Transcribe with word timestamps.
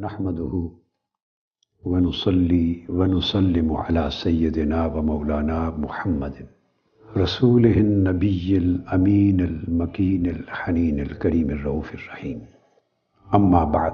نحمده 0.00 0.70
ونصلي 1.84 2.82
ونسلم 2.88 3.72
على 3.72 4.10
سيدنا 4.10 4.86
ومولانا 4.86 5.70
محمد 5.78 6.46
رسوله 7.16 7.76
النبي 7.76 8.56
الأمين 8.56 9.40
المكين 9.40 10.26
الحنين 10.26 11.00
الكريم 11.00 11.50
الرؤوف 11.50 11.94
الرحيم 11.94 12.40
أما 13.34 13.64
بعد 13.64 13.92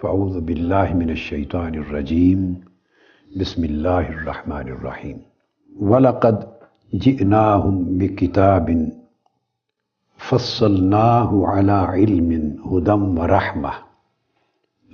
فأعوذ 0.00 0.40
بالله 0.40 0.94
من 0.94 1.10
الشيطان 1.10 1.74
الرجيم 1.74 2.64
بسم 3.36 3.64
الله 3.64 4.08
الرحمن 4.08 4.68
الرحيم 4.68 5.18
ولقد 5.80 6.48
جئناهم 6.94 7.98
بكتاب 7.98 8.88
فصلناه 10.16 11.46
على 11.46 11.72
علم 11.72 12.30
هدى 12.70 12.90
ورحمه 13.20 13.85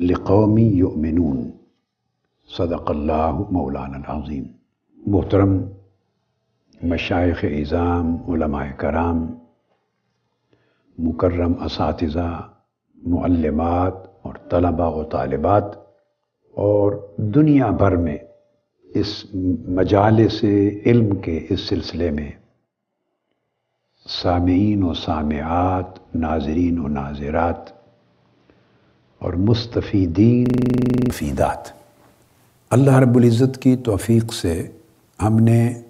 لقومی 0.02 0.62
یؤمنون۔ 0.62 1.51
صدق 2.59 2.91
اللہ 2.91 3.41
مولانا 3.51 3.98
العظیم۔ 3.98 4.45
محترم 5.06 5.62
مشائق 6.83 7.45
اظام 7.45 8.17
علماء 8.28 8.67
کرام، 8.77 9.34
مکرم 10.98 11.53
اساتذہ، 11.62 12.48
معلمات 12.95 13.95
اور 14.23 14.34
طلباء 14.50 14.89
و 14.89 15.05
طالبات 15.05 15.64
اور 16.53 17.08
دنیا 17.17 17.70
بھر 17.70 17.97
میں 17.97 18.19
اس 18.83 19.27
مجالس 19.69 20.45
علم 20.86 21.17
کے 21.17 21.47
اس 21.50 21.61
سلسلے 21.61 22.11
میں 22.11 22.30
سامعین 24.08 24.83
و 24.83 24.95
سامعات، 24.95 26.14
ناظرین 26.14 26.78
و 26.78 26.89
ناظرات 26.89 27.81
اور 29.23 29.33
مستفیدین 29.33 30.47
فیدات 31.12 31.69
اللہ 32.70 32.91
رب 32.91 33.17
العزت 33.17 33.62
کی 33.62 33.77
توفیق 33.77 34.33
سے 34.33 34.69
ہم 35.23 35.39
نے 35.39 35.83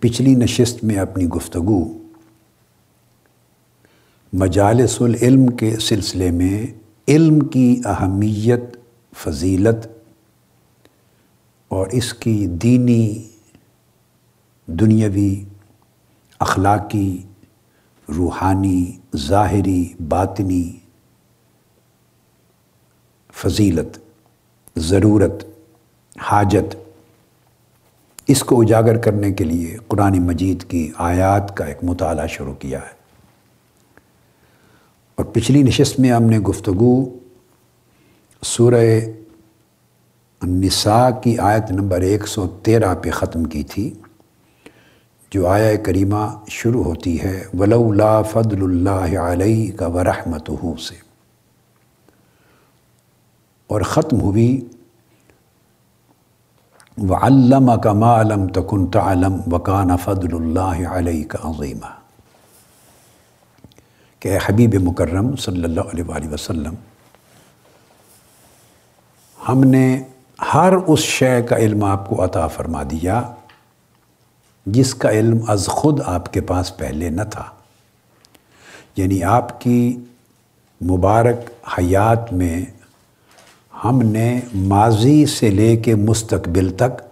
پچھلی 0.00 0.34
نشست 0.34 0.84
میں 0.84 0.96
اپنی 0.96 1.26
گفتگو 1.28 1.98
مجالس 4.32 5.02
العلم 5.02 5.46
کے 5.46 5.76
سلسلے 5.76 6.30
میں 6.30 6.66
علم 7.08 7.40
کی 7.40 7.82
اہمیت، 7.84 8.76
فضیلت 9.16 9.86
اور 11.68 11.86
اس 11.86 12.14
کی 12.14 12.46
دینی، 12.46 13.24
دنیاوی، 14.66 15.44
اخلاقی، 16.40 17.22
روحانی، 18.16 18.92
ظاہری، 19.16 19.94
باطنی 20.08 20.79
فضیلت، 23.32 23.98
ضرورت، 24.76 25.44
حاجت، 26.18 26.76
اس 28.26 28.42
کو 28.42 28.60
اجاگر 28.60 28.96
کرنے 28.96 29.32
کے 29.32 29.44
لیے 29.44 29.76
قرآن 29.88 30.22
مجید 30.22 30.64
کی 30.64 30.92
آیات 30.96 31.56
کا 31.56 31.64
ایک 31.64 31.78
مطالعہ 31.82 32.26
شروع 32.26 32.54
کیا 32.54 32.78
ہے۔ 32.78 33.00
اور 35.14 35.24
پچھلی 35.24 35.62
نشست 35.62 36.00
میں 36.00 36.10
ہم 36.10 36.22
نے 36.22 36.38
گفتگو 36.38 37.18
سورہ 38.42 39.00
النساء 40.40 41.10
کی 41.22 41.38
آیت 41.38 41.70
نمبر 41.70 42.00
ایک 42.00 42.26
سو 42.26 42.48
تیرہ 42.48 42.94
پہ 42.94 43.10
ختم 43.10 43.44
کی 43.44 43.62
تھی، 43.62 43.94
جو 45.30 45.46
آیا 45.46 45.76
کریمہ 45.76 46.26
شروع 46.48 46.84
ہوتی 46.84 47.22
ہے، 47.22 47.44
ولولا 47.58 48.22
فضل 48.22 48.62
اللہ 48.62 49.18
علیہ 49.18 49.72
کا 49.72 49.86
ورحمت 49.86 50.50
سے۔ 50.80 51.09
اور 53.70 53.80
ختم 53.80 54.20
ہوئی۔ 54.20 54.68
وعلم 57.08 57.80
کا 57.82 57.92
معلم 57.92 58.48
تکن 58.48 58.86
تعلم 58.86 59.40
وکان 59.52 59.96
فضل 60.04 60.34
اللہ 60.34 60.88
علیہ 60.88 61.24
کا 61.24 61.38
عظیمہ 61.42 61.90
کہ 64.20 64.38
حبیب 64.46 64.74
مکرم 64.74 65.36
صلی 65.36 65.64
اللہ 65.64 65.80
علیہ 65.80 66.04
وآلہ 66.04 66.28
وسلم، 66.28 66.74
ہم 69.48 69.64
نے 69.64 70.02
ہر 70.54 70.72
اس 70.86 71.00
شے 71.00 71.42
کا 71.42 71.56
علم 71.56 71.84
آپ 71.84 72.08
کو 72.08 72.24
عطا 72.24 72.46
فرما 72.46 72.82
دیا، 72.82 73.22
جس 74.66 74.94
کا 74.94 75.10
علم 75.10 75.38
از 75.48 75.66
خود 75.66 76.00
آپ 76.06 76.32
کے 76.32 76.40
پاس 76.40 76.76
پہلے 76.76 77.10
نہ 77.10 77.22
تھا۔ 77.22 77.44
یعنی 78.96 79.22
آپ 79.22 79.60
کی 79.60 79.98
مبارک 80.80 81.68
حیات 81.78 82.32
میں 82.32 82.79
ہم 83.84 84.02
نے 84.02 84.40
ماضی 84.54 85.26
سے 85.26 85.50
لے 85.50 85.76
کے 85.76 85.94
مستقبل 85.94 86.70
تک، 86.70 87.02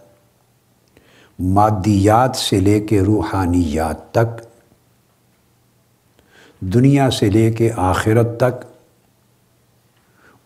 مادیات 1.39 2.37
سے 2.37 2.61
لے 2.61 2.81
کے 2.81 3.01
روحانیات 3.01 4.11
تک، 4.11 4.43
دنیا 6.61 7.11
سے 7.11 7.31
لے 7.31 7.53
کے 7.53 7.71
آخرت 7.77 8.37
تک، 8.37 8.65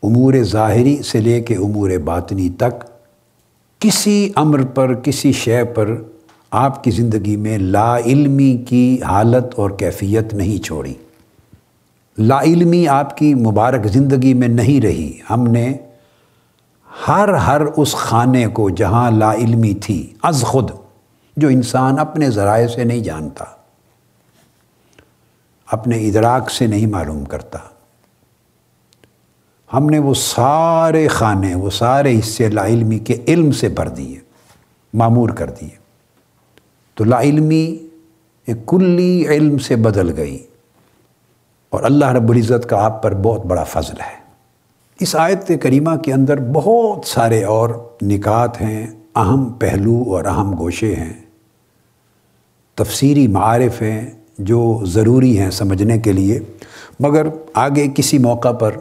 امور 0.03 0.35
ظاہری 0.43 1.03
سے 1.03 1.21
لے 1.21 1.41
کے 1.41 1.57
امور 1.57 1.91
باطنی 2.05 2.49
تک، 2.49 2.85
کسی 3.79 4.31
امر 4.37 4.63
پر، 4.63 4.95
کسی 4.95 5.33
شے 5.33 5.65
پر 5.65 5.91
آپ 6.51 6.85
کی 6.85 6.91
زندگی 6.91 7.37
میں 7.37 7.59
لا 7.59 7.99
علمی 7.99 8.57
کی 8.69 9.03
حالت 9.03 9.45
اور 9.57 9.71
کیفیت 9.71 10.35
نہیں 10.35 10.65
چھوڑی۔ 10.65 10.95
لا 12.19 12.41
علمی 12.41 12.89
آپ 12.89 13.17
کی 13.17 13.35
مبارک 13.35 13.87
زندگی 13.87 14.35
میں 14.35 14.49
نہیں 14.49 14.81
رہی۔ 14.81 15.13
ہم 15.31 15.47
نے 15.47 15.73
ہر 17.09 17.29
ہر 17.29 17.61
اس 17.77 17.93
خانے 17.93 18.47
کو 18.47 18.71
جہاں 18.71 19.11
لا 19.11 19.35
علمی 19.35 19.75
تھی، 19.75 20.15
از 20.23 20.43
خود، 20.43 20.71
جو 21.37 21.49
انسان 21.49 21.99
اپنے 21.99 22.31
ذرائع 22.31 22.69
سے 22.69 22.85
نہیں 22.85 23.01
جانتا، 23.01 23.45
اپنے 25.67 26.09
ادراک 26.09 26.51
سے 26.51 26.67
نہیں 26.67 26.87
معلوم 26.87 27.25
کرتا۔ 27.25 27.59
ہم 29.75 29.87
نے 29.87 29.99
وہ 29.99 30.15
سارے 30.15 31.09
خانے، 31.09 31.55
وہ 31.55 31.71
سارے 31.71 32.19
حصے 32.19 32.49
لا 32.49 32.67
علمی 32.67 32.99
کے 32.99 33.25
علم 33.29 33.53
سے 33.53 33.69
بھر 33.69 33.89
دیے، 33.89 34.21
معمور 34.95 35.29
کر 35.29 35.51
دیے۔ 35.51 35.83
تو 36.95 37.05
لا 37.05 37.21
علمی 37.21 37.87
ایک 38.47 38.67
کلی 38.67 39.27
علم 39.27 39.59
سے 39.59 39.77
بدل 39.77 40.17
گئی۔ 40.17 40.47
اور 41.71 41.83
اللہ 41.83 42.05
رب 42.05 42.31
العزت 42.31 42.69
کا 42.69 42.85
آپ 42.85 43.03
پر 43.03 43.15
بہت 43.15 43.47
بڑا 43.47 43.65
فضل 43.65 44.01
ہے۔ 44.01 44.22
اس 45.01 45.17
آیت 45.17 45.53
کریمہ 45.61 45.97
کے 45.97 46.13
اندر 46.13 46.41
بہت 46.41 47.07
سارے 47.07 47.45
اور 47.45 47.71
نکات 48.03 48.61
ہیں، 48.61 48.87
اہم 49.15 49.45
پہلو 49.45 50.05
اور 50.07 50.25
اہم 50.25 50.59
گوشے 50.59 50.95
ہیں۔ 50.95 51.13
تفسیری 52.75 53.29
معارف 53.29 53.83
ہیں 53.83 54.11
جو 54.39 54.81
ضروری 54.85 55.39
ہیں 55.39 55.51
سمجھنے 55.51 55.99
کے 55.99 56.13
لیے۔ 56.13 56.41
مگر 57.01 57.27
آگے 57.55 57.89
کسی 57.95 58.19
موقع 58.19 58.53
پر 58.53 58.73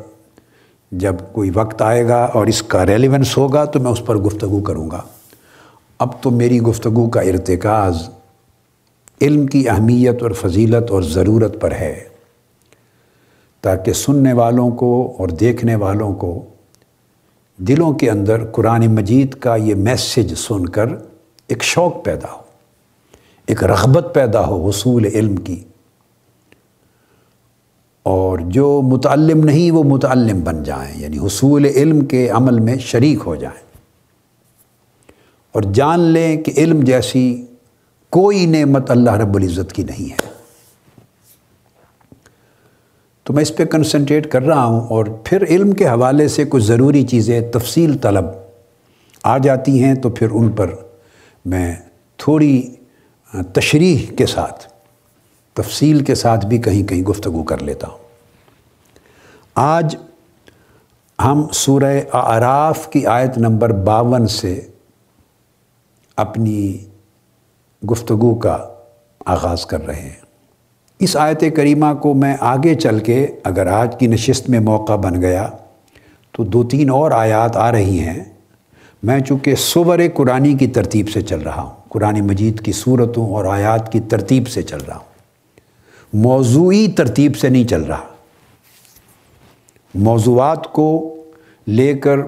جب 0.91 1.15
کوئی 1.31 1.51
وقت 1.53 1.81
آئے 1.81 2.07
گا 2.07 2.23
اور 2.23 2.47
اس 2.47 2.63
کا 2.63 2.85
ریلیونس 2.85 3.37
ہوگا 3.37 3.65
تو 3.65 3.79
میں 3.79 3.91
اس 3.91 4.05
پر 4.05 4.17
گفتگو 4.17 4.61
کروں 4.61 4.91
گا۔ 4.91 5.01
اب 5.99 6.21
تو 6.21 6.29
میری 6.29 6.61
گفتگو 6.61 7.09
کا 7.09 7.21
ارتکاز 7.21 8.09
علم 9.21 9.47
کی 9.47 9.69
اہمیت 9.69 10.23
اور 10.23 10.31
فضیلت 10.31 10.91
اور 10.91 11.01
ضرورت 11.01 11.61
پر 11.61 11.71
ہے۔ 11.71 12.10
تاکہ 13.61 13.93
سننے 13.93 14.33
والوں 14.33 14.69
کو 14.71 15.15
اور 15.17 15.27
دیکھنے 15.27 15.75
والوں 15.75 16.13
کو 16.13 16.45
دلوں 17.57 17.93
کے 17.93 18.09
اندر 18.09 18.45
قرآن 18.45 18.87
مجید 18.87 19.33
کا 19.33 19.55
یہ 19.55 19.75
میسج 19.75 20.33
سن 20.35 20.65
کر 20.65 20.85
ایک 21.47 21.63
شوق 21.63 22.05
پیدا 22.05 22.31
ہو، 22.31 22.41
ایک 23.45 23.63
رغبت 23.63 24.11
پیدا 24.13 24.47
ہو 24.47 24.69
حصول 24.69 25.05
علم 25.05 25.35
کی۔ 25.35 25.63
اور 28.03 28.39
جو 28.39 28.81
متعلم 28.83 29.43
نہیں، 29.43 29.71
وہ 29.71 29.83
متعلم 29.83 30.41
بن 30.43 30.63
جائیں 30.63 31.01
یعنی 31.01 31.17
حصول 31.17 31.65
علم 31.65 32.05
کے 32.05 32.29
عمل 32.29 32.59
میں 32.59 32.75
شریک 32.75 33.17
ہو 33.25 33.35
جائیں۔ 33.35 33.71
اور 35.51 35.61
جان 35.61 35.99
لیں 35.99 36.41
کہ 36.41 36.53
علم 36.57 36.79
جیسی 36.79 37.45
کوئی 38.09 38.45
نعمت 38.45 38.91
اللہ 38.91 39.11
رب 39.11 39.35
العزت 39.35 39.73
کی 39.73 39.83
نہیں 39.83 40.11
ہے۔ 40.11 40.30
تو 43.31 43.35
میں 43.35 43.41
اس 43.41 43.55
پہ 43.55 43.65
کنسنٹریٹ 43.65 44.31
کر 44.31 44.41
رہا 44.41 44.63
ہوں 44.65 44.87
اور 44.87 45.05
پھر 45.23 45.43
علم 45.49 45.71
کے 45.71 45.87
حوالے 45.87 46.27
سے 46.27 46.43
کچھ 46.49 46.63
ضروری 46.63 47.03
چیزیں، 47.03 47.51
تفصیل 47.51 47.97
طلب 47.97 48.25
آ 49.23 49.37
جاتی 49.37 49.83
ہیں 49.83 49.95
تو 49.95 50.09
پھر 50.09 50.27
ان 50.31 50.49
پر 50.49 50.69
میں 51.45 51.75
تھوڑی 52.17 52.75
تشریح 53.53 53.97
کے 54.17 54.25
ساتھ، 54.25 54.65
تفصیل 55.53 56.03
کے 56.03 56.15
ساتھ 56.15 56.45
بھی 56.45 56.57
کہیں 56.57 56.87
کہیں 56.87 57.01
گفتگو 57.01 57.43
کر 57.43 57.61
لیتا 57.61 57.87
ہوں۔ 57.87 57.97
آج 59.55 59.95
ہم 61.19 61.47
سورہ 61.53 61.99
اعراف 62.13 62.87
کی 62.89 63.05
آیت 63.05 63.37
نمبر 63.37 63.69
باون 63.69 64.27
سے 64.27 64.67
اپنی 66.17 66.77
گفتگو 67.91 68.35
کا 68.35 68.57
آغاز 69.25 69.65
کر 69.65 69.85
رہے 69.85 70.01
ہیں۔ 70.01 70.30
اس 71.01 71.15
آیت 71.15 71.43
کریمہ 71.55 71.93
کو 72.01 72.13
میں 72.13 72.37
آگے 72.39 72.75
چل 72.75 72.99
کے 72.99 73.27
اگر 73.43 73.67
آج 73.67 73.95
کی 73.99 74.07
نشست 74.07 74.49
میں 74.49 74.59
موقع 74.59 74.95
بن 74.95 75.21
گیا 75.21 75.49
تو 76.31 76.43
دو 76.43 76.63
تین 76.63 76.89
اور 76.89 77.11
آیات 77.11 77.57
آ 77.57 77.71
رہی 77.71 77.99
ہیں۔ 77.99 78.23
میں 79.03 79.19
چونکہ 79.19 79.55
صور 79.55 79.99
قرآن 80.13 80.57
کی 80.57 80.67
ترتیب 80.67 81.09
سے 81.09 81.21
چل 81.21 81.39
رہا 81.39 81.61
ہوں، 81.61 81.69
قرآن 81.89 82.21
مجید 82.21 82.59
کی 82.59 82.71
صورتوں 82.71 83.29
اور 83.29 83.45
آیات 83.45 83.91
کی 83.91 83.99
ترتیب 83.99 84.47
سے 84.47 84.61
چل 84.61 84.77
رہا 84.87 84.95
ہوں۔ 84.95 85.11
موضوعی 86.13 86.87
ترتیب 86.87 87.37
سے 87.37 87.49
نہیں 87.49 87.67
چل 87.67 87.81
رہا۔ 87.81 88.03
موضوعات 89.95 90.73
کو 90.73 91.15
لے 91.67 91.93
کر 91.93 92.19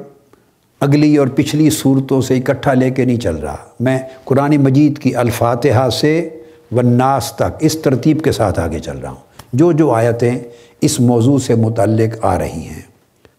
اگلی 0.79 1.17
اور 1.17 1.27
پچھلی 1.27 1.69
صورتوں 1.69 2.21
سے 2.21 2.37
اکٹھا 2.37 2.73
لے 2.73 2.89
کے 2.89 3.05
نہیں 3.05 3.17
چل 3.17 3.35
رہا۔ 3.35 3.57
میں 3.79 3.99
قرآن 4.23 4.57
مجید 4.57 4.99
کی 4.99 5.15
الفاتحہ 5.15 5.89
سے 5.89 6.29
والناس 6.73 7.33
تک 7.35 7.57
اس 7.59 7.81
ترتیب 7.81 8.21
کے 8.21 8.31
ساتھ 8.31 8.59
آگے 8.59 8.79
چل 8.79 8.97
رہا 8.97 9.09
ہوں۔ 9.09 9.33
جو 9.53 9.71
جو 9.71 9.91
آیتیں 9.91 10.39
اس 10.81 10.99
موضوع 10.99 11.39
سے 11.39 11.55
متعلق 11.55 12.25
آ 12.25 12.37
رہی 12.37 12.67
ہیں۔ 12.67 12.81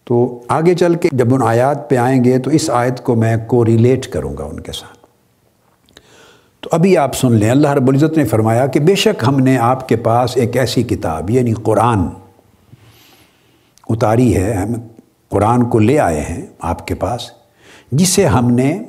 تو 0.03 0.41
آگے 0.47 0.73
چل 0.73 0.95
کے 0.95 1.09
جب 1.11 1.33
ان 1.33 1.41
آیات 1.43 1.89
پہ 1.89 1.97
آئیں 1.97 2.23
گے 2.23 2.39
تو 2.39 2.49
اس 2.49 2.69
آیت 2.69 3.03
کو 3.03 3.15
میں 3.15 3.37
کو 3.47 3.65
ریلیٹ 3.65 4.07
کروں 4.07 4.37
گا 4.37 4.43
ان 4.43 4.59
کے 4.59 4.71
ساتھ۔ 4.71 4.97
تو 6.61 6.69
ابھی 6.71 6.97
آپ 6.97 7.15
سن 7.15 7.31
لیں، 7.31 7.49
اللہ 7.49 7.67
رب 7.67 7.87
العزت 7.87 8.17
نے 8.17 8.25
فرمایا 8.25 8.67
کہ 8.67 8.79
بے 8.79 8.95
شک 8.95 9.23
ہم 9.27 9.39
نے 9.39 9.57
آپ 9.57 9.89
کے 9.89 9.95
پاس 9.95 10.37
ایک 10.37 10.57
ایسی 10.57 10.83
کتاب 10.83 11.29
یعنی 11.29 11.53
قرآن 11.53 11.99
اتاری 13.89 14.35
ہے، 14.35 14.53
ہم 14.53 14.73
قرآن 15.29 15.63
کو 15.63 15.79
لے 15.79 15.99
آئے 15.99 16.21
ہیں 16.21 16.45
آپ 16.59 16.87
کے 16.87 16.95
پاس، 16.95 17.21
جسے 17.91 18.25
ہم 18.25 18.51
نے 18.51 18.79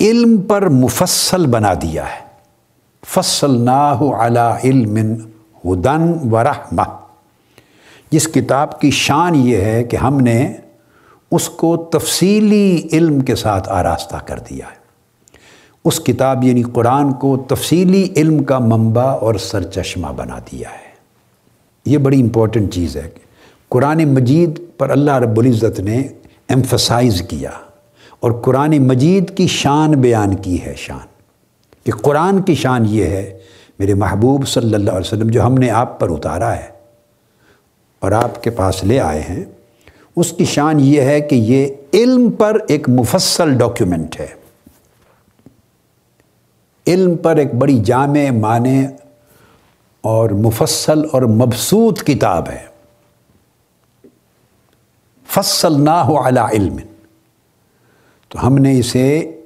علم 0.00 0.38
پر 0.38 0.68
مفصل 0.68 1.46
بنا 1.46 1.74
دیا 1.74 2.04
ہے۔ 2.04 2.29
فصل 3.14 3.60
نا 3.60 3.98
علا 4.20 4.58
علم 4.64 4.96
ہدن 5.64 6.32
و 6.32 6.44
رحمہ۔ 6.44 6.82
جس 8.10 8.28
کتاب 8.28 8.80
کی 8.80 8.90
شان 8.90 9.34
یہ 9.34 9.56
ہے 9.56 9.84
کہ 9.84 9.96
ہم 9.96 10.20
نے 10.20 10.54
اس 11.30 11.48
کو 11.48 11.76
تفصیلی 11.76 12.88
علم 12.92 13.20
کے 13.20 13.34
ساتھ 13.34 13.68
آراستہ 13.68 14.16
کر 14.26 14.38
دیا 14.38 14.66
ہے۔ 14.66 14.76
اس 15.84 16.00
کتاب 16.00 16.44
یعنی 16.44 16.62
قرآن 16.62 17.12
کو 17.12 17.36
تفصیلی 17.48 18.08
علم 18.16 18.44
کا 18.44 18.58
منبع 18.58 19.04
اور 19.04 19.34
سرچشمہ 19.34 20.12
بنا 20.16 20.38
دیا 20.38 20.70
ہے۔ 20.70 20.90
یہ 21.86 21.98
بڑی 21.98 22.20
امپورٹنٹ 22.20 22.74
چیز 22.74 22.96
ہے 22.96 23.10
قرآن 23.68 24.14
مجید 24.14 24.60
پر 24.78 24.90
اللہ 24.90 25.10
رب 25.10 25.38
العزت 25.38 25.80
نے 25.80 26.08
ایمفسائز 26.48 27.22
کیا 27.22 27.50
اور 28.20 28.32
قرآن 28.32 28.86
مجید 28.86 29.36
کی 29.36 29.46
شان 29.46 29.90
بیان 29.90 30.34
کی 30.34 30.64
ہے 30.64 30.74
شان۔ 30.76 31.09
کہ 31.84 31.92
قرآن 31.92 32.42
کی 32.42 32.54
شان 32.54 32.84
یہ 32.88 33.04
ہے، 33.04 33.38
میرے 33.78 33.94
محبوب 33.94 34.48
صلی 34.48 34.74
اللہ 34.74 34.90
علیہ 34.90 35.00
وسلم 35.00 35.30
جو 35.30 35.42
ہم 35.42 35.54
نے 35.54 35.70
آپ 35.70 36.00
پر 36.00 36.10
اتارا 36.10 36.56
ہے 36.56 36.68
اور 37.98 38.12
آپ 38.12 38.42
کے 38.42 38.50
پاس 38.50 38.84
لے 38.84 39.00
آئے 39.00 39.20
ہیں، 39.20 39.44
اس 40.16 40.32
کی 40.32 40.44
شان 40.44 40.80
یہ 40.80 41.00
ہے 41.00 41.20
کہ 41.20 41.34
یہ 41.34 41.68
علم 41.94 42.30
پر 42.30 42.58
ایک 42.68 42.88
مفصل 42.88 43.58
ڈاکیومنٹ 43.58 44.20
ہے۔ 44.20 44.26
علم 46.86 47.16
پر 47.16 47.36
ایک 47.36 47.54
بڑی 47.54 47.80
جامع 47.84 48.30
معنی 48.30 48.86
اور 50.00 50.30
مفصل 50.30 51.02
اور 51.12 51.22
مبسوط 51.22 52.02
کتاب 52.02 52.48
ہے۔ 52.48 52.64
فصل 55.26 55.84
نہ 55.84 55.90
ہو 55.90 56.24
اعلیٰ 56.24 56.48
علم۔ 56.52 56.76
تو 58.28 58.46
ہم 58.46 58.58
نے 58.58 58.78
اسے 58.78 59.39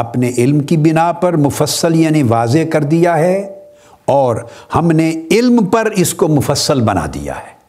اپنے 0.00 0.30
علم 0.38 0.60
کی 0.60 0.76
بنا 0.76 1.12
پر 1.12 1.36
مفصل 1.36 1.94
یعنی 1.94 2.22
واضح 2.22 2.58
کر 2.72 2.82
دیا 2.82 3.18
ہے 3.18 3.54
اور 4.04 4.36
ہم 4.74 4.90
نے 4.90 5.12
علم 5.30 5.64
پر 5.64 5.90
اس 5.96 6.14
کو 6.14 6.28
مفصل 6.28 6.80
بنا 6.80 7.06
دیا 7.14 7.34
ہے۔ 7.36 7.60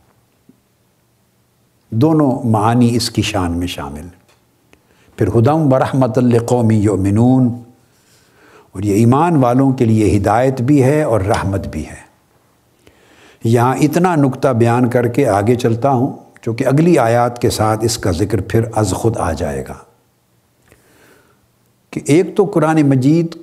دونوں 1.90 2.32
معانی 2.44 2.96
اس 2.96 3.10
کی 3.10 3.22
شان 3.22 3.52
میں 3.52 3.68
شامل۔ 3.68 4.08
پھر 5.16 5.28
ہدم 5.28 5.74
و 5.74 5.80
رحمت 5.80 6.18
القومی 6.18 6.76
یومنون 6.76 7.48
اور 8.72 8.84
یہ 8.84 8.94
ایمان 8.94 9.36
والوں 9.36 9.72
کے 9.72 9.86
لیے 9.86 10.18
ہدایت 10.18 10.62
بھی 10.62 10.84
ہے 10.84 11.04
اور 11.04 11.22
رحمت 11.22 11.68
بھی 11.68 11.86
ہے۔ 11.86 12.12
یہاں 13.44 13.76
اتنا 13.76 14.16
نقطہ 14.16 14.48
بیان 14.48 14.90
کر 14.90 15.08
کے 15.08 15.28
آگے 15.28 15.56
چلتا 15.56 15.90
ہوں 15.90 16.14
چونکہ 16.42 16.68
اگلی 16.68 16.98
آیات 16.98 17.42
کے 17.42 17.50
ساتھ 17.50 17.86
اس 17.86 17.98
کا 17.98 18.12
ذکر 18.12 18.42
پھر 18.42 18.62
از 18.76 18.92
خود 18.92 19.18
آ 19.18 19.32
جائے 19.32 19.64
گا۔ 19.70 19.91
کہ 21.92 22.02
ایک 22.06 22.36
تو 22.36 22.46
قرآن 22.46 22.82
مجید 22.82 23.36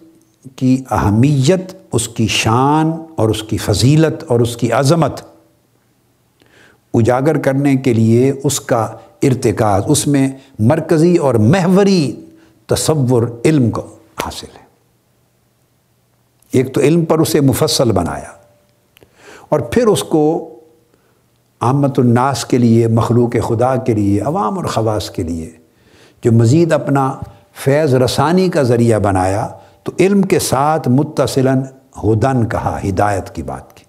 کی 0.56 0.83
اہمیت، 0.91 1.73
اس 1.93 2.09
کی 2.09 2.27
شان 2.27 2.91
اور 3.17 3.29
اس 3.29 3.43
کی 3.43 3.56
فضیلت 3.56 4.25
اور 4.27 4.41
اس 4.41 4.56
کی 4.56 4.73
عظمت 4.73 5.21
اجاگر 6.95 7.39
کرنے 7.39 7.77
کے 7.77 7.93
لیے 7.93 8.33
اس 8.45 8.61
کا 8.61 8.83
ارتکاز، 9.23 9.83
اس 9.87 10.06
میں 10.06 10.29
مرکزی 10.59 11.17
اور 11.17 11.35
محوری 11.35 12.21
تصور 12.67 13.23
علم 13.45 13.71
کو 13.71 13.87
حاصل 14.25 14.56
ہے۔ 14.56 14.67
ایک 16.50 16.75
تو 16.75 16.81
علم 16.81 17.05
پر 17.05 17.19
اسے 17.19 17.41
مفصل 17.41 17.93
بنایا 17.93 18.33
اور 19.49 19.61
پھر 19.61 19.87
اس 19.87 20.03
کو 20.03 20.55
آمت 21.61 21.99
الناس 21.99 22.45
کے 22.45 22.59
لیے، 22.59 22.87
مخلوق 22.87 23.37
خدا 23.49 23.77
کے 23.77 23.95
لیے، 23.95 24.21
عوام 24.21 24.56
اور 24.56 24.65
خواص 24.65 25.11
کے 25.11 25.23
لیے، 25.23 25.50
جو 26.23 26.33
مزید 26.33 26.73
اپنا 26.73 27.19
فیض 27.64 27.94
رسانی 27.94 28.49
کا 28.49 28.62
ذریعہ 28.62 28.99
بنایا 28.99 29.49
تو 29.82 29.93
علم 30.00 30.22
کے 30.22 30.38
ساتھ 30.38 30.88
متصلاً 30.88 31.62
ہدن 32.05 32.49
کہا، 32.49 32.78
ہدایت 32.88 33.34
کی 33.34 33.43
بات 33.43 33.76
کی۔ 33.76 33.84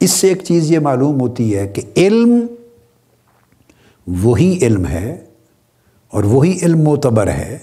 اس 0.00 0.10
سے 0.10 0.28
ایک 0.28 0.42
چیز 0.42 0.70
یہ 0.70 0.78
معلوم 0.78 1.20
ہوتی 1.20 1.56
ہے 1.56 1.68
کہ 1.68 1.82
علم 1.96 2.46
وہی 4.06 4.58
علم 4.62 4.86
ہے 4.86 5.24
اور 6.08 6.24
وہی 6.24 6.58
علم 6.62 6.82
معتبر 6.82 7.26
ہے 7.26 7.58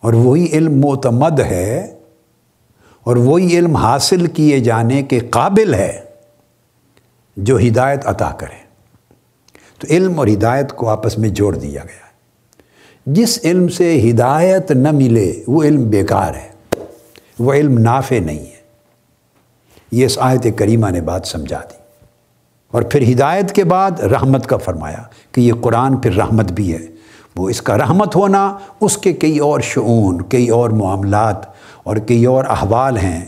اور 0.00 0.12
وہی 0.12 0.46
علم 0.52 0.80
معتمد 0.80 1.40
ہے 1.40 1.98
اور 3.04 3.16
وہی 3.16 3.58
علم 3.58 3.76
حاصل 3.76 4.26
کیے 4.26 4.60
جانے 4.60 5.02
کے 5.02 5.18
قابل 5.18 5.74
ہے 5.74 6.00
جو 7.36 7.58
ہدایت 7.58 8.06
عطا 8.06 8.30
کرے۔ 8.30 8.60
تو 9.78 9.86
علم 9.90 10.18
اور 10.18 10.26
ہدایت 10.26 10.72
کو 10.72 10.88
آپس 10.88 11.18
میں 11.18 11.28
جوڑ 11.28 11.56
دیا 11.56 11.82
گیا۔ 11.84 12.09
جس 13.12 13.38
علم 13.44 13.68
سے 13.68 14.10
ہدایت 14.10 14.70
نہ 14.70 14.90
ملے، 14.90 15.42
وہ 15.46 15.62
علم 15.62 15.88
بیکار 15.88 16.34
ہے، 16.34 16.48
وہ 17.38 17.52
علم 17.52 17.78
نافع 17.78 18.18
نہیں 18.18 18.38
ہے۔ 18.38 18.60
یہ 19.92 20.06
اس 20.06 20.18
آیت 20.20 20.46
کریمہ 20.56 20.90
نے 20.90 21.00
بات 21.00 21.26
سمجھا 21.26 21.58
دی۔ 21.58 21.76
اور 22.70 22.82
پھر 22.82 23.12
ہدایت 23.12 23.52
کے 23.52 23.64
بعد 23.64 24.00
رحمت 24.00 24.46
کا 24.46 24.56
فرمایا 24.56 25.02
کہ 25.32 25.40
یہ 25.40 25.52
قرآن 25.60 25.96
پھر 25.96 26.16
رحمت 26.16 26.52
بھی 26.52 26.72
ہے۔ 26.72 26.78
وہ 27.36 27.48
اس 27.48 27.62
کا 27.62 27.78
رحمت 27.78 28.16
ہونا، 28.16 28.58
اس 28.80 28.98
کے 28.98 29.12
کئی 29.12 29.38
اور 29.38 29.60
شعون، 29.60 30.22
کئی 30.22 30.48
اور 30.48 30.70
معاملات 30.70 31.36
اور 31.82 31.96
کئی 31.96 32.24
اور 32.24 32.44
احوال 32.48 32.96
ہیں 32.96 33.24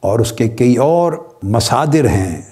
اور 0.00 0.18
اس 0.18 0.32
کے 0.32 0.48
کئی 0.48 0.76
اور 0.76 1.12
مصادر 1.42 2.08
ہیں 2.08 2.42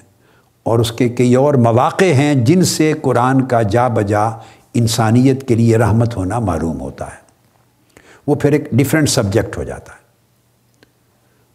اور 0.62 0.78
اس 0.78 0.92
کے 0.92 1.08
کئی 1.08 1.34
اور 1.34 1.54
مواقع 1.54 2.04
ہیں 2.04 2.34
جن 2.34 2.64
سے 2.64 2.92
قرآن 3.02 3.44
کا 3.44 3.62
جا 3.62 3.88
بجا 3.88 4.28
انسانیت 4.74 5.48
کے 5.48 5.54
لیے 5.54 5.76
رحمت 5.76 6.16
ہونا 6.16 6.38
معلوم 6.38 6.80
ہوتا 6.80 7.06
ہے۔ 7.06 7.24
وہ 8.26 8.34
پھر 8.34 8.52
ایک 8.52 8.70
ڈیفرنٹ 8.72 9.08
سبجیکٹ 9.08 9.56
ہو 9.56 9.64
جاتا 9.64 9.92
ہے۔ 9.92 10.04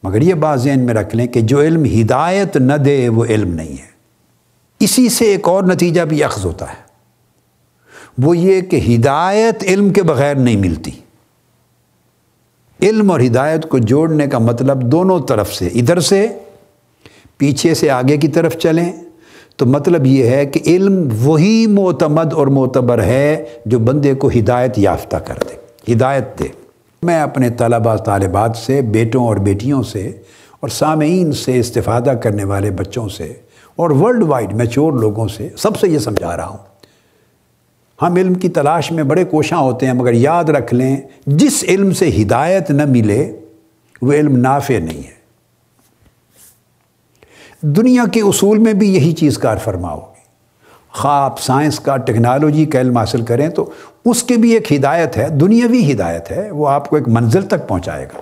مگر 0.03 0.21
یہ 0.21 0.33
بات 0.33 0.61
ذہن 0.61 0.79
میں 0.79 0.93
رکھ 0.93 1.15
لیں 1.15 1.27
کہ 1.27 1.41
جو 1.41 1.61
علم 1.61 1.83
ہدایت 1.83 2.57
نہ 2.57 2.73
دے، 2.73 3.09
وہ 3.09 3.25
علم 3.25 3.53
نہیں 3.53 3.71
ہے۔ 3.71 3.89
اسی 4.79 5.09
سے 5.09 5.25
ایک 5.25 5.47
اور 5.47 5.63
نتیجہ 5.63 6.01
بھی 6.01 6.23
اخذ 6.23 6.45
ہوتا 6.45 6.69
ہے۔ 6.69 6.89
وہ 8.17 8.38
یہ 8.38 8.61
کہ 8.61 8.95
ہدایت 8.95 9.63
علم 9.63 9.89
کے 9.89 10.03
بغیر 10.03 10.35
نہیں 10.35 10.57
ملتی۔ 10.57 10.91
علم 12.81 13.11
اور 13.11 13.19
ہدایت 13.19 13.69
کو 13.69 13.77
جوڑنے 13.77 14.27
کا 14.27 14.38
مطلب 14.38 14.81
دونوں 14.81 15.19
طرف 15.19 15.53
سے، 15.53 15.67
ادھر 15.67 15.99
سے، 15.99 16.27
پیچھے 17.38 17.73
سے، 17.73 17.89
آگے 17.89 18.17
کی 18.17 18.27
طرف 18.27 18.57
چلیں۔ 18.57 18.91
تو 19.59 19.65
مطلب 19.65 20.05
یہ 20.05 20.23
ہے 20.23 20.45
کہ 20.45 20.59
علم 20.65 21.07
وہی 21.21 21.67
معتمد 21.67 22.33
اور 22.33 22.47
معتبر 22.47 23.03
ہے 23.03 23.45
جو 23.65 23.79
بندے 23.79 24.13
کو 24.13 24.27
ہدایت 24.27 24.79
یافتہ 24.79 25.17
کر 25.17 25.33
دے، 25.49 25.55
ہدایت 25.93 26.39
دے۔ 26.39 26.47
میں 27.03 27.21
اپنے 27.21 27.49
طلباء 27.49 27.95
طالبات 27.95 28.57
سے، 28.57 28.81
بیٹوں 28.81 29.27
اور 29.27 29.35
بیٹیوں 29.35 29.83
سے 29.83 30.11
اور 30.59 30.69
سامعین 30.69 31.31
سے 31.31 31.59
استفادہ 31.59 32.09
کرنے 32.09 32.43
والے 32.43 32.71
بچوں 32.71 33.09
سے 33.09 33.33
اور 33.75 33.89
ورلڈ 33.89 34.23
وائڈ 34.23 34.53
میچور 34.53 34.93
لوگوں 34.93 35.27
سے 35.27 35.49
سب 35.57 35.77
سے 35.79 35.87
یہ 35.87 35.99
سمجھا 35.99 36.37
رہا 36.37 36.47
ہوں۔ 36.47 36.57
ہم 38.01 38.15
علم 38.15 38.33
کی 38.33 38.49
تلاش 38.49 38.91
میں 38.91 39.03
بڑے 39.03 39.23
کوشاں 39.25 39.57
ہوتے 39.57 39.85
ہیں، 39.85 39.93
مگر 39.93 40.13
یاد 40.13 40.43
رکھ 40.43 40.73
لیں، 40.73 40.97
جس 41.27 41.63
علم 41.67 41.91
سے 41.91 42.09
ہدایت 42.09 42.71
نہ 42.71 42.85
ملے، 42.85 43.31
وہ 44.01 44.13
علم 44.13 44.37
نافع 44.37 44.79
نہیں 44.79 45.03
ہے۔ 45.07 45.18
دنیا 47.61 48.03
کے 48.11 48.21
اصول 48.21 48.57
میں 48.57 48.73
بھی 48.73 48.95
یہی 48.95 49.11
چیز 49.11 49.37
کار 49.37 49.57
فرما 49.57 49.91
ہوگی۔ 49.91 50.19
خواہ 50.89 51.23
آپ 51.23 51.41
سائنس 51.41 51.79
کا، 51.79 51.97
ٹیکنالوجی 51.97 52.65
کا 52.65 52.81
علم 52.81 52.97
حاصل 52.97 53.21
کریں 53.21 53.49
تو 53.49 53.69
اس 54.05 54.23
کی 54.23 54.35
بھی 54.35 54.51
ایک 54.51 54.73
ہدایت 54.73 55.17
ہے، 55.17 55.29
دنیاوی 55.29 55.93
ہدایت 55.93 56.31
ہے، 56.31 56.51
وہ 56.51 56.69
آپ 56.69 56.89
کو 56.89 56.95
ایک 56.95 57.07
منزل 57.07 57.41
تک 57.41 57.67
پہنچائے 57.67 58.05
گا۔ 58.05 58.21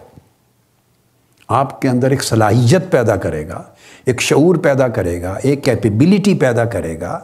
آپ 1.48 1.82
کے 1.82 1.90
اندر 1.90 2.12
ایک 2.12 2.24
صلاحیت 2.24 2.92
پیدا 2.92 3.16
کرے 3.16 3.48
گا، 3.48 3.64
ایک 4.06 4.22
شعور 4.22 4.56
پیدا 4.56 4.88
کرے 4.88 5.22
گا، 5.22 5.36
ایک 5.44 5.64
کیپیبلٹی 5.64 6.34
پیدا 6.34 6.66
کرے 6.66 7.02
گا۔ 7.02 7.20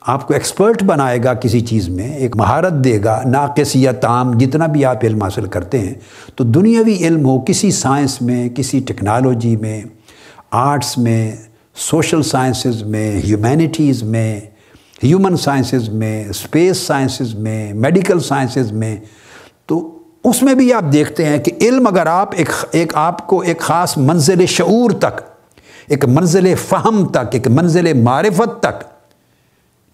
آپ 0.00 0.26
کو 0.26 0.34
ایکسپرٹ 0.34 0.82
بنائے 0.82 1.18
گا 1.24 1.34
کسی 1.34 1.60
چیز 1.60 1.88
میں، 1.88 2.16
ایک 2.16 2.36
مہارت 2.36 2.72
دے 2.72 3.04
گا، 3.04 3.22
ناقص 3.24 3.76
یا 3.76 3.92
تام، 3.92 4.38
جتنا 4.38 4.66
بھی 4.66 4.84
آپ 4.84 5.04
علم 5.04 5.22
حاصل 5.22 5.46
کرتے 5.46 5.78
ہیں۔ 5.78 5.94
تو 6.36 6.44
دنیاوی 6.44 6.96
علم 7.06 7.26
ہو، 7.26 7.40
کسی 7.40 7.70
سائنس 7.70 8.22
میں، 8.22 8.48
کسی 8.48 8.80
ٹیکنالوجی 8.80 9.56
میں، 9.56 9.82
آرٹس 10.50 10.98
میں 10.98 11.36
سوشل 11.76 12.22
سائنسز 12.22 12.82
میں 12.82 13.20
ہیومینٹیز 13.20 14.02
میں، 14.02 14.40
ہیومن 15.04 15.36
سائنسز 15.36 15.88
میں 15.88 16.28
اسپیس 16.28 16.76
سائنسز 16.76 17.34
میں، 17.34 17.72
میڈیکل 17.72 18.20
سائنسز 18.20 18.72
میں۔ 18.72 18.96
تو 19.66 19.98
اس 20.24 20.42
میں 20.42 20.54
بھی 20.54 20.72
آپ 20.72 20.84
دیکھتے 20.92 21.26
ہیں 21.26 21.38
کہ 21.38 21.52
علم 21.60 21.86
اگر 21.86 22.06
آپ 22.06 22.30
ایک 22.32 22.48
ایک 22.72 22.96
آپ 22.96 23.26
کو 23.26 23.40
ایک 23.40 23.60
خاص 23.60 23.98
منزل 23.98 24.46
شعور 24.46 24.90
تک، 24.90 25.20
ایک 25.88 26.04
منزل 26.04 26.54
فہم 26.54 27.08
تک، 27.08 27.28
ایک 27.32 27.48
منزل 27.48 27.92
معرفت 27.92 28.62
تک 28.62 28.84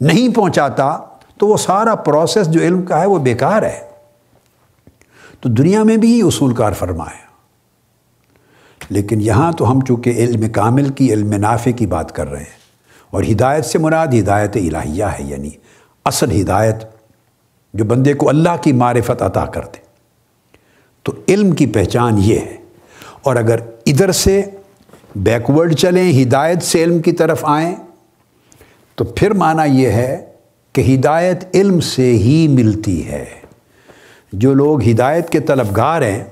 نہیں 0.01 0.35
پہنچاتا، 0.35 0.99
تو 1.39 1.47
وہ 1.47 1.57
سارا 1.57 1.95
پروسیس 1.95 2.51
جو 2.51 2.61
علم 2.61 2.83
کا 2.83 3.01
ہے 3.01 3.07
وہ 3.07 3.19
بیکار 3.19 3.63
ہے۔ 3.63 3.81
تو 5.41 5.49
دنیا 5.49 5.83
میں 5.83 5.97
بھی 5.97 6.23
اصول 6.23 6.55
کار 6.55 6.73
فرمایا 6.73 7.28
لیکن 8.91 9.21
یہاں 9.21 9.53
تو 9.53 9.71
ہم 9.71 9.81
چونکہ 9.81 10.11
علم 10.11 10.49
کامل 10.49 10.89
کی، 10.89 11.13
علم 11.13 11.33
نافع 11.33 11.71
کی 11.71 11.87
بات 11.87 12.13
کر 12.13 12.31
رہے 12.31 12.39
ہیں۔ 12.39 12.59
اور 13.11 13.23
ہدایت 13.31 13.65
سے 13.65 13.79
مراد 13.79 14.07
ہدایت 14.07 14.57
الہیہ 14.57 15.05
ہے 15.05 15.23
یعنی 15.23 15.51
اصل 16.05 16.43
ہدایت 16.43 16.77
جو 17.75 17.85
بندے 17.85 18.15
کو 18.15 18.29
اللہ 18.29 18.57
کی 18.63 18.73
معرفت 18.73 19.23
عطا 19.23 19.45
کرتے۔ 19.45 19.79
تو 21.03 21.13
علم 21.29 21.53
کی 21.53 21.67
پہچان 21.67 22.19
یہ 22.19 22.39
ہے۔ 22.39 22.57
اور 23.23 23.37
اگر 23.37 23.57
ادھر 23.87 24.13
سے 24.13 24.43
بیکورڈ 25.17 25.75
چلیں، 25.75 26.23
ہدایت 26.23 26.63
سے 26.63 26.83
علم 26.83 26.99
کی 26.99 27.13
طرف 27.13 27.39
آئیں، 27.43 27.77
تو 28.95 29.05
پھر 29.05 29.31
معنی 29.31 29.83
یہ 29.83 29.89
ہے 29.89 30.27
کہ 30.73 30.95
ہدایت 30.95 31.45
علم 31.55 31.81
سے 31.81 32.11
ہی 32.11 32.49
ملتی 32.49 33.09
ہے۔ 33.09 33.25
جو 34.33 34.55
لوگ 34.55 34.89
ہدایت 34.89 35.31
کے 35.31 35.41
طلبگار 35.41 36.03
ہیں 36.03 36.25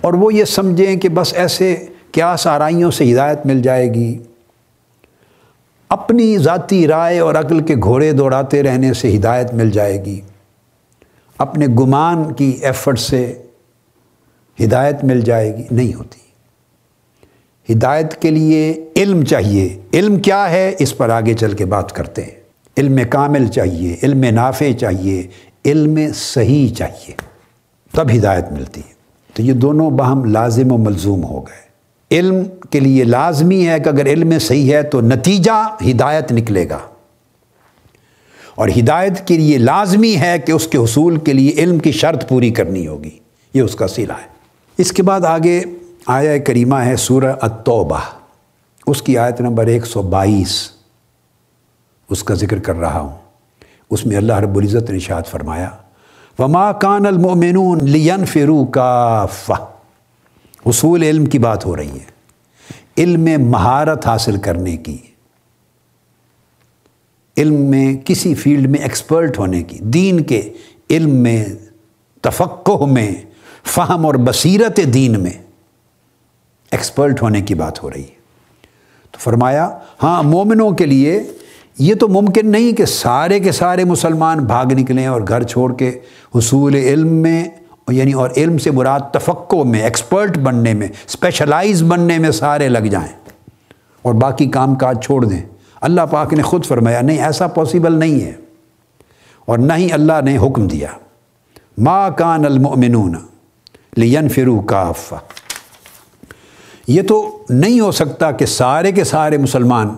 اور 0.00 0.12
وہ 0.12 0.34
یہ 0.34 0.44
سمجھیں 0.44 0.96
کہ 0.96 1.08
بس 1.08 1.34
ایسے 1.34 1.86
کیا 2.12 2.36
سارائیوں 2.36 2.90
سے 2.90 3.14
ہدایت 3.14 3.46
مل 3.46 3.62
جائے 3.62 3.94
گی۔ 3.94 4.18
اپنی 5.88 6.38
ذاتی 6.38 6.86
رائے 6.86 7.18
اور 7.18 7.34
عقل 7.34 7.60
کے 7.60 7.74
گھوڑے 7.82 8.12
دوڑاتے 8.12 8.62
رہنے 8.62 8.92
سے 8.92 9.16
ہدایت 9.16 9.54
مل 9.54 9.70
جائے 9.70 10.04
گی۔ 10.04 10.20
اپنے 11.38 11.66
گمان 11.66 12.32
کی 12.32 12.50
ایفرٹ 12.62 12.98
سے 12.98 13.42
ہدایت 14.64 15.04
مل 15.04 15.20
جائے 15.20 15.56
گی، 15.56 15.62
نہیں 15.70 15.94
ہوتی۔ 15.94 16.20
ہدایت 17.72 18.22
کے 18.22 18.30
لیے 18.30 18.88
علم 18.96 19.24
چاہیے۔ 19.24 19.78
علم 19.94 20.18
کیا 20.18 20.50
ہے؟ 20.50 20.74
اس 20.78 20.96
پر 20.96 21.08
آگے 21.08 21.34
چل 21.34 21.52
کے 21.52 21.64
بات 21.64 21.92
کرتے 21.92 22.22
ہیں۔ 22.22 22.30
علم 22.78 22.98
کامل 23.10 23.46
چاہیے، 23.46 23.96
علم 24.02 24.24
نافع 24.24 24.72
چاہیے، 24.80 25.26
علم 25.64 25.98
صحیح 26.14 26.74
چاہیے، 26.74 27.14
تب 27.92 28.10
ہدایت 28.16 28.44
ملتی 28.50 28.80
ہے۔ 28.88 28.89
تو 29.34 29.42
یہ 29.42 29.52
دونوں 29.52 29.90
باہم 29.90 30.24
لازم 30.24 30.72
و 30.72 30.76
ملزوم 30.76 31.24
ہو 31.24 31.40
گئے۔ 31.40 31.70
علم 32.18 32.36
کے 32.70 32.80
لیے 32.80 33.04
لازمی 33.04 33.68
ہے 33.68 33.80
کہ 33.80 33.88
اگر 33.88 34.06
علم 34.06 34.38
صحیح 34.38 34.74
ہے 34.74 34.82
تو 34.82 35.00
نتیجہ 35.00 35.76
ہدایت 35.90 36.32
نکلے 36.32 36.68
گا۔ 36.68 36.78
اور 38.54 38.68
ہدایت 38.78 39.26
کے 39.26 39.36
لیے 39.38 39.58
لازمی 39.58 40.16
ہے 40.16 40.38
کہ 40.38 40.52
اس 40.52 40.66
کے 40.66 40.78
حصول 40.78 41.16
کے 41.16 41.32
لیے 41.32 41.50
علم 41.50 41.78
کی 41.78 41.92
شرط 41.92 42.28
پوری 42.28 42.50
کرنی 42.50 42.86
ہوگی۔ 42.86 43.10
یہ 43.54 43.62
اس 43.62 43.74
کا 43.74 43.88
سلا 43.88 44.14
ہے۔ 44.14 44.28
اس 44.78 44.92
کے 44.92 45.02
بعد 45.02 45.20
آگے 45.20 45.62
آیا 46.06 46.38
کریمہ 46.38 46.76
ہے 46.76 46.96
سورہ 46.96 47.32
التوبہ۔ 47.40 47.98
اس 48.86 49.02
کی 49.02 49.18
آیت 49.18 49.40
نمبر 49.40 49.66
ایک 49.66 49.86
سو 49.86 50.02
بائیس۔ 50.02 50.70
اس 52.10 52.24
کا 52.24 52.34
ذکر 52.34 52.58
کر 52.58 52.76
رہا 52.76 53.00
ہوں۔ 53.00 53.16
اس 53.90 54.06
میں 54.06 54.16
اللہ 54.16 54.32
رب 54.32 54.56
العزت 54.56 54.90
نے 54.90 54.98
شاد 54.98 55.22
فرمایا 55.26 55.70
وما 56.40 56.72
کان 56.72 57.06
المؤمنون 57.06 57.78
لین 57.82 58.24
فرو 58.24 58.64
کا 58.64 59.26
حصول 60.66 61.02
علم 61.02 61.26
کی 61.26 61.38
بات 61.38 61.66
ہو 61.66 61.76
رہی 61.76 61.90
ہے۔ 61.90 62.04
علم 62.98 63.20
میں 63.20 63.36
مہارت 63.36 64.06
حاصل 64.06 64.36
کرنے 64.36 64.76
کی۔ 64.76 64.98
علم 67.36 67.54
میں 67.54 67.96
کسی 68.04 68.34
فیلڈ 68.34 68.70
میں 68.70 68.80
ایکسپرٹ 68.80 69.38
ہونے 69.38 69.62
کی۔ 69.62 69.78
دین 69.78 70.20
کے 70.20 70.52
علم 70.90 71.10
میں 71.10 71.44
تفقع 72.20 72.84
میں، 72.84 73.14
فہم 73.64 74.06
اور 74.06 74.14
بصیرت 74.14 74.80
دین 74.94 75.20
میں 75.20 75.42
ایکسپرٹ 76.70 77.22
ہونے 77.22 77.40
کی 77.40 77.54
بات 77.54 77.82
ہو 77.82 77.90
رہی 77.90 78.02
ہے۔ 78.02 78.20
تو 79.10 79.18
فرمایا 79.18 79.78
ہاں 80.02 80.22
مومنوں 80.22 80.70
کے 80.70 80.86
لیے 80.86 81.22
یہ 81.78 81.94
تو 81.94 82.08
ممکن 82.08 82.50
نہیں 82.50 82.72
کہ 82.72 82.84
سارے 82.84 83.40
کے 83.40 83.52
سارے 83.52 83.84
مسلمان 83.84 84.38
بھاگ 84.38 84.66
نکلیں 84.66 85.06
اور 85.06 85.20
گھر 85.28 85.42
چھوڑ 85.42 85.74
کے 85.74 85.98
حصول 86.34 86.74
علم 86.74 87.08
میں 87.08 87.48
یعنی 87.90 88.12
اور 88.12 88.30
علم 88.36 88.58
سے 88.58 88.70
مراد 88.70 89.00
تفقع 89.12 89.56
میں 89.56 89.82
ایکسپرٹ 89.82 90.38
بننے 90.38 90.74
میں 90.74 90.88
اسپیشلائز 91.06 91.82
بننے 91.82 92.18
میں 92.18 92.30
سارے 92.30 92.68
لگ 92.68 92.78
جائیں 92.78 93.12
اور 94.02 94.14
باقی 94.14 94.46
کام 94.46 94.74
کاج 94.74 95.04
چھوڑ 95.04 95.24
دیں۔ 95.24 95.42
اللہ 95.80 96.00
پاک 96.10 96.34
نے 96.34 96.42
خود 96.42 96.64
فرمایا، 96.64 97.00
نہیں، 97.00 97.22
ایسا 97.22 97.46
پاسبل 97.46 97.98
نہیں 97.98 98.20
ہے۔ 98.20 98.32
اور 99.46 99.58
نہ 99.58 99.72
ہی 99.72 99.92
اللہ 99.92 100.20
نے 100.24 100.36
حکم 100.36 100.66
دیا۔ 100.66 100.88
ما 101.78 102.08
کان 102.08 102.44
المؤمنون 102.44 103.14
لین 103.96 104.28
فرو 104.28 104.60
کافہ۔ 104.60 105.14
یہ 106.86 107.02
تو 107.02 107.42
نہیں 107.50 107.80
ہو 107.80 107.92
سکتا 107.92 108.30
کہ 108.30 108.46
سارے 108.46 108.92
کے 108.92 109.04
سارے 109.04 109.38
مسلمان 109.38 109.88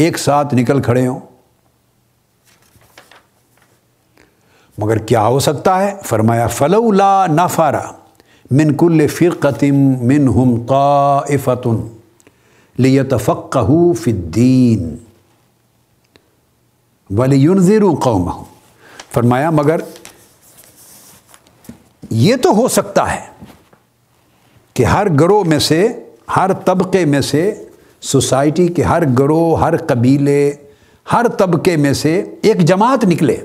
ایک 0.00 0.18
ساتھ 0.18 0.54
نکل 0.54 0.80
کھڑے 0.82 1.06
ہوں۔ 1.06 1.18
مگر 4.78 4.98
کیا 4.98 5.26
ہو 5.26 5.38
سکتا 5.40 5.78
ہے؟ 5.80 5.94
فرمایا، 6.06 6.46
فلولا 6.46 7.26
نفارا 7.26 7.82
من 8.50 8.74
کل 8.76 9.06
فرقتم 9.06 9.76
من 10.06 10.28
ہم 10.28 10.54
قافتن 10.66 11.86
لیتفقہ 12.78 13.66
فی 14.00 14.10
الدین 14.10 14.96
ولیونذروا 17.10 17.94
قومہم 18.02 18.42
فرمایا، 19.14 19.50
مگر 19.50 19.80
یہ 22.10 22.36
تو 22.36 22.50
ہو 22.56 22.68
سکتا 22.68 23.12
ہے 23.14 23.24
کہ 24.76 24.84
ہر 24.84 25.06
گروہ 25.20 25.44
میں 25.44 25.58
سے، 25.58 25.86
ہر 26.36 26.52
طبقے 26.64 27.04
میں 27.04 27.20
سے 27.20 27.42
سوسائٹی 28.00 28.68
کے 28.68 28.82
ہر 28.82 29.02
گروہ، 29.18 29.60
ہر 29.60 29.76
قبیلے، 29.76 30.52
ہر 31.12 31.28
طبقے 31.28 31.76
میں 31.76 31.92
سے 31.92 32.24
ایک 32.42 32.60
جماعت 32.60 33.04
نکلے۔ 33.04 33.36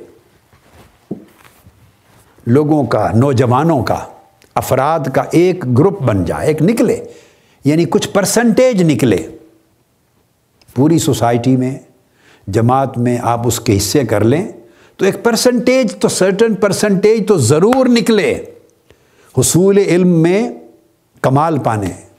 لوگوں 2.47 2.83
کا، 2.83 3.11
نوجوانوں 3.15 3.83
کا، 3.83 3.97
افراد 4.55 4.99
کا 5.13 5.23
ایک 5.31 5.77
گروپ 5.77 6.01
بن 6.01 6.25
جائے، 6.25 6.47
ایک 6.47 6.61
نکلے۔ 6.61 7.03
یعنی 7.65 7.85
کچھ 7.85 8.09
پرسنٹیج 8.09 8.83
نکلے۔ 8.83 9.27
پوری 10.75 10.99
سوسائٹی 10.99 11.57
میں، 11.57 11.79
جماعت 12.47 12.97
میں 12.97 13.17
آپ 13.21 13.47
اس 13.47 13.59
کے 13.59 13.77
حصے 13.77 14.03
کر 14.03 14.23
لیں 14.23 14.47
تو 14.97 15.05
ایک 15.05 15.23
پرسنٹیج 15.23 15.95
تو 15.95 16.07
سرٹن 16.07 16.55
پرسنٹیج 16.55 17.27
تو 17.27 17.37
ضرور 17.37 17.85
نکلے۔ 17.85 18.43
حصول 19.39 19.77
علم 19.77 20.21
میں 20.21 20.49
کمال 21.21 21.57
پانے۔ 21.57 22.14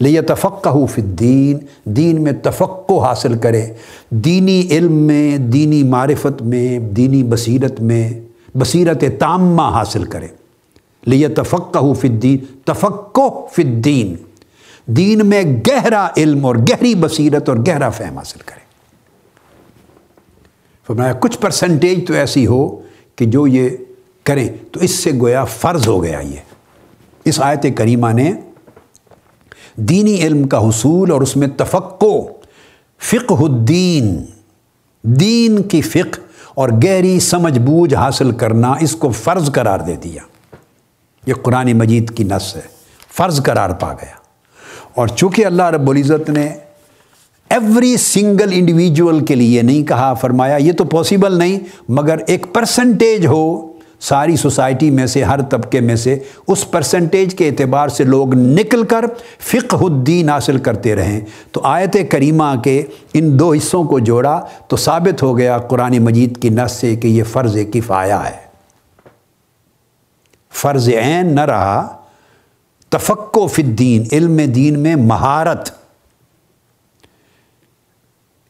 لیا 0.00 0.20
تفقہ 0.28 0.86
فی 0.86 1.02
الدین 1.02 1.58
دین 1.84 2.22
میں 2.22 2.32
تفقع 2.32 3.06
حاصل 3.06 3.38
کرے۔ 3.38 3.66
دینی 4.10 4.68
علم 4.70 4.92
میں، 4.92 5.38
دینی 5.38 5.82
معرفت 5.82 6.42
میں، 6.42 6.78
دینی 6.78 7.22
بصیرت 7.22 7.80
میں، 7.80 8.12
بصیرت 8.54 9.04
تامہ 9.18 9.62
حاصل 9.62 10.04
کرے۔ 10.04 10.26
لیا 11.06 11.28
تفقہ 11.36 11.92
فی 11.92 12.08
الدین 12.08 12.38
تفقع 12.64 13.46
فی 13.52 13.62
الدین 13.62 14.14
دین 14.86 15.26
میں 15.26 15.42
گہرا 15.42 16.08
علم 16.16 16.46
اور 16.46 16.56
گہری 16.56 16.94
بصیرت 16.94 17.48
اور 17.48 17.56
گہرا 17.56 17.88
فہم 17.88 18.18
حاصل 18.18 18.38
کرے۔ 18.46 18.60
فرمایا، 20.86 21.12
کچھ 21.12 21.38
پرسنٹیج 21.38 22.06
تو 22.06 22.14
ایسی 22.14 22.46
ہو 22.46 22.80
کہ 23.16 23.24
جو 23.24 23.46
یہ 23.46 23.68
کریں 24.24 24.48
تو 24.72 24.80
اس 24.80 24.90
سے 24.90 25.10
گویا 25.20 25.44
فرض 25.44 25.88
ہو 25.88 26.02
گیا 26.02 26.20
یہ۔ 26.20 26.36
اس 27.24 27.40
آیت 27.40 27.66
کریمہ 27.76 28.12
نے 28.12 28.32
دینی 29.88 30.14
علم 30.14 30.48
کا 30.48 30.58
حصول 30.58 31.10
اور 31.10 31.20
اس 31.20 31.36
میں 31.36 31.48
تفقع 31.56 32.16
فقہ 33.00 33.34
الدین، 33.34 34.24
دین 35.02 35.62
کی 35.62 35.80
فقہ 35.82 36.20
اور 36.54 36.68
گہری 36.68 37.20
سمجھ 37.20 37.58
بوجھ 37.58 37.94
حاصل 37.94 38.30
کرنا 38.30 38.74
اس 38.80 38.92
کو 38.92 39.10
فرض 39.10 39.52
قرار 39.52 39.78
دے 39.78 39.96
دیا۔ 40.04 40.22
یہ 41.26 41.34
قرآن 41.34 41.72
مجید 41.72 42.10
کی 42.10 42.24
نس 42.24 42.56
ہے، 42.56 42.60
فرض 43.16 43.42
قرار 43.42 43.70
پا 43.70 43.92
گیا۔ 43.92 44.14
اور 44.94 45.08
چونکہ 45.08 45.46
اللہ 45.46 45.62
رب 45.62 45.90
العزت 45.90 46.30
نے 46.30 46.48
ایوری 47.50 47.96
سنگل 47.96 48.48
انڈیویجول 48.52 49.24
کے 49.24 49.34
لیے 49.34 49.62
نہیں 49.62 49.82
کہا، 49.82 50.14
فرمایا 50.14 50.56
یہ 50.56 50.72
تو 50.72 50.84
پاسبل 50.84 51.38
نہیں، 51.38 51.58
مگر 51.88 52.16
ایک 52.26 52.46
پرسنٹیج 52.52 53.26
ہو 53.26 53.69
ساری 54.00 54.36
سوسائٹی 54.36 54.90
میں 54.90 55.06
سے، 55.06 55.24
ہر 55.24 55.42
طبقے 55.42 55.80
میں 55.80 55.96
سے 55.96 56.18
اس 56.46 56.70
پرسنٹیج 56.70 57.34
کے 57.34 57.48
اعتبار 57.48 57.88
سے 57.88 58.04
لوگ 58.04 58.34
نکل 58.34 58.84
کر 58.84 59.04
فقہ 59.38 59.76
الدین 59.76 60.28
حاصل 60.28 60.58
کرتے 60.58 60.94
رہیں 60.94 61.20
تو 61.52 61.60
آیت 61.64 61.96
کریمہ 62.10 62.54
کے 62.64 62.82
ان 63.14 63.38
دو 63.38 63.52
حصوں 63.52 63.84
کو 63.84 63.98
جوڑا 63.98 64.44
تو 64.68 64.76
ثابت 64.76 65.22
ہو 65.22 65.38
گیا 65.38 65.58
قرآن 65.58 65.98
مجید 65.98 66.42
کی 66.42 66.48
نس 66.48 66.72
سے 66.72 66.96
کہ 66.96 67.08
یہ 67.08 67.24
فرض 67.24 67.56
کفایا 67.72 68.30
ہے۔ 68.30 68.50
فرض 70.50 70.88
عین 70.88 71.34
نہ 71.34 71.40
رہا 71.40 71.96
تفق 72.88 73.38
فی 73.52 73.62
الدین، 73.62 74.04
علم 74.12 74.36
دین 74.36 74.80
میں 74.80 74.96
مہارت۔ 74.96 75.70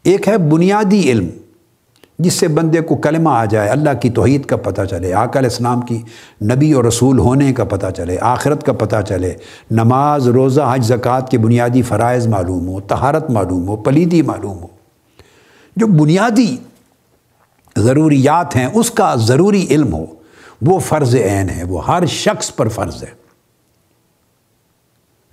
ایک 0.05 0.29
ہے 0.29 0.39
بنیادی 0.39 1.11
علم۔ 1.11 1.29
جس 2.21 2.35
سے 2.35 2.49
بندے 2.49 2.81
کو 2.81 2.97
کلمہ 2.97 3.31
آ 3.31 3.45
جائے، 3.45 3.69
اللہ 3.69 3.91
کی 4.03 4.11
توحید 4.11 4.45
کا 4.45 4.57
پتہ 4.57 4.83
چلے، 4.83 5.13
آقا 5.15 5.39
علیہ 5.39 5.51
السلام 5.51 5.81
کی 5.81 6.03
نبی 6.43 6.73
اور 6.73 6.85
رسول 6.85 7.19
ہونے 7.19 7.53
کا 7.53 7.65
پتہ 7.65 7.87
چلے، 7.97 8.17
آخرت 8.21 8.67
کا 8.67 8.73
پتہ 8.73 8.97
چلے، 9.09 9.35
نماز، 9.71 10.29
روزہ، 10.29 10.61
حج، 10.75 10.85
زکوٰۃ 10.85 11.29
کے 11.31 11.39
بنیادی 11.39 11.83
فرائض 11.83 12.27
معلوم 12.27 12.69
ہو 12.69 12.81
تہارت 12.81 13.31
معلوم 13.31 13.69
ہو، 13.69 13.77
پلیدی 13.77 14.23
معلوم 14.23 14.59
ہو۔ 14.63 14.67
جو 15.77 15.87
بنیادی 15.87 16.57
ضروریات 17.77 18.57
ہیں، 18.57 18.69
اس 18.75 18.91
کا 18.91 19.15
ضروری 19.15 19.67
علم 19.71 19.95
ہو، 19.95 20.05
وہ 20.63 20.79
فرض 20.79 21.15
عین 21.15 21.49
ہے، 21.49 21.65
وہ 21.65 21.87
ہر 21.87 22.07
شخص 22.07 22.55
پر 22.57 22.69
فرض 22.69 23.03
ہے۔ 23.03 23.21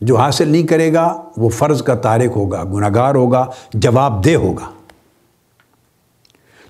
جو 0.01 0.17
حاصل 0.17 0.47
نہیں 0.47 0.63
کرے 0.63 0.93
گا، 0.93 1.23
وہ 1.37 1.49
فرض 1.49 1.81
کا 1.81 1.95
تارک 1.95 2.31
ہوگا 2.35 2.63
گناہ 2.63 2.89
گار 2.95 3.15
ہوگا، 3.15 3.45
جواب 3.73 4.25
دہ 4.25 4.35
ہوگا۔ 4.35 4.76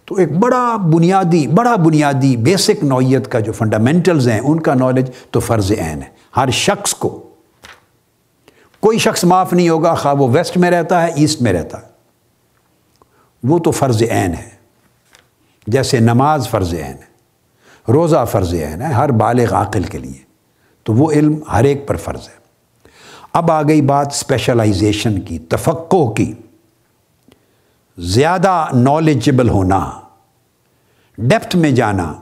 تو 0.07 0.15
ایک 0.15 0.31
بڑا 0.31 0.77
بنیادی 0.77 1.47
بڑا 1.47 1.75
بنیادی 1.75 2.37
بیسک 2.37 2.83
نوعیت 2.83 3.31
کا 3.31 3.39
جو 3.39 3.51
فنڈامنٹلز 3.51 4.27
ہیں، 4.27 4.39
ان 4.39 4.59
کا 4.59 4.73
نالج 4.73 5.11
تو 5.31 5.39
فرض 5.39 5.71
عین 5.71 6.01
ہے۔ 6.01 6.07
ہر 6.37 6.49
شخص 6.49 6.93
کو۔ 6.93 7.29
کوئی 8.79 8.97
شخص 8.97 9.23
معاف 9.23 9.53
نہیں 9.53 9.69
ہوگا، 9.69 9.95
خواہ 9.95 10.13
وہ 10.13 10.27
ویسٹ 10.31 10.57
میں 10.57 10.71
رہتا 10.71 11.01
ہے 11.01 11.07
ایسٹ 11.15 11.41
میں 11.41 11.53
رہتا 11.53 11.81
ہے۔ 11.81 11.87
وہ 13.43 13.59
تو 13.59 13.71
فرض 13.71 14.03
عین 14.03 14.33
ہے۔ 14.33 14.49
جیسے 15.67 15.99
نماز 15.99 16.49
فرض 16.49 16.73
عین 16.73 16.81
ہے، 16.81 17.07
روزہ 17.91 18.25
فرض 18.31 18.53
عین 18.53 18.81
ہے، 18.81 18.87
ہر 18.87 19.11
بالغ 19.11 19.53
عاقل 19.53 19.83
کے 19.83 19.97
لیے۔ 19.97 20.27
تو 20.83 20.93
وہ 20.93 21.11
علم 21.11 21.39
ہر 21.51 21.63
ایک 21.63 21.87
پر 21.87 21.95
فرض 21.95 22.21
ہے۔ 22.21 22.37
اب 23.33 23.51
آ 23.51 23.61
گئی 23.61 23.81
بات 23.81 24.07
اسپیشلائزیشن 24.07 25.19
کی 25.19 25.39
تفقع 25.39 26.11
کی۔ 26.11 26.33
زیادہ 27.97 28.65
نالجبل 28.73 29.49
ہونا 29.49 29.79
ڈیپتھ 31.17 31.55
میں 31.55 31.71
جانا، 31.71 32.13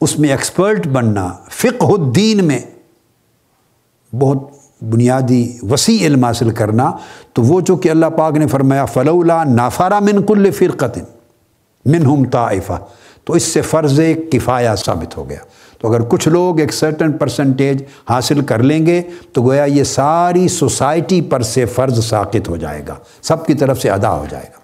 اس 0.00 0.18
میں 0.18 0.30
ایکسپرٹ 0.30 0.86
بننا، 0.86 1.28
فقہ 1.50 1.86
الدین 1.86 2.44
میں 2.44 2.58
بہت 4.12 4.38
بنیادی 4.82 5.58
وسیع 5.62 6.06
علم 6.06 6.24
حاصل 6.24 6.50
کرنا، 6.50 6.90
تو 7.32 7.42
وہ 7.42 7.60
جو 7.60 7.76
کہ 7.76 7.90
اللہ 7.90 8.06
پاک 8.16 8.36
نے 8.36 8.46
فرمایا، 8.46 8.84
فلولا 8.84 9.42
نافارا 9.44 9.98
من 9.98 10.22
کل 10.26 10.50
فرقت 10.50 10.98
من 11.84 12.06
ہم 12.06 12.24
طائفہ 12.24 12.78
تو 13.24 13.32
اس 13.32 13.42
سے 13.42 13.60
فرض 13.62 14.00
کفایہ 14.32 14.74
ثابت 14.76 15.16
ہو 15.16 15.28
گیا۔ 15.30 15.38
تو 15.84 15.90
اگر 15.90 16.02
کچھ 16.02 16.28
لوگ 16.28 16.60
ایک 16.60 16.72
سرٹن 16.72 17.12
پرسنٹیج 17.12 17.82
حاصل 18.10 18.40
کر 18.40 18.62
لیں 18.62 18.86
گے، 18.86 19.02
تو 19.32 19.42
گویا 19.42 19.64
یہ 19.64 19.84
ساری 19.84 20.48
سوسائٹی 20.48 21.22
پر 21.22 21.42
سے 21.42 21.64
فرض 21.64 22.04
ساقط 22.04 22.48
ہو 22.48 22.56
جائے 22.56 22.82
گا، 22.88 22.94
سب 23.22 23.46
کی 23.46 23.54
طرف 23.54 23.80
سے 23.80 23.90
ادا 23.90 24.10
ہو 24.10 24.26
جائے 24.30 24.46
گا۔ 24.54 24.58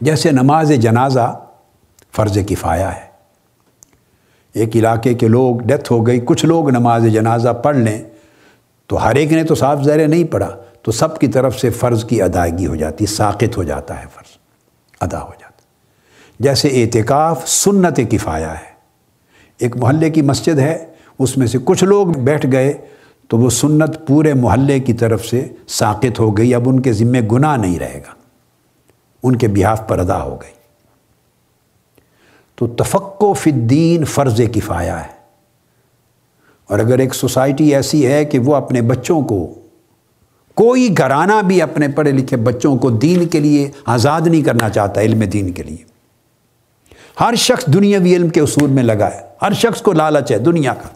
جیسے 0.00 0.30
نماز 0.30 0.72
جنازہ 0.72 1.40
فرض 2.16 2.38
کفایا 2.48 2.96
ہے۔ 2.96 3.00
ایک 4.52 4.76
علاقے 4.76 5.14
کے 5.14 5.28
لوگ 5.28 5.56
ڈیتھ 5.56 5.92
ہو 5.92 6.06
گئی، 6.06 6.20
کچھ 6.24 6.46
لوگ 6.46 6.70
نماز 6.70 7.04
جنازہ 7.06 7.48
پڑھ 7.48 7.76
لیں، 7.76 8.04
تو 8.86 9.04
ہر 9.04 9.14
ایک 9.14 9.32
نے 9.32 9.44
تو 9.44 9.54
صاف 9.54 9.82
زہرے 9.82 10.06
نہیں 10.06 10.24
پڑھا، 10.24 10.56
تو 10.82 10.92
سب 10.92 11.18
کی 11.18 11.26
طرف 11.26 11.58
سے 11.58 11.70
فرض 11.70 12.04
کی 12.04 12.22
ادائیگی 12.22 12.66
ہو 12.66 12.76
جاتی، 12.76 13.06
ساقط 13.06 13.56
ہو 13.56 13.62
جاتا 13.62 14.00
ہے، 14.00 14.04
فرض، 14.14 14.36
ادا 15.00 15.22
ہو 15.22 15.32
جاتا۔ 15.40 15.62
جیسے 16.40 16.68
اعتکاف 16.68 17.48
سنت 17.48 18.00
کفایا 18.10 18.52
ہے۔ 18.52 18.75
ایک 19.58 19.76
محلے 19.76 20.10
کی 20.10 20.22
مسجد 20.22 20.58
ہے، 20.58 20.86
اس 21.18 21.36
میں 21.36 21.46
سے 21.46 21.58
کچھ 21.64 21.84
لوگ 21.84 22.06
بیٹھ 22.06 22.46
گئے 22.52 22.72
تو 23.28 23.38
وہ 23.38 23.50
سنت 23.50 24.06
پورے 24.06 24.34
محلے 24.34 24.80
کی 24.80 24.92
طرف 24.92 25.24
سے 25.24 25.48
ساقط 25.68 26.20
ہو 26.20 26.36
گئی۔ 26.36 26.54
اب 26.54 26.68
ان 26.68 26.80
کے 26.80 26.92
ذمے 26.92 27.20
گناہ 27.32 27.56
نہیں 27.56 27.78
رہے 27.78 28.02
گا۔ 28.06 28.12
ان 29.22 29.36
کے 29.36 29.48
بیاف 29.48 29.88
پر 29.88 29.98
ادا 29.98 30.22
ہو 30.22 30.36
گئی۔ 30.42 30.52
تو 32.56 32.66
تفق 32.66 33.22
و 33.22 33.32
فدین 33.32 34.04
فرض 34.04 34.40
کفایا 34.54 35.04
ہے۔ 35.04 35.16
اور 36.68 36.78
اگر 36.78 36.98
ایک 36.98 37.14
سوسائٹی 37.14 37.74
ایسی 37.74 38.06
ہے 38.06 38.24
کہ 38.24 38.38
وہ 38.38 38.56
اپنے 38.56 38.82
بچوں 38.82 39.22
کو، 39.22 39.54
کوئی 40.54 40.98
گھرانہ 40.98 41.42
بھی 41.46 41.62
اپنے 41.62 41.88
پڑھے 41.88 42.12
لکھے 42.12 42.36
بچوں 42.36 42.76
کو 42.76 42.90
دین 42.90 43.28
کے 43.28 43.40
لیے 43.40 43.70
آزاد 43.86 44.20
نہیں 44.20 44.42
کرنا 44.42 44.70
چاہتا، 44.70 45.00
علم 45.00 45.20
دین 45.20 45.52
کے 45.52 45.62
لیے۔ 45.62 45.84
ہر 47.20 47.34
شخص 47.34 47.66
دنیاوی 47.66 48.16
علم 48.16 48.28
کے 48.28 48.40
اصول 48.40 48.70
میں 48.70 48.82
لگا 48.82 49.08
ہے۔ 49.14 49.25
ہر 49.42 49.52
شخص 49.52 49.82
کو 49.82 49.92
لالچ 49.92 50.32
ہے 50.32 50.38
دنیا 50.38 50.74
کا۔ 50.74 50.88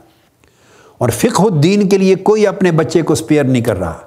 اور 0.99 1.09
فقہ 1.09 1.43
الدین 1.43 1.89
کے 1.89 1.99
لیے 1.99 2.15
کوئی 2.15 2.47
اپنے 2.47 2.73
بچے 2.73 3.03
کو 3.03 3.13
اسپیئر 3.13 3.45
نہیں 3.45 3.63
کر 3.63 3.79
رہا۔ 3.79 3.99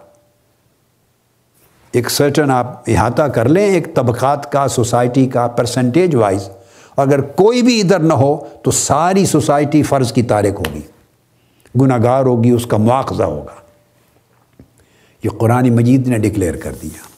ایک 1.92 2.10
سرٹن 2.10 2.52
آپ 2.52 2.82
احاطہ 2.88 3.24
کر 3.24 3.50
لیں 3.50 3.66
ایک 3.66 3.96
طبقات 3.96 4.52
کا 4.52 4.68
سوسائٹی 4.68 5.26
کا 5.26 5.48
پرسنٹیج 5.48 6.16
وائز 6.16 6.50
اگر 6.98 7.22
کوئی 7.22 7.62
بھی 7.62 7.82
ادھر 7.82 8.00
نہ 8.00 8.14
ہو 8.14 8.38
تو 8.64 8.72
ساری 8.72 9.26
سوسائٹی 9.26 9.84
فرض 9.84 10.14
کی 10.14 10.24
تارک 10.24 10.62
ہوگی۔ 10.68 10.82
گناہ 11.82 11.98
گار 12.04 12.24
ہوگی، 12.24 12.50
اس 12.50 12.66
کا 12.66 12.78
مواخذہ 12.78 13.24
ہوگا۔ 13.24 13.54
یہ 15.24 15.30
قرآن 15.30 15.76
مجید 15.76 16.08
نے 16.08 16.18
ڈکلیئر 16.18 16.56
کر 16.56 16.74
دیا۔ 16.82 17.13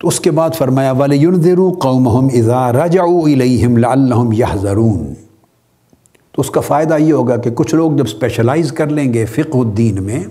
تو 0.00 0.08
اس 0.08 0.20
کے 0.20 0.30
بعد 0.30 0.50
فرمایا 0.58 0.92
والے 0.92 1.16
یونظرو 1.16 1.70
قوم 1.70 2.28
اذا 2.34 2.72
رجعوا 2.72 3.30
الیہم 3.30 3.76
لعلہم 3.76 4.32
یحذرون 4.32 5.14
تو 6.32 6.40
اس 6.40 6.50
کا 6.50 6.60
فائدہ 6.60 6.96
یہ 6.98 7.12
ہوگا 7.12 7.36
کہ 7.36 7.50
کچھ 7.50 7.74
لوگ 7.74 7.92
جب 7.92 8.04
اسپیشلائز 8.04 8.72
کر 8.72 8.86
لیں 8.86 9.14
گے 9.14 9.24
فقہ 9.24 9.58
الدین 9.58 10.02
میں، 10.02 10.24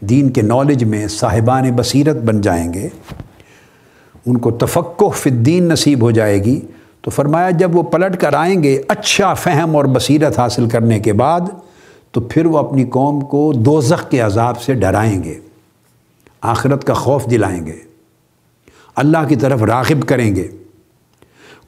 دین 0.00 0.30
کے 0.30 0.42
نالج 0.42 0.84
میں 0.84 1.08
صاحبان 1.08 1.70
بصیرت 1.76 2.16
بن 2.16 2.40
جائیں 2.40 2.74
گے، 2.74 2.88
ان 4.26 4.36
کو 4.36 4.50
تفقع 4.50 5.08
فی 5.08 5.30
الدین 5.30 5.64
نصیب 5.64 6.02
ہو 6.02 6.10
جائے 6.10 6.44
گی۔ 6.44 6.60
تو 7.02 7.10
فرمایا، 7.10 7.50
جب 7.50 7.76
وہ 7.76 7.82
پلٹ 7.82 8.16
کر 8.16 8.34
آئیں 8.34 8.62
گے 8.62 8.82
اچھا 8.88 9.34
فہم 9.34 9.76
اور 9.76 9.84
بصیرت 9.84 10.38
حاصل 10.38 10.68
کرنے 10.68 11.00
کے 11.00 11.12
بعد، 11.12 11.40
تو 12.12 12.20
پھر 12.20 12.46
وہ 12.46 12.58
اپنی 12.58 12.84
قوم 12.84 13.20
کو 13.20 13.52
دوزخ 13.52 14.10
کے 14.10 14.20
عذاب 14.20 14.60
سے 14.62 14.74
ڈرائیں 14.74 15.24
گے، 15.24 15.34
آخرت 16.40 16.84
کا 16.84 16.94
خوف 16.94 17.30
دلائیں 17.30 17.66
گے۔ 17.66 17.93
اللہ 18.96 19.18
کی 19.28 19.36
طرف 19.36 19.62
راغب 19.62 20.08
کریں 20.08 20.36
گے۔ 20.36 20.48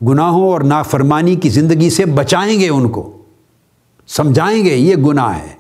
گناہوں 0.09 0.53
اور 0.53 0.61
نافرمانی 0.61 1.35
کی 1.35 1.49
زندگی 1.49 1.91
سے 1.91 2.05
بچائیں 2.05 2.61
گے 2.61 2.69
ان 2.69 2.89
کو۔ 2.89 3.23
سمجھائیں 4.07 4.65
گے، 4.65 4.75
یہ 4.75 4.97
گناہ 4.97 5.39
ہے، 5.39 5.55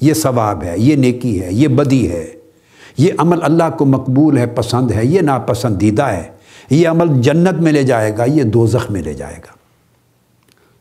یہ 0.00 0.14
ثواب 0.14 0.62
ہے، 0.62 0.74
یہ 0.76 0.96
نیکی 0.96 1.42
ہے، 1.42 1.48
یہ 1.52 1.68
بدی 1.68 2.10
ہے۔ 2.10 2.32
یہ 2.98 3.12
عمل 3.18 3.38
اللہ 3.42 3.76
کو 3.78 3.84
مقبول 3.84 4.38
ہے، 4.38 4.46
پسند 4.46 4.90
ہے، 4.90 5.06
یہ 5.06 5.20
ناپسندیدہ 5.20 6.02
ہے۔ 6.02 6.30
یہ 6.70 6.88
عمل 6.88 7.22
جنت 7.22 7.52
میں 7.52 7.72
لے 7.72 7.82
جائے 7.82 8.16
گا، 8.18 8.24
یہ 8.24 8.42
دوزخ 8.42 8.90
میں 8.90 9.02
لے 9.02 9.14
جائے 9.14 9.36
گا۔ 9.36 9.52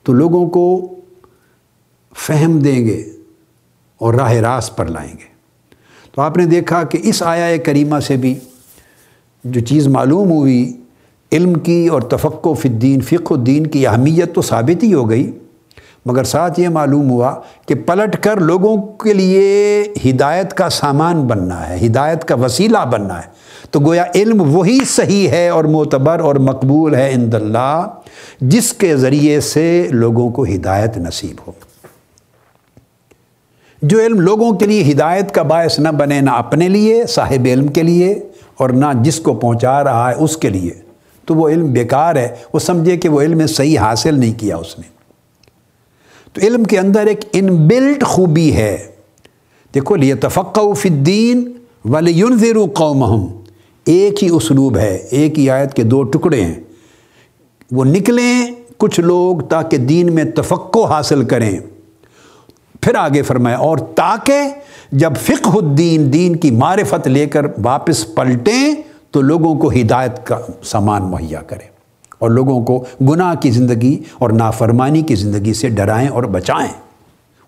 تو 0.04 0.14
لوگوں 0.14 0.50
کو 0.50 0.96
فہم 2.18 2.60
دیں 2.60 2.88
گے 2.88 3.12
اور 3.98 4.14
راہ 4.14 4.34
راست 4.34 4.78
پر 4.78 4.86
لائیں 4.86 5.14
گے۔ 5.14 5.38
تو 6.12 6.22
آپ 6.22 6.38
نے 6.38 6.46
دیکھا 6.46 6.84
کہ 6.84 7.00
اس 7.04 7.24
آیا 7.24 7.58
کریمہ 7.58 8.00
سے 8.00 8.18
بھی 8.18 8.40
جو 9.44 9.60
چیز 9.60 9.88
معلوم 9.88 10.32
ہوئی، 10.32 10.78
علم 11.32 11.54
کی 11.54 11.88
اور 11.88 12.02
تفقع 12.02 12.54
فی 12.54 12.70
الدین، 12.70 13.02
فقہ 13.02 13.34
الدین 13.34 13.68
کی 13.68 13.88
اہمیت 13.88 14.36
تو 14.36 14.42
ثابت 14.42 14.84
ہی 14.84 14.94
ہو 14.94 15.10
گئی، 15.10 15.32
مگر 16.06 16.24
ساتھ 16.24 16.60
یہ 16.60 16.70
معلوم 16.70 17.10
ہوا 17.10 17.36
کہ 17.66 17.76
پلٹ 17.76 18.24
کر 18.24 18.38
لوگوں 18.38 18.78
کے 18.78 19.14
لیے 19.14 19.84
ہدایت 20.06 20.54
کا 20.54 20.70
سامان 20.70 21.22
بننا 21.22 21.70
ہے، 21.70 21.86
ہدایت 21.86 22.26
کا 22.26 22.36
وسیلہ 22.36 22.78
بننا 22.92 23.18
ہے۔ 23.18 23.38
تو 23.72 23.80
گویا 23.80 24.04
علم 24.16 24.56
وہی 24.56 24.80
صحیح 24.86 25.28
ہے 25.28 25.50
اور 25.50 25.64
معتبر 25.64 26.20
اور 26.20 26.36
مقبول 26.36 26.96
ہے 26.96 27.12
اند 27.14 27.34
اللہ، 27.34 27.88
جس 28.42 28.74
کے 28.74 28.98
ذریعے 28.98 29.42
سے 29.42 29.88
لوگوں 29.92 30.30
کو 30.30 30.44
ہدایت 30.44 30.98
نصیب 30.98 31.42
ہو۔ 31.48 31.52
جو 33.82 34.00
علم 34.00 34.20
لوگوں 34.20 34.52
کے 34.52 34.66
لیے 34.66 34.92
ہدایت 34.92 35.32
کا 35.32 35.42
باعث 35.42 35.80
نہ 35.80 35.90
بنے 35.90 36.22
نہ 36.22 36.30
اپنے 36.30 36.70
لیے، 36.70 37.06
صاحب 37.06 37.46
علم 37.46 37.68
کے 37.68 37.84
لیے 37.84 38.20
اور 38.58 38.70
نہ 38.70 38.86
جس 39.02 39.20
کو 39.20 39.34
پہنچا 39.34 39.84
رہا 39.84 40.10
ہے 40.10 40.16
اس 40.16 40.38
کے 40.38 40.50
لیے۔ 40.50 40.72
تو 41.26 41.36
وہ 41.36 41.50
علم 41.50 41.72
بیکار 41.72 42.16
ہے، 42.16 42.36
وہ 42.54 42.60
سمجھے 42.60 42.98
کہ 42.98 43.10
وہ 43.10 43.22
علم 43.22 43.48
صحیح 43.48 43.80
حاصل 43.80 44.20
نہیں 44.20 44.40
کیا 44.40 44.58
اس 44.58 44.80
نے۔ 44.80 44.88
تو 46.34 46.42
علم 46.42 46.64
کے 46.64 46.80
اندر 46.80 47.06
ایک 47.06 47.20
ان 47.34 47.68
بلٹ 47.68 48.04
خوبی 48.04 48.54
ہے۔ 48.54 48.88
دیکھو 49.74 49.96
لیے 49.96 50.16
تفقع 50.16 50.74
فی 50.74 50.90
الدین 50.90 51.52
ولی 51.86 52.22
قومہم 52.76 53.28
ایک 53.86 54.24
ہی 54.24 54.30
اسلوب 54.30 54.78
ہے، 54.78 54.96
ایک 54.96 55.40
ہی 55.40 55.50
آیت 55.50 55.74
کے 55.74 55.84
دو 55.84 56.04
ٹکڑے 56.04 56.42
ہیں۔ 56.42 56.56
وہ 57.72 57.86
نکلیں 57.86 58.52
کچھ 58.78 59.00
لوگ 59.00 59.38
تاکہ 59.40 59.78
دین 59.78 60.16
میں 60.16 60.24
تفقع 60.24 60.86
حاصل 60.86 61.26
کریں۔ 61.26 61.60
پھر 62.82 62.96
آگے 62.96 63.22
فرمایا، 63.22 63.58
اور 63.58 63.78
تاکہ 63.96 64.42
جب 64.92 65.14
فقہ 65.22 65.50
الدین، 65.50 66.12
دین 66.14 66.36
کی 66.36 66.52
معرفت 66.52 67.08
لے 67.08 67.26
کر 67.26 67.46
واپس 67.64 68.06
پلٹیں، 68.16 68.74
تو 69.12 69.22
لوگوں 69.22 69.54
کو 69.56 69.70
ہدایت 69.72 70.26
کا 70.28 70.38
سامان 70.64 71.04
مہیا 71.04 71.42
کریں، 71.42 71.68
اور 72.20 72.30
لوگوں 72.30 72.62
کو 72.66 72.84
گناہ 73.02 73.34
کی 73.36 73.52
زندگی 73.52 73.98
اور 74.14 74.30
نافرمانی 74.30 75.02
کی 75.02 75.16
زندگی 75.16 75.54
سے 75.54 75.70
ڈرائیں 75.70 76.08
اور 76.10 76.24
بچائیں۔ 76.24 76.72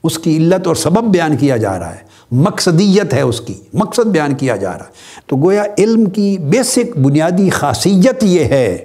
اس 0.03 0.17
کی 0.19 0.35
علت 0.37 0.67
اور 0.67 0.75
سبب 0.75 1.11
بیان 1.13 1.37
کیا 1.37 1.57
جا 1.57 1.77
رہا 1.79 1.93
ہے، 1.95 2.07
مقصدیت 2.31 3.13
ہے 3.13 3.21
اس 3.21 3.41
کی، 3.41 3.53
مقصد 3.73 4.07
بیان 4.07 4.35
کیا 4.35 4.55
جا 4.55 4.71
رہا 4.71 4.85
ہے۔ 4.85 5.27
تو 5.27 5.37
گویا 5.37 5.63
علم 5.77 6.05
کی 6.05 6.37
بیسک 6.41 6.97
بنیادی 6.97 7.49
خاصیت 7.49 8.23
یہ 8.23 8.43
ہے 8.45 8.77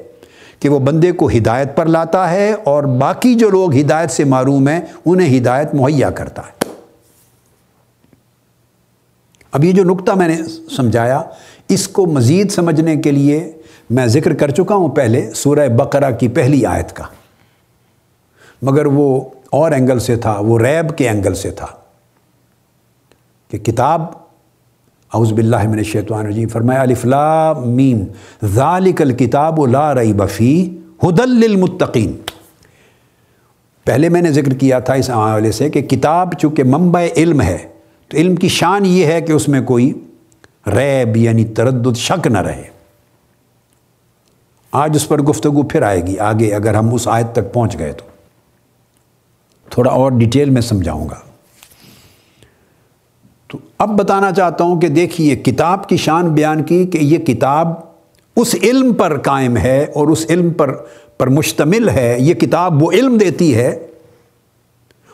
کہ 0.60 0.68
وہ 0.68 0.78
بندے 0.78 1.12
کو 1.12 1.28
ہدایت 1.28 1.76
پر 1.76 1.86
لاتا 1.86 2.30
ہے 2.30 2.52
اور 2.64 2.82
باقی 2.82 3.34
جو 3.34 3.50
لوگ 3.50 3.76
ہدایت 3.76 4.10
سے 4.10 4.24
معروم 4.24 4.68
ہیں، 4.68 4.80
انہیں 5.06 5.38
ہدایت 5.38 5.74
مہیا 5.74 6.10
کرتا 6.10 6.42
ہے۔ 6.42 6.72
اب 9.52 9.64
یہ 9.64 9.72
جو 9.72 9.84
نقطہ 9.84 10.12
میں 10.12 10.28
نے 10.28 10.38
سمجھایا، 10.76 11.22
اس 11.68 11.88
کو 11.88 12.06
مزید 12.06 12.50
سمجھنے 12.50 12.96
کے 12.96 13.10
لیے 13.10 13.52
میں 13.90 14.06
ذکر 14.06 14.34
کر 14.34 14.50
چکا 14.50 14.74
ہوں 14.74 14.88
پہلے 14.88 15.30
سورہ 15.34 15.68
بقرہ 15.68 16.10
کی 16.10 16.28
پہلی 16.28 16.66
آیت 16.66 16.92
کا۔ 16.92 17.04
مگر 18.62 18.86
وہ 18.86 19.20
اور 19.50 19.72
اینگل 19.72 19.98
سے 19.98 20.16
تھا، 20.16 20.38
وہ 20.40 20.58
ریب 20.58 20.98
کے 20.98 21.08
اینگل 21.08 21.34
سے 21.34 21.50
تھا 21.50 21.66
کہ 23.50 23.58
کتاب 23.58 24.23
اعوذ 25.14 25.32
باللہ 25.32 25.68
من 25.68 25.78
الشیطان 25.78 26.18
الرجیم، 26.18 26.48
فرمایا، 26.48 26.80
الف 26.80 27.04
لا 27.04 27.52
میم، 27.52 28.04
ذالک 28.44 29.02
الکتاب 29.02 29.66
لا 29.66 29.94
ریب 29.94 30.22
فی 30.28 30.78
ہدل 31.02 31.30
للمتقین. 31.30 32.12
پہلے 33.84 34.08
میں 34.08 34.22
نے 34.22 34.32
ذکر 34.32 34.54
کیا 34.54 34.78
تھا 34.78 34.94
اس 34.94 35.10
حوالے 35.10 35.52
سے 35.52 35.70
کہ 35.70 35.82
کتاب 35.82 36.34
چونکہ 36.38 36.64
منبع 36.64 37.00
علم 37.16 37.40
ہے، 37.40 37.58
تو 38.08 38.16
علم 38.16 38.36
کی 38.36 38.48
شان 38.48 38.86
یہ 38.86 39.06
ہے 39.06 39.20
کہ 39.20 39.32
اس 39.32 39.48
میں 39.48 39.60
کوئی 39.60 39.92
ریب 40.66 41.16
یعنی 41.16 41.44
تردد 41.44 41.96
شک 41.96 42.26
نہ 42.26 42.38
رہے۔ 42.38 42.62
آج 44.72 44.90
اس 44.94 45.08
پر 45.08 45.22
گفتگو 45.22 45.62
پھر 45.62 45.82
آئے 45.82 46.06
گی، 46.06 46.18
آگے 46.18 46.54
اگر 46.54 46.74
ہم 46.74 46.94
اس 46.94 47.08
آیت 47.08 47.32
تک 47.32 47.52
پہنچ 47.52 47.78
گئے 47.78 47.92
تو۔ 47.92 48.04
تھوڑا 49.70 49.90
اور 49.90 50.12
ڈیٹیل 50.12 50.50
میں 50.50 50.62
سمجھاؤں 50.62 51.08
گا۔ 51.08 51.33
اب 53.84 53.98
بتانا 53.98 54.32
چاہتا 54.32 54.64
ہوں 54.64 54.80
کہ 54.80 54.88
دیکھیے 54.88 55.36
کتاب 55.36 55.88
کی 55.88 55.96
شان 55.96 56.28
بیان 56.28 56.62
کی 56.62 56.86
کہ 56.86 56.98
یہ 56.98 57.18
کتاب 57.18 57.68
اس 58.36 58.56
علم 58.62 58.94
پر 58.94 59.18
قائم 59.18 59.56
ہے 59.56 59.86
اور 59.94 60.08
اس 60.08 60.26
علم 60.28 60.50
پر 60.50 60.74
پر 61.18 61.26
مشتمل 61.26 61.88
ہے۔ 61.88 62.16
یہ 62.18 62.34
کتاب 62.34 62.82
وہ 62.82 62.92
علم 62.92 63.18
دیتی 63.18 63.54
ہے 63.54 63.86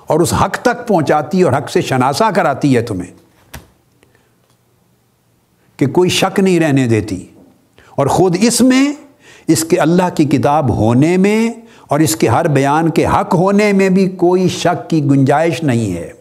اور 0.06 0.20
اس 0.20 0.34
حق 0.34 0.56
تک 0.56 0.88
پہنچاتی 0.88 1.42
اور 1.42 1.52
حق 1.52 1.70
سے 1.70 1.80
شناسا 1.80 2.30
کراتی 2.30 2.76
ہے 2.76 2.82
تمہیں 2.82 3.10
کہ 5.76 5.86
کوئی 5.86 6.10
شک 6.10 6.40
نہیں 6.40 6.60
رہنے 6.60 6.86
دیتی۔ 6.86 7.26
اور 7.96 8.06
خود 8.06 8.36
اس 8.40 8.60
میں، 8.60 8.92
اس 9.46 9.64
کے 9.64 9.76
اللہ 9.76 10.08
کی 10.14 10.24
کتاب 10.24 10.70
ہونے 10.70 11.16
میں 11.16 11.50
اور 11.88 12.00
اس 12.00 12.16
کے 12.16 12.28
ہر 12.28 12.48
بیان 12.48 12.90
کے 12.90 13.06
حق 13.06 13.34
ہونے 13.34 13.72
میں 13.72 13.88
بھی 13.88 14.08
کوئی 14.08 14.48
شک 14.48 14.90
کی 14.90 15.04
گنجائش 15.04 15.62
نہیں 15.62 15.92
ہے۔ 15.92 16.19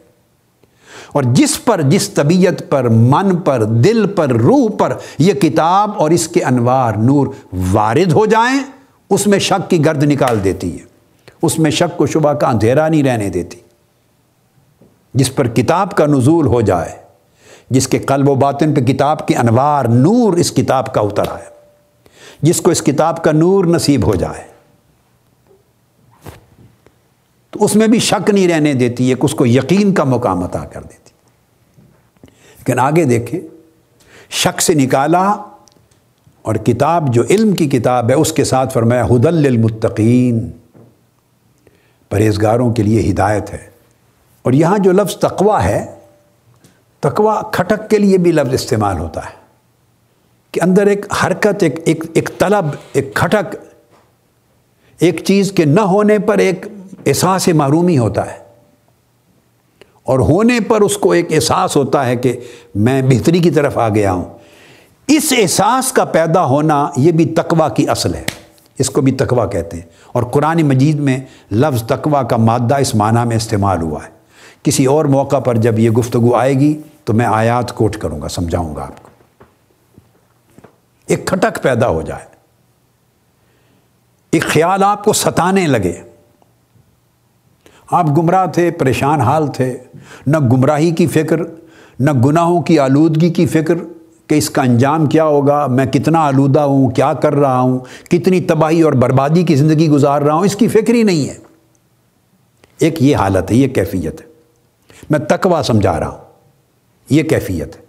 اور 1.11 1.23
جس 1.23 1.63
پر 1.65 1.81
جس 1.81 2.09
طبیعت 2.09 2.69
پر، 2.69 2.89
من 2.89 3.35
پر، 3.37 3.63
دل 3.63 4.05
پر، 4.07 4.29
روح 4.29 4.67
پر 4.77 4.97
یہ 5.19 5.33
کتاب 5.33 5.91
اور 5.97 6.09
اس 6.09 6.27
کے 6.27 6.43
انوار 6.43 6.93
نور 6.93 7.27
وارد 7.71 8.11
ہو 8.11 8.25
جائیں، 8.25 8.59
اس 9.09 9.27
میں 9.27 9.39
شک 9.39 9.69
کی 9.69 9.85
گرد 9.85 10.03
نکال 10.03 10.43
دیتی 10.43 10.79
ہے 10.79 10.85
اس 11.41 11.59
میں 11.59 11.71
شک 11.71 11.97
کو 11.97 12.05
شبہ 12.05 12.33
کا 12.33 12.47
اندھیرا 12.47 12.87
نہیں 12.87 13.03
رہنے 13.03 13.29
دیتی۔ 13.29 13.57
جس 15.13 15.35
پر 15.35 15.47
کتاب 15.47 15.91
کا 15.91 16.05
نزول 16.05 16.47
ہو 16.47 16.61
جائے، 16.61 16.91
جس 17.69 17.87
کے 17.87 17.99
قلب 17.99 18.29
و 18.29 18.35
باطن 18.35 18.73
پہ 18.73 18.81
کتاب 18.81 19.27
کے 19.27 19.35
انوار 19.35 19.85
نور 19.85 20.33
اس 20.33 20.51
کتاب 20.51 20.93
کا 20.93 21.01
اتر 21.01 21.31
آئے، 21.31 21.45
جس 22.41 22.61
کو 22.61 22.71
اس 22.71 22.81
کتاب 22.81 23.23
کا 23.23 23.31
نور 23.31 23.65
نصیب 23.65 24.05
ہو 24.05 24.15
جائے۔ 24.15 24.58
تو 27.51 27.63
اس 27.65 27.75
میں 27.75 27.87
بھی 27.87 27.99
شک 27.99 28.29
نہیں 28.29 28.47
رہنے 28.47 28.73
دیتی، 28.73 29.09
ایک 29.09 29.17
اس 29.21 29.35
کو 29.35 29.45
یقین 29.45 29.93
کا 29.93 30.03
مقام 30.03 30.43
عطا 30.43 30.65
کر 30.65 30.81
دیتی۔ 30.81 31.11
لیکن 32.57 32.79
آگے 32.79 33.05
دیکھیں، 33.05 33.39
شک 34.29 34.61
سے 34.61 34.73
نکالا 34.73 35.35
اور 36.41 36.55
کتاب 36.55 37.13
جو 37.13 37.23
علم 37.29 37.53
کی 37.53 37.65
کتاب 37.65 38.09
ہے، 38.09 38.15
اس 38.15 38.33
کے 38.33 38.43
ساتھ 38.43 38.73
فرمایا 38.73 39.05
حدل 39.05 39.33
للمتقین۔ 39.33 40.51
پرہیزگاروں 42.09 42.73
کے 42.73 42.83
لیے 42.83 43.11
ہدایت 43.11 43.53
ہے۔ 43.53 43.69
اور 44.41 44.53
یہاں 44.53 44.77
جو 44.77 44.91
لفظ 44.91 45.15
تقوا 45.15 45.63
ہے 45.63 45.95
تقوا 46.99 47.41
کھٹک 47.51 47.89
کے 47.89 47.97
لیے 47.97 48.17
بھی 48.17 48.31
لفظ 48.31 48.53
استعمال 48.53 48.99
ہوتا 48.99 49.25
ہے۔ 49.25 49.39
کہ 50.51 50.59
اندر 50.63 50.87
ایک 50.87 51.05
حرکت، 51.25 51.63
ایک 51.63 51.79
ایک 51.85 52.03
ایک 52.13 52.29
طلب، 52.37 52.65
ایک 52.93 53.13
کھٹک، 53.13 53.55
ایک 54.99 55.21
چیز 55.25 55.51
کے 55.51 55.65
نہ 55.65 55.81
ہونے 55.81 56.19
پر 56.19 56.37
ایک 56.37 56.65
احساس 57.05 57.47
معرومی 57.47 57.97
ہوتا 57.97 58.33
ہے۔ 58.33 58.49
اور 60.03 60.19
ہونے 60.19 60.59
پر 60.59 60.81
اس 60.81 60.97
کو 60.97 61.11
ایک 61.11 61.33
احساس 61.33 61.75
ہوتا 61.75 62.05
ہے 62.05 62.15
کہ 62.15 62.39
میں 62.75 63.01
بہتری 63.01 63.39
کی 63.39 63.51
طرف 63.51 63.77
آ 63.77 63.89
گیا 63.89 64.11
ہوں۔ 64.11 64.37
اس 65.07 65.33
احساس 65.37 65.91
کا 65.91 66.05
پیدا 66.05 66.45
ہونا 66.45 66.89
یہ 66.97 67.11
بھی 67.11 67.25
تقوا 67.25 67.69
کی 67.69 67.89
اصل 67.89 68.15
ہے۔ 68.15 68.23
اس 68.79 68.89
کو 68.89 69.01
بھی 69.01 69.11
تقوا 69.11 69.45
کہتے 69.45 69.77
ہیں۔ 69.77 69.85
اور 70.11 70.23
قرآن 70.23 70.61
مجید 70.61 70.99
میں 70.99 71.19
لفظ 71.51 71.83
تقوا 71.83 72.23
کا 72.23 72.37
مادہ 72.37 72.75
اس 72.75 72.95
معنی 72.95 73.27
میں 73.27 73.35
استعمال 73.35 73.81
ہوا 73.81 73.99
ہے۔ 74.05 74.09
کسی 74.63 74.85
اور 74.85 75.05
موقع 75.05 75.39
پر 75.39 75.55
جب 75.55 75.79
یہ 75.79 75.89
گفتگو 75.89 76.35
آئے 76.35 76.53
گی 76.53 76.81
تو 77.03 77.13
میں 77.13 77.25
آیات 77.25 77.75
کوٹ 77.75 77.97
کروں 77.97 78.21
گا، 78.21 78.27
سمجھاؤں 78.27 78.75
گا 78.75 78.81
آپ 78.81 79.03
کو۔ 79.03 79.09
ایک 81.07 81.27
کھٹک 81.27 81.63
پیدا 81.63 81.87
ہو 81.87 82.01
جائے۔ 82.01 82.25
ایک 84.31 84.43
خیال 84.43 84.83
آپ 84.83 85.03
کو 85.03 85.13
ستانے 85.13 85.67
لگے۔ 85.67 86.08
آپ 87.91 88.05
گمراہ 88.17 88.45
تھے، 88.45 88.71
پریشان 88.71 89.21
حال 89.21 89.47
تھے۔ 89.47 89.77
نہ 90.27 90.37
گمراہی 90.37 90.91
کی 90.91 91.07
فکر، 91.07 91.37
نہ 91.99 92.11
گناہوں 92.25 92.61
کی 92.61 92.79
آلودگی 92.79 93.29
کی 93.29 93.45
فکر 93.45 93.73
کہ 94.27 94.35
اس 94.35 94.49
کا 94.49 94.61
انجام 94.61 95.05
کیا 95.05 95.23
ہوگا، 95.23 95.65
میں 95.65 95.85
کتنا 95.85 96.19
آلودہ 96.19 96.59
ہوں، 96.59 96.89
کیا 96.89 97.13
کر 97.13 97.35
رہا 97.35 97.59
ہوں، 97.59 97.79
کتنی 98.09 98.41
تباہی 98.41 98.81
اور 98.81 98.93
بربادی 98.93 99.43
کی 99.43 99.55
زندگی 99.55 99.89
گزار 99.89 100.21
رہا 100.21 100.33
ہوں، 100.33 100.41
اس 100.41 100.55
کی 100.55 100.67
فکر 100.67 100.93
ہی 100.93 101.03
نہیں 101.03 101.29
ہے۔ 101.29 101.33
ایک 102.79 103.01
یہ 103.01 103.15
حالت 103.15 103.51
ہے، 103.51 103.55
یہ 103.55 103.67
کیفیت 103.67 104.21
ہے۔ 104.21 104.25
میں 105.09 105.19
تقوا 105.19 105.63
سمجھا 105.63 105.99
رہا 105.99 106.09
ہوں۔ 106.09 106.17
یہ 107.09 107.23
کیفیت 107.23 107.75
ہے۔ 107.75 107.81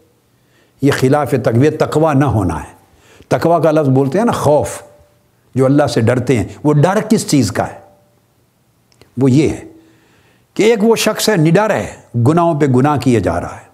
یہ 0.82 0.90
خلاف 0.98 1.30
تقوی 1.30 1.70
تقوا 1.70 2.12
نہ 2.12 2.24
ہونا 2.24 2.60
ہے۔ 2.60 2.74
تقوا 3.28 3.58
کا 3.58 3.70
لفظ 3.70 3.88
بولتے 3.88 4.18
ہیں 4.18 4.24
نا، 4.24 4.32
خوف۔ 4.32 4.82
جو 5.54 5.64
اللہ 5.64 5.86
سے 5.86 6.00
ڈرتے 6.00 6.38
ہیں، 6.38 6.44
وہ 6.64 6.72
ڈر 6.72 7.00
کس 7.08 7.30
چیز 7.30 7.52
کا 7.52 7.66
ہے؟ 7.66 7.78
وہ 9.18 9.30
یہ 9.30 9.48
ہے۔ 9.48 9.69
کہ 10.54 10.62
ایک 10.62 10.84
وہ 10.84 10.96
شخص 10.96 11.28
ہے، 11.28 11.36
نڈر 11.36 11.70
ہے، 11.70 11.94
گناہوں 12.28 12.60
پہ 12.60 12.66
گناہ 12.66 12.96
کیے 12.96 13.20
جا 13.20 13.40
رہا 13.40 13.56
ہے۔ 13.56 13.70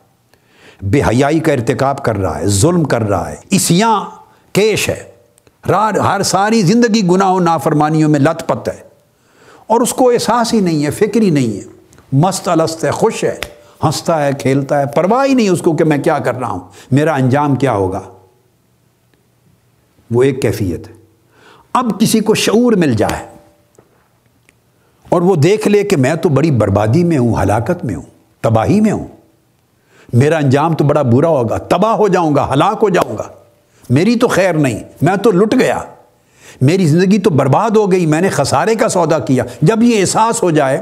بے 0.83 1.03
حیائی 1.03 1.41
کا 1.41 1.53
ارتکاب 1.53 2.05
کر 2.05 2.17
رہا 2.17 2.39
ہے، 2.39 2.47
ظلم 2.47 2.85
کر 2.85 3.03
رہا 3.03 3.31
ہے 3.31 3.37
اسیاں 3.51 4.05
کیش 4.53 4.89
ہے۔ 4.89 5.05
ہر 5.69 6.23
ساری 6.23 6.63
زندگی 6.63 7.09
گناہوں، 7.09 7.41
نافرمانیوں 7.41 8.11
میں 8.11 8.21
لت 8.21 8.49
پت 8.49 8.69
ہے۔ 8.69 8.81
اور 9.67 9.81
اس 9.81 9.95
کو 9.95 10.11
احساس 10.11 10.55
ہی 10.55 10.61
نہیں 10.61 10.85
ہے، 10.85 10.91
فکر 10.91 11.21
ہی 11.21 11.31
نہیں 11.31 11.57
ہے۔ 11.57 11.65
مست 12.13 12.49
الست 12.49 12.85
ہے، 12.85 12.91
خوش 12.91 13.25
ہے، 13.25 13.37
ہنستا 13.85 14.27
ہے، 14.27 14.31
کھیلتا 14.33 14.81
ہے، 14.81 14.87
پرواہ 14.87 15.27
ہی 15.27 15.35
نہیں 15.35 15.49
اس 15.49 15.63
کو 15.63 15.77
کہ 15.77 15.85
میں 15.85 15.99
کیا 15.99 16.19
کر 16.19 16.35
رہا 16.35 16.51
ہوں، 16.51 16.61
میرا 16.91 17.15
انجام 17.15 17.57
کیا 17.57 17.73
ہوگا۔ 17.73 18.01
وہ 20.11 20.23
ایک 20.23 20.43
کیفیت 20.43 20.89
ہے۔ 20.89 20.95
اب 21.73 22.01
کسی 22.01 22.21
کو 22.21 22.35
شعور 22.35 22.73
مل 22.73 22.93
جائے 22.93 23.36
اور 25.09 25.23
وہ 25.23 25.37
دیکھ 25.37 25.69
لے 25.69 25.83
کہ 25.83 25.97
میں 25.97 26.15
تو 26.15 26.29
بڑی 26.29 26.51
بربادی 26.51 27.05
میں 27.05 27.19
ہوں، 27.19 27.43
ہلاکت 27.43 27.85
میں 27.85 27.95
ہوں، 27.95 28.03
تباہی 28.41 28.81
میں 28.81 28.93
ہوں۔ 28.93 29.05
میرا 30.13 30.37
انجام 30.37 30.75
تو 30.75 30.85
بڑا 30.85 31.03
برا 31.03 31.29
ہوگا، 31.29 31.59
تباہ 31.59 31.93
ہو 31.93 32.09
جاؤں 32.09 32.37
گا، 32.37 32.51
ہلاک 32.53 32.79
ہو 32.83 32.89
جاؤں 32.89 33.19
گا۔ 33.19 33.23
میری 33.91 34.17
تو 34.17 34.29
خیر 34.29 34.53
نہیں، 34.53 34.81
میں 35.03 35.17
تو 35.17 35.31
لٹ 35.31 35.55
گیا۔ 35.61 35.79
میری 36.61 36.87
زندگی 36.87 37.19
تو 37.19 37.31
برباد 37.31 37.71
ہو 37.71 37.93
گئی، 37.93 38.07
میں 38.07 38.21
نے 38.21 38.29
خسارے 38.29 38.75
کا 38.75 38.89
سودا 38.89 39.19
کیا۔ 39.19 39.45
جب 39.63 39.83
یہ 39.83 40.01
احساس 40.01 40.43
ہو 40.43 40.51
جائے 40.51 40.79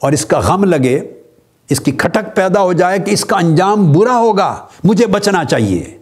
اور 0.00 0.12
اس 0.12 0.26
کا 0.26 0.38
غم 0.38 0.64
لگے، 0.64 1.00
اس 1.68 1.80
کی 1.80 1.90
کھٹک 1.90 2.36
پیدا 2.36 2.60
ہو 2.60 2.72
جائے 2.72 2.98
کہ 2.98 3.10
اس 3.10 3.24
کا 3.24 3.36
انجام 3.36 3.92
برا 3.92 4.18
ہوگا، 4.18 4.66
مجھے 4.84 5.06
بچنا 5.06 5.44
چاہیے۔ 5.44 5.98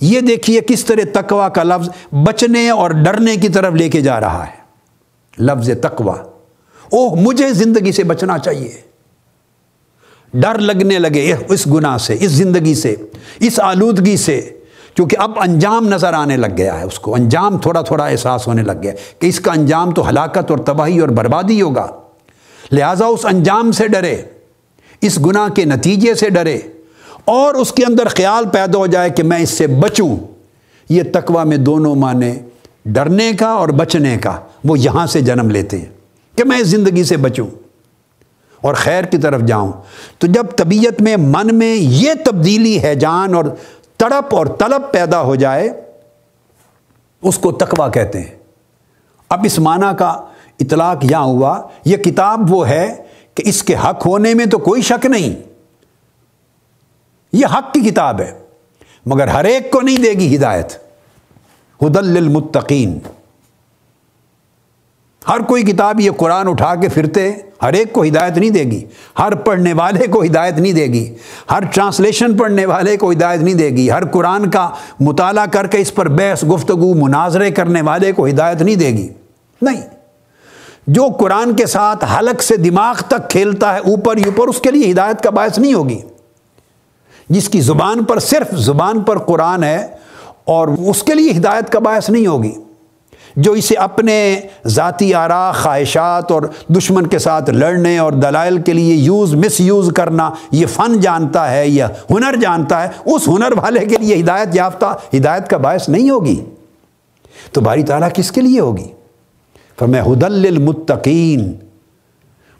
یہ 0.00 0.20
دیکھیے 0.20 0.60
کس 0.60 0.84
طرح 0.84 1.20
تقوا 1.20 1.48
کا 1.48 1.62
لفظ 1.62 1.88
بچنے 2.12 2.70
اور 2.70 2.90
ڈرنے 2.90 3.36
کی 3.36 3.48
طرف 3.48 3.74
لے 3.74 3.88
کے 3.88 4.00
جا 4.00 4.20
رہا 4.20 4.46
ہے۔ 4.46 4.62
لفظ 5.38 5.70
تقوا 5.82 6.14
اوہ، 6.92 7.14
مجھے 7.16 7.52
زندگی 7.52 7.92
سے 7.92 8.04
بچنا 8.04 8.38
چاہیے۔ 8.38 8.72
ڈر 10.34 10.58
لگنے 10.58 10.98
لگے 10.98 11.34
اس 11.48 11.66
گناہ 11.66 11.98
سے، 11.98 12.16
اس 12.20 12.30
زندگی 12.30 12.74
سے، 12.74 12.94
اس 13.40 13.60
آلودگی 13.60 14.16
سے، 14.16 14.50
کیونکہ 14.94 15.16
اب 15.18 15.30
انجام 15.40 15.88
نظر 15.88 16.12
آنے 16.12 16.36
لگ 16.36 16.56
گیا 16.56 16.78
ہے 16.78 16.84
اس 16.84 16.98
کو۔ 16.98 17.14
انجام 17.14 17.58
تھوڑا 17.58 17.80
تھوڑا 17.80 18.06
احساس 18.06 18.46
ہونے 18.46 18.62
لگ 18.62 18.82
گیا 18.82 18.92
کہ 19.18 19.26
اس 19.26 19.40
کا 19.40 19.52
انجام 19.52 19.90
تو 19.90 20.08
ہلاکت 20.08 20.50
اور 20.50 20.58
تباہی 20.58 20.98
اور 20.98 21.08
بربادی 21.08 21.62
ہوگا۔ 21.62 21.86
لہٰذا 22.72 23.06
اس 23.06 23.24
انجام 23.24 23.72
سے 23.72 23.88
ڈرے، 23.88 24.16
اس 25.00 25.18
گناہ 25.18 25.48
کے 25.48 25.64
نتیجے 25.64 26.14
سے 26.14 26.30
ڈرے، 26.30 26.58
اور 27.24 27.54
اس 27.54 27.72
کے 27.72 27.84
اندر 27.84 28.08
خیال 28.08 28.44
پیدا 28.52 28.78
ہو 28.78 28.86
جائے 28.86 29.10
کہ 29.10 29.22
میں 29.22 29.38
اس 29.38 29.50
سے 29.50 29.66
بچوں۔ 29.66 30.16
یہ 30.88 31.02
تقوی 31.12 31.48
میں 31.48 31.56
دونوں 31.56 31.94
معنی 31.94 32.32
ڈرنے 32.86 33.32
کا 33.38 33.46
اور 33.46 33.68
بچنے 33.68 34.16
کا، 34.16 34.40
وہ 34.64 34.78
یہاں 34.78 35.06
سے 35.06 35.20
جنم 35.20 35.50
لیتے 35.50 35.78
ہیں۔ 35.78 36.01
کہ 36.42 36.48
میں 36.48 36.58
اس 36.58 36.66
زندگی 36.66 37.04
سے 37.04 37.16
بچوں 37.16 37.46
اور 38.60 38.74
خیر 38.74 39.04
کی 39.04 39.18
طرف 39.18 39.40
جاؤں۔ 39.40 39.72
تو 40.18 40.26
جب 40.26 40.46
طبیعت 40.56 41.02
میں، 41.02 41.16
من 41.16 41.58
میں 41.58 41.74
یہ 41.74 42.12
تبدیلی 42.24 42.82
ہے 42.82 42.94
جان 42.94 43.34
اور 43.34 43.44
تڑپ 43.96 44.34
اور 44.34 44.46
طلب 44.46 44.82
پیدا 44.92 45.20
ہو 45.20 45.34
جائے، 45.34 45.70
اس 47.22 47.38
کو 47.38 47.52
تقوی 47.52 47.90
کہتے 47.92 48.20
ہیں۔ 48.20 48.36
اب 49.28 49.40
اس 49.44 49.58
معنی 49.58 49.86
کا 49.98 50.08
اطلاق 50.60 51.04
یہاں 51.10 51.24
ہوا۔ 51.24 51.68
یہ 51.84 51.96
کتاب 51.96 52.52
وہ 52.52 52.68
ہے 52.68 53.02
کہ 53.34 53.42
اس 53.46 53.62
کے 53.62 53.74
حق 53.74 54.06
ہونے 54.06 54.34
میں 54.34 54.46
تو 54.46 54.58
کوئی 54.58 54.82
شک 54.82 55.06
نہیں۔ 55.06 55.42
یہ 57.32 57.46
حق 57.46 57.72
کی 57.72 57.80
کتاب 57.80 58.20
ہے، 58.20 58.38
مگر 59.06 59.28
ہر 59.28 59.44
ایک 59.44 59.70
کو 59.70 59.80
نہیں 59.80 59.98
دے 59.98 60.10
گی 60.10 60.36
ہدایت۔ 60.36 60.72
ہدل 61.82 62.04
للمتقین۔ 62.04 62.98
ہر 65.28 65.40
کوئی 65.40 65.62
کتاب 65.62 66.00
یہ 66.00 66.10
قرآن 66.16 66.48
اٹھا 66.48 66.74
کے 66.74 66.88
پھرتے، 66.88 67.32
ہر 67.62 67.72
ایک 67.72 67.92
کو 67.92 68.04
ہدایت 68.04 68.38
نہیں 68.38 68.50
دے 68.50 68.62
گی، 68.62 68.84
ہر 69.18 69.34
پڑھنے 69.34 69.72
والے 69.72 70.06
کو 70.06 70.22
ہدایت 70.22 70.58
نہیں 70.58 70.72
دے 70.72 70.84
گی، 70.84 71.14
ہر 71.50 71.62
ٹرانسلیشن 71.74 72.36
پڑھنے 72.36 72.66
والے 72.66 72.96
کو 72.96 73.10
ہدایت 73.10 73.40
نہیں 73.40 73.54
دے 73.54 73.68
گی، 73.68 73.90
ہر 73.90 74.04
قرآن 74.04 74.50
کا 74.50 74.70
مطالعہ 75.00 75.46
کر 75.46 75.66
کے 75.66 75.78
اس 75.78 75.94
پر 75.94 76.08
بحث، 76.08 76.44
گفتگو، 76.44 76.94
مناظرے 76.94 77.50
کرنے 77.50 77.82
والے 77.82 78.12
کو 78.12 78.26
ہدایت 78.26 78.62
نہیں 78.62 78.76
دے 78.76 78.88
گی۔ 78.88 79.08
نہیں۔ 79.62 79.80
جو 80.86 81.06
قرآن 81.18 81.56
کے 81.56 81.66
ساتھ 81.66 82.04
حلق 82.18 82.42
سے 82.42 82.56
دماغ 82.56 82.94
تک 83.08 83.30
کھیلتا 83.30 83.74
ہے 83.74 83.78
اوپر 83.78 84.16
ہی 84.16 84.24
اوپر، 84.24 84.48
اس 84.48 84.60
کے 84.60 84.70
لیے 84.70 84.92
ہدایت 84.92 85.22
کا 85.22 85.30
باعث 85.30 85.58
نہیں 85.58 85.74
ہوگی۔ 85.74 85.98
جس 87.28 87.48
کی 87.48 87.60
زبان 87.60 88.04
پر 88.04 88.18
صرف 88.18 88.54
زبان 88.54 89.00
پر 89.00 89.18
قرآن 89.18 89.64
ہے 89.64 89.86
اور 90.44 90.68
اس 90.68 91.02
کے 91.02 91.14
لیے 91.14 91.30
ہدایت 91.30 91.72
کا 91.72 91.78
باعث 91.78 92.10
نہیں 92.10 92.26
ہوگی۔ 92.26 92.52
جو 93.36 93.52
اسے 93.52 93.74
اپنے 93.74 94.40
ذاتی 94.66 95.14
آرا، 95.14 95.52
خواہشات 95.52 96.32
اور 96.32 96.42
دشمن 96.68 97.06
کے 97.06 97.18
ساتھ 97.18 97.50
لڑنے 97.50 97.98
اور 97.98 98.12
دلائل 98.12 98.62
کے 98.62 98.72
لیے 98.72 98.94
یوز، 98.94 99.34
مس 99.34 99.60
یوز 99.60 99.90
کرنا، 99.96 100.30
یہ 100.52 100.66
فن 100.66 101.00
جانتا 101.00 101.50
ہے 101.50 101.68
یا 101.68 101.88
ہنر 102.10 102.36
جانتا 102.36 102.82
ہے، 102.82 102.88
اس 103.14 103.28
ہنر 103.28 103.52
والے 103.56 103.86
کے 103.86 103.96
لیے 104.00 104.20
ہدایت 104.20 104.48
یافتہ، 104.52 104.98
ہدایت 105.16 105.48
کا 105.48 105.56
باعث 105.56 105.88
نہیں 105.88 106.10
ہوگی۔ 106.10 106.44
تو 107.52 107.60
باری 107.60 107.82
تعالیٰ 107.82 108.08
کس 108.14 108.32
کے 108.32 108.40
لیے 108.40 108.60
ہوگی؟ 108.60 108.86
پر 109.78 109.86
میں 109.86 110.02
حدل 110.02 110.46
المتقین 110.46 111.52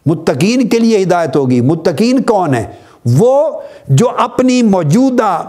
متقین 0.07 0.69
کے 0.69 0.79
لیے 0.79 1.03
ہدایت 1.03 1.37
ہوگی۔ 1.37 1.61
متقین 1.61 2.23
کون 2.23 2.55
ہے؟ 2.55 2.65
وہ 3.05 3.61
جو 3.89 4.11
اپنی 4.19 4.63
موجودہ 4.63 5.43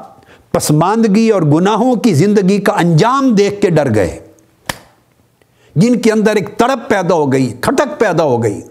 پسماندگی 0.51 1.29
اور 1.29 1.41
گناہوں 1.41 1.95
کی 1.95 2.13
زندگی 2.13 2.59
کا 2.59 2.73
انجام 2.73 3.35
دیکھ 3.35 3.61
کے 3.61 3.69
ڈر 3.69 3.95
گئے۔ 3.95 4.19
جن 5.75 6.01
کے 6.01 6.11
اندر 6.11 6.35
ایک 6.35 6.57
تڑپ 6.57 6.89
پیدا 6.89 7.15
ہو 7.15 7.31
گئی 7.31 7.53
کھٹک 7.61 7.99
پیدا 7.99 8.23
ہو 8.23 8.43
گئی۔ 8.43 8.61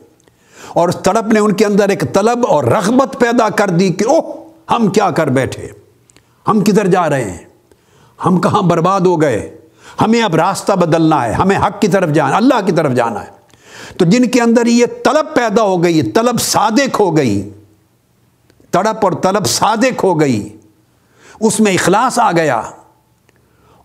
اور 0.69 0.89
اس 0.89 0.97
تڑپ 0.97 1.33
نے 1.33 1.41
ان 1.41 1.53
کے 1.53 1.65
اندر 1.65 1.89
ایک 1.89 2.05
طلب 2.13 2.47
اور 2.49 2.65
رغبت 2.65 3.17
پیدا 3.21 3.49
کر 3.49 3.69
دی 3.69 3.91
کہ 3.91 4.05
اوہ، 4.09 4.33
ہم 4.71 4.89
کیا 4.89 5.11
کر 5.11 5.27
بیٹھے؟ 5.27 5.69
ہم 6.49 6.65
کدھر 6.65 6.87
جا 6.87 7.11
رہے 7.11 7.31
ہیں؟ 7.31 7.39
ہم 8.27 8.41
کہاں 8.41 8.63
برباد 8.63 9.01
ہو 9.01 9.23
گئے؟ 9.23 9.59
ہمیں 10.01 10.23
اب 10.23 10.35
راستہ 10.35 10.73
بدلنا 10.73 11.25
ہے، 11.25 11.33
ہمیں 11.33 11.57
حق 11.57 11.81
کی 11.81 11.89
طرف 11.89 12.11
جانا، 12.11 12.37
اللہ 12.37 12.67
کی 12.67 12.73
طرف 12.73 12.93
جانا 12.93 13.23
ہے۔ 13.23 13.31
تو 13.99 14.05
جن 14.05 14.25
کے 14.25 14.41
اندر 14.41 14.67
یہ 14.67 14.87
طلب 15.05 15.35
پیدا 15.35 15.63
ہو 15.63 15.83
گئی، 15.83 16.03
طلب 16.03 16.41
صادق 16.41 17.01
ہو 17.01 17.17
گئی، 17.17 17.51
تڑپ 18.71 19.05
اور 19.05 19.13
طلب 19.13 19.47
صادق 19.47 20.05
ہو 20.05 20.21
گئی، 20.21 20.57
اس 21.41 21.61
میں 21.61 21.73
اخلاص 21.73 22.19
آ 22.19 22.33
گیا۔ 22.33 22.63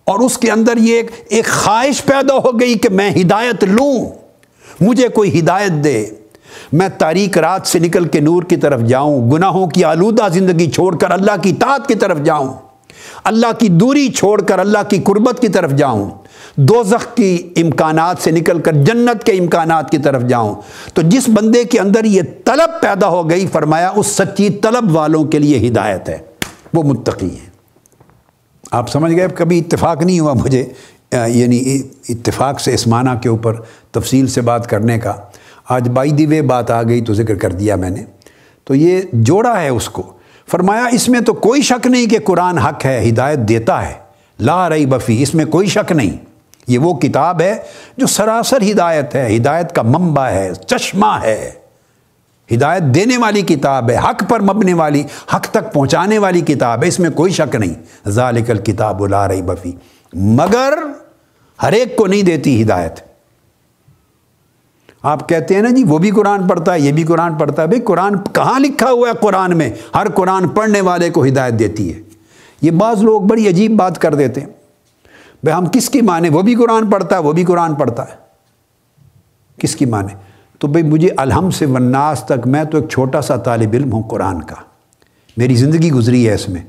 اور 0.08 0.20
اس 0.20 0.38
کے 0.38 0.52
اندر 0.52 0.78
یہ 0.78 0.96
ایک 0.96 1.12
ایک 1.30 1.46
خواہش 1.46 2.06
پیدا 2.06 2.36
ہو 2.36 2.60
گئی 2.60 2.74
کہ 2.74 2.90
میں 2.90 3.12
ہدایت 3.12 3.64
لوں۔ 3.64 4.06
مجھے 4.82 5.08
کوئی 5.08 5.40
ہدایت 5.40 5.84
دے۔ 5.84 6.06
میں 6.74 6.90
تاریخ 6.98 7.38
رات 7.38 7.68
سے 7.68 7.80
نکل 7.80 8.08
کے 8.08 8.20
نور 8.20 8.44
کی 8.44 8.58
طرف 8.58 8.82
جاؤں، 8.82 9.32
گناہوں 9.32 9.68
کی 9.68 9.84
آلودہ 9.84 10.28
زندگی 10.34 10.72
چھوڑ 10.72 10.98
کر 10.98 11.12
اللہ 11.12 11.32
کی 11.42 11.54
طاعت 11.54 11.88
کی 11.88 11.96
طرف 11.96 12.18
جاؤں، 12.24 12.54
اللہ 13.24 13.52
کی 13.60 13.68
دوری 13.68 14.12
چھوڑ 14.12 14.42
کر 14.42 14.60
اللہ 14.60 14.78
کی 14.90 14.98
قربت 15.04 15.40
کی 15.40 15.48
طرف 15.48 15.72
جاؤں، 15.72 16.10
دوزخ 16.56 17.16
کی 17.16 17.54
امکانات 17.56 18.16
سے 18.20 18.32
نکل 18.32 18.60
کر 18.60 18.72
جنت 18.72 19.24
کے 19.24 19.32
امکانات 19.32 19.90
کی 19.90 19.98
طرف 19.98 20.22
جاؤں۔ 20.22 20.56
تو 20.94 21.02
جس 21.02 21.30
بندے 21.30 21.64
کے 21.64 21.80
اندر 21.80 22.06
یہ 22.06 22.22
طلب 22.46 22.82
پیدا 22.82 23.08
ہو 23.08 23.30
گئی، 23.30 23.48
فرمایا، 23.48 23.92
اس 23.96 24.08
سچی 24.08 24.50
طلب 24.50 24.96
والوں 24.96 25.24
کے 25.24 25.40
لیے 25.40 25.68
ہدایت 25.68 26.10
ہے۔ 26.10 26.18
وہ 26.74 26.84
متقی 26.84 27.30
ہیں۔ 27.30 27.57
آپ 28.72 28.90
سمجھ 28.90 29.16
گئے؟ 29.16 29.28
کبھی 29.36 29.60
اتفاق 29.60 30.02
نہیں 30.02 30.20
ہوا 30.20 30.34
مجھے 30.34 30.66
یعنی 31.28 31.82
اتفاق 32.10 32.60
سے 32.60 32.74
اس 32.74 32.88
معنی 32.88 33.10
کے 33.22 33.30
اوپر 33.30 33.56
تفصیل 33.92 34.28
سے 34.28 34.42
بات 34.42 34.70
کرنے 34.70 35.00
کا۔ 35.00 35.14
آج 35.70 35.90
بائی 35.90 36.12
دی 36.12 36.26
وے 36.26 36.42
بات 36.42 36.72
آ 36.72 36.84
گئی 36.84 37.02
تو 37.02 37.14
ذکر 37.14 37.36
کر 37.36 37.52
دیا 37.52 37.76
میں 37.76 37.90
نے۔ 37.90 38.04
تو 38.64 38.76
یہ 38.76 39.02
جوڑا 39.14 39.62
ہے 39.62 39.70
اس 39.70 39.90
کو۔ 39.90 40.04
فرمایا، 40.52 40.86
اس 40.92 41.10
میں 41.10 41.22
تو 41.22 41.34
کوئی 41.34 41.62
شک 41.62 41.88
نہیں 41.88 42.06
کہ 42.06 42.20
قرآن 42.24 42.58
حق 42.58 42.86
ہے، 42.86 43.10
ہدایت 43.10 43.40
دیتا 43.40 43.88
ہے۔ 43.88 43.94
لا 44.40 44.70
رئی 44.70 44.86
بفی 44.86 45.24
اس 45.24 45.36
میں 45.36 45.46
کوئی 45.46 45.68
شک 45.68 45.92
نہیں۔ 45.92 46.18
یہ 46.68 46.78
وہ 46.78 46.94
کتاب 46.94 47.42
ہے 47.42 47.56
جو 47.98 48.08
سراسر 48.08 48.62
ہدایت 48.62 49.16
ہے۔ 49.16 49.36
ہدایت 49.36 49.76
کا 49.76 49.82
منبع 49.82 50.28
ہے، 50.28 50.52
چشمہ 50.68 51.20
ہے۔ 51.24 51.52
ہدایت 52.54 52.84
دینے 52.84 53.18
والی 53.18 53.42
کتاب 53.42 53.90
ہے، 53.90 53.98
حق 53.98 54.24
پر 54.30 54.40
مبنے 54.40 54.74
والی، 54.74 55.04
حق 55.36 55.48
تک 55.48 55.74
پہنچانے 55.74 56.18
والی 56.18 56.42
کتاب 56.42 56.84
ہے، 56.84 56.88
اس 56.88 57.00
میں 57.00 57.10
کوئی 57.10 57.32
شک 57.32 57.56
نہیں۔ 57.56 58.10
ذالک 58.10 58.50
الکتاب 58.50 59.08
لا 59.08 59.28
رئی 59.28 59.42
بفی 59.42 59.72
مگر 60.14 60.74
ہر 61.64 61.72
ایک 61.72 61.96
کو 61.96 62.08
نہیں 62.08 62.24
دیتی 62.24 62.64
ہدایت۔ 62.64 63.00
آپ 65.04 65.30
کہتے 65.30 65.56
ہیں 65.56 65.62
نا 65.62 65.70
جی 65.70 65.84
وہ 65.84 65.98
بھی 65.98 66.12
قرآن 66.12 66.48
پڑھتا 66.48 66.74
ہے، 66.74 66.80
یہ 66.80 66.92
بھی 66.92 67.04
قرآن 67.04 67.36
پڑھتا 67.36 67.62
ہے۔ 67.62 67.68
بھائی، 67.68 67.82
قرآن 67.82 68.18
کہاں 68.34 68.60
لکھا 68.60 68.92
ہوا 68.92 69.10
ہے 69.10 69.14
قرآن 69.22 69.58
میں؟ 69.58 69.70
ہر 69.96 70.08
قرآن 70.10 70.48
پڑھنے 70.48 70.82
والے 70.82 71.10
کو 71.10 71.26
ہدایت 71.26 71.54
دیتی 71.54 71.94
ہے۔ 71.94 72.02
یہ 72.62 72.72
بعض 72.72 73.04
لوگ 73.04 73.22
بڑی 73.22 73.48
عجیب 73.48 73.72
بات 73.72 74.02
کر 74.02 74.16
دیتے 74.16 74.42
ہیں۔ 74.42 74.48
بھائی، 75.44 75.58
ہم 75.58 75.66
کس 75.66 75.90
کی 75.90 76.02
مانے 76.02 76.30
وہ 76.30 76.42
بھی 76.42 76.56
قرآن 76.56 76.90
پڑھتا 76.90 77.18
ہے، 77.18 77.22
وہ 77.22 77.32
بھی 77.32 77.44
قرآن 77.44 77.76
پڑھتا 77.76 78.04
ہے۔ 78.04 78.16
کس 79.60 79.76
کی 79.76 79.86
مانے 79.86 80.27
تو 80.60 80.68
بھائی 80.68 80.86
مجھے 80.86 81.10
الحم 81.18 81.50
سے 81.50 81.66
وناس 81.66 82.24
تک 82.24 82.48
میں 82.48 82.64
تو 82.64 82.78
ایک 82.78 82.90
چھوٹا 82.90 83.22
سا 83.22 83.36
طالب 83.36 83.70
علم 83.74 83.94
ہوں 83.94 84.04
قرآن 84.04 84.42
کا۔ 84.42 84.56
میری 85.38 85.56
زندگی 85.56 85.92
گزری 85.92 86.30
ہے 86.30 86.34
اس 86.34 86.50
میں۔ 86.50 86.62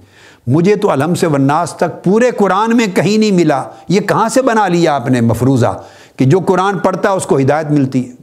مجھے 0.47 0.77
تو 0.77 0.91
الحم 0.91 1.15
سے 1.15 1.27
وناس 1.27 1.73
تک 1.73 2.05
پورے 2.05 2.31
قرآن 2.31 2.77
میں 2.77 2.87
کہیں 2.87 3.19
نہیں 3.19 3.33
ملا۔ 3.33 3.63
یہ 3.89 4.01
کہاں 4.01 4.29
سے 4.29 4.43
بنا 4.43 4.69
لیا 4.69 4.95
آپ 4.95 5.11
نے 5.11 5.21
مفروضہ 5.21 5.83
کہ 6.17 6.25
جو 6.25 6.41
قرآن 6.41 6.79
پڑھتا 6.79 7.11
ہے 7.11 7.15
اس 7.15 7.27
کو 7.27 7.39
ہدایت 7.39 7.71
ملتی 7.71 8.09
ہے؟ 8.09 8.15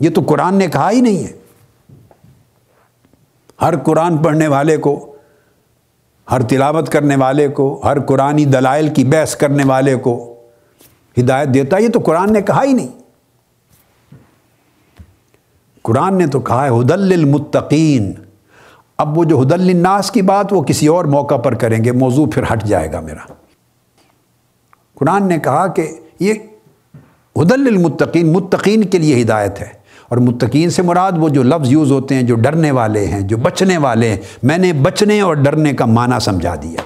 یہ 0.00 0.10
تو 0.10 0.22
قرآن 0.26 0.54
نے 0.54 0.66
کہا 0.66 0.90
ہی 0.90 1.00
نہیں 1.00 1.24
ہے۔ 1.24 1.32
ہر 3.62 3.76
قرآن 3.76 4.16
پڑھنے 4.16 4.46
والے 4.46 4.76
کو، 4.76 5.16
ہر 6.30 6.42
تلاوت 6.42 6.88
کرنے 6.88 7.16
والے 7.16 7.48
کو، 7.48 7.80
ہر 7.84 8.00
قرآنی 8.00 8.44
دلائل 8.44 8.88
کی 8.88 9.04
بحث 9.04 9.36
کرنے 9.36 9.64
والے 9.66 9.96
کو 9.96 10.34
ہدایت 11.18 11.48
دیتا 11.48 11.78
یہ 11.78 11.88
تو 11.88 12.00
قرآن 12.00 12.32
نے 12.32 12.42
کہا 12.42 12.62
ہی 12.62 12.72
نہیں۔ 12.72 12.99
قرآن 15.82 16.18
نے 16.18 16.26
تو 16.26 16.40
کہا 16.40 16.64
ہے 16.64 16.70
حدل 16.70 17.12
المتقین 17.12 18.12
اب 18.98 19.18
وہ 19.18 19.24
جو 19.24 19.38
حدل 19.38 19.70
الناس 19.70 20.10
کی 20.10 20.22
بات 20.22 20.52
وہ 20.52 20.62
کسی 20.62 20.86
اور 20.86 21.04
موقع 21.04 21.36
پر 21.36 21.54
کریں 21.54 21.84
گے، 21.84 21.92
موضوع 21.92 22.26
پھر 22.26 22.42
ہٹ 22.52 22.64
جائے 22.64 22.92
گا 22.92 23.00
میرا۔ 23.00 23.32
قرآن 24.94 25.28
نے 25.28 25.38
کہا 25.38 25.66
کہ 25.66 25.92
یہ 26.20 26.34
حدل 27.36 27.66
المتقین 27.66 28.32
متقین 28.32 28.84
کے 28.84 28.98
لیے 28.98 29.22
ہدایت 29.22 29.60
ہے۔ 29.60 29.80
اور 30.08 30.18
متقین 30.18 30.70
سے 30.70 30.82
مراد 30.82 31.12
وہ 31.16 31.28
جو 31.28 31.42
لفظ 31.42 31.72
یوز 31.72 31.92
ہوتے 31.92 32.14
ہیں، 32.14 32.22
جو 32.22 32.34
ڈرنے 32.34 32.70
والے 32.70 33.06
ہیں، 33.06 33.20
جو 33.20 33.36
بچنے 33.36 33.76
والے 33.76 34.08
ہیں، 34.08 34.16
میں 34.42 34.58
نے 34.58 34.72
بچنے 34.72 35.20
اور 35.20 35.34
ڈرنے 35.34 35.72
کا 35.72 35.84
معنی 35.84 36.20
سمجھا 36.20 36.54
دیا۔ 36.62 36.80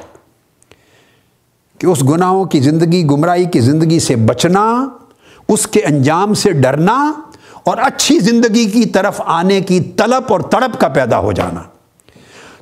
کہ 1.78 1.86
اس 1.86 2.02
گناہوں 2.02 2.44
کی 2.44 2.60
زندگی، 2.60 3.04
گمراہی 3.04 3.44
کی 3.44 3.60
زندگی 3.60 3.98
سے 3.98 4.16
بچنا، 4.16 4.88
اس 5.48 5.66
کے 5.66 5.80
انجام 5.80 6.34
سے 6.34 6.52
ڈرنا 6.52 7.12
اور 7.64 7.76
اچھی 7.80 8.18
زندگی 8.18 8.70
کی 8.70 8.84
طرف 8.84 9.20
آنے 9.24 9.60
کی 9.60 9.80
طلب 9.80 10.22
اور 10.28 10.40
تڑپ 10.40 10.80
کا 10.80 10.88
پیدا 10.88 11.18
ہو 11.18 11.32
جانا۔ 11.32 11.62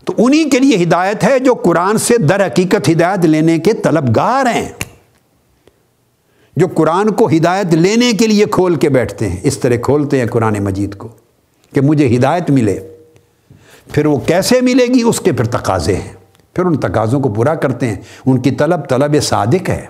تو 0.05 0.13
انہی 0.19 0.51
کے 0.51 0.59
لیے 0.59 0.83
ہدایت 0.83 1.25
ہے 1.25 1.39
جو 1.39 1.55
قرآن 1.55 1.99
سے 1.99 2.19
در 2.19 2.47
حقیقت 2.47 2.89
ہدایت 2.89 3.25
لینے 3.25 3.59
کے 3.59 3.73
طلبگار 3.73 4.47
ہیں۔ 4.47 4.69
جو 6.57 6.67
قرآن 6.75 7.11
کو 7.11 7.29
ہدایت 7.37 7.75
لینے 7.75 8.13
کے 8.13 8.27
لیے 8.27 8.45
کھول 8.51 8.75
کے 8.75 8.89
بیٹھتے 8.89 9.29
ہیں، 9.29 9.37
اس 9.43 9.59
طرح 9.59 9.77
کھولتے 9.83 10.21
ہیں 10.21 10.27
قرآن 10.27 10.55
مجید 10.61 10.95
کو 10.95 11.09
کہ 11.75 11.81
مجھے 11.81 12.17
ہدایت 12.17 12.51
ملے۔ 12.51 12.81
پھر 13.93 14.07
وہ 14.07 14.19
کیسے 14.19 14.61
ملے 14.61 14.87
گی؟ 14.87 15.03
اس 15.03 15.21
کے 15.21 15.33
پھر 15.33 15.45
تقاضے 15.45 15.97
ہیں۔ 15.97 16.13
پھر 16.55 16.65
ان 16.65 16.81
تقاضوں 16.81 17.21
کو 17.21 17.29
پورا 17.29 17.55
کرتے 17.55 17.87
ہیں۔ 17.87 17.97
ان 18.27 18.41
کی 18.41 18.51
طلب 18.51 18.89
طلب 18.89 19.23
صادق 19.23 19.69
ہے۔ 19.69 19.87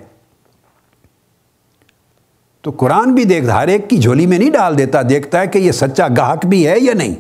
تو 2.63 2.71
قرآن 2.71 3.15
بھی 3.15 3.25
دیکھ، 3.25 3.45
ہر 3.45 3.69
ایک 3.69 3.91
کی 3.91 3.97
جھولی 3.97 4.27
میں 4.27 4.39
نہیں 4.39 4.51
ڈال 4.51 4.79
دیتا، 4.79 4.99
دیکھتا 5.09 5.41
ہے 5.41 5.47
کہ 5.47 5.59
یہ 5.59 5.73
سچا 5.73 6.09
گاہک 6.17 6.47
بھی 6.47 6.69
ہے 6.69 6.75
یا 6.81 6.95
نہیں۔ 6.95 7.15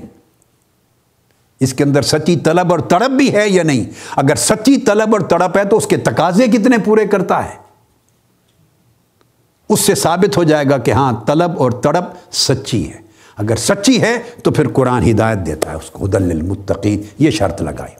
اس 1.60 1.74
کے 1.74 1.84
اندر 1.84 2.02
سچی 2.02 2.36
طلب 2.36 2.70
اور 2.70 2.78
تڑپ 2.78 3.10
بھی 3.10 3.34
ہے 3.34 3.48
یا 3.48 3.62
نہیں۔ 3.62 3.84
اگر 4.16 4.34
سچی 4.34 4.76
طلب 4.76 5.08
اور 5.12 5.20
تڑپ 5.20 5.58
ہے 5.58 5.64
تو 5.64 5.76
اس 5.76 5.86
کے 5.86 5.96
تقاضے 5.96 6.46
کتنے 6.46 6.76
پورے 6.84 7.06
کرتا 7.06 7.44
ہے۔ 7.44 7.54
اس 9.68 9.80
سے 9.80 9.94
ثابت 9.94 10.36
ہو 10.36 10.44
جائے 10.44 10.64
گا 10.70 10.78
کہ 10.78 10.90
ہاں 10.90 11.12
طلب 11.26 11.52
اور 11.56 11.70
تڑپ 11.70 12.34
سچی 12.34 12.92
ہے۔ 12.92 12.98
اگر 13.36 13.56
سچی 13.56 14.02
ہے 14.02 14.16
تو 14.42 14.50
پھر 14.50 14.68
قرآن 14.68 15.10
ہدایت 15.10 15.38
دیتا 15.46 15.70
ہے، 15.70 15.76
اس 15.76 15.90
کو 15.90 16.06
دل 16.06 16.30
المتقین 16.30 17.02
یہ 17.18 17.30
شرط 17.30 17.62
لگائی۔ 17.62 17.94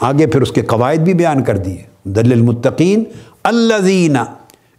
آگے 0.00 0.26
پھر 0.26 0.42
اس 0.42 0.52
کے 0.52 0.62
قواعد 0.62 0.96
بھی 0.96 1.14
بیان 1.14 1.44
کر 1.44 1.56
دیے۔ 1.56 1.82
دل 2.04 2.32
المتقین 2.32 3.04
الزین 3.44 4.16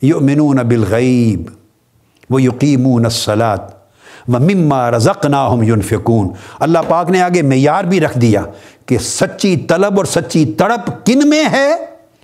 یؤمنون 0.02 0.56
بالغیب۔ 0.56 1.61
وہ 2.32 2.41
یقیمون 2.41 3.06
الصلاۃ 3.06 3.67
و 4.28 4.39
مما 4.39 4.91
رزق 4.91 5.26
نا 5.26 5.50
یونفقون 5.62 6.30
اللہ 6.60 6.80
پاک 6.88 7.10
نے 7.10 7.22
آگے 7.22 7.41
معیار 7.41 7.84
بھی 7.84 8.00
رکھ 8.00 8.17
دیا 8.17 8.44
کہ 8.86 8.98
سچی 8.98 9.58
طلب 9.58 9.98
اور 9.98 10.06
سچی 10.06 10.54
تڑپ 10.54 11.06
کن 11.06 11.30
میں 11.30 11.44
ہے؟ 11.52 11.76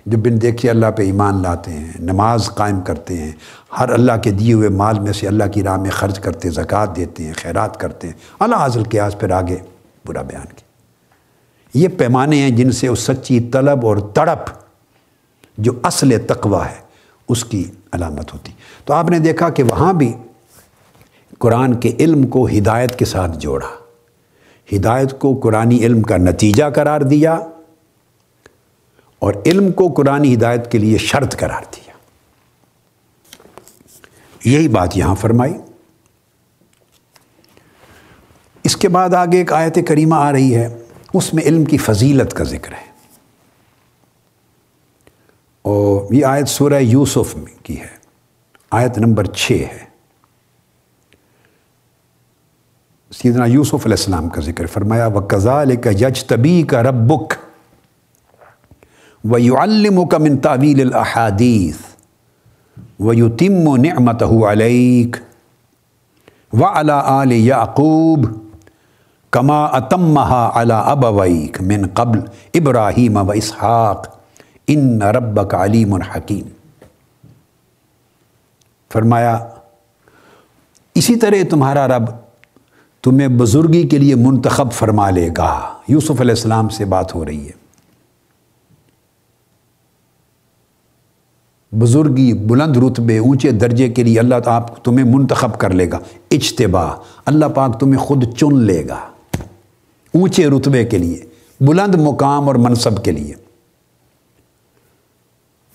جو 0.06 0.18
بن 0.18 0.42
دیکھے 0.42 0.70
اللہ 0.70 0.86
پہ 0.96 1.04
ایمان 1.04 1.42
لاتے 1.42 1.72
ہیں، 1.72 1.92
نماز 2.00 2.50
قائم 2.56 2.82
کرتے 2.82 3.18
ہیں، 3.18 3.32
ہر 3.80 3.90
اللہ 3.90 4.12
کے 4.24 4.32
دیے 4.32 4.54
ہوئے 4.54 4.70
مال 4.70 5.00
میں 5.00 5.14
سے 5.14 5.28
اللہ 5.28 5.44
کی 5.44 5.64
راہ 5.64 5.78
میں 5.78 5.90
خرچ 5.90 6.20
کرتے، 6.20 6.50
زکوٰۃ 6.50 6.96
دیتے 6.96 7.24
ہیں، 7.24 7.34
خیرات 7.34 7.80
کرتے 7.80 8.08
ہیں۔ 8.08 8.14
اللہ 8.40 8.56
حاضل 8.56 8.84
کے 8.84 9.00
آج 9.00 9.20
پھر 9.20 9.32
آگے 9.32 9.58
برا 10.06 10.22
بیان 10.22 10.46
کیا۔ 10.46 10.68
یہ 11.74 11.88
پیمانے 11.88 12.38
ہیں 12.38 12.50
جن 12.50 12.72
سے 12.72 12.88
اس 12.88 13.00
سچی 13.00 13.40
طلب 13.40 13.86
اور 13.86 13.98
تڑپ 13.98 14.50
جو 15.58 15.72
اصل 15.84 16.18
تقوی 16.28 16.66
ہے۔ 16.66 16.87
اس 17.30 17.46
کی 17.46 17.72
علامت 17.92 18.34
ہوتی۔ 18.34 18.52
تو 18.86 18.94
آپ 18.94 19.10
نے 19.10 19.20
دیکھا 19.20 19.50
کہ 19.50 19.64
وہاں 19.64 19.94
بھی 19.94 20.14
قرآن 21.40 21.80
کے 21.80 21.96
علم 22.00 22.28
کو 22.28 22.46
ہدایت 22.46 23.00
کے 23.00 23.06
ساتھ 23.06 23.38
جوڑا۔ 23.38 23.68
ہدایت 24.76 25.20
کو 25.20 25.40
قرآن 25.44 25.72
علم 25.72 26.02
کا 26.02 26.18
نتیجہ 26.18 26.64
قرار 26.76 27.02
دیا 27.02 27.34
اور 29.20 29.34
علم 29.46 29.72
کو 29.72 29.88
قرآن 29.88 30.34
ہدایت 30.34 30.72
کے 30.72 30.78
لیے 30.78 30.98
شرط 30.98 31.38
قرار 31.38 31.62
دیا۔ 31.76 31.94
یہی 34.46 34.68
بات 34.68 34.98
یہاں 34.98 35.16
فرمائی۔ 35.16 35.54
اس 38.64 38.78
کے 38.78 38.90
بعد 38.90 39.14
آگے 39.14 39.38
ایک 39.38 39.54
آیت 39.54 39.80
کریمہ 39.88 40.16
آ 40.16 40.32
رہی 40.32 40.56
ہے۔ 40.56 40.78
اس 41.14 41.34
میں 41.34 41.44
علم 41.44 41.66
کی 41.66 41.78
فضیلت 41.78 42.34
کا 42.34 42.44
ذکر 42.44 42.72
ہے۔ 42.72 42.87
اور 45.68 46.14
یہ 46.14 46.26
آیت 46.26 46.48
سورہ 46.48 46.74
یوسف 46.74 47.36
کی 47.64 47.80
ہے۔ 47.80 47.88
آیت 48.72 48.98
نمبر 48.98 49.26
چھ 49.26 49.52
ہے۔ 49.52 49.88
سیدنا 53.12 53.46
یوسف 53.46 53.74
علیہ 53.74 53.98
السلام 53.98 54.30
کا 54.30 54.42
ذکر 54.42 54.66
فرمایا 54.66 55.08
و 55.08 55.22
کزال 55.22 55.76
کا 55.76 55.90
یج 55.90 56.26
طبی 56.26 56.64
کا 56.64 56.84
ربک 56.84 57.34
و 59.32 59.40
یو 59.40 59.58
الم 59.58 60.08
کا 60.08 60.18
من 60.18 60.38
تعویل 60.38 60.82
الحادیث 60.82 61.76
و 63.00 63.14
یو 63.14 63.30
تم 63.30 63.68
و 63.68 63.76
نعمت 63.78 64.24
علیک 64.24 65.18
و 66.54 66.66
علا 66.66 67.00
آل 67.06 67.32
یعقوب 67.32 68.26
کما 69.32 69.66
اتمہا 69.66 70.52
علا 70.54 70.80
ابویک 70.80 71.62
من 71.62 71.88
قبل 71.88 72.20
ابراہیم 72.54 73.18
و 73.18 73.32
اسحاق 73.32 74.17
ان 74.68 75.02
ربک 75.02 75.56
علیم 75.56 75.94
الحکیم 75.94 76.48
فرمایا، 78.94 79.50
اسی 80.96 81.16
طرح 81.16 81.36
تمہارا 81.50 81.88
رب 81.88 82.04
تمہیں 83.04 83.28
بزرگی 83.28 83.88
کے 83.88 83.98
لیے 83.98 84.16
منتخب 84.16 84.72
فرما 84.72 85.10
لے 85.10 85.30
گا۔ 85.38 85.74
یوسف 85.88 86.12
علیہ 86.12 86.32
السلام 86.32 86.70
سے 86.70 86.86
بات 86.86 87.16
ہو 87.16 87.26
رہی 87.26 87.48
ہے۔ 87.48 87.68
بزرگی 91.72 92.34
بلند 92.34 92.78
رتبے 92.78 93.18
اونچے 93.18 93.52
درجے 93.52 93.90
کے 93.90 94.04
لیے 94.04 94.20
اللہ 94.20 94.40
تعالیٰ 94.40 94.76
تمہیں 94.84 95.06
منتخب 95.06 95.60
کر 95.60 95.70
لے 95.70 95.92
گا۔ 95.92 96.00
اجتبا 96.32 96.96
اللہ 97.26 97.46
پاک 97.46 97.80
تمہیں 97.80 98.00
خود 98.00 98.38
چن 98.38 98.60
لے 98.60 98.88
گا۔ 98.88 99.00
اونچے 100.14 100.48
رتبے 100.48 100.86
کے 100.86 100.98
لیے، 100.98 101.26
بلند 101.62 101.96
مقام 101.96 102.48
اور 102.48 102.56
منصب 102.56 103.04
کے 103.04 103.12
لیے۔ 103.12 103.47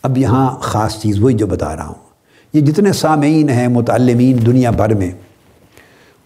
اب 0.03 0.19
یہاں 0.19 0.59
خاص 0.59 1.01
چیز 1.01 1.21
وہی 1.21 1.35
جو 1.35 1.47
بتا 1.47 1.77
رہا 1.77 1.87
ہوں۔ 1.87 1.95
یہ 2.53 2.61
جتنے 2.61 2.93
سامعین 2.93 3.49
ہیں، 3.49 3.69
متعلمین 3.69 4.47
دنیا 4.47 4.71
بھر 4.71 4.95
میں، 4.95 5.11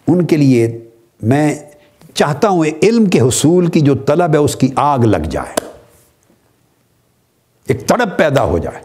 ان 0.07 0.27
کے 0.27 0.37
لیے 0.37 0.85
میں 1.23 1.55
چاہتا 2.15 2.49
ہوں 2.49 2.65
علم 2.83 3.05
کے 3.05 3.21
حصول 3.21 3.67
کی 3.67 3.81
جو 3.81 3.95
طلب 3.95 4.33
ہے، 4.33 4.37
اس 4.37 4.57
کی 4.57 4.71
آگ 4.77 4.99
لگ 4.99 5.17
جائے۔ 5.17 5.69
ایک 7.67 7.87
تڑپ 7.87 8.19
پیدا 8.19 8.45
ہو 8.45 8.59
جائے۔ 8.59 8.83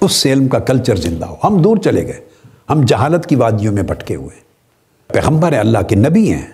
اس 0.00 0.12
سے 0.12 0.32
علم 0.32 0.48
کا 0.48 0.58
کلچر 0.58 0.96
زندہ 0.96 1.26
ہو۔ 1.26 1.36
ہم 1.44 1.62
دور 1.62 1.76
چلے 1.76 2.06
گئے۔ 2.06 2.20
ہم 2.70 2.80
جہالت 2.86 3.26
کی 3.26 3.36
وادیوں 3.36 3.72
میں 3.72 3.82
بھٹکے 3.82 4.14
ہوئے 4.14 4.40
پیغمبر 5.06 5.52
اللہ 5.52 5.78
کے 5.88 5.96
نبی 5.96 6.32
ہیں۔ 6.32 6.46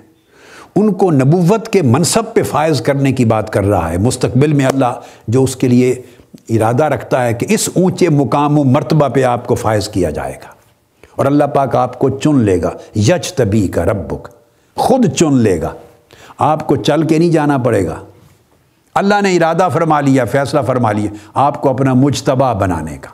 ان 0.77 0.93
کو 0.93 1.11
نبوت 1.11 1.69
کے 1.69 1.83
منصب 1.83 2.35
پہ 2.35 2.43
فائز 2.43 2.81
کرنے 2.81 3.13
کی 3.13 3.25
بات 3.25 3.51
کر 3.51 3.65
رہا 3.65 3.91
ہے۔ 3.91 3.99
مستقبل 3.99 4.53
میں 4.53 4.67
اللہ 4.67 5.01
جو 5.29 5.43
اس 5.43 5.57
کے 5.57 5.69
لیے 5.69 6.03
ارادہ 6.49 6.85
رکھتا 6.85 7.25
ہے 7.25 7.35
کہ 7.35 7.47
اس 7.51 7.69
اونچے 7.75 8.09
مقام 8.09 8.59
و 8.59 8.65
مرتبہ 8.65 9.09
پہ 9.09 9.23
آپ 9.23 9.47
کو 9.47 9.55
فائز 9.55 9.89
کیا 9.89 10.11
جائے 10.11 10.33
گا۔ 10.33 10.55
اور 11.17 11.27
اللہ 11.27 11.45
پاک 11.45 11.77
آپ 11.77 11.99
کو 11.99 12.09
چن 12.09 12.41
لے 12.41 12.63
گا۔ 12.63 12.71
یج 12.97 13.33
تبی 13.33 13.69
کا 13.69 13.85
ربک، 13.85 14.29
خود 14.75 15.07
چن 15.13 15.37
لے 15.37 15.63
گا۔ 15.63 15.73
آپ 16.39 16.67
کو 16.67 16.77
چل 16.77 17.07
کے 17.07 17.19
نہیں 17.19 17.31
جانا 17.31 17.59
پڑے 17.59 17.87
گا۔ 17.87 18.01
اللہ 18.95 19.15
نے 19.23 19.37
ارادہ 19.37 19.69
فرما 19.73 20.01
لیا، 20.01 20.25
فیصلہ 20.25 20.61
فرما 20.67 20.93
لیا 20.93 21.11
آپ 21.35 21.63
کو 21.63 21.71
اپنا 21.71 21.95
مجتبہ 21.95 22.55
بنانے 22.55 22.99
کا۔ 22.99 23.11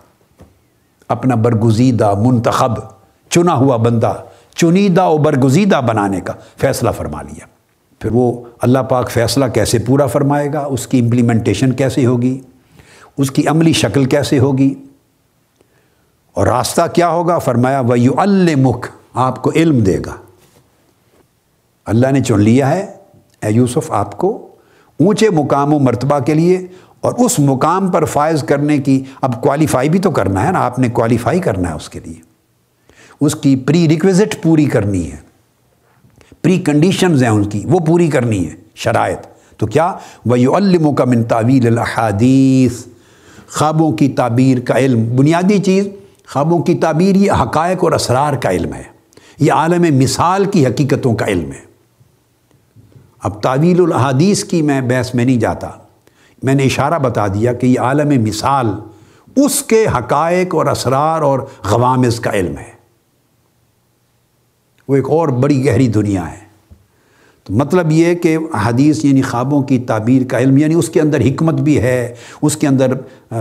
اپنا 1.08 1.34
برگزیدہ 1.34 2.14
منتخب، 2.14 2.72
چنا 3.28 3.54
ہوا 3.54 3.76
بندہ، 3.76 4.14
چنیدہ 4.56 5.04
و 5.04 5.18
برگزیدہ 5.18 5.80
بنانے 5.86 6.20
کا 6.20 6.32
فیصلہ 6.56 6.90
فرما 6.90 7.22
لیا۔ 7.22 7.46
پھر 7.98 8.10
وہ 8.12 8.44
اللہ 8.62 8.78
پاک 8.78 9.10
فیصلہ 9.10 9.44
کیسے 9.54 9.78
پورا 9.78 10.06
فرمائے 10.06 10.52
گا؟ 10.52 10.58
اس 10.58 10.86
کی 10.86 10.98
امپلیمنٹیشن 10.98 11.72
کیسے 11.72 12.06
ہوگی؟ 12.06 12.40
اس 13.18 13.30
کی 13.30 13.46
عملی 13.46 13.72
شکل 13.72 14.04
کیسے 14.04 14.38
ہوگی؟ 14.38 14.74
اور 16.34 16.46
راستہ 16.46 16.82
کیا 16.94 17.08
ہوگا؟ 17.08 17.38
فرمایا 17.38 17.80
وہ 17.80 17.98
یو 17.98 18.12
آپ 19.14 19.42
کو 19.42 19.52
علم 19.54 19.78
دے 19.78 19.98
گا۔ 20.06 20.16
اللہ 21.86 22.06
نے 22.12 22.20
چن 22.20 22.40
لیا 22.40 22.70
ہے، 22.70 22.96
اے 23.42 23.50
یوسف، 23.50 23.92
آپ 23.92 24.18
کو 24.18 24.48
اونچے 25.00 25.30
مقام 25.30 25.74
و 25.74 25.78
مرتبہ 25.78 26.18
کے 26.18 26.34
لیے، 26.34 26.66
اور 27.00 27.12
اس 27.18 27.38
مقام 27.38 27.90
پر 27.90 28.04
فائز 28.04 28.42
کرنے 28.42 28.78
کی 28.78 29.04
اب 29.22 29.42
کوالیفائی 29.42 29.88
بھی 29.88 29.98
تو 29.98 30.10
کرنا 30.10 30.46
ہے 30.46 30.52
نا، 30.52 30.60
آپ 30.60 30.78
نے 30.78 30.88
کوالیفائی 30.88 31.40
کرنا 31.40 31.70
ہے 31.70 31.74
اس 31.74 31.88
کے 31.88 32.00
لیے۔ 32.00 32.20
اس 33.20 33.34
کی 33.34 33.56
پری 33.56 33.88
ریکویزٹ 33.88 34.42
پوری 34.42 34.64
کرنی 34.64 35.12
ہے۔ 35.12 35.16
پری 36.42 36.58
کنڈیشنز 36.58 37.22
ہیں 37.22 37.30
ان 37.30 37.44
کی، 37.44 37.62
وہ 37.66 37.78
پوری 37.78 38.08
کرنی 38.08 38.50
ہے، 38.50 38.54
شرائط۔ 38.74 39.26
تو 39.56 39.66
کیا؟ 39.66 39.94
وہ 40.26 40.40
یو 40.40 40.54
الم 40.54 40.94
کا 40.94 41.04
من 41.04 41.24
تعویل 41.24 41.66
الحادیث 41.66 42.86
خوابوں 43.52 43.92
کی 43.92 44.08
تعبیر 44.08 44.60
کا 44.60 44.78
علم، 44.78 45.16
بنیادی 45.16 45.58
چیز، 45.58 45.88
خوابوں 46.28 46.62
کی 46.62 46.74
تعبیر 46.74 47.16
یہ 47.16 47.32
حقائق 47.32 47.84
اور 47.84 47.92
اسرار 47.92 48.32
کا 48.32 48.50
علم 48.50 48.74
ہے۔ 48.74 48.82
یہ 49.38 49.52
عالم 49.52 49.96
مثال 49.96 50.44
کی 50.44 50.66
حقیقتوں 50.66 51.14
کا 51.14 51.26
علم 51.26 51.52
ہے۔ 51.52 51.70
اب 53.22 53.42
تعویل 53.42 53.80
الحادیث 53.80 54.44
کی 54.44 54.62
میں 54.62 54.80
بحث 54.80 55.14
میں 55.14 55.24
نہیں 55.24 55.36
جاتا۔ 55.36 55.70
میں 56.42 56.54
نے 56.54 56.62
اشارہ 56.62 56.98
بتا 56.98 57.26
دیا 57.26 57.52
کہ 57.52 57.66
یہ 57.66 57.80
عالم 57.80 58.22
مثال 58.22 58.66
اس 59.36 59.62
کے 59.62 59.86
حقائق 59.98 60.54
اور 60.54 60.66
اسرار 60.66 61.20
اور 61.20 61.38
غوامز 61.70 62.20
کا 62.20 62.30
علم 62.32 62.58
ہے۔ 62.58 62.72
وہ 64.88 64.96
ایک 64.96 65.10
اور 65.10 65.28
بڑی 65.28 65.66
گہری 65.66 65.88
دنیا 65.88 66.32
ہے۔ 66.32 66.49
تو 67.44 67.52
مطلب 67.52 67.92
یہ 67.92 68.14
کہ 68.14 68.38
حدیث 68.64 69.04
یعنی 69.04 69.22
خوابوں 69.22 69.62
کی 69.62 69.78
تعبیر 69.78 70.22
کا 70.28 70.38
علم 70.38 70.56
یعنی 70.56 70.74
اس 70.74 70.88
کے 70.88 71.00
اندر 71.00 71.20
حکمت 71.20 71.54
بھی 71.54 71.80
ہے، 71.80 72.14
اس 72.42 72.56
کے 72.56 72.66
اندر 72.66 72.92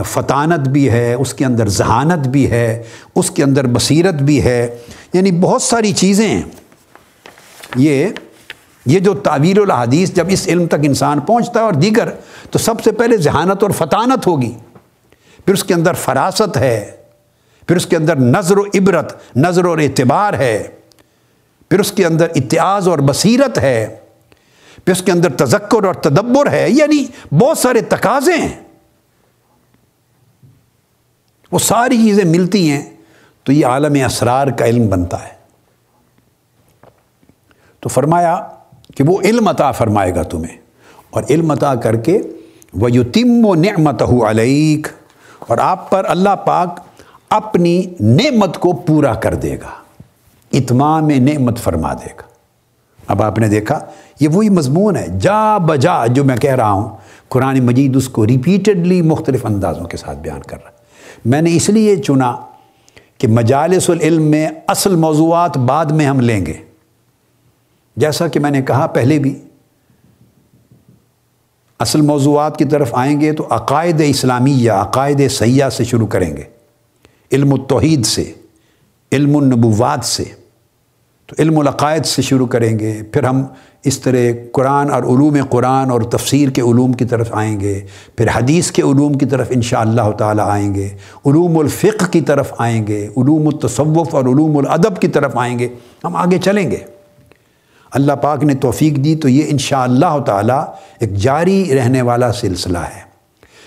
فطانت 0.03 0.67
بھی 0.69 0.89
ہے، 0.89 1.13
اس 1.13 1.33
کے 1.33 1.45
اندر 1.45 1.67
ذہانت 1.67 2.27
بھی 2.27 2.51
ہے، 2.51 2.83
اس 3.15 3.31
کے 3.31 3.43
اندر 3.43 3.67
بصیرت 3.67 4.13
بھی 4.13 4.43
ہے 4.43 4.77
یعنی 5.13 5.31
بہت 5.31 5.61
ساری 5.61 5.91
چیزیں 5.91 6.27
ہیں۔ 6.27 6.41
یہ 7.75 8.07
یہ 8.85 8.99
جو 8.99 9.13
تعبیر 9.13 9.57
الحدیث 9.57 10.11
جب 10.11 10.25
اس 10.29 10.47
علم 10.47 10.67
تک 10.67 10.79
انسان 10.83 11.19
پہنچتا 11.19 11.59
ہے 11.59 11.65
اور 11.65 11.73
دیگر، 11.73 12.09
تو 12.49 12.59
سب 12.59 12.83
سے 12.83 12.91
پہلے 12.91 13.17
ذہانت 13.17 13.63
اور 13.63 13.71
فطانت 13.71 14.27
ہوگی۔ 14.27 14.51
پھر 15.45 15.53
اس 15.53 15.63
کے 15.63 15.73
اندر 15.73 15.93
فراست 15.93 16.57
ہے، 16.57 16.91
پھر 17.67 17.75
اس 17.75 17.85
کے 17.85 17.95
اندر 17.95 18.15
نظر 18.15 18.57
و 18.57 18.63
عبرت، 18.75 19.13
نظر 19.35 19.65
اور 19.65 19.77
اعتبار 19.77 20.33
ہے۔ 20.33 20.63
پھر 21.71 21.79
اس 21.79 21.91
کے 21.91 22.05
اندر 22.05 22.27
اتیاز 22.35 22.87
اور 22.87 22.99
بصیرت 22.99 23.57
ہے، 23.57 23.95
پھر 24.85 24.91
اس 24.91 25.01
کے 25.01 25.11
اندر 25.11 25.35
تذکر 25.35 25.83
اور 25.83 25.93
تدبر 25.93 26.51
ہے 26.51 26.69
یعنی 26.69 27.05
بہت 27.31 27.57
سارے 27.57 27.81
تقاضے 27.81 28.37
ہیں۔ 28.37 28.55
وہ 31.51 31.59
ساری 31.59 31.97
چیزیں 31.97 32.23
ملتی 32.25 32.69
ہیں 32.71 32.83
تو 33.43 33.51
یہ 33.51 33.65
عالم 33.65 33.93
اسرار 34.05 34.47
کا 34.47 34.65
علم 34.65 34.87
بنتا 34.89 35.23
ہے۔ 35.23 35.37
تو 37.79 37.89
فرمایا 37.89 38.35
کہ 38.95 39.03
وہ 39.03 39.19
علم 39.21 39.47
عطا 39.47 39.71
فرمائے 39.71 40.15
گا 40.15 40.23
تمہیں، 40.23 40.57
اور 41.09 41.23
علم 41.29 41.51
عطا 41.51 41.73
کر 41.75 41.95
کے 41.95 42.21
وہ 42.73 42.91
یو 42.91 43.03
و 43.45 43.53
نعمت 43.55 44.01
علیک 44.27 44.87
اور 45.39 45.57
آپ 45.57 45.89
پر 45.89 46.05
اللہ 46.09 46.35
پاک 46.45 46.79
اپنی 47.29 47.81
نعمت 47.99 48.57
کو 48.57 48.73
پورا 48.87 49.13
کر 49.15 49.33
دے 49.35 49.55
گا۔ 49.55 49.78
اتمام 50.53 51.09
نعمت 51.09 51.59
فرما 51.59 51.93
دے 51.93 52.07
گا۔ 52.17 52.21
اب 53.07 53.23
آپ 53.23 53.39
نے 53.39 53.47
دیکھا، 53.47 53.79
یہ 54.19 54.27
وہی 54.27 54.49
مضمون 54.49 54.95
ہے۔ 54.95 55.07
جا 55.21 55.57
بجا، 55.57 56.05
جو 56.05 56.23
میں 56.23 56.37
کہہ 56.37 56.55
رہا 56.55 56.71
ہوں، 56.71 56.97
قرآن 57.29 57.65
مجید 57.65 57.95
اس 57.95 58.09
کو 58.09 58.27
ریپیٹڈلی 58.27 59.01
مختلف 59.01 59.45
اندازوں 59.45 59.85
کے 59.85 59.97
ساتھ 59.97 60.17
بیان 60.17 60.41
کر 60.41 60.57
رہا 60.63 60.71
میں 61.25 61.41
نے 61.41 61.55
اس 61.55 61.69
لیے 61.69 61.95
چنا 61.95 62.35
کہ 63.17 63.27
مجالس 63.27 63.89
العلم 63.89 64.23
میں 64.23 64.49
اصل 64.67 64.95
موضوعات 64.95 65.57
بعد 65.57 65.85
میں 65.85 66.05
ہم 66.05 66.19
لیں 66.19 66.45
گے۔ 66.45 66.53
جیسا 67.95 68.27
کہ 68.27 68.39
میں 68.39 68.51
نے 68.51 68.61
کہا 68.61 68.87
پہلے 68.87 69.19
بھی، 69.19 69.39
اصل 71.79 72.01
موضوعات 72.01 72.57
کی 72.57 72.65
طرف 72.65 72.89
آئیں 72.91 73.21
گے 73.21 73.33
تو 73.33 73.47
عقائد 73.49 74.01
اسلامیہ، 74.05 74.71
عقائد 74.71 75.27
سیاح 75.31 75.69
سے 75.69 75.83
شروع 75.83 76.07
کریں 76.07 76.37
گے۔ 76.37 76.43
علم 77.31 77.53
التوحید 77.53 78.05
سے، 78.05 78.33
علم 79.11 79.37
النبوات 79.37 80.05
سے۔ 80.05 80.23
تو 81.29 81.35
علم 81.39 81.59
العقائد 81.59 82.05
سے 82.05 82.21
شروع 82.21 82.47
کریں 82.47 82.79
گے، 82.79 83.01
پھر 83.11 83.23
ہم 83.23 83.43
اس 83.83 83.99
طرح 83.99 84.17
قرآن 84.51 84.91
اور 84.91 85.03
علوم 85.03 85.37
قرآن 85.49 85.91
اور 85.91 86.01
تفسیر 86.01 86.49
کے 86.49 86.61
علوم 86.61 86.93
کی 86.93 87.05
طرف 87.05 87.27
آئیں 87.31 87.59
گے، 87.59 87.81
پھر 88.17 88.27
حدیث 88.35 88.71
کے 88.71 88.81
علوم 88.81 89.13
کی 89.13 89.25
طرف 89.25 89.47
انشاء 89.49 89.79
اللہ 89.79 90.11
تعالیٰ 90.11 90.47
آئیں 90.47 90.75
گے، 90.75 90.89
علوم 91.25 91.59
الفقہ 91.59 92.11
کی 92.11 92.21
طرف 92.21 92.53
آئیں 92.57 92.87
گے، 92.87 93.07
علوم 93.17 93.47
التصوف 93.47 94.15
اور 94.15 94.23
علوم 94.23 94.57
الادب 94.57 94.99
کی 94.99 95.07
طرف 95.07 95.37
آئیں 95.37 95.59
گے، 95.59 95.67
ہم 96.03 96.15
آگے 96.15 96.37
چلیں 96.37 96.71
گے۔ 96.71 96.77
اللہ 97.91 98.13
پاک 98.13 98.43
نے 98.43 98.53
توفیق 98.53 98.95
دی 98.95 99.15
تو 99.15 99.29
یہ 99.29 99.43
انشاء 99.47 99.83
اللہ 99.83 100.19
تعالیٰ 100.25 100.63
ایک 100.99 101.13
جاری 101.13 101.75
رہنے 101.75 102.01
والا 102.01 102.33
سلسلہ 102.33 102.77
ہے۔ 102.77 103.09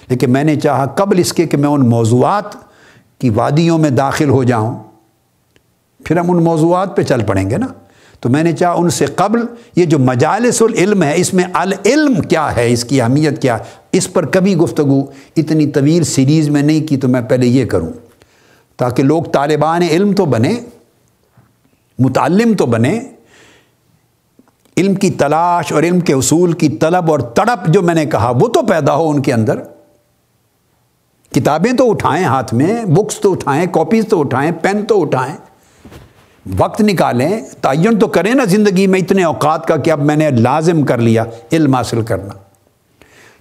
لیکن 0.09 0.33
میں 0.33 0.45
نے 0.45 0.57
چاہا 0.57 0.87
قبل 0.87 1.19
اس 1.19 1.33
کے 1.33 1.47
کہ 1.47 1.57
میں 1.57 1.69
ان 1.69 1.89
موضوعات 1.89 2.45
کی 3.19 3.31
وادیوں 3.31 3.79
میں 3.79 3.91
داخل 3.91 4.29
ہو 4.29 4.45
جاؤں۔ 4.45 4.92
پھر 6.05 6.17
ہم 6.17 6.31
ان 6.31 6.45
موضوعات 6.45 6.97
پہ 6.97 7.03
چل 7.03 7.23
پڑیں 7.23 7.51
گے 7.51 7.57
نا۔ 7.57 7.67
تو 8.21 8.29
میں 8.29 8.43
نے 8.43 8.53
چاہا 8.53 8.73
ان 8.73 8.91
سے 8.91 9.07
قبل 9.07 9.41
یہ 9.77 9.85
جو 9.85 9.99
مجالس 9.99 10.63
العلم 10.63 11.03
ہے، 11.03 11.13
اس 11.17 11.35
میں 11.35 11.45
العلم 11.55 12.15
کیا 12.15 12.57
ہے، 12.57 12.73
اس 12.73 12.85
کی 12.85 13.01
اہمیت 13.01 13.43
کیا 13.43 13.59
اس 13.93 14.13
پر 14.13 14.27
کبھی 14.27 14.57
گفتگو 14.57 15.03
اتنی 15.37 15.67
طویل 15.67 16.05
سیریز 16.05 16.49
میں 16.49 16.63
نہیں 16.63 16.87
کی 16.87 16.97
تو 16.97 17.09
میں 17.09 17.21
پہلے 17.21 17.47
یہ 17.47 17.65
کروں۔ 17.67 17.89
تاکہ 18.77 19.03
لوگ 19.03 19.23
طالبان 19.23 19.83
علم 19.83 20.13
تو 20.13 20.25
بنے، 20.25 20.55
متعلم 21.99 22.55
تو 22.55 22.67
بنے، 22.67 23.01
علم 24.77 24.95
کی 24.95 25.11
تلاش 25.11 25.73
اور 25.73 25.83
علم 25.83 26.01
کے 26.01 26.13
اصول 26.13 26.53
کی 26.53 26.69
طلب 26.69 27.11
اور 27.11 27.21
تڑپ 27.21 27.67
جو 27.69 27.83
میں 27.83 27.95
نے 27.95 28.07
کہا، 28.07 28.31
وہ 28.31 28.49
تو 28.49 28.63
پیدا 28.63 28.95
ہو 28.95 29.11
ان 29.11 29.23
کے 29.23 29.33
اندر۔ 29.33 29.61
کتابیں 31.35 31.73
تو 31.73 31.91
اٹھائیں 31.91 32.25
ہاتھ 32.25 32.55
میں 32.55 32.85
بکس 32.85 33.21
تو 33.21 33.33
اٹھائیں 33.33 33.67
کاپیز 33.73 34.05
تو 34.09 34.21
اٹھائیں 34.21 34.51
پین 34.63 34.85
تو 34.85 35.03
اٹھائیں۔ 35.03 35.37
وقت 36.59 36.81
نکالیں، 36.81 37.41
تعین 37.61 37.99
تو 37.99 38.07
کریں 38.07 38.35
نا 38.35 38.45
زندگی 38.45 38.87
میں 38.87 39.01
اتنے 39.01 39.25
اوقات 39.25 39.67
کا 39.67 39.77
کہ 39.77 39.91
اب 39.91 40.01
میں 40.03 40.17
نے 40.17 40.31
لازم 40.31 40.83
کر 40.83 40.99
لیا، 40.99 41.25
علم 41.53 41.75
حاصل 41.75 42.03
کرنا۔ 42.03 42.35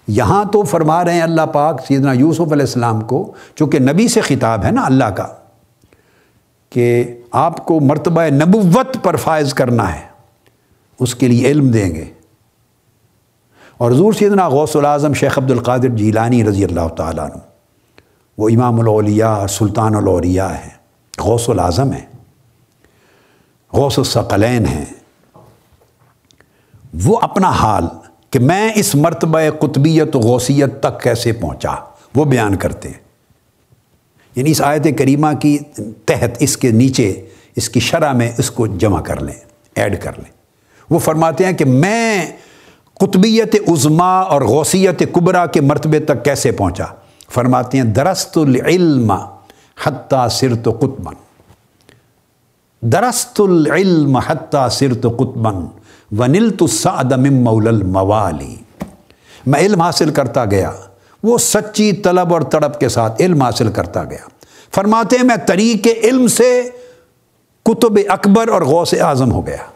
یہاں 0.07 0.45
تو 0.45 0.63
فرما 0.63 1.05
رہے 1.05 1.13
ہیں 1.13 1.21
اللہ 1.21 1.41
پاک 1.41 1.85
سیدنا 1.87 2.13
یوسف 2.13 2.41
علیہ 2.41 2.53
السلام 2.53 3.01
کو، 3.01 3.33
چونکہ 3.55 3.79
نبی 3.79 4.07
سے 4.07 4.21
خطاب 4.21 4.65
ہے 4.65 4.71
نا 4.71 4.85
اللہ 4.85 5.05
کا، 5.05 5.27
کہ 6.69 7.03
آپ 7.31 7.65
کو 7.65 7.79
مرتبہ 7.79 8.21
نبوت 8.21 8.97
پر 9.03 9.15
فائز 9.15 9.53
کرنا 9.53 9.95
ہے، 9.95 10.01
اس 10.99 11.15
کے 11.15 11.27
لیے 11.27 11.47
علم 11.47 11.67
دیں 11.67 11.95
گے۔ 11.95 12.05
اور 13.77 13.91
حضور 13.91 14.13
سیدنا 14.13 14.49
غوث 14.49 14.75
العظم 14.75 15.13
شیخ 15.13 15.37
عبد 15.37 15.51
القادر 15.51 15.87
جیلانی 15.87 16.43
رضی 16.43 16.63
اللہ 16.63 16.87
تعالیٰ 16.87 17.23
عنہ، 17.23 17.39
وہ 18.37 18.49
امام 18.49 18.79
الاولیاء، 18.79 19.47
سلطان 19.47 19.95
الاولیاء 19.95 20.53
ہیں، 20.53 20.77
غوث 21.19 21.49
العظم 21.49 21.91
ہیں۔ 21.91 22.11
غوث 23.74 23.99
الثقلین 23.99 24.65
ہیں۔ 24.65 24.86
وہ 27.03 27.19
اپنا 27.22 27.49
حال 27.49 27.84
کہ 28.30 28.39
میں 28.39 28.72
اس 28.76 28.95
مرتبہ 28.95 29.39
قطبیت 29.59 30.15
و 30.15 30.19
غوثیت 30.19 30.80
تک 30.80 31.01
کیسے 31.01 31.32
پہنچا، 31.32 31.72
وہ 32.15 32.26
بیان 32.26 32.55
کرتے 32.55 32.88
ہیں۔ 32.89 32.97
یعنی 34.36 34.51
اس 34.51 34.61
آیت 34.61 34.88
کریمہ 34.97 35.28
کی 35.39 35.57
تحت 36.05 36.30
اس 36.39 36.57
کے 36.57 36.72
نیچے، 36.72 37.26
اس 37.55 37.69
کی 37.69 37.80
شرح 37.80 38.11
میں 38.11 38.32
اس 38.38 38.51
کو 38.51 38.67
جمع 38.67 39.01
کر 39.01 39.19
لیں، 39.19 39.39
ایڈ 39.76 40.03
کر 40.03 40.11
لیں۔ 40.17 40.32
وہ 40.89 40.99
فرماتے 40.99 41.45
ہیں 41.45 41.53
کہ 41.53 41.65
میں 41.65 42.26
قطبیت 42.93 43.55
عظما 43.67 44.19
اور 44.19 44.41
غوثیت 44.41 45.03
قبرا 45.11 45.45
کے 45.45 45.61
مرتبے 45.61 45.99
تک 45.99 46.26
کیسے 46.26 46.51
پہنچا؟ 46.51 46.86
فرماتے 47.30 47.78
ہیں، 47.78 47.86
درست 47.86 48.38
العلم 48.38 49.11
حتیٰ 49.84 50.28
سرت 50.30 50.63
قطبن 50.63 51.13
درست 52.82 53.41
العلم 53.41 54.17
حتیٰ 54.17 54.69
سرت 54.69 55.01
قطبن 55.01 55.55
ونلت 56.17 56.61
السعد 56.61 57.11
من 57.11 57.43
مول 57.43 57.67
الموالی۔ 57.67 58.55
میں 59.45 59.59
علم 59.59 59.82
حاصل 59.82 60.09
کرتا 60.09 60.45
گیا۔ 60.45 60.71
وہ 61.23 61.38
سچی 61.38 61.91
طلب 61.91 62.34
اور 62.34 62.41
تڑپ 62.41 62.79
کے 62.79 62.89
ساتھ 62.89 63.21
علم 63.21 63.41
حاصل 63.41 63.71
کرتا 63.71 64.03
گیا۔ 64.03 64.27
فرماتے 64.75 65.17
ہیں 65.17 65.23
میں 65.23 65.36
طریق 65.47 65.88
علم 66.03 66.27
سے 66.27 66.69
کتب 67.65 67.99
اکبر 68.09 68.47
اور 68.47 68.61
غوث 68.61 68.93
اعظم 69.01 69.32
ہو 69.32 69.47
گیا۔ 69.47 69.71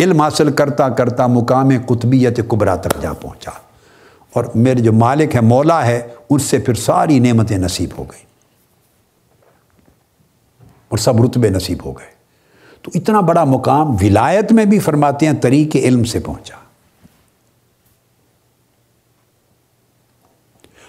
علم 0.00 0.20
حاصل 0.20 0.52
کرتا 0.52 0.88
کرتا 0.88 1.26
مقام 1.26 1.68
قطبیت 1.86 2.48
قبرا 2.48 2.76
تک 2.76 3.02
جا 3.02 3.12
پہنچا۔ 3.12 3.50
اور 4.32 4.44
میرے 4.54 4.80
جو 4.80 4.92
مالک 4.92 5.34
ہے، 5.34 5.40
مولا 5.40 5.86
ہے، 5.86 6.08
اس 6.30 6.42
سے 6.42 6.58
پھر 6.58 6.74
ساری 6.74 7.18
نعمتیں 7.18 7.58
نصیب 7.58 7.90
ہو 7.98 8.04
گئیں۔ 8.04 8.25
اور 10.88 10.98
سب 10.98 11.24
رتبے 11.24 11.50
نصیب 11.50 11.78
ہو 11.86 11.92
گئے۔ 11.92 12.16
تو 12.82 12.90
اتنا 12.94 13.20
بڑا 13.20 13.44
مقام 13.44 13.90
ولایت 13.90 14.52
میں 14.52 14.64
بھی 14.64 14.78
فرماتے 14.78 15.26
ہیں، 15.26 15.32
طریق 15.32 15.76
علم 15.76 16.04
سے 16.04 16.18
پہنچا۔ 16.18 16.56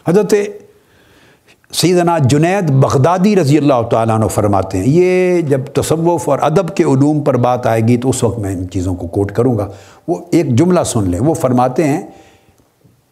حضرت 0.07 0.33
سیدنا 1.71 2.17
جنید 2.17 2.71
بغدادی 2.71 3.35
رضی 3.35 3.57
اللہ 3.57 3.81
تعالیٰ 3.91 4.15
عنہ 4.15 4.25
فرماتے 4.25 4.77
ہیں، 4.77 4.85
یہ 4.87 5.41
جب 5.41 5.65
تصوف 5.65 6.29
اور 6.29 6.39
ادب 6.39 6.75
کے 6.75 6.83
علوم 6.83 7.23
پر 7.23 7.37
بات 7.37 7.67
آئے 7.67 7.81
گی 7.81 7.97
تو 7.97 8.09
اس 8.09 8.23
وقت 8.23 8.39
میں 8.39 8.53
ان 8.53 8.69
چیزوں 8.69 8.95
کو 8.95 9.07
کوٹ 9.07 9.31
کروں 9.31 9.57
گا۔ 9.57 9.67
وہ 10.07 10.15
ایک 10.31 10.49
جملہ 10.49 10.83
سن 10.85 11.09
لیں۔ 11.09 11.19
وہ 11.19 11.33
فرماتے 11.33 11.87
ہیں 11.87 12.07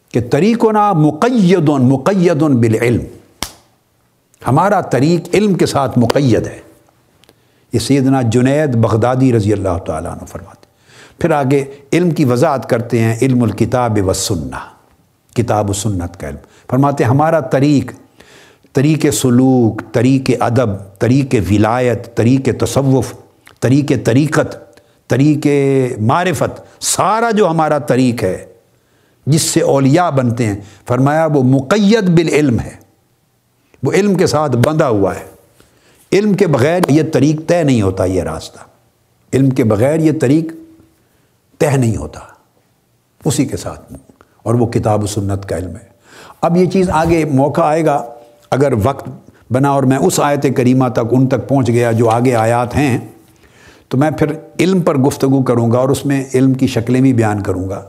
کہ 0.09 0.21
طریق 0.31 0.65
نا 0.65 0.93
مقید 0.93 1.69
مقید 1.69 2.41
بالعلم۔ 2.41 3.03
ہمارا 4.47 4.81
طریق 4.81 5.29
علم 5.33 5.53
کے 5.53 5.65
ساتھ 5.65 5.99
مقید 5.99 6.47
ہے۔ 6.47 6.64
یہ 7.75 7.79
سیدنا 7.79 8.21
جنید 8.21 8.75
بغدادی 8.75 9.33
رضی 9.33 9.53
اللہ 9.53 9.77
تعالیٰ 9.85 10.11
عنہ 10.11 10.25
فرماتے 10.25 10.65
پھر 11.19 11.31
آگے 11.31 11.65
علم 11.93 12.11
کی 12.11 12.25
وضاحت 12.25 12.69
کرتے 12.69 12.99
ہیں، 12.99 13.15
علم 13.21 13.43
الکتاب 13.43 13.99
و 14.07 14.13
سننا 14.13 14.59
کتاب 15.35 15.69
و 15.69 15.73
سنت 15.73 16.19
کا 16.19 16.29
علم۔ 16.29 16.37
فرماتے 16.69 17.03
ہیں، 17.03 17.11
ہمارا 17.11 17.39
طریق 17.39 17.91
طریق 18.73 19.05
سلوک، 19.13 19.81
طریق 19.91 20.29
ادب، 20.39 20.99
طریق 20.99 21.35
ولایت، 21.51 22.15
طریق 22.15 22.49
تصوف، 22.59 23.13
طریق 23.59 23.91
طریقت، 24.03 24.79
طریق 25.09 25.47
معرفت، 26.01 26.83
سارا 26.83 27.31
جو 27.31 27.49
ہمارا 27.49 27.77
طریق 27.77 28.23
ہے، 28.23 28.45
جس 29.25 29.41
سے 29.41 29.61
اولیاء 29.61 30.09
بنتے 30.09 30.45
ہیں۔ 30.45 30.55
فرمایا، 30.87 31.25
وہ 31.25 31.43
مقید 31.43 32.09
بالعلم 32.09 32.59
ہے۔ 32.59 32.85
وہ 33.83 33.91
علم 33.91 34.15
کے 34.15 34.27
ساتھ 34.27 34.57
بندھا 34.57 34.87
ہوا 34.87 35.15
ہے۔ 35.15 35.34
علم 36.15 36.33
کے 36.33 36.47
بغیر 36.47 36.79
یہ 36.89 37.03
طریق 37.13 37.41
طے 37.47 37.63
نہیں 37.63 37.81
ہوتا 37.81 38.05
یہ 38.05 38.23
راستہ۔ 38.23 38.57
علم 39.33 39.49
کے 39.49 39.63
بغیر 39.63 39.99
یہ 39.99 40.11
طریق 40.21 40.53
طے 41.59 41.77
نہیں 41.77 41.97
ہوتا۔ 41.97 42.19
اسی 43.25 43.45
کے 43.45 43.57
ساتھ۔ 43.57 43.93
اور 44.43 44.53
وہ 44.55 44.67
کتاب 44.67 45.03
و 45.03 45.07
سنت 45.07 45.49
کا 45.49 45.57
علم 45.57 45.69
ہے۔ 45.69 45.87
اب 46.41 46.57
یہ 46.57 46.65
چیز 46.65 46.89
آگے 46.89 47.25
موقع 47.25 47.61
آئے 47.61 47.85
گا۔ 47.85 48.05
اگر 48.51 48.73
وقت 48.83 49.09
بنا 49.51 49.69
اور 49.69 49.83
میں 49.83 49.97
اس 49.97 50.19
آیت 50.19 50.45
کریمہ 50.57 50.87
تک 50.87 50.99
ان 51.11 51.27
تک 51.27 51.47
پہنچ 51.47 51.67
گیا 51.67 51.91
جو 51.91 52.09
آگے 52.09 52.35
آیات 52.35 52.75
ہیں، 52.75 52.97
تو 53.87 53.97
میں 53.97 54.11
پھر 54.11 54.27
علم 54.59 54.81
پر 54.81 54.97
گفتگو 54.97 55.43
کروں 55.43 55.71
گا 55.71 55.77
اور 55.77 55.89
اس 55.89 56.05
میں 56.05 56.23
علم 56.33 56.53
کی 56.53 56.67
شکلیں 56.67 57.01
بھی 57.01 57.13
بیان 57.13 57.43
کروں 57.43 57.69
گا۔ 57.69 57.83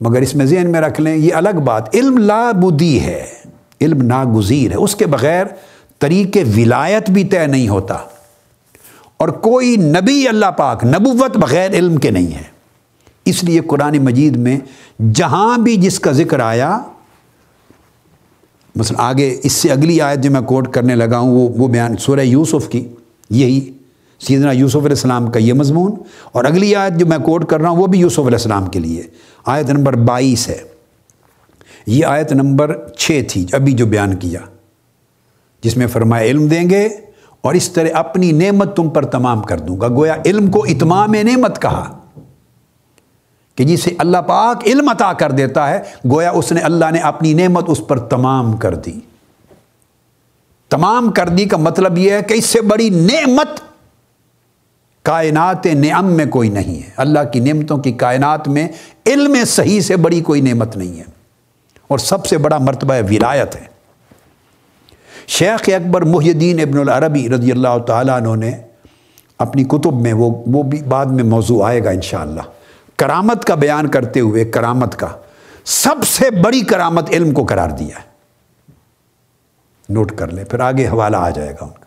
مگر 0.00 0.20
اس 0.20 0.34
میں 0.34 0.46
ذہن 0.46 0.72
میں 0.72 0.80
رکھ 0.80 1.00
لیں، 1.00 1.16
یہ 1.16 1.34
الگ 1.34 1.60
بات، 1.64 1.94
علم 1.94 2.18
لا 2.18 2.50
بدی 2.52 3.00
ہے۔ 3.00 3.26
علم 3.80 4.02
ناگزیر 4.02 4.70
ہے۔ 4.70 4.76
اس 4.76 4.96
کے 4.96 5.06
بغیر 5.06 5.46
طریق 6.02 6.36
ولایت 6.56 7.10
بھی 7.10 7.24
طے 7.24 7.46
نہیں 7.46 7.68
ہوتا 7.68 7.96
اور 9.16 9.28
کوئی 9.28 9.76
نبی 9.76 10.28
اللہ 10.28 10.46
پاک 10.46 10.84
نبوت 10.84 11.36
بغیر 11.36 11.70
علم 11.70 11.96
کے 11.96 12.10
نہیں 12.10 12.34
ہے۔ 12.34 12.42
اس 13.24 13.44
لیے 13.44 13.60
قرآن 13.60 13.98
مجید 13.98 14.36
میں 14.36 14.58
جہاں 15.14 15.58
بھی 15.58 15.76
جس 15.76 16.00
کا 16.00 16.12
ذکر 16.12 16.40
آیا، 16.40 16.78
مثلا 18.76 19.02
آگے 19.02 19.40
اس 19.42 19.52
سے 19.52 19.72
اگلی 19.72 20.00
آیت 20.00 20.18
جو 20.18 20.30
میں 20.30 20.40
کوٹ 20.40 20.72
کرنے 20.72 20.94
لگا 20.94 21.18
ہوں، 21.18 21.30
وہ 21.30 21.48
وہ 21.48 21.68
بیان 21.68 21.96
سورہ 21.96 22.20
یوسف 22.20 22.68
کی، 22.68 22.88
یہی 23.30 23.70
سیدنا 24.20 24.52
یوسف 24.52 24.76
علیہ 24.76 24.88
السلام 24.88 25.30
کا 25.30 25.38
یہ 25.38 25.52
مضمون۔ 25.52 25.92
اور 26.32 26.44
اگلی 26.44 26.74
آیت 26.74 26.92
جو 26.92 27.06
میں 27.06 27.18
کوٹ 27.18 27.46
کر 27.46 27.60
رہا 27.60 27.68
ہوں، 27.68 27.76
وہ 27.76 27.86
بھی 27.86 27.98
یوسف 27.98 28.18
علیہ 28.18 28.30
السلام 28.30 28.66
کے 28.66 28.78
لیے۔ 28.78 29.02
آیت 29.46 29.70
نمبر 29.70 29.96
بائیس 29.96 30.48
ہے۔ 30.48 30.58
یہ 31.86 32.06
آیت 32.06 32.32
نمبر 32.32 32.88
چھ 32.98 33.22
تھی، 33.28 33.46
ابھی 33.52 33.72
جو 33.72 33.86
بیان 33.86 34.16
کیا۔ 34.16 34.40
جس 35.62 35.76
میں 35.76 35.86
فرمایا 35.86 36.24
علم 36.24 36.46
دیں 36.46 36.70
گے 36.70 36.86
اور 37.40 37.54
اس 37.54 37.70
طرح 37.70 37.88
اپنی 37.94 38.32
نعمت 38.32 38.76
تم 38.76 38.90
پر 38.90 39.04
تمام 39.04 39.42
کر 39.42 39.58
دوں 39.58 39.80
گا۔ 39.80 39.88
گویا 39.88 40.16
علم 40.26 40.50
کو 40.50 40.64
اتمام 40.64 41.14
نعمت 41.14 41.62
کہا 41.62 41.98
کہ 43.54 43.64
جسے 43.64 43.90
اللہ 43.98 44.18
پاک 44.18 44.62
علم 44.66 44.88
عطا 44.88 45.12
کر 45.12 45.30
دیتا 45.30 45.70
ہے، 45.70 45.80
گویا 46.10 46.30
اس 46.30 46.52
نے 46.52 46.60
اللہ 46.60 46.84
نے 46.92 46.98
اپنی 46.98 47.34
نعمت 47.34 47.64
اس 47.66 47.80
پر 47.88 47.98
تمام 47.98 48.56
کر 48.56 48.74
دی۔ 48.74 48.92
تمام 50.70 51.12
کر 51.12 51.28
دی 51.28 51.44
کا 51.44 51.56
مطلب 51.56 51.98
یہ 51.98 52.10
ہے 52.10 52.22
کہ 52.22 52.34
اس 52.34 52.46
سے 52.46 52.60
بڑی 52.60 52.90
نعمت 52.90 53.60
کائنات 55.02 55.66
نعم 55.66 56.12
میں 56.12 56.26
کوئی 56.26 56.48
نہیں 56.48 56.82
ہے۔ 56.82 56.90
اللہ 56.96 57.18
کی 57.32 57.40
نعمتوں 57.40 57.78
کی 57.78 57.92
کائنات 57.92 58.48
میں 58.48 58.68
علم 59.06 59.36
صحیح 59.46 59.80
سے 59.80 59.96
بڑی 59.96 60.20
کوئی 60.20 60.40
نعمت 60.40 60.76
نہیں 60.76 60.98
ہے۔ 60.98 61.04
اور 61.88 61.98
سب 61.98 62.26
سے 62.26 62.38
بڑا 62.38 62.58
مرتبہ 62.58 62.94
ولایت 63.10 63.56
ہے۔ 63.56 63.71
شیخ 65.28 65.60
اکبر 65.66 66.02
محی 66.02 66.30
الدین 66.30 66.60
ابن 66.60 66.78
العربی 66.78 67.28
رضی 67.28 67.52
اللہ 67.52 67.78
تعالیٰ 67.86 68.16
عنہ 68.16 68.36
نے 68.36 68.52
اپنی 69.38 69.64
کتب 69.64 70.00
میں 70.00 70.12
وہ 70.12 70.42
وہ 70.46 70.62
بھی 70.62 70.82
بعد 70.82 71.06
میں 71.06 71.24
موضوع 71.24 71.66
آئے 71.66 71.84
گا 71.84 71.90
انشاءاللہ۔ 71.90 72.40
کرامت 72.96 73.44
کا 73.44 73.54
بیان 73.54 73.88
کرتے 73.88 74.20
ہوئے 74.20 74.44
کرامت 74.44 74.96
کا 74.96 75.06
سب 75.64 76.04
سے 76.06 76.30
بڑی 76.30 76.60
کرامت 76.60 77.10
علم 77.10 77.32
کو 77.32 77.44
قرار 77.44 77.70
دیا 77.70 77.96
ہے۔ 77.98 78.10
نوٹ 79.88 80.12
کر 80.12 80.32
لیں، 80.32 80.44
پھر 80.44 80.60
آگے 80.60 80.86
حوالہ 80.86 81.16
آ 81.16 81.30
جائے 81.30 81.50
گا 81.50 81.64
ان 81.64 81.70
کا۔ 81.70 81.84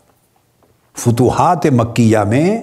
فتوحات 0.98 1.66
مکیہ 1.66 2.18
میں 2.18 2.62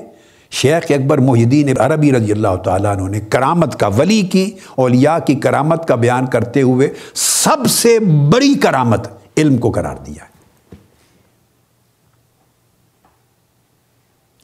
شیخ 0.50 0.90
اکبر 0.90 1.18
محی 1.18 1.42
الدین 1.42 1.68
عربی 1.80 2.12
رضی 2.12 2.32
اللہ 2.32 2.56
تعالیٰ 2.64 2.96
عنہ 2.96 3.08
نے 3.08 3.20
کرامت 3.20 3.80
کا 3.80 3.86
ولی 3.86 4.22
کی، 4.22 4.50
اولیاء 4.74 5.18
کی 5.18 5.34
کرامت 5.34 5.88
کا 5.88 5.94
بیان 5.94 6.26
کرتے 6.26 6.62
ہوئے 6.62 6.88
سب 7.14 7.66
سے 7.68 7.98
بڑی 8.32 8.54
کرامت 8.54 9.08
علم 9.36 9.56
کو 9.56 9.70
قرار 9.70 9.96
دیا 9.96 10.24
ہے۔ 10.24 10.32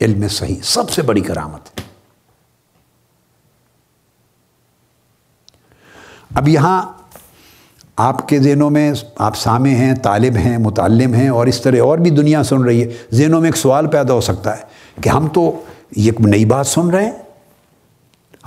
علم 0.01 0.29
صحیح، 0.29 0.57
سب 0.63 0.91
سے 0.91 1.03
بڑی 1.03 1.21
کرامت۔ 1.21 1.81
اب 6.35 6.49
یہاں 6.49 6.93
آپ 7.97 8.29
کے 8.29 8.39
ذہنوں 8.39 8.71
میں 8.71 8.93
آپ 9.19 9.37
سامع 9.37 9.69
ہیں، 9.69 9.95
طالب 9.95 10.37
ہیں، 10.37 10.59
متعلم 10.59 11.15
ہیں 11.15 11.29
اور 11.29 11.47
اس 11.47 11.61
طرح 11.61 11.83
اور 11.83 11.99
بھی 11.99 12.11
دنیا 12.11 12.43
سن 12.43 12.63
رہی 12.63 12.83
ہے، 12.83 12.97
ذہنوں 13.13 13.41
میں 13.41 13.49
ایک 13.49 13.57
سوال 13.57 13.87
پیدا 13.87 14.15
ہو 14.15 14.21
سکتا 14.21 14.57
ہے 14.57 14.63
کہ 15.03 15.09
ہم 15.09 15.29
تو 15.29 15.65
یہ 15.97 16.13
نئی 16.19 16.45
بات 16.45 16.67
سن 16.67 16.91
رہے 16.91 17.05
ہیں۔ 17.05 17.28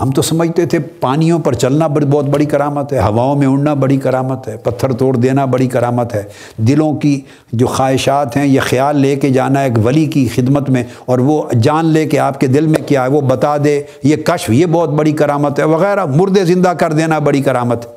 ہم 0.02 0.12
تو 0.12 0.22
سمجھتے 0.22 0.66
تھے 0.66 0.80
پانیوں 0.80 1.40
پر 1.40 1.54
چلنا 1.54 1.88
بہت 1.88 2.26
بڑی 2.26 2.46
کرامت 2.46 2.94
ہے، 2.94 3.00
ہواؤں 3.00 3.36
میں 3.36 3.48
اڑنا 3.48 3.74
بڑی 3.74 3.98
کرامت 3.98 4.48
ہے، 4.48 4.58
پتھر 4.58 4.92
توڑ 4.92 5.16
دینا 5.16 5.46
بڑی 5.46 5.68
کرامت 5.68 6.16
ہے، 6.16 6.24
دلوں 6.58 6.94
کی 6.94 7.22
جو 7.54 7.68
خواہشات 7.68 8.38
ہیں 8.38 8.46
یہ 8.46 8.60
خیال 8.64 8.98
لے 8.98 9.16
کے 9.16 9.30
جانا 9.30 9.60
ایک 9.60 9.86
ولی 9.86 10.06
کی 10.06 10.28
خدمت 10.28 10.70
میں 10.70 10.84
اور 11.06 11.20
وہ 11.20 11.44
جان 11.62 11.86
لے 11.86 12.06
کے 12.06 12.20
آپ 12.20 12.40
کے 12.40 12.48
دل 12.48 12.68
میں 12.68 12.88
کیا 12.88 13.04
ہے، 13.04 13.10
وہ 13.10 13.22
بتا 13.22 13.58
دے، 13.58 13.82
یہ 14.04 14.16
کشف، 14.16 14.50
یہ 14.50 14.66
بہت 14.66 14.90
بڑی 14.90 15.12
کرامت 15.12 15.60
ہے، 15.60 15.64
وغیرہ 15.64 16.06
مردے 16.06 16.46
زندہ 16.46 16.70
کر 16.70 16.94
دینا 16.94 17.20
بڑی 17.20 17.42
کرامت 17.42 17.86
ہے۔ 17.86 17.92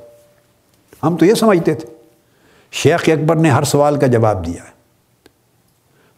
ہم 1.02 1.16
تو 1.16 1.26
یہ 1.26 1.34
سمجھتے 1.34 1.74
تھے۔ 1.74 1.88
شیخ 2.72 3.05
اکبر 3.07 3.36
نے 3.36 3.50
ہر 3.50 3.62
سوال 3.62 3.96
کا 3.96 4.07
جواب 4.07 4.46
دیا 4.46 4.62
ہے۔ 4.64 4.74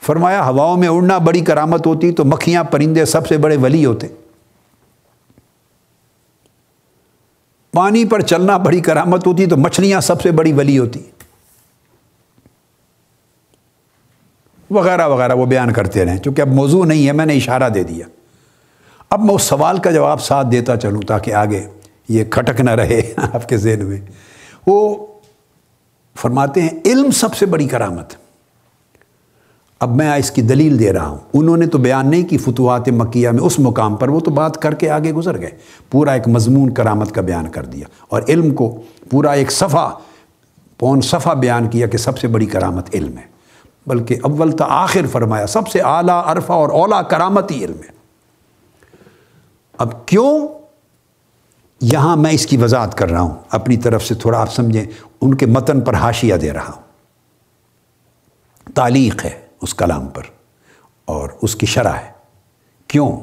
فرمایا، 0.07 0.49
ہواؤں 0.49 0.77
میں 0.77 0.89
اڑنا 0.89 1.19
بڑی 1.19 1.41
کرامت 1.41 1.87
ہوتی 1.87 2.13
تو 2.13 2.25
مکھیاں 2.25 2.65
پرندے 2.65 3.05
سب 3.05 3.27
سے 3.27 3.39
بڑے 3.39 3.57
ولی 3.57 3.85
ہوتے۔ 3.85 4.07
پانی 7.77 8.05
پر 8.05 8.21
چلنا 8.21 8.57
بڑی 8.57 8.81
کرامت 8.81 9.27
ہوتی 9.27 9.47
تو 9.47 9.57
مچھلیاں 9.57 10.01
سب 10.01 10.23
سے 10.23 10.31
بڑی 10.31 10.53
ولی 10.53 10.79
ہوتی۔ 10.79 11.03
وغیرہ 14.71 15.09
وغیرہ 15.09 15.35
وہ 15.35 15.47
بیان 15.47 15.73
کرتے 15.73 16.05
رہیں۔ 16.05 16.19
چونکہ 16.19 16.41
اب 16.41 16.49
موضوع 16.49 16.85
نہیں 16.85 17.07
ہے، 17.07 17.13
میں 17.13 17.27
نے 17.27 17.37
اشارہ 17.37 17.69
دے 17.69 17.83
دیا۔ 17.83 18.07
اب 19.11 19.21
میں 19.21 19.35
اس 19.35 19.43
سوال 19.43 19.79
کا 19.79 19.91
جواب 19.91 20.23
ساتھ 20.23 20.49
دیتا 20.53 20.77
چلوں 20.77 21.03
تاکہ 21.03 21.35
آگے 21.35 21.69
یہ 22.09 22.25
کھٹک 22.25 22.61
نہ 22.61 22.71
رہے 22.71 23.15
آپ 23.33 23.49
کے 23.49 23.57
ذہن 23.57 23.87
میں۔ 23.87 24.01
وہ 24.67 25.07
فرماتے 26.17 26.63
ہیں، 26.63 26.71
علم 26.85 27.11
سب 27.11 27.35
سے 27.35 27.47
بڑی 27.47 27.69
کرامت۔ 27.69 28.13
اب 29.81 29.97
میں 29.97 30.17
اس 30.17 30.31
کی 30.31 30.43
دلیل 30.43 30.79
دے 30.79 30.93
رہا 30.93 31.07
ہوں۔ 31.07 31.19
انہوں 31.35 31.57
نے 31.57 31.67
تو 31.67 31.79
بیان 31.79 32.11
نہیں 32.11 32.23
کی 32.23 32.39
فتوحات 32.39 32.89
مکیہ 32.89 33.29
میں، 33.29 33.43
اس 33.43 33.59
مقام 33.59 33.97
پر 33.97 34.09
وہ 34.09 34.21
تو 34.21 34.31
بات 34.31 34.63
کر 34.63 34.75
کے 34.75 34.91
آگے 34.91 35.13
گزر 35.13 35.41
گئے۔ 35.41 35.51
پورا 35.91 36.13
ایک 36.13 36.29
مضمون 36.29 36.75
کرامت 36.75 37.13
کا 37.13 37.21
بیان 37.21 37.49
کر 37.49 37.65
دیا۔ 37.65 37.85
اور 38.09 38.23
علم 38.29 38.55
کو 38.55 38.81
پورا 39.11 39.31
ایک 39.31 39.53
صفحہ، 39.53 39.91
پون 40.79 41.01
صفحہ 41.01 41.35
بیان 41.35 41.69
کیا 41.69 41.87
کہ 41.87 41.99
سب 41.99 42.19
سے 42.19 42.29
بڑی 42.29 42.47
کرامت 42.47 42.91
علم 42.95 43.19
ہے۔ 43.19 43.27
بلکہ 43.87 44.17
اول 44.23 44.53
تا 44.53 44.65
آخر 44.69 45.07
فرمایا، 45.13 45.47
سب 45.47 45.69
سے 45.69 45.81
اعلیٰ، 45.81 46.23
عرفہ 46.27 46.53
اور 46.53 46.69
اولا 46.69 47.03
کرامت 47.03 47.51
ہی 47.51 47.65
علم 47.65 47.77
ہے۔ 47.77 47.93
اب 49.79 50.07
کیوں 50.07 50.49
یہاں 51.81 52.17
میں 52.17 52.31
اس 52.31 52.47
کی 52.47 52.57
وضاحت 52.57 52.95
کر 52.95 53.11
رہا 53.11 53.21
ہوں؟ 53.21 53.35
اپنی 53.51 53.77
طرف 53.77 54.05
سے 54.05 54.15
تھوڑا 54.15 54.41
آپ 54.41 54.55
سمجھیں، 54.55 54.85
ان 55.21 55.35
کے 55.35 55.47
متن 55.47 55.81
پر 55.81 55.95
حاشیہ 55.95 56.35
دے 56.35 56.53
رہا 56.53 56.71
ہوں۔ 56.77 56.83
تعلیق 58.75 59.25
ہے۔ 59.25 59.46
اس 59.63 59.75
کلام 59.75 60.07
پر 60.07 60.23
اور 61.05 61.31
اس 61.43 61.57
کی 61.57 61.67
شرح 61.67 61.93
ہے۔ 61.93 62.11
کیوں؟ 62.89 63.21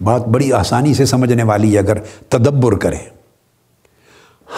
بات 0.00 0.28
بڑی 0.28 0.52
آسانی 0.52 0.94
سے 0.94 1.06
سمجھنے 1.06 1.42
والی 1.42 1.74
ہے 1.74 1.78
اگر 1.78 1.98
تدبر 2.28 2.78
کریں۔ 2.78 2.98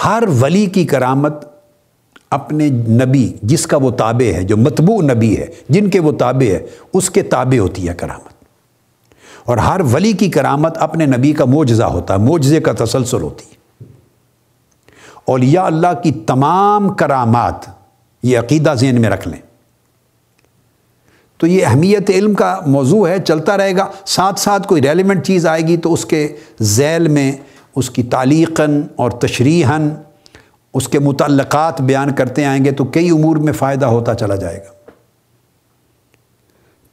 ہر 0.05 0.23
ولی 0.41 0.67
کی 0.67 0.85
کرامت 0.85 1.45
اپنے 2.31 2.69
نبی، 2.69 3.37
جس 3.43 3.67
کا 3.67 3.77
وہ 3.77 3.91
تابع 3.91 4.35
ہے، 4.35 4.43
جو 4.43 4.57
متبوع 4.57 5.03
نبی 5.03 5.37
ہے، 5.37 5.47
جن 5.69 5.91
کے 5.91 6.01
وہ 6.01 6.13
تابع 6.13 6.53
ہے، 6.53 6.67
اس 6.93 7.11
کے 7.11 7.23
تابع 7.23 7.59
ہوتی 7.59 7.89
ہے 7.89 7.95
کرامت۔ 7.95 8.33
اور 9.45 9.57
ہر 9.57 9.81
ولی 9.93 10.13
کی 10.13 10.31
کرامت 10.31 10.79
اپنے 10.79 11.07
نبی 11.07 11.33
کا 11.33 11.45
معجزہ 11.45 11.83
ہوتا 11.83 12.15
ہے 12.15 12.19
معجزے 12.19 12.61
کا 12.61 12.85
تسلسل 12.85 13.23
ہوتی۔ 13.23 13.45
ہے 13.51 13.87
اولیاء 15.25 15.65
اللہ 15.65 16.03
کی 16.03 16.13
تمام 16.13 16.89
کرامات، 16.89 17.71
یہ 18.23 18.39
عقیدہ 18.39 18.75
ذہن 18.77 19.01
میں 19.01 19.11
رکھ 19.11 19.29
لیں۔ 19.29 19.52
تو 21.43 21.47
یہ 21.47 21.67
اہمیت 21.67 22.11
علم 22.11 22.35
کا 22.35 22.61
موضوع 22.67 23.09
ہے، 23.09 23.19
چلتا 23.19 23.57
رہے 23.57 23.77
گا۔ 23.77 23.87
ساتھ 24.07 24.41
ساتھ 24.41 24.69
کوئی 24.69 24.83
ریلیونٹ 24.83 25.25
چیز 25.27 25.47
آئے 25.47 25.63
گی 25.63 25.77
تو 25.77 25.93
اس 25.93 26.05
کے 26.05 26.37
ذیل 26.63 27.09
میں 27.09 27.33
اس 27.77 27.91
کی 27.91 28.03
تعلیقاً 28.03 28.83
اور 28.97 29.11
تشریحاً 29.11 29.89
اس 30.75 30.89
کے 30.89 30.99
متعلقات 30.99 31.81
بیان 31.81 32.15
کرتے 32.15 32.45
آئیں 32.45 32.65
گے 32.65 32.71
تو 32.71 32.85
کئی 32.85 33.11
امور 33.11 33.37
میں 33.37 33.53
فائدہ 33.53 33.87
ہوتا 33.87 34.15
چلا 34.15 34.37
جائے 34.37 34.59
گا۔ 34.59 34.91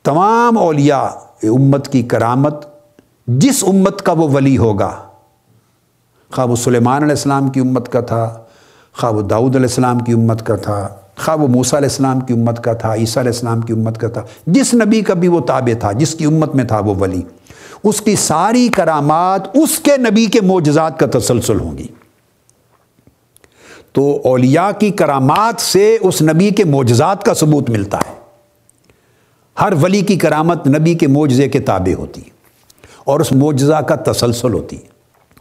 تمام 0.03 0.57
اولیاء 0.57 1.07
امت 1.43 1.87
کی 1.87 2.01
کرامت، 2.03 2.65
جس 3.27 3.63
امت 3.63 4.01
کا 4.01 4.11
وہ 4.11 4.27
ولی 4.29 4.57
ہوگا، 4.57 4.91
خواب 6.31 6.51
و 6.51 6.55
سلیمان 6.55 7.03
علیہ 7.03 7.11
السلام 7.11 7.49
کی 7.49 7.59
امت 7.59 7.91
کا 7.91 8.01
تھا، 8.01 8.41
خواب 8.97 9.15
و 9.15 9.21
داؤد 9.21 9.55
علیہ 9.55 9.69
السلام 9.69 9.99
کی 9.99 10.13
امت 10.13 10.45
کا 10.45 10.55
تھا 10.55 10.87
خواہ 11.19 11.37
وہ 11.37 11.47
موسیٰ 11.47 11.79
علیہ 11.79 11.89
السلام 11.89 12.19
کی 12.19 12.33
امت 12.33 12.63
کا 12.63 12.73
تھا، 12.73 12.93
عیسیٰ 12.93 13.17
علیہ 13.17 13.31
السلام 13.31 13.61
کی 13.61 13.73
امت 13.73 13.97
کا 13.97 14.07
تھا۔ 14.07 14.23
جس 14.47 14.73
نبی 14.73 15.01
کا 15.01 15.13
بھی 15.13 15.27
وہ 15.27 15.39
تابع 15.39 15.77
تھا، 15.79 15.91
جس 15.91 16.15
کی 16.15 16.25
امت 16.25 16.55
میں 16.55 16.63
تھا 16.63 16.79
وہ 16.79 16.95
ولی۔ 16.95 17.21
اس 17.83 18.01
کی 18.01 18.15
ساری 18.15 18.67
کرامات 18.67 19.47
اس 19.53 19.79
کے 19.79 19.97
نبی 19.97 20.25
کے 20.25 20.41
معجزات 20.41 20.99
کا 20.99 21.19
تسلسل 21.19 21.59
ہوں 21.59 21.77
گی۔ 21.77 21.87
تو 23.93 24.21
اولیاء 24.23 24.69
کی 24.79 24.89
کرامات 24.89 25.61
سے 25.61 25.97
اس 26.01 26.21
نبی 26.21 26.49
کے 26.49 26.63
معجزات 26.63 27.23
کا 27.23 27.33
ثبوت 27.33 27.69
ملتا 27.69 27.97
ہے۔ 27.97 28.13
ہر 29.61 29.73
ولی 29.81 30.01
کی 30.01 30.15
کرامت 30.15 30.67
نبی 30.67 30.93
کے 30.93 31.07
معجزے 31.07 31.49
کے 31.49 31.59
تابع 31.59 31.99
ہوتی 31.99 32.21
ہے 32.21 32.29
اور 33.03 33.19
اس 33.19 33.31
معجزہ 33.31 33.73
کا 33.73 34.11
تسلسل 34.11 34.53
ہوتی 34.53 34.75
ہے۔ 34.75 34.81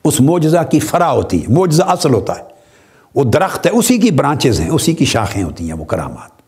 اس 0.05 0.21
معجزہ 0.21 0.59
کی 0.71 0.81
فرا 0.81 1.11
ہوتی 1.11 1.43
ہے، 1.43 1.53
معجزہ 1.53 1.83
اصل 1.83 2.15
ہوتا 2.15 2.33
ہے۔ 2.39 2.58
وہ 3.15 3.25
درخت 3.25 3.67
ہے، 3.67 3.71
اسی 3.71 3.99
کی 3.99 4.11
برانچز 4.11 4.61
ہیں، 4.61 4.71
اسی 4.71 4.93
کی 4.93 5.05
شاخیں 5.05 5.43
ہوتی 5.43 5.67
ہیں، 5.67 5.79
وہ 5.79 5.85
کرامات۔ 5.85 6.39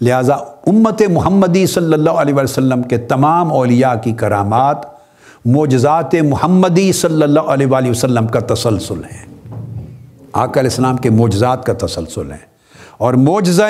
لہذا 0.00 0.34
امت 0.66 1.02
محمدی 1.10 1.66
صلی 1.66 1.92
اللہ 1.92 2.10
علیہ 2.10 2.34
وسلم 2.34 2.82
کے 2.82 2.98
تمام 2.98 3.52
اولیاء 3.52 3.94
کی 4.04 4.12
کرامات 4.12 4.76
معجزات 5.44 6.14
محمدی 6.14 6.92
صلی 6.92 7.22
اللہ 7.22 7.40
علیہ 7.40 7.66
وآلہ 7.66 7.90
وسلم 7.90 8.26
کا 8.26 8.40
تسلسل 8.40 9.04
ہے 9.04 9.24
آقا 10.32 10.60
علیہ 10.60 10.70
السلام 10.70 10.96
کے 10.96 11.10
معجزات 11.10 11.66
کا 11.66 11.72
تسلسل 11.72 12.32
ہے 12.32 12.55
اور 12.98 13.14
معجزہ 13.14 13.62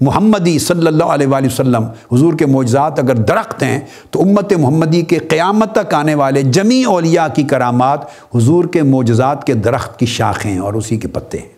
محمدی 0.00 0.58
صلی 0.58 0.86
اللہ 0.86 1.04
علیہ 1.04 1.26
وآلہ 1.26 1.46
وسلم، 1.46 1.84
حضور 2.12 2.34
کے 2.34 2.46
معجزات 2.46 2.98
اگر 2.98 3.16
درخت 3.16 3.62
ہیں، 3.62 3.80
تو 4.10 4.22
امت 4.22 4.52
محمدی 4.52 5.02
کے 5.02 5.18
قیامت 5.18 5.74
تک 5.74 5.94
آنے 5.94 6.14
والے 6.14 6.42
جمی 6.42 6.84
اولیاء 6.84 7.26
کی 7.34 7.42
کرامات 7.42 8.00
حضور 8.34 8.64
کے 8.64 8.82
معجزات 8.82 9.44
کے 9.44 9.54
درخت 9.54 9.98
کی 9.98 10.06
شاخیں 10.06 10.58
اور 10.58 10.74
اسی 10.74 10.96
کے 10.96 11.08
پتے 11.08 11.38
ہیں۔ 11.38 11.48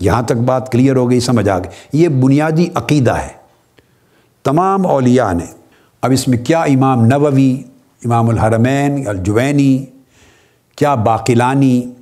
یہاں 0.00 0.22
تک 0.22 0.32
بات 0.32 0.72
کلیئر 0.72 0.96
ہو 0.96 1.10
گئی، 1.10 1.20
سمجھ 1.20 1.48
آ 1.48 1.58
گئی۔ 1.58 2.00
یہ 2.02 2.08
بنیادی 2.08 2.68
عقیدہ 2.74 3.12
ہے۔ 3.12 3.44
تمام 4.44 4.86
اولیاء 4.86 5.32
نے، 5.32 5.46
اب 6.02 6.10
اس 6.10 6.28
میں 6.28 6.38
کیا 6.38 6.62
امام 6.62 7.04
نووی، 7.04 7.62
امام 8.04 8.28
الحرمین، 8.28 9.06
الجوینی، 9.06 9.84
کیا 10.76 10.94
باقلانی 10.94 11.93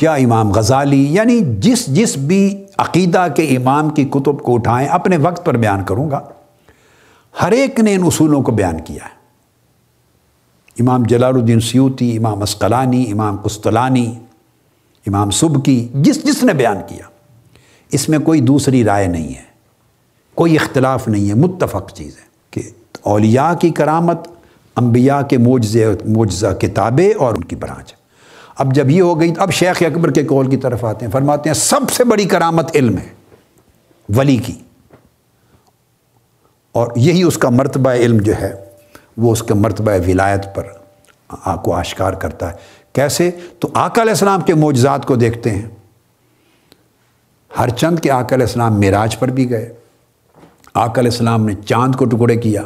کیا 0.00 0.14
امام 0.14 0.52
غزالی 0.52 1.14
یعنی 1.14 1.40
جس 1.58 1.86
جس 1.86 2.16
بھی 2.16 2.64
عقیدہ 2.78 3.26
کے 3.36 3.42
امام 3.42 3.90
کی 3.90 4.04
کتب 4.04 4.38
کو 4.42 4.54
اٹھائیں، 4.54 4.88
اپنے 4.88 5.16
وقت 5.16 5.46
پر 5.46 5.56
بیان 5.56 5.84
کروں 5.84 6.10
گا۔ 6.10 6.20
ہر 7.42 7.52
ایک 7.52 7.80
نے 7.80 7.94
ان 7.94 8.02
اصولوں 8.02 8.42
کو 8.42 8.52
بیان 8.52 8.80
کیا 8.80 9.04
ہے۔ 9.04 9.10
امام 10.80 11.02
جلال 11.02 11.34
الدین 11.34 11.60
سیوتی 11.60 12.16
امام 12.16 12.42
اسقلانی، 12.42 13.12
امام 13.12 13.36
قسطلانی، 13.36 14.18
امام 15.06 15.30
سبکی، 15.30 15.88
جس 15.94 16.24
جس 16.24 16.44
نے 16.44 16.52
بیان 16.52 16.76
کیا۔ 16.86 17.04
اس 17.92 18.08
میں 18.08 18.18
کوئی 18.18 18.40
دوسری 18.40 18.84
رائے 18.84 19.06
نہیں 19.06 19.28
ہے۔ 19.28 19.42
کوئی 20.34 20.56
اختلاف 20.56 21.08
نہیں 21.08 21.28
ہے۔ 21.28 21.34
متفق 21.34 21.92
چیز 21.94 22.16
ہے 22.16 22.26
کہ 22.50 22.62
اولیاء 23.02 23.54
کی 23.54 23.70
کرامت، 23.70 24.28
انبیاء 24.76 25.22
کے 25.22 25.38
موجزے 25.38 25.92
موجزہ 26.04 26.46
کتابیں 26.46 27.10
اور 27.18 27.34
ان 27.34 27.44
کی 27.44 27.56
برانچ 27.56 27.94
اب 28.60 28.74
جب 28.74 28.90
یہ 28.90 29.02
ہو 29.02 29.20
گئی 29.20 29.32
اب 29.38 29.52
شیخ 29.52 29.82
اکبر 29.86 30.10
کے 30.10 30.26
قول 30.26 30.50
کی 30.50 30.56
طرف 30.56 30.84
آتے 30.84 31.04
ہیں، 31.06 31.12
فرماتے 31.12 31.48
ہیں، 31.48 31.54
سب 31.54 31.90
سے 31.90 32.04
بڑی 32.04 32.24
کرامت 32.24 32.70
علم 32.74 32.98
ہے 32.98 33.08
ولی 34.16 34.36
کی۔ 34.36 34.54
اور 36.72 36.88
یہی 36.96 37.22
اس 37.22 37.38
کا 37.38 37.48
مرتبہ 37.48 37.90
علم 37.90 38.16
جو 38.16 38.32
ہے، 38.40 38.64
وہ 39.16 39.32
اس 39.32 39.42
کے 39.42 39.54
مرتبہ 39.54 39.90
ولایت 40.08 40.54
پر 40.54 40.62
کو 41.64 41.74
آشکار 41.74 42.12
کرتا 42.12 42.52
ہے۔ 42.52 42.56
کیسے؟ 42.92 43.30
تو 43.58 43.68
آقا 43.74 44.02
علیہ 44.02 44.12
السلام 44.12 44.40
کے 44.40 44.54
معجزات 44.54 45.06
کو 45.06 45.16
دیکھتے 45.16 45.50
ہیں۔ 45.50 45.68
ہر 47.58 47.68
چند 47.68 47.98
کے 47.98 48.10
آقا 48.10 48.34
علیہ 48.34 48.46
السلام 48.46 48.80
معراج 48.80 49.18
پر 49.18 49.28
بھی 49.28 49.50
گئے۔ 49.50 49.74
آقا 50.74 51.00
علیہ 51.00 51.10
السلام 51.10 51.46
نے 51.46 51.52
چاند 51.66 51.94
کو 51.94 52.04
ٹکڑے 52.04 52.36
کیا۔ 52.36 52.62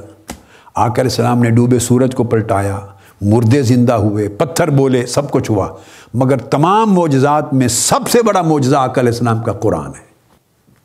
آقا 0.75 0.85
علیہ 0.85 1.05
السلام 1.05 1.39
نے 1.39 1.51
ڈوبے 1.51 1.79
سورج 1.79 2.15
کو 2.15 2.25
پلٹایا۔ 2.25 2.81
مردے 3.21 3.63
زندہ 3.63 3.93
ہوئے، 3.93 4.29
پتھر 4.29 4.71
بولے، 4.71 5.07
سب 5.07 5.31
کچھ 5.31 5.51
ہوا۔ 5.51 5.69
مگر 6.15 6.37
تمام 6.37 6.93
معجزات 6.93 7.55
میں 7.55 7.69
سب 7.69 8.09
سے 8.09 8.23
بڑا 8.23 8.43
معجزہ 8.43 8.77
آقا 8.77 9.01
علیہ 9.01 9.13
السلام 9.13 9.43
کا 9.43 9.53
قرآن 9.53 9.87
ہے۔ 9.87 10.05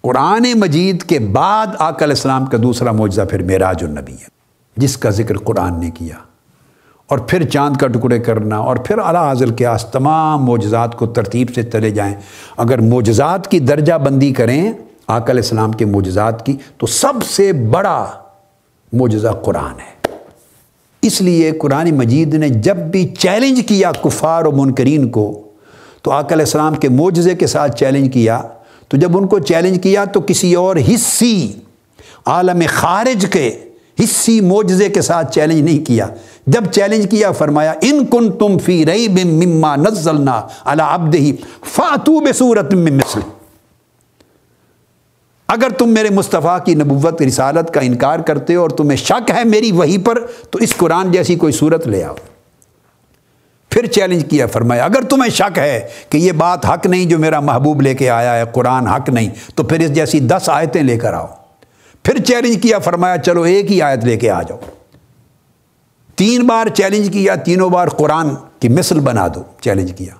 قرآن 0.01 0.45
مجید 0.55 1.03
کے 1.03 1.19
بعد 1.19 1.67
آقا 1.67 2.05
علیہ 2.05 2.15
السلام 2.15 2.45
کا 2.45 2.57
دوسرا 2.63 2.91
معجزہ 2.91 3.21
پھر 3.21 3.43
معراج 3.43 3.83
النبی 3.83 4.13
ہے، 4.13 4.27
جس 4.77 4.97
کا 4.97 5.09
ذکر 5.09 5.37
قرآن 5.37 5.79
نے 5.79 5.91
کیا۔ 5.91 6.15
اور 7.07 7.17
پھر 7.17 7.45
چاند 7.45 7.77
کا 7.77 7.87
ٹکڑے 7.87 8.19
کرنا، 8.19 8.57
اور 8.57 8.75
پھر 8.75 8.97
اعلیٰ 8.97 9.23
حاضل 9.23 9.49
کے 9.49 9.65
آس 9.65 9.85
تمام 9.85 10.45
معجزات 10.45 10.97
کو 10.97 11.05
ترتیب 11.05 11.47
سے 11.55 11.63
چلے 11.63 11.89
جائیں۔ 11.89 12.15
اگر 12.57 12.81
معجزات 12.81 13.47
کی 13.47 13.59
درجہ 13.59 13.93
بندی 13.93 14.33
کریں 14.33 14.73
آقا 15.07 15.31
علیہ 15.31 15.43
السلام 15.43 15.71
کے 15.71 15.85
معجزات 15.85 16.45
کی، 16.45 16.57
تو 16.77 16.85
سب 16.87 17.23
سے 17.23 17.53
بڑا 17.53 18.05
معجزہ 18.93 19.27
قرآن 19.27 19.79
ہے۔ 19.79 19.98
اس 21.01 21.21
لیے 21.21 21.51
قرآن 21.51 21.91
مجید 21.91 22.33
نے 22.33 22.49
جب 22.49 22.77
بھی 22.77 23.07
چیلنج 23.19 23.61
کیا 23.67 23.91
کفار 23.91 24.45
و 24.45 24.51
منکرین 24.51 25.09
کو، 25.09 25.41
تو 26.01 26.11
آقا 26.11 26.33
علیہ 26.35 26.45
السلام 26.45 26.75
کے 26.75 26.89
معجزے 26.89 27.35
کے 27.35 27.47
ساتھ 27.47 27.77
چیلنج 27.77 28.13
کیا۔ 28.13 28.41
تو 28.87 28.97
جب 28.97 29.17
ان 29.17 29.27
کو 29.27 29.39
چیلنج 29.39 29.83
کیا 29.83 30.05
تو 30.05 30.21
کسی 30.21 30.53
اور 30.55 30.75
حصی 30.75 31.51
عالم 32.25 32.61
خارج 32.67 33.25
کے 33.31 33.59
حصی 33.99 34.41
معجزے 34.41 34.89
کے 34.89 35.01
ساتھ 35.01 35.33
چیلنج 35.33 35.61
نہیں 35.61 35.85
کیا۔ 35.85 36.07
جب 36.47 36.65
چیلنج 36.65 37.11
کیا 37.11 37.31
فرمایا، 37.31 37.73
ان 37.81 38.05
کن 38.05 38.31
تم 38.31 38.57
فی 38.57 38.85
رئی 38.85 39.07
بم 39.07 39.27
مما 39.27 39.75
نزلنا 39.75 40.41
اللہ 40.65 40.83
ابد 40.83 41.15
ہی 41.15 41.31
فاتو 41.65 42.19
بے 42.19 42.33
صورت 42.33 42.73
مثل. 42.73 43.19
اگر 45.49 45.69
تم 45.69 45.89
میرے 45.89 46.09
مصطفیٰ 46.09 46.65
کی 46.65 46.75
نبوت، 46.75 47.21
رسالت 47.21 47.73
کا 47.73 47.79
انکار 47.79 48.19
کرتے 48.19 48.55
ہو 48.55 48.61
اور 48.61 48.69
تمہیں 48.69 48.97
شک 48.97 49.31
ہے 49.31 49.43
میری 49.43 49.71
وہی 49.71 49.97
پر، 49.97 50.19
تو 50.49 50.59
اس 50.59 50.75
قرآن 50.75 51.11
جیسی 51.11 51.35
کوئی 51.35 51.53
صورت 51.53 51.87
لے 51.87 52.03
آؤ۔ 52.03 52.15
پھر 53.69 53.85
چیلنج 53.85 54.25
کیا، 54.29 54.47
فرمایا، 54.47 54.85
اگر 54.85 55.01
تمہیں 55.01 55.29
شک 55.29 55.59
ہے 55.59 55.87
کہ 56.09 56.17
یہ 56.17 56.31
بات 56.31 56.65
حق 56.65 56.85
نہیں 56.85 57.05
جو 57.05 57.19
میرا 57.19 57.39
محبوب 57.39 57.81
لے 57.81 57.93
کے 57.93 58.09
آیا 58.09 58.35
ہے، 58.35 58.43
قرآن 58.51 58.87
حق 58.87 59.09
نہیں، 59.09 59.29
تو 59.55 59.63
پھر 59.63 59.79
اس 59.79 59.93
جیسی 59.93 60.19
دس 60.19 60.49
آیتیں 60.49 60.83
لے 60.83 60.97
کر 60.97 61.13
آؤ۔ 61.13 61.27
پھر 62.03 62.17
چیلنج 62.23 62.61
کیا، 62.61 62.79
فرمایا، 62.79 63.17
چلو 63.17 63.41
ایک 63.41 63.71
ہی 63.71 63.81
آیت 63.81 64.05
لے 64.05 64.17
کے 64.17 64.29
آ 64.29 64.41
جاؤ۔ 64.41 64.57
تین 66.15 66.47
بار 66.47 66.67
چیلنج 66.67 67.09
کیا، 67.13 67.35
تینوں 67.35 67.69
بار 67.69 67.87
قرآن 67.87 68.29
کی 68.59 68.69
مثل 68.69 68.99
بنا 68.99 69.27
دو 69.35 69.43
چیلنج 69.61 69.97
کیا۔ 69.97 70.13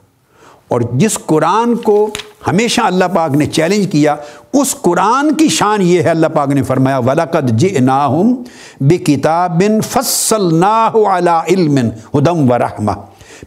اور 0.68 0.82
جس 0.94 1.18
قرآن 1.26 1.76
کو 1.76 2.10
ہمیشہ 2.48 2.82
اللہ 2.82 3.06
پاک 3.16 3.32
نے 3.32 3.46
چیلنج 3.46 3.92
کیا۔ 3.92 4.16
اس 4.54 4.76
قرآن 4.82 5.34
کی 5.34 5.50
شان 5.50 5.82
یہ 5.82 6.02
ہے، 6.02 6.10
اللہ 6.10 6.28
پاک 6.28 6.50
نے 6.50 6.64
فرمایا 6.64 6.98
ولاقد 6.98 7.50
جِ 7.50 7.80
ناہم 7.80 8.44
بے 8.82 8.98
کتاب 8.98 9.64
فصل 9.88 10.56
ناہ 10.56 10.98
علم 11.50 11.78
ہدم 12.18 12.52
و 12.52 12.58
رحمہ 12.58 12.92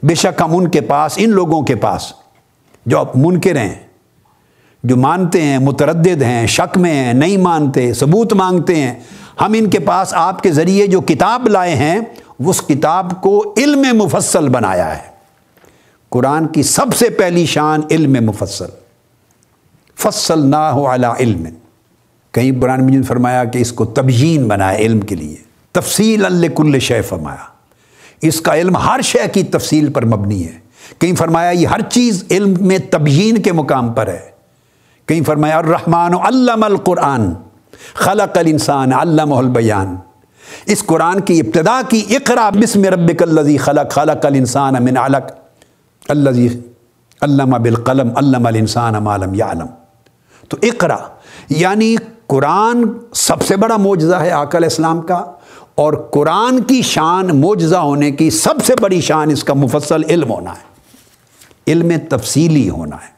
بے 0.03 0.14
شک 0.14 0.43
ہم 0.43 0.57
ان 0.57 0.68
کے 0.68 0.80
پاس، 0.80 1.12
ان 1.16 1.30
لوگوں 1.30 1.62
کے 1.62 1.74
پاس، 1.74 2.12
جو 2.86 2.99
اب 2.99 3.07
منکر 3.14 3.57
ہیں، 3.57 3.74
جو 4.84 4.97
مانتے 4.97 5.43
ہیں، 5.43 5.59
متردد 5.59 6.22
ہیں، 6.22 6.47
شک 6.47 6.78
میں 6.78 6.95
ہیں، 6.95 7.12
نہیں 7.12 7.36
مانتے، 7.36 7.95
ثبوت 7.95 8.32
مانگتے 8.32 8.76
ہیں، 8.76 8.95
ہم 9.40 9.53
ان 9.59 9.70
کے 9.70 9.78
پاس 9.78 10.14
آپ 10.14 10.43
کے 10.43 10.53
ذریعے 10.53 10.86
جو 10.86 11.01
کتاب 11.01 11.49
لائے 11.49 11.74
ہیں، 11.74 12.01
اس 12.47 12.62
کتاب 12.62 13.22
کو 13.22 13.55
علم 13.57 13.82
مفصل 13.93 14.49
بنایا 14.49 14.97
ہے۔ 14.97 15.12
قرآن 16.11 16.47
کی 16.47 16.62
سب 16.62 16.95
سے 16.97 17.09
پہلی 17.09 17.47
شان 17.47 17.80
علم 17.90 18.24
مفصل۔ 18.24 18.81
فصل 19.99 20.38
نہ 20.38 20.57
ہو 20.57 20.88
اعلیٰ 20.88 21.14
علم. 21.20 21.47
کہیں 22.32 22.53
بران 22.53 22.86
مجن 22.86 23.03
فرمایا 23.03 23.45
کہ 23.45 23.59
اس 23.59 23.72
کو 23.72 23.84
تبجین 23.84 24.49
بنایا 24.49 24.78
علم 24.78 25.01
کے 25.01 25.14
لیے. 25.14 25.36
تفصیل 25.72 26.24
اللہ 26.24 26.47
کل 26.57 26.78
شے 26.78 27.03
فرمایا. 27.03 27.45
اس 28.22 28.40
کا 28.40 28.57
علم 28.57 28.76
ہر 28.76 29.01
شے 29.03 29.18
کی 29.32 29.43
تفصیل 29.43 29.93
پر 29.93 30.05
مبنی 30.05 30.47
ہے. 30.47 30.59
کہیں 30.99 31.14
فرمایا 31.14 31.51
یہ 31.51 31.66
ہر 31.66 31.80
چیز 31.80 32.24
علم 32.30 32.55
میں 32.61 32.78
تبجین 32.90 33.43
کے 33.43 33.53
مقام 33.53 33.93
پر 33.93 34.09
ہے. 34.09 34.30
کہیں 35.07 35.22
فرمایا 35.22 35.59
الرحمن 35.59 36.14
علم 36.14 36.62
القرآن. 36.62 37.34
خلق 37.95 38.38
الانسان 38.38 38.93
علم 38.93 39.32
البیان. 39.32 39.97
اس 40.66 40.86
قرآن 40.86 41.20
کی 41.20 41.40
ابتدا 41.40 41.80
کی 41.88 42.05
اقرا 42.11 42.51
بسم 42.51 42.84
ربک 42.84 43.22
الذی 43.22 43.57
خلق. 43.57 43.90
خلق 43.90 44.26
الانسان 44.26 44.74
من 44.84 44.97
علق. 44.97 45.32
الذی 46.09 46.49
علم 47.22 47.62
بالقلم، 47.62 48.16
علم 48.16 48.47
الانسان 48.47 48.95
ما 48.95 49.16
لم 49.16 49.34
یعلم. 49.34 49.66
تو 50.53 50.59
اقرا 50.62 50.96
یعنی 51.48 51.96
قرآن 52.26 52.84
سب 53.14 53.42
سے 53.42 53.57
بڑا 53.57 53.76
معجزہ 53.76 54.14
ہے 54.14 54.30
آقا 54.30 54.59
علیہ 54.59 54.66
السلام 54.66 55.03
کا، 55.03 55.32
اور 55.74 55.92
قرآن 56.11 56.61
کی 56.61 56.82
شان 56.82 57.40
معجزہ 57.40 57.76
ہونے 57.76 58.11
کی 58.11 58.30
سب 58.30 58.55
سے 58.64 58.74
بڑی 58.80 59.00
شان 59.00 59.30
اس 59.30 59.44
کا 59.44 59.55
مفصل 59.55 60.03
علم 60.09 60.30
ہونا 60.30 60.50
ہے۔ 60.50 60.72
علم 61.66 61.92
تفصیلی 62.11 62.70
ہونا 62.70 62.96
ہے۔ 62.96 63.11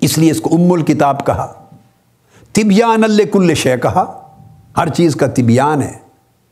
اس 0.00 0.18
لیے 0.18 0.30
اس 0.30 0.40
کو 0.40 0.54
ام 0.54 0.72
الکتاب 0.72 1.26
کہا۔ 1.26 1.52
طبیان 2.52 3.04
اللہ 3.04 3.22
کل 3.32 3.54
شے 3.54 3.76
کہا۔ 3.76 4.28
ہر 4.76 4.88
چیز 4.88 5.16
کا 5.16 5.26
طبیان 5.26 5.82
ہے۔ 5.82 5.98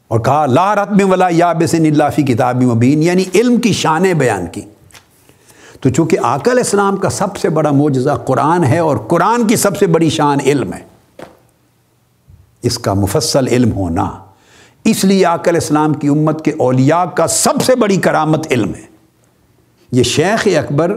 اور 0.09 0.21
کہا، 0.21 0.47
لا 0.47 0.75
رتم 0.75 1.11
ولا 1.11 1.29
یا 1.31 1.53
بسن 1.53 1.87
اللہ 1.87 2.05
فی 2.17 2.23
کتاب 2.23 2.63
مبین 2.63 3.03
یعنی 3.03 3.25
علم 3.35 3.57
کی 3.57 3.73
شانیں 3.73 4.15
بیان 4.15 4.47
کی۔ 4.47 4.61
تو 5.83 5.89
چونکہ 5.89 6.19
آقا 6.23 6.51
علیہ 6.51 6.63
السلام 6.63 6.97
کا 6.97 7.11
سب 7.11 7.37
سے 7.37 7.49
بڑا 7.49 7.71
معجزہ 7.71 8.15
قرآن 8.27 8.65
ہے 8.65 8.79
اور 8.79 8.97
قرآن 9.09 9.47
کی 9.47 9.57
سب 9.57 9.77
سے 9.77 9.87
بڑی 9.87 10.09
شان 10.11 10.39
علم 10.45 10.73
ہے، 10.73 10.81
اس 12.63 12.79
کا 12.79 12.95
مفصل 12.95 13.49
علم 13.49 13.73
ہونا۔ 13.73 14.11
اس 14.85 15.05
لیے 15.05 15.25
آقا 15.27 15.51
علیہ 15.51 15.61
السلام 15.61 15.95
کی 15.95 16.09
امت 16.09 16.45
کے 16.45 16.53
اولیاء 16.59 17.05
کا 17.05 17.27
سب 17.27 17.63
سے 17.65 17.75
بڑی 17.77 17.97
کرامت 17.97 18.47
علم 18.51 18.75
ہے۔ 18.75 18.87
یہ 19.93 20.03
شیخ 20.03 20.47
اکبر 20.59 20.97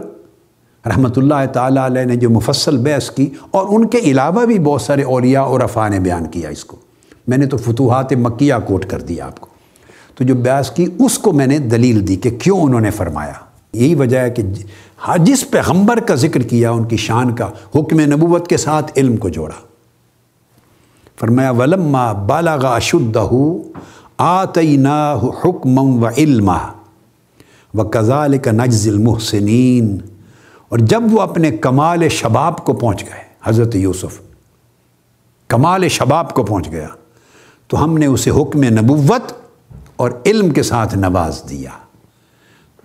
رحمۃ 0.84 1.16
اللہ 1.16 1.44
تعالیٰ 1.52 1.84
علیہ 1.84 2.04
نے 2.04 2.16
جو 2.16 2.30
مفصل 2.30 2.76
بحث 2.76 3.10
کی، 3.10 3.28
اور 3.50 3.66
ان 3.68 3.86
کے 3.86 3.98
علاوہ 3.98 4.44
بھی 4.44 4.58
بہت 4.58 4.82
سارے 4.82 5.02
اولیاء 5.02 5.42
اور 5.42 5.60
افا 5.60 5.88
نے 5.88 6.00
بیان 6.00 6.26
کیا 6.26 6.48
اس 6.48 6.64
کو۔ 6.64 6.76
میں 7.28 7.38
نے 7.38 7.46
تو 7.46 7.56
فتوحات 7.56 8.12
مکیہ 8.12 8.54
کوٹ 8.66 8.86
کر 8.86 9.00
دیا 9.00 9.26
آپ 9.26 9.40
کو۔ 9.40 9.48
تو 10.14 10.24
جو 10.24 10.34
بیاس 10.34 10.70
کی، 10.70 10.86
اس 10.98 11.18
کو 11.18 11.32
میں 11.32 11.46
نے 11.46 11.58
دلیل 11.58 12.06
دی 12.08 12.16
کہ 12.16 12.30
کیوں 12.30 12.60
انہوں 12.60 12.80
نے 12.80 12.90
فرمایا۔ 12.90 13.32
یہی 13.72 13.94
وجہ 13.94 14.18
ہے 14.18 14.30
کہ 14.30 14.42
ہاں، 15.08 15.16
جس 15.18 15.50
پیغمبر 15.50 16.00
کا 16.00 16.14
ذکر 16.14 16.42
کیا، 16.42 16.70
ان 16.70 16.84
کی 16.84 16.96
شان 16.96 17.34
کا 17.34 17.48
حکم 17.74 18.00
نبوت 18.00 18.48
کے 18.48 18.56
ساتھ 18.56 18.92
علم 18.96 19.16
کو 19.16 19.28
جوڑا۔ 19.28 19.54
فرمایا، 21.20 21.50
ولما 21.50 22.12
بالغ 22.12 22.66
اشدہ 22.66 23.28
آتینا 24.18 25.14
حکم 25.44 25.78
و 25.78 26.08
علم 26.16 26.50
و 27.74 27.84
کزال 27.84 28.38
کا 28.38 28.50
نجز 28.50 28.88
المحسنین 28.88 29.98
اور 30.68 30.78
جب 30.78 31.02
وہ 31.10 31.20
اپنے 31.20 31.50
کمال 31.50 32.08
شباب 32.08 32.64
کو 32.64 32.72
پہنچ 32.72 33.02
گئے، 33.02 33.20
حضرت 33.44 33.76
یوسف، 33.76 34.20
کمال 35.48 35.88
شباب 35.88 36.34
کو 36.34 36.42
پہنچ 36.42 36.70
گیا، 36.70 36.88
تو 37.68 37.84
ہم 37.84 37.98
نے 37.98 38.06
اسے 38.06 38.30
حکم 38.30 38.62
نبوت 38.62 39.32
اور 39.96 40.10
علم 40.26 40.50
کے 40.50 40.62
ساتھ 40.62 40.94
نواز 40.94 41.42
دیا۔ 41.50 41.70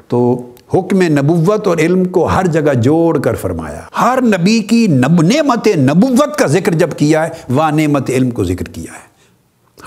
تو 0.07 0.51
حکم 0.73 1.01
نبوت 1.01 1.67
اور 1.67 1.77
علم 1.77 2.05
کو 2.05 2.25
ہر 2.25 2.47
جگہ 2.47 2.73
جوڑ 2.73 3.19
کر 3.19 3.35
فرمایا۔ 3.35 3.81
ہر 4.01 4.19
نبی 4.21 4.59
کی 4.59 4.87
نب 4.87 5.21
نعمت 5.21 5.67
نبوت 5.67 6.37
کا 6.37 6.45
ذکر 6.45 6.73
جب 6.73 6.89
کیا 6.97 7.23
ہے 7.23 7.29
وہ 7.49 7.69
نعمت 7.69 8.09
علم 8.09 8.31
کو 8.31 8.43
ذکر 8.43 8.65
کیا 8.65 8.93
ہے۔ 8.93 9.07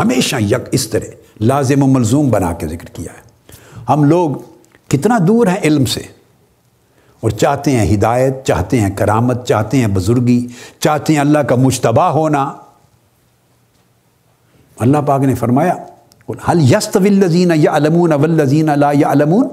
ہمیشہ 0.00 0.36
یک 0.40 0.68
اس 0.72 0.88
طرح 0.88 1.10
لازم 1.40 1.82
و 1.82 1.86
ملزوم 1.86 2.30
بنا 2.30 2.52
کے 2.52 2.66
ذکر 2.66 2.86
کیا 2.86 3.12
ہے۔ 3.12 3.30
ہم 3.88 4.04
لوگ 4.04 4.30
کتنا 4.88 5.18
دور 5.28 5.46
ہیں 5.46 5.60
علم 5.64 5.84
سے 5.84 6.00
اور 7.20 7.30
چاہتے 7.30 7.70
ہیں 7.70 7.94
ہدایت، 7.94 8.44
چاہتے 8.44 8.80
ہیں 8.80 8.90
کرامت، 8.90 9.48
چاہتے 9.48 9.78
ہیں 9.78 9.86
بزرگی، 9.86 10.46
چاہتے 10.78 11.12
ہیں 11.12 11.20
اللہ 11.20 11.38
کا 11.38 11.54
مشتبہ 11.54 12.02
ہونا۔ 12.02 12.52
اللہ 14.78 14.98
پاک 15.06 15.20
نے 15.20 15.34
فرمایا 15.34 15.74
حل 16.48 16.60
یست 16.60 16.96
ولزین 16.96 17.50
یا 17.54 17.76
علمون 17.76 18.12
اولزین 18.12 18.68
اللہ 18.68 18.86
یا 18.94 19.12
علمون 19.12 19.48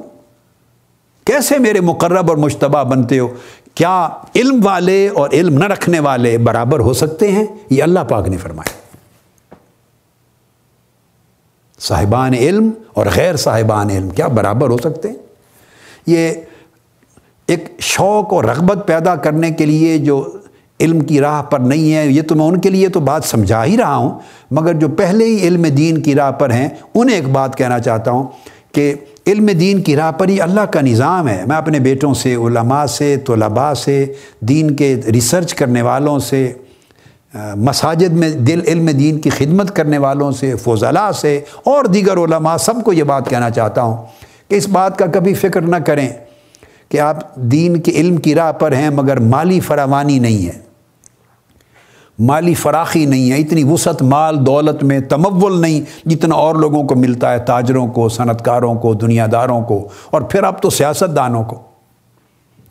کیسے 1.28 1.58
میرے 1.58 1.80
مقرب 1.80 2.30
اور 2.30 2.38
مشتبہ 2.38 2.84
بنتے 2.84 3.20
ہو؟ 3.20 3.28
کیا 3.76 4.10
علم 4.36 4.60
والے 4.64 5.10
اور 5.10 5.30
علم 5.30 5.58
نہ 5.58 5.66
رکھنے 5.66 6.00
والے 6.00 6.38
برابر 6.38 6.80
ہو 6.80 6.94
سکتے 6.94 7.32
ہیں؟ 7.32 7.46
یہ 7.70 7.84
اللہ 7.84 8.00
پاک 8.00 8.28
نے 8.28 8.38
فرمایا۔ 8.38 8.78
صاحبان 11.80 12.34
علم 12.34 12.70
اور 12.94 13.06
غیر 13.16 13.36
صاحبان 13.36 13.90
علم 13.90 14.10
کیا 14.10 14.28
برابر 14.28 14.70
ہو 14.70 14.78
سکتے 14.78 15.10
ہیں؟ 15.10 15.16
یہ 16.08 16.32
ایک 17.48 17.66
شوق 17.80 18.34
اور 18.34 18.44
رغبت 18.44 18.88
پیدا 18.88 19.16
کرنے 19.16 19.52
کے 19.52 19.66
لیے 19.66 19.98
جو 19.98 20.30
علم 20.80 21.00
کی 21.00 21.20
راہ 21.20 21.42
پر 21.42 21.60
نہیں 21.60 21.94
ہے، 21.94 22.08
یہ 22.08 22.22
تو 22.22 22.36
میں 22.36 22.46
ان 22.46 22.62
کے 22.62 22.70
لیے 22.70 22.90
تو 22.90 23.00
بات 23.00 23.24
سمجھا 23.24 23.66
ہی 23.66 23.78
رہا 23.78 23.96
ہوں، 23.96 24.20
مگر 24.52 24.74
جو 24.74 24.88
پہلے 24.88 25.26
ہی 25.26 25.48
علم 25.48 25.62
دین 25.62 26.02
کی 26.02 26.16
راہ 26.16 26.32
پر 26.32 26.52
ہیں، 26.52 26.70
انہیں 26.96 27.16
ایک 27.16 27.30
بات 27.30 27.58
کہنا 27.58 27.80
چاہتا 27.80 28.12
ہوں۔ 28.12 28.28
کہ 28.78 28.94
علم 29.28 29.46
دین 29.46 29.82
کی 29.82 29.96
راہ 29.96 30.12
پر 30.12 30.28
ہی 30.28 30.42
اللہ 30.42 30.62
کا 30.62 30.82
نظام 30.82 31.28
ہے۔ 31.28 31.44
میں 31.48 31.56
اپنے 31.56 31.80
بیٹوں 31.80 32.14
سے، 32.14 32.36
علماء 32.36 32.86
سے، 32.86 33.18
طلباء 33.18 33.74
سے، 33.74 34.14
دین 34.40 34.76
کے 34.76 34.96
ریسرچ 35.14 35.54
کرنے 35.54 35.82
والوں 35.82 36.20
سے 36.20 36.54
مساجد 37.56 38.14
میں 38.14 38.30
دل 38.30 38.62
علم 38.68 38.86
دین 38.86 39.20
کی 39.20 39.30
خدمت 39.30 39.76
کرنے 39.76 39.98
والوں 39.98 40.32
سے، 40.32 40.56
فضلاء 40.56 41.12
سے 41.12 41.40
اور 41.64 41.86
دیگر 41.86 42.18
علماء 42.18 42.58
سب 42.58 42.84
کو 42.84 42.94
یہ 42.94 43.04
بات 43.04 43.30
کہنا 43.30 43.50
چاہتا 43.50 43.82
ہوں 43.82 43.98
کہ 44.48 44.56
اس 44.56 44.70
بات 44.70 44.98
کا 44.98 45.06
کبھی 45.06 45.34
فکر 45.34 45.62
نہ 45.62 45.76
کریں 45.76 46.10
کہ 46.90 47.00
آپ 47.00 47.36
دین 47.36 47.80
کے 47.80 47.92
علم 47.92 48.18
کی 48.18 48.36
راہ 48.36 48.52
پر 48.52 48.72
ہیں 48.72 48.90
مگر 48.90 49.20
مالی 49.20 49.60
فراوانی 49.60 50.20
نہیں 50.20 50.46
ہے۔ 50.46 50.67
مالی 52.20 52.54
فراخی 52.54 53.06
نہیں 53.06 53.32
ہے، 53.32 53.38
اتنی 53.38 53.64
وسعت 53.64 54.02
مال 54.02 54.46
دولت 54.46 54.84
میں 54.84 55.00
تمول 55.00 55.62
نہیں 55.62 56.10
جتنا 56.10 56.36
اور 56.36 56.56
لوگوں 56.56 56.84
کو 56.84 56.96
ملتا 56.96 57.34
ہے، 57.34 57.40
تاجروں 57.40 57.88
کو 57.88 58.10
صنعت 58.10 58.46
کاروں 58.46 58.76
کو 58.76 58.94
دنیا 58.94 59.28
داروں 59.32 59.62
کو، 59.62 59.88
اور 60.10 60.22
پھر 60.22 60.44
اب 60.44 60.62
تو 60.62 60.70
سیاست 60.70 61.16
دانوں 61.16 61.44
کو۔ 61.44 61.60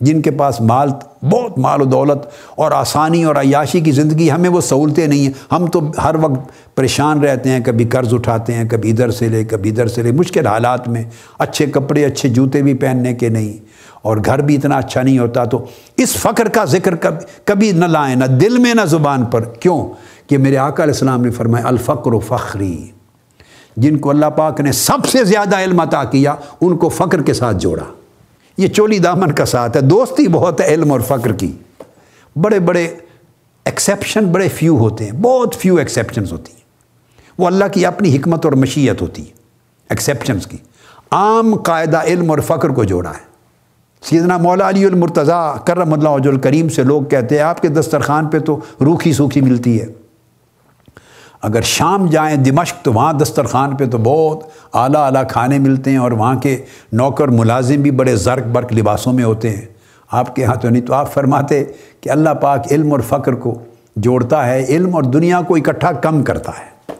جن 0.00 0.22
کے 0.22 0.30
پاس 0.30 0.60
مال، 0.60 0.88
بہت 1.22 1.58
مال 1.58 1.82
و 1.82 1.84
دولت 1.84 2.26
اور 2.56 2.72
آسانی 2.72 3.24
اور 3.24 3.36
عیاشی 3.36 3.80
کی 3.80 3.90
زندگی، 3.90 4.30
ہمیں 4.30 4.50
وہ 4.50 4.60
سہولتیں 4.60 5.06
نہیں 5.06 5.26
ہیں۔ 5.26 5.32
ہم 5.52 5.66
تو 5.66 5.80
ہر 6.04 6.14
وقت 6.14 6.50
پریشان 6.76 7.20
رہتے 7.20 7.50
ہیں، 7.50 7.60
کبھی 7.60 7.84
قرض 7.84 8.14
اٹھاتے 8.14 8.54
ہیں، 8.54 8.64
کبھی 8.64 8.90
ادھر 8.90 9.10
سے 9.10 9.28
لے، 9.28 9.44
کبھی 9.44 9.70
ادھر 9.70 9.86
سے 9.86 10.02
لے، 10.02 10.12
مشکل 10.12 10.46
حالات 10.46 10.88
میں۔ 10.88 11.04
اچھے 11.38 11.66
کپڑے، 11.66 12.04
اچھے 12.04 12.28
جوتے 12.28 12.62
بھی 12.62 12.74
پہننے 12.74 13.14
کے 13.14 13.28
نہیں۔ 13.28 13.65
اور 14.06 14.16
گھر 14.24 14.38
بھی 14.38 14.56
اتنا 14.56 14.76
اچھا 14.76 15.02
نہیں 15.02 15.18
ہوتا 15.18 15.44
تو 15.44 15.64
اس 15.96 16.16
فخر 16.16 16.48
کا 16.48 16.64
ذکر 16.64 16.94
کبھی 17.44 17.72
نہ 17.72 17.84
لائیں، 17.84 18.16
نہ 18.16 18.24
دل 18.24 18.58
میں، 18.58 18.74
نہ 18.74 18.84
زبان 18.84 19.24
پر۔ 19.24 19.44
کیوں؟ 19.44 19.92
کہ 20.26 20.38
میرے 20.38 20.56
آقا 20.56 20.82
علیہ 20.82 20.94
السلام 20.94 21.22
نے 21.22 21.30
فرمایا، 21.30 21.68
الفقر 21.68 22.12
و 22.12 22.20
فخری۔ 22.20 22.90
جن 23.76 23.98
کو 23.98 24.10
اللہ 24.10 24.26
پاک 24.26 24.60
نے 24.60 24.72
سب 24.72 25.06
سے 25.06 25.24
زیادہ 25.24 25.56
علم 25.56 25.80
عطا 25.80 26.04
کیا، 26.04 26.34
ان 26.60 26.76
کو 26.76 26.88
فخر 26.88 27.22
کے 27.22 27.32
ساتھ 27.32 27.56
جوڑا۔ 27.56 27.84
یہ 28.58 28.68
چولی 28.68 28.98
دامن 28.98 29.32
کا 29.32 29.44
ساتھ 29.44 29.76
ہے۔ 29.76 29.82
دوستی 29.82 30.28
بہت 30.28 30.60
ہے 30.60 30.66
علم 30.66 30.92
اور 30.92 31.00
فخر 31.00 31.32
کی۔ 31.32 31.52
بڑے 32.36 32.58
بڑے 32.58 32.94
ایکسیپشن 33.64 34.24
بڑے 34.24 34.48
فیو 34.48 34.78
ہوتے 34.78 35.04
ہیں۔ 35.04 35.12
بہت 35.12 35.54
فیو 35.54 35.76
ایکسیپشنز 35.76 36.32
ہوتی 36.32 36.52
ہیں۔ 36.52 36.60
وہ 37.38 37.46
اللہ 37.46 37.64
کی 37.72 37.86
اپنی 37.86 38.16
حکمت 38.16 38.44
اور 38.44 38.52
مشیت 38.52 39.02
ہوتی 39.02 39.22
ہے 39.22 39.32
ایکسیپشنز 39.90 40.46
کی۔ 40.46 40.56
عام 41.10 41.54
قاعدہ 41.54 42.02
علم 42.04 42.30
اور 42.30 42.38
فخر 42.38 42.68
کو 42.68 42.84
جوڑا 42.84 43.10
ہے۔ 43.10 43.35
سیدنا 44.02 44.36
مولا 44.36 44.68
علی 44.68 44.84
المرتضیٰ 44.84 45.56
کرم 45.64 45.92
اللہ 45.92 46.08
عج 46.08 46.28
الکریم 46.28 46.68
سے 46.68 46.82
لوگ 46.82 47.02
کہتے 47.02 47.34
ہیں، 47.36 47.42
آپ 47.42 47.62
کے 47.62 47.68
دسترخوان 47.68 48.26
پہ 48.26 48.38
تو 48.38 48.60
روکھی 48.80 49.12
سوکھی 49.12 49.40
ملتی 49.40 49.80
ہے۔ 49.80 49.86
اگر 51.42 51.62
شام 51.62 52.06
جائیں 52.06 52.36
دمشق 52.36 52.84
تو 52.84 52.92
وہاں 52.92 53.12
دسترخوان 53.12 53.76
پہ 53.76 53.86
تو 53.86 53.98
بہت 53.98 54.44
اعلیٰ 54.72 55.04
اعلیٰ 55.06 55.22
کھانے 55.28 55.58
ملتے 55.58 55.90
ہیں 55.90 55.98
اور 55.98 56.10
وہاں 56.10 56.34
کے 56.34 56.64
نوکر 56.92 57.28
ملازم 57.28 57.82
بھی 57.82 57.90
بڑے 57.90 58.16
زرق 58.16 58.46
برق 58.46 58.72
لباسوں 58.72 59.12
میں 59.12 59.24
ہوتے 59.24 59.50
ہیں۔ 59.50 59.66
آپ 60.12 60.36
کے 60.36 60.44
ہاں 60.44 60.54
تو 60.54 60.68
نہیں 60.68 60.82
تو 60.82 60.94
آپ 60.94 61.12
فرماتے 61.12 61.64
کہ 62.00 62.10
اللہ 62.10 62.30
پاک 62.30 62.66
علم 62.70 62.92
اور 62.92 63.00
فقر 63.00 63.34
کو 63.34 63.58
جوڑتا 63.96 64.46
ہے، 64.46 64.64
علم 64.68 64.94
اور 64.94 65.02
دنیا 65.02 65.40
کو 65.40 65.56
اکٹھا 65.56 65.92
کم 65.92 66.22
کرتا 66.22 66.52
ہے۔ 66.52 66.92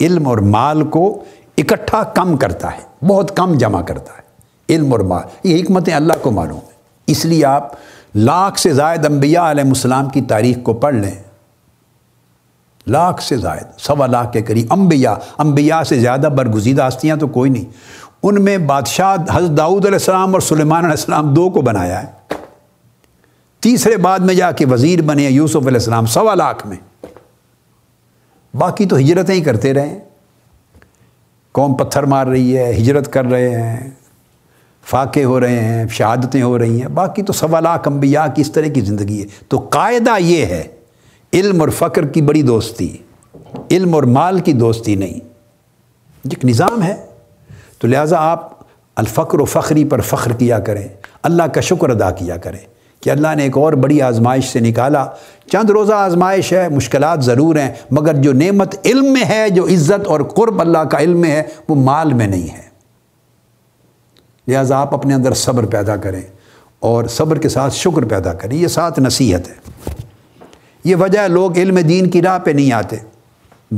علم 0.00 0.28
اور 0.28 0.38
مال 0.38 0.82
کو 0.82 1.24
اکٹھا 1.58 2.02
کم 2.02 2.36
کرتا 2.36 2.68
ہے، 2.68 3.06
بہت 3.06 3.36
کم 3.36 3.54
جمع 3.54 3.82
کرتا 3.82 4.12
ہے۔ 4.12 4.21
علم 4.68 4.92
اور 4.92 5.00
مال 5.00 5.22
یہ 5.44 5.62
حکمتیں 5.62 5.94
اللہ 5.94 6.12
کو 6.22 6.30
معلوم 6.30 6.58
ہیں۔ 6.58 6.72
اس 7.06 7.24
لیے 7.24 7.44
آپ 7.44 7.72
لاکھ 8.14 8.60
سے 8.60 8.72
زائد 8.72 9.06
انبیاء 9.06 9.50
علیہ 9.50 9.64
السلام 9.64 10.08
کی 10.08 10.22
تاریخ 10.22 10.58
کو 10.62 10.72
پڑھ 10.74 10.94
لیں۔ 10.94 11.10
لاکھ 12.86 13.22
سے 13.22 13.36
زائد، 13.36 13.78
سوا 13.78 14.06
لاکھ 14.06 14.32
کے 14.32 14.42
قریب۔ 14.42 14.66
انبیاء 14.70 15.14
انبیاء 15.38 15.82
سے 15.82 16.00
زیادہ 16.00 16.28
برگزیدہ 16.36 16.88
ہستیاں 16.88 17.16
تو 17.16 17.26
کوئی 17.26 17.50
نہیں۔ 17.50 17.64
ان 18.22 18.44
میں 18.44 18.58
بادشاہ 18.58 19.16
حضرت 19.30 19.56
داؤد 19.56 19.86
علیہ 19.86 19.98
السلام 19.98 20.32
اور 20.32 20.40
سلیمان 20.40 20.84
علیہ 20.84 20.90
السلام 20.90 21.34
دو 21.34 21.50
کو 21.50 21.60
بنایا 21.60 22.02
ہے۔ 22.02 22.34
تیسرے 23.60 23.96
بعد 23.96 24.18
میں 24.18 24.34
جا 24.34 24.52
کے 24.52 24.66
وزیر 24.66 25.02
بنے 25.02 25.22
یوسف 25.22 25.56
علیہ 25.56 25.68
السلام، 25.68 26.06
سوا 26.06 26.34
لاکھ 26.34 26.66
میں۔ 26.66 27.06
باقی 28.56 28.86
تو 28.86 28.96
ہجرتیں 28.96 29.34
ہی 29.34 29.40
کرتے 29.40 29.74
رہے۔ 29.74 29.98
قوم 31.52 31.74
پتھر 31.74 32.02
مار 32.02 32.26
رہی 32.26 32.58
ہے، 32.58 32.72
ہجرت 32.72 33.12
کر 33.12 33.24
رہے 33.24 33.62
ہیں۔ 33.62 33.90
فاقے 34.84 35.24
ہو 35.24 35.40
رہے 35.40 35.64
ہیں، 35.64 35.88
شہادتیں 35.88 36.42
ہو 36.42 36.58
رہی 36.58 36.80
ہیں، 36.80 36.88
باقی 36.88 37.22
تو 37.22 37.32
سوا 37.32 37.60
لاکھ 37.60 37.88
انبیاء 37.88 38.26
کی 38.34 38.40
اس 38.40 38.52
طرح 38.52 38.66
کی 38.66 38.80
زندگی 38.80 39.22
ہے۔ 39.22 39.26
تو 39.48 39.58
قاعدہ 39.58 40.10
یہ 40.18 40.46
ہے، 40.46 40.62
علم 41.32 41.60
اور 41.60 41.68
فقر 41.68 42.06
کی 42.06 42.22
بڑی 42.22 42.42
دوستی، 42.42 42.96
علم 43.70 43.94
اور 43.94 44.02
مال 44.02 44.38
کی 44.38 44.52
دوستی 44.52 44.94
نہیں۔ 44.94 45.14
ایک 45.14 46.44
نظام 46.44 46.82
ہے۔ 46.82 46.96
تو 47.78 47.88
لہٰذا 47.88 48.16
آپ 48.18 48.52
الفقر 48.96 49.40
و 49.40 49.44
فخری 49.44 49.84
پر 49.84 50.00
فخر 50.00 50.32
کیا 50.32 50.58
کریں، 50.58 50.88
اللہ 51.22 51.42
کا 51.42 51.60
شکر 51.60 51.88
ادا 51.88 52.10
کیا 52.10 52.36
کریں 52.36 52.58
کہ 53.00 53.10
اللہ 53.10 53.28
نے 53.36 53.42
ایک 53.42 53.58
اور 53.58 53.72
بڑی 53.72 54.02
آزمائش 54.02 54.44
سے 54.44 54.60
نکالا۔ 54.60 55.06
چند 55.52 55.70
روزہ 55.70 55.92
آزمائش 55.92 56.52
ہے، 56.52 56.68
مشکلات 56.68 57.24
ضرور 57.24 57.56
ہیں، 57.56 57.74
مگر 57.90 58.14
جو 58.14 58.32
نعمت 58.32 58.74
علم 58.84 59.12
میں 59.12 59.24
ہے، 59.24 59.50
جو 59.50 59.66
عزت 59.66 60.06
اور 60.06 60.20
قرب 60.20 60.60
اللہ 60.60 60.78
کا 60.78 60.98
علم 60.98 61.20
میں 61.20 61.30
ہے، 61.30 61.42
وہ 61.68 61.74
مال 61.74 62.12
میں 62.12 62.26
نہیں 62.26 62.54
ہے۔ 62.54 62.71
لہٰذا 64.52 64.76
آپ 64.76 64.94
اپنے 64.94 65.14
اندر 65.14 65.32
صبر 65.32 65.64
پیدا 65.66 65.96
کریں 65.96 66.22
اور 66.80 67.04
صبر 67.04 67.38
کے 67.38 67.48
ساتھ 67.48 67.74
شکر 67.74 68.02
پیدا 68.02 68.32
کریں۔ 68.32 68.56
یہ 68.56 68.66
ساتھ 68.66 69.00
نصیحت 69.00 69.48
ہے۔ 69.48 69.54
یہ 70.84 70.96
وجہ 70.96 71.20
ہے 71.20 71.28
لوگ 71.28 71.56
علم 71.56 71.74
دین 71.74 72.10
کی 72.10 72.22
راہ 72.22 72.38
پہ 72.38 72.50
نہیں 72.50 72.72
آتے۔ 72.72 72.96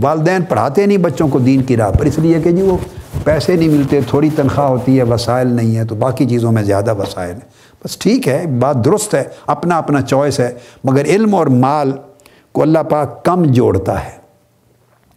والدین 0.02 0.42
پڑھاتے 0.42 0.86
نہیں، 0.86 0.98
بچوں 0.98 1.28
کو 1.28 1.38
دین 1.38 1.62
کی 1.62 1.76
راہ 1.76 1.90
پر۔ 1.90 2.04
اس 2.04 2.18
لیے 2.18 2.40
کہ 2.44 2.52
جی 2.52 2.62
وہ 2.62 2.76
پیسے 3.24 3.56
نہیں 3.56 3.68
ملتے، 3.68 4.00
تھوڑی 4.10 4.30
تنخواہ 4.36 4.68
ہوتی 4.68 4.98
ہے، 4.98 5.02
وسائل 5.02 5.46
نہیں 5.46 5.76
ہے، 5.76 5.84
تو 5.84 5.94
باقی 5.94 6.26
چیزوں 6.26 6.52
میں 6.52 6.62
زیادہ 6.62 6.94
وسائل 6.94 7.32
ہیں۔ 7.32 7.48
بس 7.84 7.98
ٹھیک 7.98 8.28
ہے، 8.28 8.46
بات 8.46 8.84
درست 8.84 9.14
ہے، 9.14 9.24
اپنا 9.46 9.78
اپنا 9.78 10.02
چوائس 10.02 10.40
ہے، 10.40 10.54
مگر 10.84 11.04
علم 11.04 11.34
اور 11.34 11.46
مال 11.46 11.92
کو 12.52 12.62
اللہ 12.62 12.78
پاک 12.78 13.24
کم 13.24 13.42
جوڑتا 13.42 14.04
ہے۔ 14.04 14.24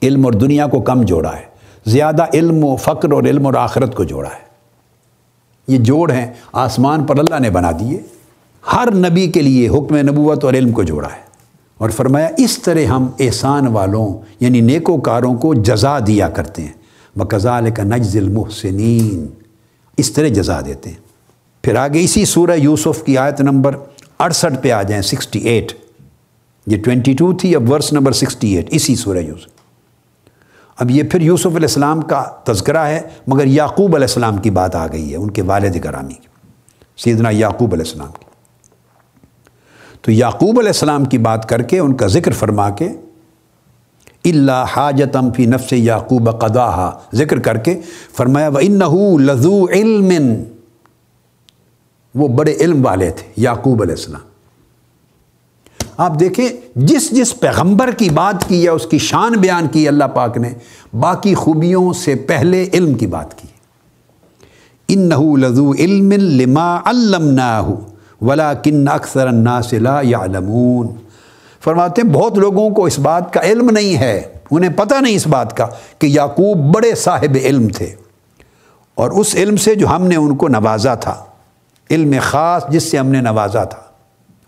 علم 0.03 0.25
اور 0.25 0.33
دنیا 0.33 0.67
کو 0.67 0.81
کم 0.81 1.01
جوڑا 1.01 1.35
ہے۔ 1.35 1.57
زیادہ 1.85 2.25
علم 2.33 2.63
و 2.63 2.75
فقر 2.75 3.11
اور 3.11 3.23
علم 3.23 3.45
اور 3.45 3.53
آخرت 3.53 3.95
کو 3.95 4.03
جوڑا 4.03 4.29
ہے۔ 4.29 4.46
یہ 5.67 5.77
جوڑ 5.77 6.11
ہیں، 6.11 6.33
آسمان 6.53 7.03
پر 7.03 7.19
اللہ 7.19 7.39
نے 7.39 7.49
بنا 7.49 7.71
دیے۔ 7.71 8.01
ہر 8.73 8.87
نبی 8.93 9.27
کے 9.27 9.41
لیے 9.41 9.69
حکم 9.69 9.95
نبوت 9.95 10.43
اور 10.43 10.53
علم 10.53 10.71
کو 10.71 10.83
جوڑا 10.83 11.09
ہے۔ 11.09 11.27
اور 11.77 11.89
فرمایا، 11.89 12.29
اس 12.37 12.59
طرح 12.59 12.85
ہم 12.85 13.07
احسان 13.19 13.67
والوں 13.67 14.25
یعنی 14.39 14.61
نیکو 14.61 14.97
کاروں 14.97 15.35
کو 15.35 15.53
جزا 15.53 15.99
دیا 16.07 16.29
کرتے 16.29 16.61
ہیں۔ 16.61 16.73
بکزال 17.15 17.71
کا 17.71 17.83
نجز 17.83 18.17
المحسنین 18.17 19.27
اس 19.97 20.11
طرح 20.11 20.27
جزا 20.27 20.61
دیتے 20.61 20.89
ہیں۔ 20.89 20.97
پھر 21.63 21.75
آگے 21.75 22.03
اسی 22.03 22.25
سورہ 22.25 22.51
یوسف 22.51 23.03
کی 23.03 23.17
آیت 23.17 23.41
نمبر 23.41 23.75
اڑسٹھ 24.19 24.61
پہ 24.61 24.71
آ 24.71 24.83
جائیں، 24.83 25.01
سکسٹی 25.01 25.39
ایٹ۔ 25.39 25.71
یہ 26.67 26.77
ٹوینٹی 26.83 27.13
ٹو 27.13 27.33
تھی، 27.33 27.55
اب 27.55 27.71
ورس 27.71 27.93
نمبر 27.93 28.11
سکسٹی 28.11 28.55
ایٹ۔ 28.55 28.67
اسی 28.71 28.95
سورہ 28.95 29.17
یوسف۔ 29.17 29.56
اب 30.77 30.91
یہ 30.91 31.03
پھر 31.03 31.21
یوسف 31.21 31.45
علیہ 31.45 31.57
السلام 31.57 32.01
کا 32.01 32.23
تذکرہ 32.43 32.85
ہے، 32.87 33.01
مگر 33.27 33.45
یعقوب 33.45 33.95
علیہ 33.95 34.07
السلام 34.07 34.37
کی 34.37 34.49
بات 34.49 34.75
آ 34.75 34.87
گئی 34.87 35.11
ہے، 35.11 35.15
ان 35.15 35.31
کے 35.31 35.41
والد 35.41 35.83
گرامی 35.83 36.13
کی، 36.13 36.27
سیدنا 36.97 37.29
یعقوب 37.29 37.73
علیہ 37.73 37.85
السلام 37.85 38.11
کی۔ 38.11 38.25
تو 40.01 40.11
یعقوب 40.11 40.59
علیہ 40.59 40.69
السلام 40.69 41.05
کی 41.05 41.17
بات 41.17 41.49
کر 41.49 41.61
کے 41.61 41.79
ان 41.79 41.93
کا 41.93 42.07
ذکر 42.07 42.31
فرما 42.31 42.69
کے 42.69 42.89
اللہ 44.25 44.65
حاجتم 44.75 45.31
فی 45.31 45.45
نفس 45.45 45.73
یعقوب 45.73 46.29
قدا 46.39 46.89
ذکر 47.13 47.39
کر 47.39 47.57
کے 47.57 47.81
فرمایا 48.17 48.47
و 48.47 48.57
ان 48.57 48.79
لذو 49.21 49.69
علم 49.69 50.11
وہ 52.15 52.27
بڑے 52.27 52.55
علم 52.59 52.85
والے 52.85 53.11
تھے 53.11 53.27
یعقوب 53.37 53.81
علیہ 53.81 53.95
السلام 53.95 54.21
آپ 55.97 56.19
دیکھیں، 56.19 56.49
جس 56.75 57.11
جس 57.11 57.39
پیغمبر 57.39 57.91
کی 57.91 58.09
بات 58.09 58.49
کی 58.49 58.63
یا 58.63 58.71
اس 58.71 58.85
کی 58.85 58.97
شان 58.97 59.31
بیان 59.31 59.67
کی 59.67 59.87
اللہ 59.87 60.03
پاک 60.03 60.37
نے، 60.37 60.53
باقی 60.99 61.33
خوبیوں 61.33 61.93
سے 61.93 62.15
پہلے 62.15 62.69
علم 62.73 62.93
کی 62.93 63.07
بات 63.07 63.37
کی۔ 63.37 63.47
ان 64.87 65.09
لذو 65.39 65.71
علم 65.73 66.11
لما 66.11 66.79
علم 66.85 67.39
ولا 68.21 68.53
کن 68.53 68.87
اکثر 68.87 69.27
الناس 69.27 69.73
لا 69.73 70.01
یعلمون۔ 70.01 70.87
فرماتے 71.63 72.01
ہیں، 72.01 72.13
بہت 72.13 72.37
لوگوں 72.37 72.69
کو 72.69 72.85
اس 72.85 72.99
بات 72.99 73.33
کا 73.33 73.41
علم 73.41 73.69
نہیں 73.69 73.97
ہے، 73.97 74.21
انہیں 74.51 74.71
پتہ 74.75 74.95
نہیں 75.01 75.15
اس 75.15 75.27
بات 75.27 75.57
کا 75.57 75.65
کہ 75.99 76.07
یعقوب 76.07 76.75
بڑے 76.75 76.95
صاحب 76.95 77.37
علم 77.43 77.67
تھے۔ 77.67 77.95
اور 78.95 79.11
اس 79.11 79.35
علم 79.35 79.55
سے 79.55 79.75
جو 79.75 79.87
ہم 79.87 80.03
نے 80.03 80.15
ان 80.15 80.35
کو 80.35 80.47
نوازا 80.47 80.95
تھا، 80.95 81.25
علم 81.91 82.13
خاص 82.21 82.63
جس 82.69 82.91
سے 82.91 82.97
ہم 82.97 83.07
نے 83.07 83.21
نوازا 83.21 83.63
تھا، 83.63 83.79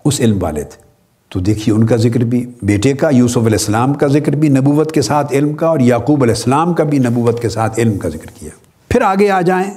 اس 0.06 0.20
علم 0.20 0.43
والے 0.43 0.64
تھے۔ 0.64 0.89
تو 1.30 1.40
دیکھیے 1.40 1.76
ان 1.76 1.86
کا 1.86 1.96
ذکر 1.96 2.20
بھی، 2.20 2.52
بیٹے 2.62 2.94
کا، 2.94 3.10
یوسف 3.10 3.38
علیہ 3.38 3.52
السلام 3.52 3.94
کا 3.94 4.08
ذکر 4.08 4.32
بھی 4.32 4.50
نبوت 4.50 4.92
کے 4.92 5.02
ساتھ 5.02 5.34
علم 5.34 5.54
کا 5.54 5.68
اور 5.68 5.80
یعقوب 5.80 6.24
علیہ 6.24 6.36
السلام 6.36 6.74
کا 6.74 6.84
بھی 6.84 6.98
نبوت 6.98 7.42
کے 7.42 7.50
ساتھ 7.50 7.80
علم 7.80 7.98
کا 7.98 8.10
ذکر 8.10 8.28
کیا۔ 8.36 8.50
پھر 8.90 9.02
آگے 9.02 9.30
آ 9.30 9.42
جائیں۔ 9.42 9.72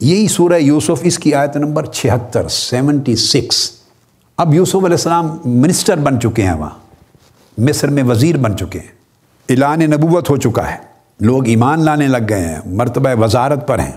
یہی 0.00 0.28
سورہ 0.28 0.52
یوسف، 0.52 1.00
اس 1.02 1.18
کی 1.18 1.34
آیت 1.34 1.56
نمبر 1.56 1.84
چھہتر، 1.84 2.48
سیونٹی 2.48 3.16
سکس۔ 3.16 3.70
اب 4.36 4.54
یوسف 4.54 4.76
علیہ 4.76 4.88
السلام 4.88 5.36
منسٹر 5.44 5.96
بن 5.96 6.20
چکے 6.20 6.42
ہیں 6.42 6.58
وہاں، 6.58 6.70
مصر 7.58 7.88
میں 7.88 8.02
وزیر 8.02 8.36
بن 8.36 8.56
چکے 8.56 8.78
ہیں۔ 8.78 8.88
اعلان 9.48 9.78
نبوت 9.78 10.30
ہو 10.30 10.36
چکا 10.36 10.70
ہے۔ 10.70 10.76
لوگ 11.20 11.48
ایمان 11.48 11.84
لانے 11.84 12.06
لگ 12.06 12.28
گئے 12.28 12.48
ہیں، 12.48 12.60
مرتبہ 12.66 13.20
وزارت 13.20 13.68
پر 13.68 13.78
ہیں۔ 13.78 13.92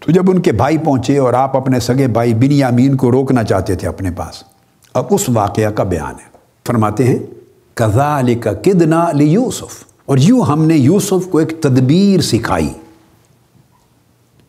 تو 0.00 0.12
جب 0.12 0.30
ان 0.30 0.42
کے 0.42 0.52
بھائی 0.52 0.78
پہنچے 0.78 1.18
اور 1.18 1.32
آپ 1.32 1.56
اپنے 1.56 1.80
سگے 1.80 2.06
بھائی 2.06 2.34
بن 2.34 2.52
یامین 2.52 2.96
کو 2.96 3.10
روکنا 3.10 3.44
چاہتے 3.44 3.74
تھے 3.74 3.88
اپنے 3.88 4.10
پاس 4.10 4.42
اب 4.98 5.06
اس 5.10 5.28
واقعہ 5.28 5.70
کا 5.70 5.84
بیان 5.84 6.14
ہے۔ 6.14 6.38
فرماتے 6.66 7.04
ہیں 7.04 7.18
کزا 7.74 8.18
علی 8.18 8.34
کا 8.34 8.52
کدنا 8.52 9.10
علی 9.10 9.24
یوسف 9.24 9.84
اور 10.06 10.18
یوں 10.18 10.40
ہم 10.40 10.64
نے 10.64 10.76
یوسف 10.76 11.26
کو 11.30 11.38
ایک 11.38 11.62
تدبیر 11.62 12.20
سکھائی۔ 12.20 12.72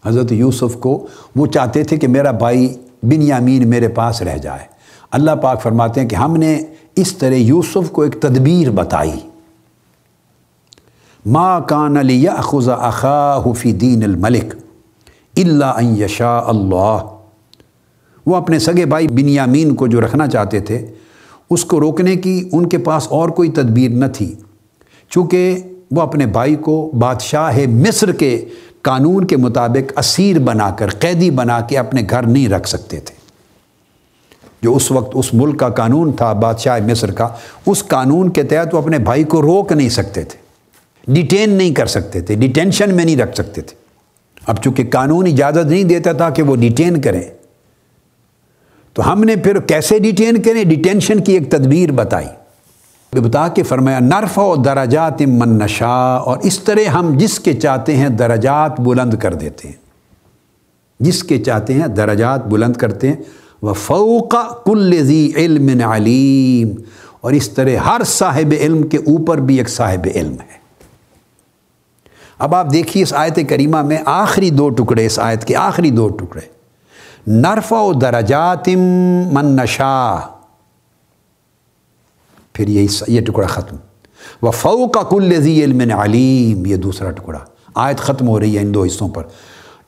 حضرت 0.05 0.31
یوسف 0.31 0.75
کو 0.79 1.07
وہ 1.35 1.47
چاہتے 1.47 1.83
تھے 1.83 1.97
کہ 1.97 2.07
میرا 2.07 2.31
بھائی 2.31 2.73
بن 3.03 3.21
یامین 3.21 3.69
میرے 3.69 3.87
پاس 3.87 4.21
رہ 4.21 4.37
جائے۔ 4.37 4.65
اللہ 5.11 5.31
پاک 5.31 5.61
فرماتے 5.61 6.01
ہیں 6.01 6.09
کہ 6.09 6.15
ہم 6.15 6.35
نے 6.35 6.61
اس 6.95 7.17
طرح 7.17 7.33
یوسف 7.33 7.91
کو 7.91 8.01
ایک 8.01 8.21
تدبیر 8.21 8.71
بتائی۔ 8.71 9.19
ما 11.25 11.59
کان 11.59 11.97
علی 11.97 12.27
خزا 12.41 12.73
اخا 12.73 13.39
فی 13.57 13.71
دین 13.71 14.03
الملک 14.03 14.55
اللہ 15.37 15.81
یشا 15.81 16.39
اللہ 16.39 16.97
وہ 18.29 18.35
اپنے 18.35 18.59
سگے 18.59 18.85
بھائی 18.85 19.07
بنیامین 19.07 19.75
کو 19.75 19.87
جو 19.87 20.01
رکھنا 20.01 20.27
چاہتے 20.27 20.59
تھے، 20.59 20.85
اس 21.49 21.65
کو 21.65 21.79
روکنے 21.79 22.15
کی 22.15 22.49
ان 22.51 22.69
کے 22.69 22.77
پاس 22.77 23.07
اور 23.07 23.29
کوئی 23.29 23.49
تدبیر 23.49 23.91
نہ 23.91 24.05
تھی۔ 24.13 24.35
چونکہ 25.09 25.59
وہ 25.91 26.01
اپنے 26.01 26.25
بھائی 26.25 26.55
کو 26.55 26.91
بادشاہ 26.99 27.57
مصر 27.67 28.11
کے 28.11 28.45
قانون 28.81 29.27
کے 29.27 29.37
مطابق 29.37 29.97
اسیر 29.97 30.39
بنا 30.39 30.69
کر، 30.69 30.87
قیدی 30.87 31.31
بنا 31.31 31.61
کے 31.61 31.77
اپنے 31.77 32.01
گھر 32.09 32.23
نہیں 32.23 32.47
رکھ 32.47 32.69
سکتے 32.69 32.99
تھے۔ 32.99 33.15
جو 34.63 34.75
اس 34.75 34.91
وقت 34.91 35.11
اس 35.13 35.33
ملک 35.33 35.59
کا 35.59 35.69
قانون 35.69 36.11
تھا، 36.11 36.33
بادشاہ 36.33 36.79
مصر 36.91 37.11
کا، 37.11 37.27
اس 37.65 37.83
قانون 37.87 38.29
کے 38.29 38.43
تحت 38.43 38.73
وہ 38.73 38.79
اپنے 38.79 38.99
بھائی 38.99 39.23
کو 39.23 39.41
روک 39.41 39.71
نہیں 39.71 39.89
سکتے 39.89 40.23
تھے۔ 40.23 40.39
ڈیٹین 41.13 41.49
نہیں 41.49 41.73
کر 41.73 41.85
سکتے 41.85 42.21
تھے، 42.21 42.35
ڈیٹینشن 42.35 42.95
میں 42.95 43.05
نہیں 43.05 43.17
رکھ 43.17 43.35
سکتے 43.35 43.61
تھے۔ 43.61 43.75
اب 44.47 44.63
چونکہ 44.63 44.83
قانون 44.89 45.27
اجازت 45.27 45.65
نہیں 45.65 45.83
دیتا 45.83 46.11
تھا 46.11 46.29
کہ 46.29 46.43
وہ 46.43 46.55
ڈیٹین 46.55 47.01
کریں 47.01 47.21
تو 48.99 49.11
ہم 49.11 49.23
نے 49.23 49.35
پھر 49.35 49.59
کیسے 49.59 49.99
ڈیٹین 49.99 50.41
کریں 50.41 50.63
ڈیٹینشن 50.63 51.23
کی 51.23 51.33
ایک 51.33 51.51
تدبیر 51.51 51.91
بتائی۔ 51.91 52.27
بتا 53.13 53.47
کے 53.47 53.63
فرمایا 53.63 53.99
نرف 53.99 54.39
و 54.39 54.55
درجات 54.55 55.21
من 55.21 55.49
نشا 55.49 56.15
اور 56.15 56.37
اس 56.37 56.59
طرح 56.59 56.89
ہم 56.89 57.17
جس 57.17 57.39
کے 57.39 57.53
چاہتے 57.53 57.95
ہیں 57.95 58.09
درجات 58.09 58.79
بلند 58.79 59.13
کر 59.13 59.33
دیتے 59.33 59.67
ہیں۔ 59.67 59.75
جس 60.99 61.23
کے 61.23 61.37
چاہتے 61.37 61.73
ہیں 61.73 61.87
درجات 61.87 62.45
بلند 62.47 62.73
کرتے 62.73 63.07
ہیں۔ 63.07 63.15
وہ 63.61 63.73
فوق 63.73 64.35
کل 64.65 65.03
ذی 65.03 65.31
علم 65.35 65.83
علیم۔ 65.83 66.73
اور 67.21 67.31
اس 67.31 67.49
طرح 67.49 67.75
ہر 67.75 68.01
صاحب 68.05 68.53
علم 68.59 68.83
کے 68.83 68.97
اوپر 68.97 69.37
بھی 69.37 69.57
ایک 69.57 69.69
صاحب 69.69 70.07
علم 70.15 70.33
ہے۔ 70.33 70.59
اب 72.39 72.55
آپ 72.55 72.73
دیکھیے 72.73 73.03
اس 73.03 73.13
آیت 73.13 73.39
کریمہ 73.49 73.81
میں 73.81 73.97
آخری 74.05 74.49
دو 74.49 74.69
ٹکڑے، 74.69 75.05
اس 75.05 75.19
آیت 75.19 75.45
کے 75.45 75.55
آخری 75.55 75.89
دو 75.89 76.07
ٹکڑے۔ 76.07 76.58
نرف 77.27 77.71
و 77.73 77.91
درجات 77.93 78.67
من 79.31 79.55
نشا 79.55 80.19
پھر 82.53 82.67
یہی 82.67 82.87
یہ 83.07 83.21
ٹکڑا 83.21 83.47
ختم. 83.47 83.75
وہ 84.41 84.51
فو 84.51 84.87
کا 84.87 85.03
کل 85.09 85.39
ذی 85.41 85.63
علم 85.63 85.81
علیم، 85.99 86.65
یہ 86.65 86.75
دوسرا 86.75 87.11
ٹکڑا. 87.11 87.39
آیت 87.75 87.97
ختم 87.97 88.27
ہو 88.27 88.39
رہی 88.39 88.57
ہے 88.57 88.61
ان 88.61 88.73
دو 88.73 88.83
حصوں 88.83 89.09
پر. 89.09 89.23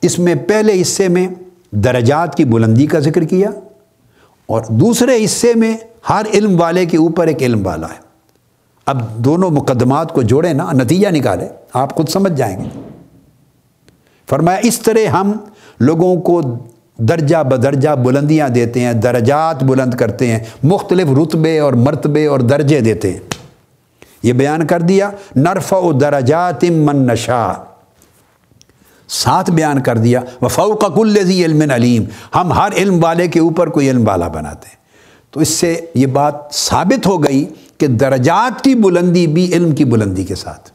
اس 0.02 0.18
میں 0.18 0.34
پہلے 0.48 0.80
حصے 0.80 1.08
میں 1.08 1.26
درجات 1.70 2.34
کی 2.34 2.44
بلندی 2.44 2.86
کا 2.86 2.98
ذکر 2.98 3.24
کیا 3.24 3.50
اور 4.48 4.62
دوسرے 4.70 5.24
حصے 5.24 5.52
میں 5.54 5.76
ہر 6.08 6.26
علم 6.34 6.60
والے 6.60 6.86
کے 6.86 6.96
اوپر 6.96 7.26
ایک 7.26 7.42
علم 7.42 7.66
والا 7.66 7.88
ہے. 7.88 8.00
اب 8.86 9.00
دونوں 9.24 9.50
مقدمات 9.50 10.12
کو 10.12 10.22
جوڑیں 10.22 10.52
نا، 10.54 10.70
نتیجہ 10.72 11.08
نکالے 11.08 11.48
آپ 11.72 11.94
خود 11.96 12.08
سمجھ 12.08 12.32
جائیں 12.32 12.56
گے. 12.58 12.68
فرمایا، 14.28 14.58
اس 14.62 14.78
طرح 14.80 15.08
ہم 15.10 15.32
لوگوں 15.80 16.14
کو 16.20 16.40
درجہ 16.98 17.42
بدرجہ 17.42 17.90
بلندیاں 17.90 18.48
دیتے 18.48 18.80
ہیں، 18.80 18.92
درجات 18.92 19.64
بلند 19.64 19.94
کرتے 19.94 20.26
ہیں، 20.26 20.38
مختلف 20.62 21.06
رتبے 21.22 21.58
اور 21.58 21.72
مرتبے 21.72 22.26
اور 22.26 22.40
درجے 22.40 22.80
دیتے 22.80 23.12
ہیں۔ 23.12 23.20
یہ 24.22 24.32
بیان 24.32 24.66
کر 24.66 24.80
دیا 24.80 25.10
نرف 25.36 25.72
و 25.72 25.92
درجات 25.92 26.64
من 26.64 27.06
نشا 27.06 27.52
ساتھ 29.08 29.50
بیان 29.50 29.82
کر 29.82 29.98
دیا 29.98 30.20
وفاؤ 30.42 30.74
کا 30.74 30.88
کل 30.88 31.16
علم 31.16 31.70
علیم۔ 31.70 32.04
ہم 32.34 32.52
ہر 32.52 32.72
علم 32.76 33.04
والے 33.04 33.28
کے 33.28 33.40
اوپر 33.40 33.66
کوئی 33.66 33.90
علم 33.90 34.08
والا 34.08 34.28
بناتے 34.28 34.68
ہیں۔ 34.68 34.76
تو 35.30 35.40
اس 35.40 35.48
سے 35.48 35.80
یہ 35.94 36.06
بات 36.06 36.34
ثابت 36.52 37.06
ہو 37.06 37.24
گئی 37.24 37.44
کہ 37.78 37.86
درجات 37.86 38.64
کی 38.64 38.74
بلندی 38.74 39.26
بھی 39.26 39.52
علم 39.52 39.72
کی 39.72 39.84
بلندی 39.84 40.24
کے 40.24 40.34
ساتھ۔ 40.34 40.70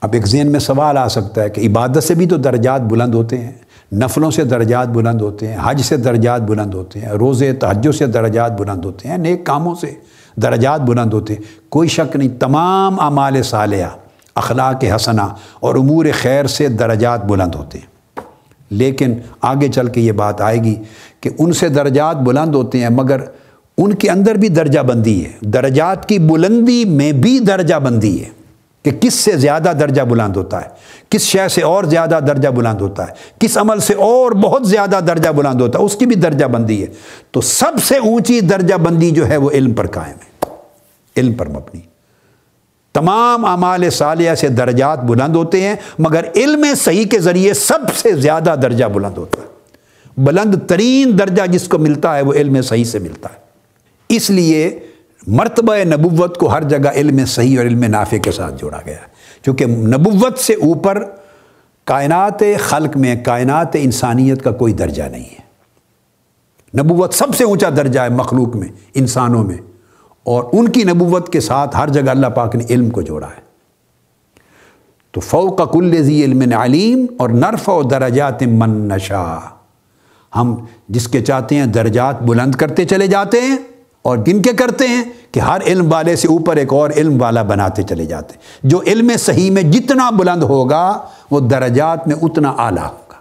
اب 0.00 0.12
ایک 0.12 0.26
ذہن 0.26 0.52
میں 0.52 0.60
سوال 0.60 0.98
آ 0.98 1.08
سکتا 1.08 1.42
ہے 1.42 1.50
کہ 1.50 1.68
عبادت 1.68 2.02
سے 2.02 2.14
بھی 2.14 2.26
تو 2.26 2.36
درجات 2.36 2.80
بلند 2.80 3.14
ہوتے 3.14 3.38
ہیں۔ 3.38 3.52
نفلوں 3.92 4.30
سے 4.30 4.44
درجات 4.44 4.88
بلند 4.88 5.20
ہوتے 5.20 5.48
ہیں، 5.48 5.56
حج 5.62 5.82
سے 5.82 5.96
درجات 5.96 6.40
بلند 6.40 6.74
ہوتے 6.74 7.00
ہیں، 7.00 7.08
روزے 7.08 7.52
تحجوں 7.52 7.92
سے 7.92 8.06
درجات 8.06 8.60
بلند 8.60 8.84
ہوتے 8.84 9.08
ہیں، 9.08 9.18
نیک 9.18 9.46
کاموں 9.46 9.74
سے 9.74 9.90
درجات 10.36 10.80
بلند 10.80 11.12
ہوتے 11.12 11.34
ہیں۔ 11.34 11.42
کوئی 11.68 11.88
شک 11.88 12.16
نہیں، 12.16 12.40
تمام 12.40 13.00
اعمال 13.00 13.42
صالحہ، 13.42 13.88
اخلاق 14.34 14.84
حسنہ 14.96 15.22
اور 15.60 15.74
امور 15.74 16.06
خیر 16.22 16.46
سے 16.46 16.68
درجات 16.68 17.24
بلند 17.24 17.54
ہوتے 17.54 17.78
ہیں۔ 17.78 17.86
لیکن 18.70 19.14
آگے 19.42 19.68
چل 19.68 19.86
کے 19.86 20.00
یہ 20.00 20.12
بات 20.12 20.40
آئے 20.40 20.64
گی 20.64 20.74
کہ 21.20 21.30
ان 21.38 21.52
سے 21.52 21.68
درجات 21.68 22.16
بلند 22.16 22.54
ہوتے 22.54 22.80
ہیں، 22.80 22.90
مگر 22.90 23.20
ان 23.78 23.94
کے 23.94 24.10
اندر 24.10 24.34
بھی 24.34 24.48
درجہ 24.48 24.80
بندی 24.80 25.24
ہے۔ 25.24 25.32
درجات 25.40 26.08
کی 26.08 26.18
بلندی 26.18 26.84
میں 26.84 27.12
بھی 27.12 27.38
درجہ 27.38 27.74
بندی 27.74 28.24
ہے۔ 28.24 28.28
کہ 28.86 28.98
کس 29.00 29.14
سے 29.14 29.36
زیادہ 29.36 29.72
درجہ 29.80 30.02
بلند 30.02 30.36
ہوتا 30.36 30.64
ہے؟ 30.64 30.68
کس 31.10 31.22
شے 31.22 31.48
سے 31.48 31.62
اور 31.62 31.84
زیادہ 31.84 32.18
درجہ 32.26 32.48
بلند 32.48 32.80
ہوتا 32.80 33.08
ہے؟ 33.08 33.12
کس 33.38 33.58
عمل 33.58 33.80
سے 33.80 33.94
اور 33.94 34.32
بہت 34.32 34.68
زیادہ 34.68 35.00
درجہ 35.06 35.30
بلند 35.30 35.60
ہوتا 35.60 35.78
ہے؟ 35.78 35.84
اس 35.84 35.96
کی 35.96 36.06
بھی 36.06 36.16
درجہ 36.16 36.44
بندی 36.44 36.82
ہے۔ 36.82 36.86
تو 37.30 37.40
سب 37.40 37.84
سے 37.84 37.96
اونچی 37.96 38.40
درجہ 38.40 38.74
بندی 38.74 39.10
جو 39.10 39.28
ہے 39.28 39.36
وہ 39.36 39.50
علم 39.50 39.72
پر 39.72 39.86
قائم 39.86 40.16
ہے۔ 40.16 40.54
علم 41.16 41.32
پر 41.32 41.48
مبنی۔ 41.48 41.80
تمام 42.94 43.44
اعمال 43.44 43.90
صالحہ 43.90 44.34
سے 44.34 44.48
درجات 44.48 44.98
بلند 44.98 45.36
ہوتے 45.36 45.60
ہیں، 45.60 45.74
مگر 45.98 46.24
علم 46.36 46.64
صحیح 46.76 47.04
کے 47.04 47.18
ذریعے 47.18 47.54
سب 47.54 47.96
سے 47.96 48.12
زیادہ 48.12 48.54
درجہ 48.62 48.84
بلند 48.84 49.18
ہوتا 49.18 49.42
ہے۔ 49.42 49.46
بلند 50.16 50.54
ترین 50.66 51.18
درجہ 51.18 51.42
جس 51.46 51.68
کو 51.68 51.78
ملتا 51.78 52.16
ہے 52.16 52.22
وہ 52.22 52.32
علم 52.32 52.62
صحیح 52.62 52.84
سے 52.84 52.98
ملتا 52.98 53.28
ہے۔ 53.32 53.46
اس 54.08 54.30
لیے 54.30 54.78
مرتبہ 55.26 55.76
نبوت 55.84 56.38
کو 56.38 56.48
ہر 56.48 56.62
جگہ 56.62 56.90
علم 56.94 57.24
صحیح 57.24 57.58
اور 57.58 57.66
علم 57.66 57.84
نافع 57.84 58.16
کے 58.16 58.32
ساتھ 58.32 58.54
جوڑا 58.58 58.78
گیا 58.86 58.96
کیونکہ 59.42 59.66
نبوت 59.66 60.38
سے 60.38 60.52
اوپر 60.52 61.04
کائنات 61.84 62.42
خلق 62.60 62.96
میں 62.96 63.24
کائنات 63.24 63.68
انسانیت 63.74 64.44
کا 64.44 64.50
کوئی 64.50 64.72
درجہ 64.72 65.02
نہیں 65.02 65.24
ہے۔ 65.24 65.46
نبوت 66.82 67.14
سب 67.14 67.34
سے 67.34 67.44
اونچا 67.44 67.70
درجہ 67.70 68.00
ہے 68.00 68.08
مخلوق 68.08 68.56
میں، 68.56 68.68
انسانوں 68.94 69.44
میں۔ 69.44 69.56
اور 70.24 70.44
ان 70.52 70.68
کی 70.68 70.84
نبوت 70.84 71.32
کے 71.32 71.40
ساتھ 71.40 71.76
ہر 71.76 71.88
جگہ 71.88 72.10
اللہ 72.10 72.26
پاک 72.26 72.56
نے 72.56 72.64
علم 72.70 72.90
کو 72.90 73.02
جوڑا 73.02 73.26
ہے۔ 73.26 73.40
تو 75.12 75.20
فوق 75.20 75.72
کل 75.72 76.02
ذی 76.02 76.24
علم 76.24 76.58
علیم 76.58 77.06
اور 77.18 77.28
نرف 77.28 77.68
و 77.68 77.82
درجات 77.82 78.42
من 78.42 78.70
نشا 78.70 79.38
ہم 80.36 80.56
جس 80.88 81.08
کے 81.08 81.20
چاہتے 81.20 81.54
ہیں 81.54 81.66
درجات 81.66 82.22
بلند 82.22 82.54
کرتے 82.54 82.84
چلے 82.84 83.06
جاتے 83.06 83.40
ہیں 83.40 83.56
اور 84.06 84.18
گن 84.18 84.42
کے 84.42 84.52
کرتے 84.52 84.88
ہیں 84.88 85.04
کہ 85.32 85.40
ہر 85.40 85.60
علم 85.66 85.92
والے 85.92 86.16
سے 86.16 86.28
اوپر 86.28 86.56
ایک 86.56 86.72
اور 86.72 86.90
علم 86.96 87.22
والا 87.22 87.42
بناتے 87.42 87.82
چلے 87.82 88.06
جاتے 88.06 88.34
ہیں۔ 88.34 88.68
جو 88.68 88.82
علم 88.86 89.10
صحیح 89.18 89.50
میں 89.50 89.62
جتنا 89.62 90.10
بلند 90.10 90.42
ہوگا، 90.42 91.06
وہ 91.30 91.40
درجات 91.40 92.08
میں 92.08 92.16
اتنا 92.22 92.48
اعلیٰ 92.48 92.84
ہوگا۔ 92.84 93.14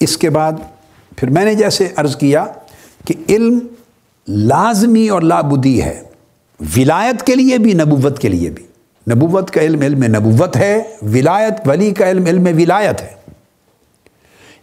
اس 0.00 0.16
کے 0.16 0.30
بعد 0.30 0.52
پھر 1.16 1.30
میں 1.30 1.44
نے 1.44 1.54
جیسے 1.54 1.88
عرض 1.96 2.16
کیا 2.16 2.44
کہ 3.04 3.14
علم 3.28 3.58
لازمی 4.28 5.08
اور 5.08 5.22
لابدی 5.22 5.82
ہے۔ 5.82 6.02
ولایت 6.76 7.22
کے 7.22 7.34
لیے 7.34 7.58
بھی، 7.58 7.72
نبوت 7.72 8.18
کے 8.18 8.28
لیے 8.28 8.50
بھی۔ 8.50 8.66
نبوت 9.14 9.50
کا 9.50 9.60
علم 9.60 9.80
علم 9.80 10.02
نبوت 10.02 10.56
ہے، 10.56 10.82
ولایت 11.02 11.68
ولی 11.68 11.90
کا 11.90 12.10
علم 12.10 12.26
علم 12.26 12.44
ولایت 12.44 13.02
ہے۔ 13.02 13.10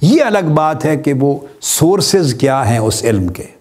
یہ 0.01 0.23
الگ 0.23 0.53
بات 0.53 0.85
ہے 0.85 0.97
کہ 0.97 1.13
وہ 1.13 1.37
سورسز 1.61 2.33
کیا 2.33 2.69
ہیں 2.69 2.77
اس 2.77 3.03
علم 3.03 3.27
کے۔ 3.27 3.56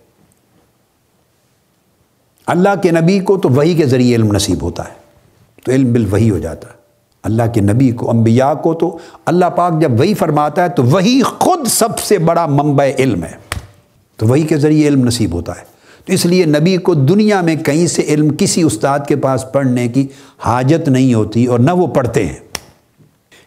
اللہ 2.47 2.69
کے 2.83 2.91
نبی 2.91 3.19
کو 3.19 3.37
تو 3.37 3.49
وہی 3.49 3.75
کے 3.75 3.87
ذریعے 3.87 4.17
علم 4.17 4.33
نصیب 4.33 4.63
ہوتا 4.63 4.85
ہے، 4.85 4.95
تو 5.65 5.73
علم 5.73 5.93
بال 5.93 6.07
وہی 6.11 6.31
ہو 6.31 6.39
جاتا 6.39 6.69
ہے۔ 6.69 6.77
اللہ 7.23 7.43
کے 7.55 7.61
نبی 7.61 7.91
کو، 7.91 8.11
انبیاء 8.11 8.55
کو 8.55 8.75
تو 8.75 8.99
اللہ 9.27 9.45
پاک 9.45 9.81
جب 9.81 10.01
وہی 10.01 10.15
فرماتا 10.15 10.63
ہے 10.65 10.69
تو 10.69 10.83
وہی 10.83 11.23
خود 11.23 11.67
سب 11.67 11.99
سے 11.99 12.19
بڑا 12.19 12.47
منبع 12.47 12.85
علم 12.99 13.23
ہے۔ 13.25 13.47
تو 14.17 14.27
وہی 14.27 14.43
کے 14.43 14.57
ذریعے 14.57 14.89
علم 14.89 15.05
نصیب 15.05 15.35
ہوتا 15.35 15.53
ہے۔ 15.53 15.65
تو 16.05 16.13
اس 16.13 16.27
لیے 16.27 16.45
نبی 16.45 16.77
کو 16.77 16.95
دنیا 16.95 17.41
میں 17.41 17.57
کہیں 17.57 17.87
سے 17.87 18.03
علم 18.03 18.35
کسی 18.39 18.63
استاد 18.63 18.99
کے 19.09 19.17
پاس 19.17 19.45
پڑھنے 19.53 19.89
کی 19.89 20.07
حاجت 20.39 20.89
نہیں 20.89 21.15
ہوتی 21.15 21.47
اور 21.47 21.59
نہ 21.59 21.71
وہ 21.71 21.87
پڑھتے 21.87 22.27
ہیں۔ 22.27 22.39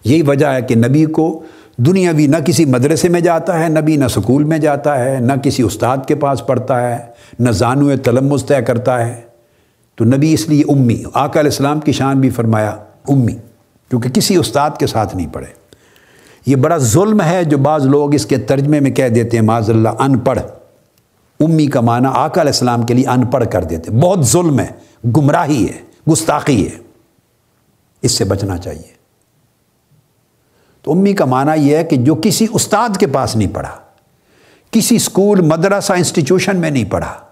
یہی 0.04 0.22
وجہ 0.22 0.48
ہے 0.48 0.62
کہ 0.62 0.76
نبی 0.76 1.06
کو 1.06 1.44
دنیاوی 1.78 2.28
نہ 2.28 2.38
کسی 2.38 2.66
مدرسے 2.66 3.10
میں 3.10 3.22
جاتا 3.22 3.60
ہے، 3.60 3.70
نبی 3.70 3.96
نہ 3.96 4.08
سکول 4.08 4.44
میں 4.44 4.58
جاتا 4.58 5.06
ہے، 5.06 5.20
نہ 5.20 5.34
کسی 5.44 5.64
استاد 5.64 5.98
کے 6.08 6.16
پاس 6.16 6.48
پڑھتا 6.48 6.90
ہے۔ 6.90 7.09
نہ 7.40 7.52
زانو 7.52 7.98
تلمز 8.04 8.46
طے 8.46 8.62
کرتا 8.62 9.08
ہے۔ 9.08 9.22
تو 9.96 10.06
نبی 10.06 10.34
اس 10.34 10.50
لیے 10.50 10.64
امی، 10.68 11.04
آقا 11.14 11.40
علیہ 11.40 11.52
السلام 11.52 11.80
کی 11.80 11.92
شان 11.92 12.20
بھی 12.20 12.30
فرمایا، 12.30 12.70
امی، 13.08 13.34
کیونکہ 13.90 14.10
کسی 14.10 14.36
استاد 14.36 14.70
کے 14.80 14.88
ساتھ 14.88 15.16
نہیں 15.16 15.34
پڑھے۔ 15.34 15.60
یہ 16.46 16.56
بڑا 16.56 16.78
ظلم 16.78 17.22
ہے 17.22 17.44
جو 17.44 17.58
بعض 17.58 17.86
لوگ 17.86 18.14
اس 18.14 18.26
کے 18.26 18.38
ترجمے 18.38 18.80
میں 18.80 18.92
کہہ 18.92 19.08
دیتے 19.08 19.38
ہیں 19.38 19.46
معذ 19.46 19.70
اللہ 19.70 19.90
ان 20.00 20.20
پڑھ 20.20 20.40
امی 21.40 21.68
کا 21.68 21.82
معنی 21.82 22.08
آقا 22.08 22.42
علیہ 22.42 22.52
السلام 22.52 22.84
کے 22.84 22.94
لیے 22.94 23.08
ان 23.08 23.26
پڑھ 23.26 23.46
کر 23.52 23.64
دیتے۔ 23.64 23.92
بہت 23.92 24.28
ظلم 24.28 24.60
ہے، 24.60 24.68
گمراہی 25.18 25.68
ہے، 25.68 26.12
گستاخی 26.12 26.68
ہے۔ 26.68 26.78
اس 28.02 28.12
سے 28.12 28.24
بچنا 28.24 28.58
چاہیے۔ 28.58 29.00
تو 30.82 30.92
امی 30.92 31.14
کا 31.14 31.26
معنی 31.26 31.70
یہ 31.70 31.78
ہے 31.78 31.84
کہ 31.84 31.96
جو 31.96 32.16
کسی 32.16 32.48
استاد 32.54 32.98
کے 32.98 33.08
پاس 33.08 33.36
نہیں 33.36 33.54
پڑھا، 33.54 33.72
کسی 34.72 34.96
اسکول، 34.96 35.42
مدرسہ، 35.42 35.94
انسٹیٹیوشن 35.94 36.58
میں 36.58 36.70
نہیں 36.70 36.92
پڑھا 36.92 37.29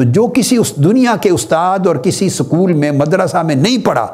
تو 0.00 0.04
جو 0.04 0.26
کسی 0.34 0.56
اس 0.56 0.76
دنیا 0.76 1.16
کے 1.16 1.30
استاد 1.30 1.86
اور 1.86 1.96
کسی 1.96 2.26
اسکول 2.26 2.72
میں 2.72 2.92
مدرسہ 2.92 3.36
میں 3.36 3.54
نہیں 3.54 3.78
پڑھا، 3.78 4.06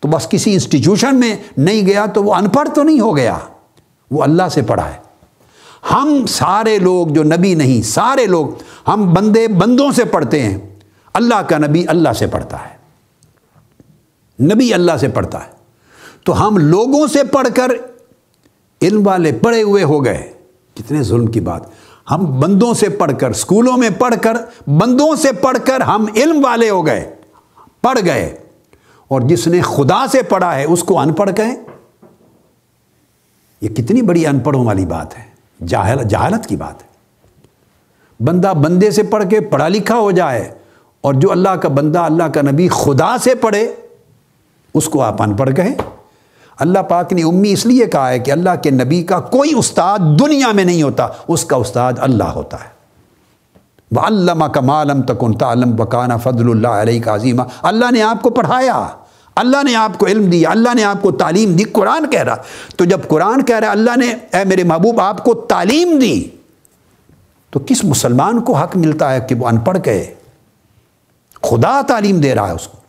تو 0.00 0.08
بس 0.08 0.28
کسی 0.28 0.52
انسٹیٹیوشن 0.52 1.20
میں 1.20 1.36
نہیں 1.56 1.86
گیا 1.86 2.06
تو 2.06 2.24
وہ 2.24 2.34
ان 2.34 2.48
پڑھ 2.48 2.68
تو 2.74 2.82
نہیں 2.82 3.00
ہو 3.00 3.16
گیا، 3.16 3.38
وہ 4.10 4.22
اللہ 4.22 4.42
سے 4.52 4.62
پڑھا 4.62 4.88
ہے۔ 4.88 4.98
ہم 5.90 6.26
سارے 6.26 6.78
لوگ 6.78 7.06
جو 7.06 7.22
نبی 7.22 7.54
نہیں، 7.54 7.82
سارے 7.82 8.26
لوگ 8.26 8.48
ہم 8.88 9.14
بندے 9.14 9.48
بندوں 9.48 9.92
سے 9.92 10.04
پڑھتے 10.04 10.42
ہیں۔ 10.42 10.58
اللہ 11.14 11.42
کا 11.42 11.58
نبی 11.58 11.84
اللہ 11.88 12.12
سے 12.12 12.26
پڑھتا 12.26 12.56
ہے۔ 12.56 12.76
نبی 14.44 14.74
اللہ 14.74 14.96
سے 15.00 15.08
پڑھتا 15.08 15.38
ہے۔ 15.38 15.52
تو 16.24 16.46
ہم 16.46 16.58
لوگوں 16.58 17.06
سے 17.06 17.24
پڑھ 17.24 17.48
کر 17.54 17.72
علم 18.82 19.06
والے 19.06 19.32
پڑھے 19.32 19.62
ہوئے 19.62 19.84
ہو 19.84 20.04
گئے۔ 20.04 20.32
کتنے 20.74 21.02
ظلم 21.02 21.26
کی 21.26 21.40
بات۔ 21.40 21.62
ہم 22.10 22.40
بندوں 22.40 22.74
سے 22.74 22.88
پڑھ 22.88 23.12
کر 23.18 23.30
اسکولوں 23.30 23.76
میں 23.76 23.90
پڑھ 23.98 24.14
کر، 24.22 24.36
بندوں 24.66 25.16
سے 25.16 25.32
پڑھ 25.32 25.58
کر 25.64 25.80
ہم 25.80 26.06
علم 26.16 26.44
والے 26.44 26.70
ہو 26.70 26.86
گئے، 26.86 27.14
پڑھ 27.82 27.98
گئے۔ 28.04 28.36
اور 29.08 29.20
جس 29.20 29.46
نے 29.46 29.60
خدا 29.60 30.06
سے 30.06 30.22
پڑھا 30.22 30.54
ہے، 30.54 30.64
اس 30.64 30.82
کو 30.82 31.00
ان 31.00 31.12
پڑھ 31.12 31.30
گئے 31.36 31.50
یہ 33.60 33.68
کتنی 33.68 34.02
بڑی 34.02 34.26
ان 34.26 34.38
پڑھوں 34.38 34.64
والی 34.66 34.86
بات 34.86 35.18
ہے۔ 35.18 35.24
جاہل 35.66 36.08
جہالت 36.08 36.46
کی 36.46 36.56
بات 36.56 36.82
ہے۔ 36.82 36.88
بندہ 38.24 38.52
بندے 38.62 38.90
سے 38.90 39.02
پڑھ 39.02 39.24
کے 39.30 39.40
پڑھا 39.40 39.68
لکھا 39.68 39.98
ہو 39.98 40.10
جائے، 40.10 40.54
اور 41.00 41.14
جو 41.14 41.32
اللہ 41.32 41.48
کا 41.48 41.68
بندہ، 41.68 41.98
اللہ 41.98 42.24
کا 42.24 42.42
نبی 42.42 42.68
خدا 42.68 43.18
سے 43.18 43.34
پڑھے، 43.34 43.74
اس 44.74 44.88
کو 44.88 45.02
آپ 45.02 45.22
ان 45.22 45.36
پڑھ 45.36 45.50
گئے 45.56 45.74
اللہ 46.60 46.78
پاک 46.78 47.12
نے 47.12 47.22
امی 47.22 47.52
اس 47.52 47.66
لیے 47.66 47.86
کہا 47.86 48.08
ہے 48.10 48.18
کہ 48.18 48.30
اللہ 48.30 48.56
کے 48.62 48.70
نبی 48.70 49.02
کا 49.02 49.20
کوئی 49.20 49.52
استاد 49.56 49.98
دنیا 50.18 50.52
میں 50.52 50.64
نہیں 50.64 50.82
ہوتا، 50.82 51.08
اس 51.28 51.44
کا 51.44 51.56
استاد 51.56 51.92
اللہ 51.98 52.32
ہوتا 52.34 52.56
ہے۔ 52.56 52.68
وہ 53.90 54.00
علامہ 54.00 54.44
کمالم 54.44 55.02
تکن 55.02 55.32
تعلم 55.32 55.76
بکانہ 55.76 56.14
فضل 56.22 56.50
اللہ 56.50 56.82
علیہ 56.82 57.02
کا 57.02 57.14
عظیمہ 57.14 57.42
اللہ 57.62 57.90
نے 57.90 58.02
آپ 58.02 58.22
کو 58.22 58.30
پڑھایا، 58.30 58.86
اللہ 59.36 59.62
نے 59.64 59.74
آپ 59.74 59.98
کو 59.98 60.06
علم 60.06 60.30
دیا، 60.30 60.50
اللہ 60.50 60.74
نے 60.74 60.84
آپ 60.84 61.02
کو 61.02 61.10
تعلیم 61.12 61.52
دی۔ 61.52 61.64
قرآن 61.64 62.10
کہہ 62.10 62.22
رہا، 62.22 62.36
تو 62.76 62.84
جب 62.84 63.00
قرآن 63.08 63.42
کہہ 63.42 63.58
رہا، 63.58 63.70
اللہ 63.70 63.96
نے 63.96 64.10
اے 64.10 64.44
میرے 64.44 64.64
محبوب 64.64 65.00
آپ 65.00 65.24
کو 65.24 65.34
تعلیم 65.34 65.98
دی، 65.98 66.22
تو 67.50 67.60
کس 67.66 67.84
مسلمان 67.84 68.40
کو 68.40 68.52
حق 68.52 68.76
ملتا 68.76 69.12
ہے 69.12 69.20
کہ 69.20 69.34
وہ 69.34 69.48
ان 69.48 69.58
پڑھ 69.58 69.78
گئے 69.84 70.14
خدا 71.42 71.80
تعلیم 71.88 72.20
دے 72.20 72.34
رہا 72.34 72.48
ہے 72.48 72.54
اس 72.54 72.68
کو۔ 72.68 72.79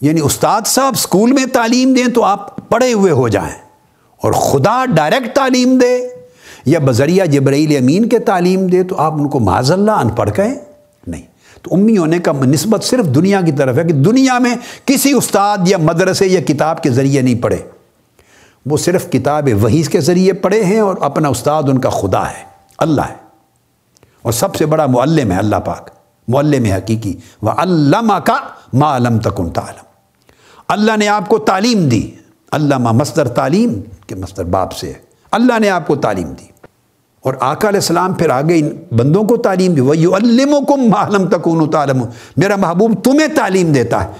یعنی 0.00 0.20
استاد 0.20 0.60
صاحب 0.66 0.92
اسکول 0.96 1.32
میں 1.32 1.46
تعلیم 1.52 1.92
دیں 1.92 2.08
تو 2.08 2.24
آپ 2.24 2.68
پڑھے 2.68 2.92
ہوئے 2.92 3.12
ہو 3.12 3.28
جائیں 3.28 3.54
اور 4.22 4.32
خدا 4.32 4.84
ڈائریکٹ 4.86 5.34
تعلیم 5.34 5.78
دے 5.78 6.08
یا 6.66 6.78
بذریعہ 6.84 7.26
جبرائیل 7.26 7.76
امین 7.76 8.08
کے 8.08 8.18
تعلیم 8.18 8.66
دے 8.66 8.82
تو 8.82 8.96
آپ 8.96 9.12
ان 9.12 9.28
کو 9.28 9.40
معذ 9.40 9.72
اللہ 9.72 9.90
ان 9.90 10.08
پڑھ 10.08 10.30
گئے 10.36 10.58
نہیں۔ 11.06 11.22
تو 11.62 11.74
امی 11.74 11.98
ہونے 11.98 12.18
کا 12.18 12.32
نسبت 12.32 12.84
صرف 12.84 13.04
دنیا 13.04 13.40
کی 13.40 13.52
طرف 13.52 13.78
ہے 13.78 13.84
کہ 13.84 13.92
دنیا 13.92 14.38
میں 14.38 14.54
کسی 14.84 15.12
استاد 15.12 15.58
یا 15.66 15.78
مدرسے 15.78 16.26
یا 16.26 16.40
کتاب 16.40 16.82
کے 16.82 16.90
ذریعے 16.90 17.20
نہیں 17.20 17.42
پڑھے۔ 17.42 17.58
وہ 18.66 18.76
صرف 18.76 19.10
کتاب 19.10 19.48
وحی 19.62 19.82
کے 19.82 20.00
ذریعے 20.00 20.32
پڑھے 20.32 20.64
ہیں 20.64 20.80
اور 20.80 20.96
اپنا 21.00 21.28
استاد 21.28 21.62
ان 21.62 21.78
کا 21.78 21.90
خدا 21.90 22.30
ہے، 22.30 22.44
اللہ 22.78 23.00
ہے۔ 23.00 23.14
اور 24.22 24.32
سب 24.32 24.54
سے 24.54 24.66
بڑا 24.66 24.86
معلم 24.86 25.32
ہے 25.32 25.36
اللہ 25.36 25.56
پاک، 25.56 25.90
معلم 26.28 26.64
حقیقی۔ 26.64 27.16
وہ 27.42 27.50
علامہ 27.50 28.14
کا 28.14 28.36
معلم 28.72 29.18
تکن 29.18 29.50
تعلم۔ 29.50 29.87
اللہ 30.68 30.96
نے 30.96 31.08
آپ 31.08 31.28
کو 31.28 31.38
تعلیم 31.38 31.88
دی۔ 31.88 32.10
اللہ 32.50 32.78
مصدر 32.78 33.28
تعلیم 33.28 33.80
کے 34.06 34.14
مصدر 34.14 34.44
باپ 34.44 34.72
سے۔ 34.72 34.86
ہے 34.86 34.98
اللہ 35.30 35.58
نے 35.58 35.70
آپ 35.70 35.86
کو 35.86 35.96
تعلیم 35.96 36.28
دی۔ 36.28 36.44
اور 37.20 37.34
آقا 37.40 37.68
علیہ 37.68 37.78
السلام 37.78 38.14
پھر 38.14 38.30
آگے 38.30 38.58
ان 38.58 38.96
بندوں 38.96 39.24
کو 39.24 39.36
تعلیم 39.36 39.74
دی۔ 39.74 39.80
وہ 39.80 39.96
یو 39.96 40.14
الم 40.14 40.50
معلوم 40.90 41.28
تکون 41.28 41.70
تعلم 41.70 42.04
میرا 42.36 42.56
محبوب 42.56 43.04
تمہیں 43.04 43.28
تعلیم 43.36 43.72
دیتا 43.72 44.04
ہے۔ 44.04 44.12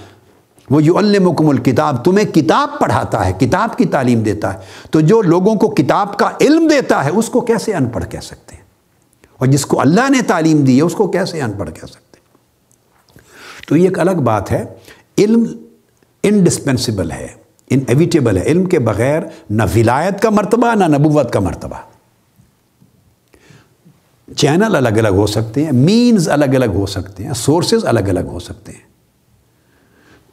وہ 0.69 0.83
یو 0.83 0.97
المکم 0.97 1.49
الکتاب 1.49 2.05
تمہیں 2.05 2.25
کتاب 2.25 2.79
پڑھاتا 2.79 3.25
ہے، 3.25 3.33
کتاب 3.33 3.77
کی 3.77 3.85
تعلیم 3.85 4.19
دیتا 4.19 4.53
ہے۔ 4.53 4.59
تو 4.91 4.99
جو 4.99 5.21
لوگوں 5.21 5.55
کو 5.55 5.69
کتاب 5.69 6.17
کا 6.17 6.29
علم 6.41 6.67
دیتا 6.67 7.05
ہے، 7.05 7.09
اس 7.09 7.29
کو 7.29 7.41
کیسے 7.41 7.73
ان 7.73 7.85
پڑھ 7.85 8.05
کہہ 8.09 8.19
سکتے 8.19 8.55
ہیں؟ 8.55 8.63
اور 9.37 9.47
جس 9.47 9.65
کو 9.65 9.81
اللہ 9.81 10.09
نے 10.09 10.21
تعلیم 10.21 10.57
دی 10.57 10.77
ہے، 10.77 10.81
اس 10.81 10.93
کو 10.93 11.07
کیسے 11.07 11.41
ان 11.41 11.51
پڑھ 11.51 11.71
کہہ 11.71 11.87
سکتے 11.87 12.17
ہیں؟ 12.17 12.27
تو 13.67 13.77
یہ 13.77 13.87
ایک 13.87 13.99
الگ 13.99 14.11
بات 14.11 14.51
ہے۔ 14.51 14.65
علم 15.17 15.45
انڈسپینسبل 16.23 17.11
ہے 17.11 17.27
ان 17.69 17.79
ایویٹیبل 17.87 18.37
ہے، 18.37 18.43
علم 18.43 18.65
کے 18.65 18.79
بغیر 18.79 19.21
نہ 19.49 19.63
ولایت 19.75 20.21
کا 20.21 20.29
مرتبہ 20.29 20.75
نہ 20.75 20.97
نبوت 20.97 21.33
کا 21.33 21.39
مرتبہ۔ 21.39 21.75
چینل 24.35 24.75
الگ 24.75 24.89
الگ 24.89 25.07
ہو 25.07 25.27
سکتے 25.27 25.65
ہیں 25.65 25.71
مینز 25.71 26.29
الگ 26.29 26.45
الگ 26.45 26.65
ہو 26.65 26.85
سکتے 26.85 27.23
ہیں 27.23 27.33
سورسز 27.33 27.85
الگ 27.85 27.99
الگ 27.99 28.27
ہو 28.27 28.39
سکتے 28.39 28.71
ہیں۔ 28.71 28.89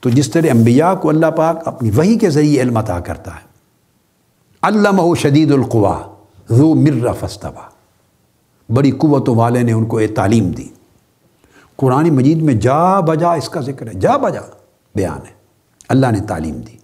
تو 0.00 0.10
جس 0.10 0.30
طرح 0.30 0.46
انبیاء 0.50 0.94
کو 0.94 1.08
اللہ 1.08 1.26
پاک 1.26 1.68
اپنی 1.68 1.90
وہی 1.90 2.18
کے 2.18 2.30
ذریعے 2.30 2.62
علم 2.62 2.76
عطا 2.76 3.00
کرتا 3.00 3.34
ہے۔ 3.34 3.46
اللہ 4.62 5.14
شدید 5.14 5.52
القوا 5.52 6.02
رو 6.50 6.74
مر 6.74 7.08
فستبا 7.20 7.68
بڑی 8.72 8.90
قوتوں 8.90 9.36
والے 9.36 9.62
نے 9.62 9.72
ان 9.72 9.84
کو 9.84 10.00
یہ 10.00 10.06
تعلیم 10.14 10.50
دی۔ 10.50 10.68
قرآن 11.76 12.10
مجید 12.10 12.42
میں 12.42 12.54
جا 12.54 13.00
بجا 13.00 13.32
اس 13.32 13.48
کا 13.48 13.60
ذکر 13.60 13.86
ہے، 13.86 13.94
جا 13.94 14.16
بجا 14.16 14.40
بیان 14.94 15.26
ہے۔ 15.26 15.35
اللہ 15.88 16.06
نے 16.12 16.20
تعلیم 16.28 16.54
دی۔ 16.54 16.76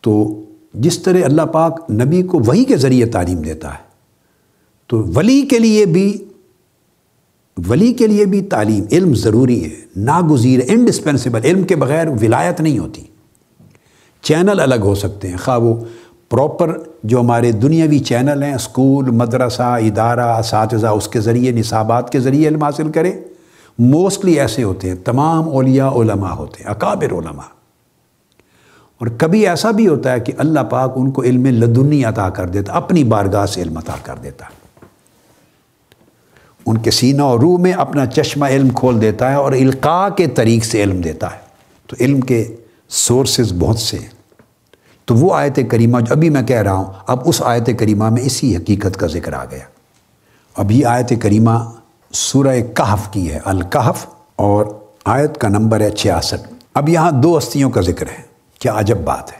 تو 0.00 0.42
جس 0.74 0.98
طرح 0.98 1.18
اللہ 1.24 1.42
پاک 1.42 1.90
نبی 1.90 2.22
کو 2.22 2.40
وہی 2.46 2.64
کے 2.64 2.76
ذریعے 2.76 3.06
تعلیم 3.06 3.38
دیتا 3.38 3.70
ہے، 3.70 3.88
تو 4.86 5.04
ولی 5.14 5.42
کے 5.42 5.58
لیے 5.58 5.86
بھی، 5.86 6.24
ولی 7.68 7.92
کے 7.92 8.06
لیے 8.06 8.24
بھی 8.24 8.42
تعلیم 8.42 8.84
علم 8.92 9.14
ضروری 9.14 9.64
ہے۔ 9.64 9.70
ناگزیر 9.96 10.60
انڈسپینسیبل 10.68 11.40
علم 11.44 11.62
کے 11.62 11.76
بغیر 11.76 12.06
ولایت 12.08 12.60
نہیں 12.60 12.78
ہوتی۔ 12.78 13.02
چینل 14.22 14.60
الگ 14.60 14.80
ہو 14.80 14.94
سکتے 14.94 15.28
ہیں۔ 15.28 15.36
خواہ 15.36 15.58
وہ 15.58 15.84
پراپر 16.30 16.78
جو 17.04 17.20
ہمارے 17.20 17.52
دنیاوی 17.52 17.98
چینل 17.98 18.42
ہیں، 18.42 18.54
اسکول، 18.54 19.10
مدرسہ، 19.10 19.62
ادارہ، 19.62 20.38
اساتذہ، 20.38 20.86
اس 20.86 21.08
کے 21.08 21.20
ذریعے، 21.20 21.52
نصابات 21.52 22.12
کے 22.12 22.20
ذریعے 22.20 22.48
علم 22.48 22.62
حاصل 22.62 22.90
کرے 22.90 23.12
موسٹلی 23.78 24.40
ایسے 24.40 24.62
ہوتے 24.62 24.88
ہیں۔ 24.88 24.96
تمام 25.04 25.48
اولیاء 25.48 25.90
علماء 25.90 26.34
ہوتے 26.34 26.62
ہیں، 26.62 26.70
اکابر 26.70 27.12
علماء۔ 27.12 27.57
اور 28.98 29.06
کبھی 29.18 29.48
ایسا 29.48 29.70
بھی 29.70 29.88
ہوتا 29.88 30.12
ہے 30.12 30.20
کہ 30.20 30.32
اللہ 30.38 30.60
پاک 30.60 30.92
ان 30.96 31.10
کو 31.10 31.22
علم 31.22 31.46
لدنی 31.46 32.04
عطا 32.04 32.30
کر 32.30 32.46
دیتا، 32.46 32.72
اپنی 32.72 33.04
بارگاہ 33.04 33.46
سے 33.46 33.62
علم 33.62 33.76
عطا 33.76 33.94
کر 34.02 34.14
دیتا۔ 34.22 34.44
ان 36.66 36.78
کے 36.78 36.90
سینہ 36.90 37.22
اور 37.22 37.40
روح 37.40 37.58
میں 37.58 37.72
اپنا 37.72 38.06
چشمہ 38.06 38.46
علم 38.46 38.68
کھول 38.68 39.00
دیتا 39.00 39.30
ہے 39.30 39.34
اور 39.34 39.52
القاع 39.52 40.08
کے 40.08 40.26
طریق 40.26 40.64
سے 40.64 40.82
علم 40.82 41.00
دیتا 41.00 41.26
ہے۔ 41.26 41.38
تو 41.86 41.96
علم 42.00 42.20
کے 42.20 42.56
سورسز 42.88 43.52
بہت 43.58 43.78
سے 43.78 43.98
ہیں۔ 43.98 44.08
تو 45.04 45.14
وہ 45.14 45.34
آیت 45.34 45.58
کریمہ 45.70 46.00
جو 46.00 46.14
ابھی 46.14 46.30
میں 46.30 46.42
کہہ 46.42 46.62
رہا 46.62 46.72
ہوں، 46.72 46.92
اب 47.06 47.18
اس 47.24 47.42
آیت 47.44 47.70
کریمہ 47.78 48.10
میں 48.10 48.22
اسی 48.22 48.56
حقیقت 48.56 48.96
کا 48.96 49.06
ذکر 49.06 49.32
آ 49.32 49.44
گیا۔ 49.44 49.64
اب 50.56 50.72
یہ 50.72 50.86
آیت 50.86 51.12
کریمہ 51.20 51.70
سورہ 52.12 52.60
کہف 52.74 53.10
کی 53.10 53.32
ہے 53.32 53.38
الکحف 53.44 54.06
اور 54.36 54.66
آیت 55.04 55.38
کا 55.38 55.48
نمبر 55.48 55.80
ہے 55.80 55.90
چھیاسٹھ۔ 55.90 56.54
اب 56.74 56.88
یہاں 56.88 57.10
دو 57.10 57.38
ہستیوں 57.38 57.70
کا 57.70 57.80
ذکر 57.80 58.06
ہے۔ 58.06 58.27
کیا 58.58 58.72
عجب 58.76 58.98
بات 58.98 59.32
ہے۔ 59.32 59.38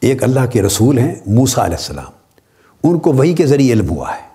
ایک 0.00 0.22
اللہ 0.22 0.46
کے 0.52 0.62
رسول 0.62 0.98
ہیں 0.98 1.14
موسا 1.26 1.64
علیہ 1.64 1.76
السلام۔ 1.76 2.12
ان 2.84 2.98
کو 2.98 3.12
وہی 3.12 3.32
کے 3.32 3.46
ذریعے 3.46 3.72
علم 3.72 3.90
ہوا 3.90 4.12
ہے۔ 4.12 4.28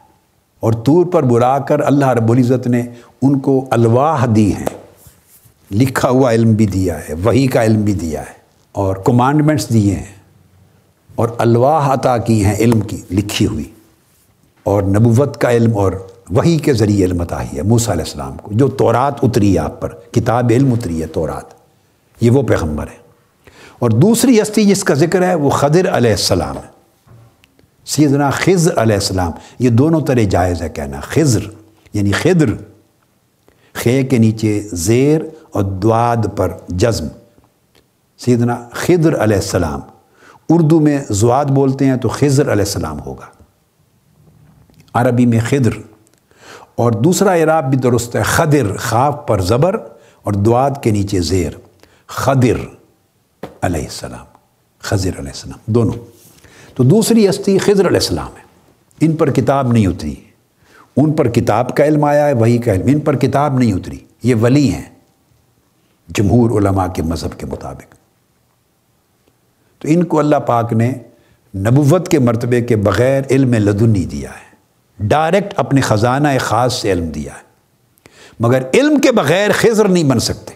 اور 0.59 0.73
طور 0.73 1.05
پر 1.05 1.23
برا 1.23 1.59
کر 1.59 1.79
اللہ 1.79 2.07
رب 2.07 2.31
العزت 2.31 2.67
نے 2.67 2.81
ان 3.21 3.39
کو 3.39 3.65
الواح 3.71 4.25
دی 4.35 4.55
ہیں۔ 4.55 4.65
لکھا 5.71 6.09
ہوا 6.09 6.31
علم 6.31 6.53
بھی 6.53 6.65
دیا 6.65 7.09
ہے 7.09 7.13
وہی 7.13 7.47
کا 7.47 7.63
علم 7.63 7.81
بھی 7.81 7.93
دیا 7.93 8.21
ہے۔ 8.21 8.33
اور 8.71 8.95
کمانڈمنٹس 8.95 9.69
دیے 9.69 9.95
ہیں۔ 9.95 10.15
اور 11.15 11.29
الواح 11.37 11.93
عطا 11.93 12.17
کی 12.17 12.45
ہیں، 12.45 12.55
علم 12.55 12.79
کی، 12.81 13.01
لکھی 13.11 13.45
ہوئی۔ 13.45 13.71
اور 14.63 14.83
نبوت 14.83 15.37
کا 15.37 15.51
علم 15.51 15.77
اور 15.77 15.91
وہی 16.29 16.57
کے 16.57 16.73
ذریعے 16.73 17.05
علم 17.05 17.21
عطا 17.21 17.43
ہی 17.43 17.57
ہے، 17.57 17.61
موسیٰ 17.61 17.89
علیہ 17.89 18.03
السلام 18.03 18.37
کو۔ 18.37 18.51
جو 18.53 18.67
تورات 18.67 19.13
اتری 19.23 19.53
ہے 19.53 19.59
آپ 19.59 19.81
پر، 19.81 19.89
کتاب 20.11 20.47
علم 20.49 20.73
اتری 20.73 21.01
ہے، 21.01 21.07
تورات۔ 21.07 21.45
یہ 22.21 22.31
وہ 22.31 22.43
پیغمبر 22.43 22.87
ہے 22.87 23.02
اور 23.83 23.91
دوسری 23.91 24.41
ہستی 24.41 24.65
جس 24.65 24.83
کا 24.83 24.93
ذکر 24.93 25.23
ہے 25.23 25.35
وہ 25.35 25.49
خضر 25.49 25.97
علیہ 25.97 26.11
السلام 26.11 26.57
ہے۔ 26.57 26.69
سیدنا 27.85 28.29
خضر 28.29 28.77
علیہ 28.77 28.95
السلام، 28.95 29.31
یہ 29.59 29.69
دونوں 29.69 30.01
طرح 30.01 30.21
جائز 30.29 30.61
ہے 30.61 30.69
کہنا۔ 30.69 30.99
خضر 30.99 31.39
یعنی 31.93 32.11
خضر، 32.11 32.53
خے 33.73 34.03
کے 34.03 34.17
نیچے 34.17 34.63
زیر 34.73 35.21
اور 35.51 35.63
دواد 35.63 36.17
پر 36.35 36.53
جزم۔ 36.67 37.07
سیدنا 38.17 38.69
خضر 38.71 39.23
علیہ 39.23 39.37
السلام، 39.37 39.79
اردو 40.49 40.79
میں 40.79 41.01
زواد 41.09 41.45
بولتے 41.45 41.85
ہیں 41.85 41.97
تو 41.97 42.09
خضر 42.09 42.51
علیہ 42.51 42.65
السلام 42.65 42.99
ہوگا۔ 42.99 43.25
عربی 44.93 45.25
میں 45.25 45.39
خضر۔ 45.49 45.77
اور 46.75 46.91
دوسرا 46.91 47.35
عراب 47.35 47.69
بھی 47.69 47.77
درست 47.77 48.15
ہے 48.15 48.23
خدر 48.23 48.77
خواب 48.77 49.27
پر 49.27 49.41
زبر 49.41 49.75
اور 50.23 50.33
دواد 50.33 50.71
کے 50.81 50.91
نیچے 50.91 51.19
زیر۔ 51.19 51.51
خدر 52.07 52.82
علیہ 53.63 53.81
السلام، 53.81 54.25
خضر 54.79 55.09
علیہ 55.09 55.29
السلام، 55.29 55.59
دونوں۔ 55.65 56.05
تو 56.75 56.83
دوسری 56.83 57.29
ہستی 57.29 57.57
خضر 57.57 57.87
علیہ 57.87 57.97
السلام 57.97 58.27
ہے۔ 58.27 58.43
ان 58.99 59.15
پر 59.15 59.31
کتاب 59.31 59.71
نہیں 59.71 59.87
اتری۔ 59.87 60.15
ان 60.97 61.13
پر 61.13 61.29
کتاب 61.29 61.77
کا 61.77 61.85
علم 61.85 62.03
آیا 62.03 62.27
ہے، 62.27 62.33
وہی 62.33 62.57
کا 62.57 62.73
علم۔ 62.73 62.83
ان 62.87 62.99
پر 62.99 63.15
کتاب 63.15 63.59
نہیں 63.59 63.73
اتری۔ 63.73 63.97
یہ 64.23 64.35
ولی 64.41 64.73
ہیں 64.73 64.89
جمہور 66.07 66.61
علماء 66.61 66.87
کے 66.87 67.01
مذہب 67.01 67.39
کے 67.39 67.45
مطابق۔ 67.45 67.95
تو 69.79 69.87
ان 69.87 70.03
کو 70.03 70.19
اللہ 70.19 70.35
پاک 70.35 70.73
نے 70.73 70.93
نبوت 71.55 72.07
کے 72.07 72.19
مرتبے 72.19 72.61
کے 72.61 72.75
بغیر 72.75 73.21
علم 73.29 73.53
لدنی 73.53 74.05
دیا 74.05 74.29
ہے۔ 74.29 74.55
ڈائریکٹ 74.99 75.53
اپنے 75.57 75.81
خزانہ 75.81 76.27
خاص 76.39 76.81
سے 76.81 76.91
علم 76.91 77.05
دیا 77.05 77.33
ہے۔ 77.33 77.43
مگر 78.39 78.61
علم 78.73 78.99
کے 78.99 79.11
بغیر 79.11 79.51
خضر 79.51 79.87
نہیں 79.87 80.03
بن 80.03 80.19
سکتے۔ 80.19 80.53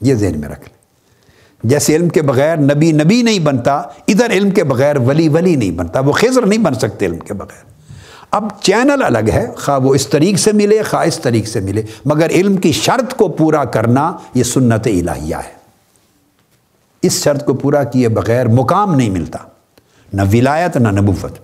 یہ 0.00 0.14
ذہن 0.14 0.40
میں 0.40 0.48
رکھ 0.48 0.60
لیں۔ 0.60 0.77
جیسے 1.64 1.96
علم 1.96 2.08
کے 2.08 2.22
بغیر 2.22 2.56
نبی 2.56 2.92
نبی 2.92 3.22
نہیں 3.22 3.38
بنتا، 3.38 3.74
ادھر 4.08 4.30
علم 4.30 4.50
کے 4.50 4.64
بغیر 4.64 4.96
ولی 4.96 5.28
ولی 5.28 5.56
نہیں 5.56 5.70
بنتا، 5.70 6.00
وہ 6.00 6.12
خضر 6.12 6.46
نہیں 6.46 6.58
بن 6.58 6.74
سکتے 6.74 7.06
علم 7.06 7.18
کے 7.18 7.34
بغیر۔ 7.34 7.64
اب 8.30 8.48
چینل 8.60 9.02
الگ 9.02 9.30
ہے، 9.32 9.46
خواہ 9.56 9.78
وہ 9.78 9.94
اس 9.94 10.06
طریق 10.06 10.38
سے 10.38 10.52
ملے، 10.52 10.82
خواہ 10.82 11.06
اس 11.06 11.18
طریق 11.18 11.48
سے 11.48 11.60
ملے، 11.60 11.82
مگر 12.04 12.30
علم 12.30 12.56
کی 12.56 12.72
شرط 12.72 13.14
کو 13.14 13.28
پورا 13.28 13.64
کرنا 13.64 14.16
یہ 14.34 14.42
سنت 14.42 14.86
الہیہ 14.86 15.36
ہے۔ 15.36 15.58
اس 17.02 17.24
شرط 17.24 17.44
کو 17.44 17.54
پورا 17.54 17.84
کیے 17.84 18.08
بغیر 18.08 18.48
مقام 18.48 18.94
نہیں 18.94 19.10
ملتا، 19.10 19.38
نہ 20.12 20.22
ولایت، 20.32 20.76
نہ 20.76 20.88
نبوت۔ 20.88 21.38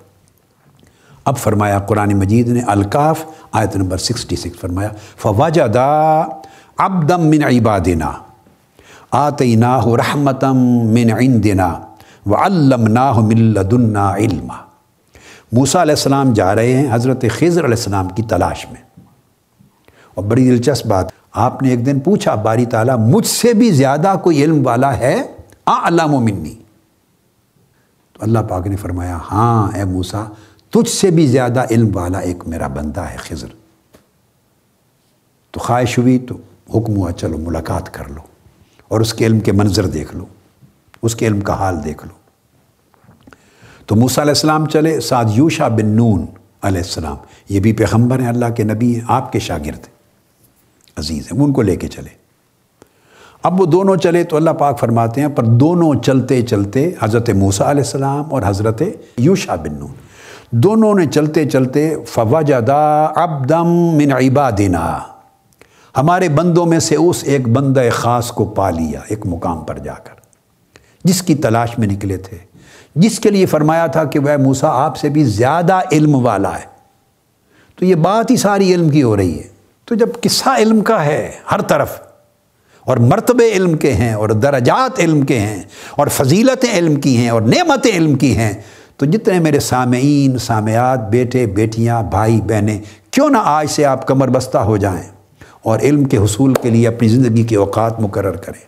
اب 1.25 1.37
فرمایا 1.37 1.79
قرآن 1.79 2.19
مجید 2.19 2.49
نے 2.49 2.61
الکاف 2.67 3.25
آیت 3.53 3.77
نمبر 3.77 3.97
سکسٹی 3.97 4.37
سکس 4.37 4.61
فرمایا 4.61 4.89
فواجہ 5.17 5.63
دا 5.63 6.21
اب 6.77 7.09
دم 7.09 7.27
من 7.27 7.43
عبادنا۔ 7.43 8.13
آتیناہ 9.15 9.87
رحمتم 9.87 10.57
من 10.67 11.13
عندنا 11.13 11.81
وعلمناہ 12.27 13.19
من 13.19 13.37
لدنا 13.37 14.15
علما۔ 14.15 14.55
موسیٰ 15.53 15.81
علیہ 15.81 15.93
السلام 15.93 16.33
جا 16.33 16.55
رہے 16.55 16.77
ہیں 16.77 16.89
حضرت 16.91 17.25
خضر 17.39 17.65
علیہ 17.65 17.77
السلام 17.77 18.09
کی 18.09 18.23
تلاش 18.23 18.67
میں۔ 18.73 18.81
اور 20.15 20.25
بڑی 20.25 20.45
دلچسپ 20.45 20.87
بات، 20.87 21.07
آپ 21.33 21.63
نے 21.63 21.71
ایک 21.71 21.87
دن 21.87 22.01
پوچھا، 22.01 22.35
باری 22.35 22.67
تعالیٰ، 22.67 22.99
مجھ 22.99 23.27
سے 23.27 23.55
بھی 23.55 23.71
زیادہ 23.71 24.15
کوئی 24.23 24.45
علم 24.45 24.67
والا 24.67 24.99
ہے؟ 24.99 25.23
آ 25.67 25.89
علام 25.89 26.15
و 26.15 26.21
منی۔ 26.21 26.55
تو 28.13 28.19
اللہ 28.21 28.39
پاک 28.49 28.67
نے 28.67 28.77
فرمایا 28.77 29.19
ہاں 29.33 29.77
اے 29.77 29.85
موسیٰ، 29.85 30.25
تجھ 30.71 30.91
سے 30.91 31.11
بھی 31.11 31.27
زیادہ 31.27 31.65
علم 31.71 31.97
والا 31.97 32.19
ایک 32.19 32.49
میرا 32.49 32.67
بندہ 32.67 33.01
ہے 33.01 33.17
خضر۔ 33.17 33.49
تو 35.51 35.61
خواہش 35.61 35.99
ہوئی، 35.99 36.19
تو 36.19 36.35
حکم 36.75 36.97
ہوا، 36.97 37.13
چلو 37.13 37.39
ملاقات 37.39 37.95
کر 37.95 38.09
لو۔ 38.09 38.34
اور 38.95 39.01
اس 39.01 39.15
کے 39.15 39.27
علم 39.27 39.41
کے 39.41 39.53
منظر 39.53 39.87
دیکھ 39.87 40.17
لو، 40.17 40.25
اس 41.03 41.17
کے 41.17 41.27
علم 41.27 41.41
کا 41.41 41.55
حال 41.55 41.85
دیکھ 41.85 42.07
لو۔ 42.07 42.15
تو 43.87 43.97
موسیٰ 43.97 44.19
علیہ 44.19 44.31
السلام 44.31 44.67
چلے، 44.67 45.01
سعد 45.01 45.25
یوشا 45.35 45.69
بن 45.69 45.87
نون 45.87 46.27
علیہ 46.63 46.81
السلام۔ 46.81 47.17
یہ 47.49 47.61
بھی 47.61 47.73
پیغمبر 47.73 48.21
ہیں، 48.21 48.29
اللہ 48.29 48.45
کے 48.57 48.63
نبی 48.63 48.95
ہیں، 48.95 49.05
آپ 49.09 49.33
کے 49.33 49.39
شاگرد 49.39 49.87
عزیز 50.97 51.33
ہیں، 51.33 51.41
ان 51.41 51.53
کو 51.53 51.63
لے 51.63 51.77
کے 51.77 51.89
چلے۔ 51.89 52.09
اب 53.43 53.61
وہ 53.61 53.67
دونوں 53.67 53.97
چلے 53.97 54.25
تو 54.25 54.37
اللہ 54.37 54.51
پاک 54.51 54.81
فرماتے 54.81 55.21
ہیں، 55.21 55.29
پر 55.29 55.45
دونوں 55.45 56.03
چلتے 56.03 56.43
چلتے 56.43 56.91
حضرت 57.03 57.31
موسیٰ 57.31 57.67
علیہ 57.67 57.83
السلام 57.83 58.25
اور 58.31 58.43
حضرت 58.47 58.83
یوشا 59.19 59.55
بن 59.55 59.75
نون۔ 59.75 59.93
دونوں 60.51 60.95
نے 60.95 61.07
چلتے 61.07 61.45
چلتے، 61.45 61.95
فوجدا 62.09 63.13
عبدم 63.17 63.69
من 63.69 64.13
عبادنا۔ 64.13 64.99
ہمارے 65.97 66.29
بندوں 66.29 66.67
میں 66.67 66.79
سے 66.79 66.97
اس 66.97 67.17
ایک 67.23 67.49
بندہ 67.49 67.83
خاص 67.93 68.31
کو 68.31 68.45
پا 68.45 68.71
لیا، 68.71 69.01
ایک 69.09 69.27
مقام 69.27 69.65
پر 69.65 69.79
جا 69.79 69.95
کر۔ 69.95 70.15
جس 71.05 71.23
کی 71.23 71.35
تلاش 71.35 71.79
میں 71.79 71.89
نکلے 71.89 72.17
تھے۔ 72.17 72.39
جس 72.95 73.19
کے 73.19 73.31
لیے 73.31 73.47
فرمایا 73.47 73.87
تھا 73.87 74.05
کہ 74.05 74.19
وہ 74.19 74.43
موسا 74.43 74.69
آپ 74.69 74.97
سے 74.97 75.09
بھی 75.09 75.25
زیادہ 75.25 75.81
علم 75.93 76.15
والا 76.15 76.55
ہے۔ 76.55 76.65
تو 77.77 77.85
یہ 77.85 77.95
بات 77.95 78.31
ہی 78.31 78.37
ساری 78.37 78.75
علم 78.75 78.89
کی 78.89 79.03
ہو 79.03 79.17
رہی 79.17 79.39
ہے۔ 79.39 79.49
تو 79.85 79.95
جب 79.95 80.09
قصہ 80.21 80.49
علم 80.59 80.81
کا 80.81 81.05
ہے 81.05 81.33
ہر 81.53 81.63
طرف، 81.63 82.01
اور 82.85 82.97
مرتبے 82.97 83.53
علم 83.53 83.77
کے 83.77 83.93
ہیں، 83.93 84.15
اور 84.15 84.29
درجات 84.29 85.01
علم 85.01 85.23
کے 85.23 85.39
ہیں، 85.39 85.63
اور 85.91 86.07
فضیلتیں 86.07 86.73
علم 86.73 86.97
کی 86.97 87.17
ہیں، 87.17 87.29
اور 87.29 87.43
نعمتیں 87.43 87.91
علم 87.91 88.15
کی 88.15 88.37
ہیں، 88.37 88.53
تو 88.97 89.07
جتنے 89.07 89.39
میرے 89.39 89.61
سامعین، 89.61 90.39
سامعات، 90.39 91.11
بیٹے، 91.11 91.47
بیٹیاں، 91.47 92.03
بھائی، 92.03 92.41
بہنیں، 92.41 92.79
کیوں 93.11 93.31
نہ 93.31 93.39
آج 93.45 93.71
سے 93.71 93.85
آپ 93.85 94.07
کمر 94.07 94.29
بستہ 94.29 94.59
ہو 94.59 94.77
جائیں؟ 94.77 95.14
اور 95.65 95.79
علم 95.79 96.05
کے 96.05 96.17
حصول 96.17 96.55
کے 96.55 96.71
لیے 96.71 96.89
اپنی 96.89 97.09
زندگی 97.09 97.43
کے 97.43 97.57
اوقات 97.57 98.01
مقرر 98.01 98.37
کریں 98.37 98.61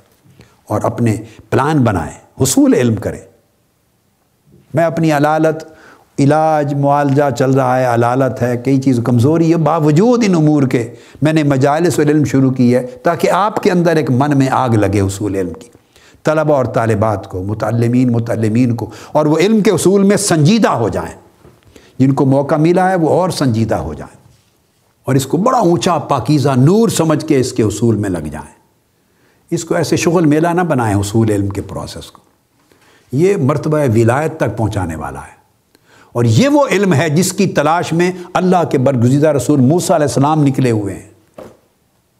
اور 0.68 0.80
اپنے 0.84 1.16
پلان 1.50 1.78
بنائیں، 1.78 2.42
حصول 2.42 2.74
علم 2.74 2.94
کریں۔ 2.94 3.20
میں 4.74 4.84
اپنی 4.84 5.12
علالت، 5.12 5.64
علاج، 6.18 6.74
معالجہ 6.74 7.30
چل 7.38 7.50
رہا 7.50 7.78
ہے، 7.78 7.84
علالت 7.84 8.42
ہے، 8.42 8.56
کئی 8.56 8.80
چیز 8.80 9.00
کمزوری 9.04 9.50
ہے 9.50 9.56
باوجود 9.56 10.24
ان 10.26 10.34
امور 10.34 10.62
کے 10.62 10.94
میں 11.22 11.32
نے 11.32 11.42
مجالس 11.42 11.98
علم 11.98 12.24
شروع 12.24 12.50
کی 12.50 12.74
ہے 12.74 12.86
تاکہ 13.02 13.30
آپ 13.30 13.62
کے 13.62 13.70
اندر 13.70 13.96
ایک 13.96 14.10
من 14.10 14.38
میں 14.38 14.48
آگ 14.50 14.70
لگے 14.70 15.00
حصول 15.00 15.34
علم 15.34 15.52
کی۔ 15.52 15.68
طلبہ 16.24 16.54
اور 16.54 16.64
طالبات 16.64 17.28
کو، 17.28 17.42
متعلمین 17.42 18.12
متعلمین 18.12 18.74
کو، 18.74 18.90
اور 19.12 19.26
وہ 19.26 19.38
علم 19.38 19.60
کے 19.60 19.70
اصول 19.70 20.02
میں 20.02 20.16
سنجیدہ 20.16 20.68
ہو 20.68 20.88
جائیں۔ 20.88 21.14
جن 21.98 22.12
کو 22.12 22.24
موقع 22.24 22.54
ملا 22.54 22.90
ہے 22.90 22.94
وہ 22.94 23.08
اور 23.08 23.30
سنجیدہ 23.30 23.74
ہو 23.74 23.94
جائیں۔ 23.94 24.25
اور 25.06 25.14
اس 25.14 25.26
کو 25.26 25.36
بڑا 25.36 25.58
اونچا 25.58 25.98
پاکیزہ 25.98 26.48
نور 26.56 26.88
سمجھ 26.88 27.26
کے 27.26 27.40
اس 27.40 27.52
کے 27.52 27.62
اصول 27.62 27.96
میں 27.96 28.10
لگ 28.10 28.18
جائیں۔ 28.18 28.52
اس 29.50 29.64
کو 29.64 29.74
ایسے 29.74 29.96
شغل 29.96 30.26
میلہ 30.26 30.48
نہ 30.48 30.60
بنائیں 30.60 30.94
اصول 30.94 31.30
علم 31.30 31.48
کے 31.48 31.62
پروسیس 31.62 32.10
کو۔ 32.10 32.22
یہ 33.12 33.36
مرتبہ 33.36 33.78
ولایت 33.94 34.36
تک 34.36 34.56
پہنچانے 34.56 34.96
والا 34.96 35.20
ہے۔ 35.20 35.36
اور 36.12 36.24
یہ 36.24 36.48
وہ 36.48 36.66
علم 36.70 36.94
ہے 36.94 37.08
جس 37.08 37.32
کی 37.32 37.46
تلاش 37.46 37.92
میں 37.92 38.12
اللہ 38.34 38.64
کے 38.70 38.78
برگزیدہ 38.78 39.28
رسول 39.28 39.60
موسیٰ 39.60 39.96
علیہ 39.96 40.06
السلام 40.06 40.42
نکلے 40.42 40.70
ہوئے 40.70 40.94
ہیں۔ 40.94 41.08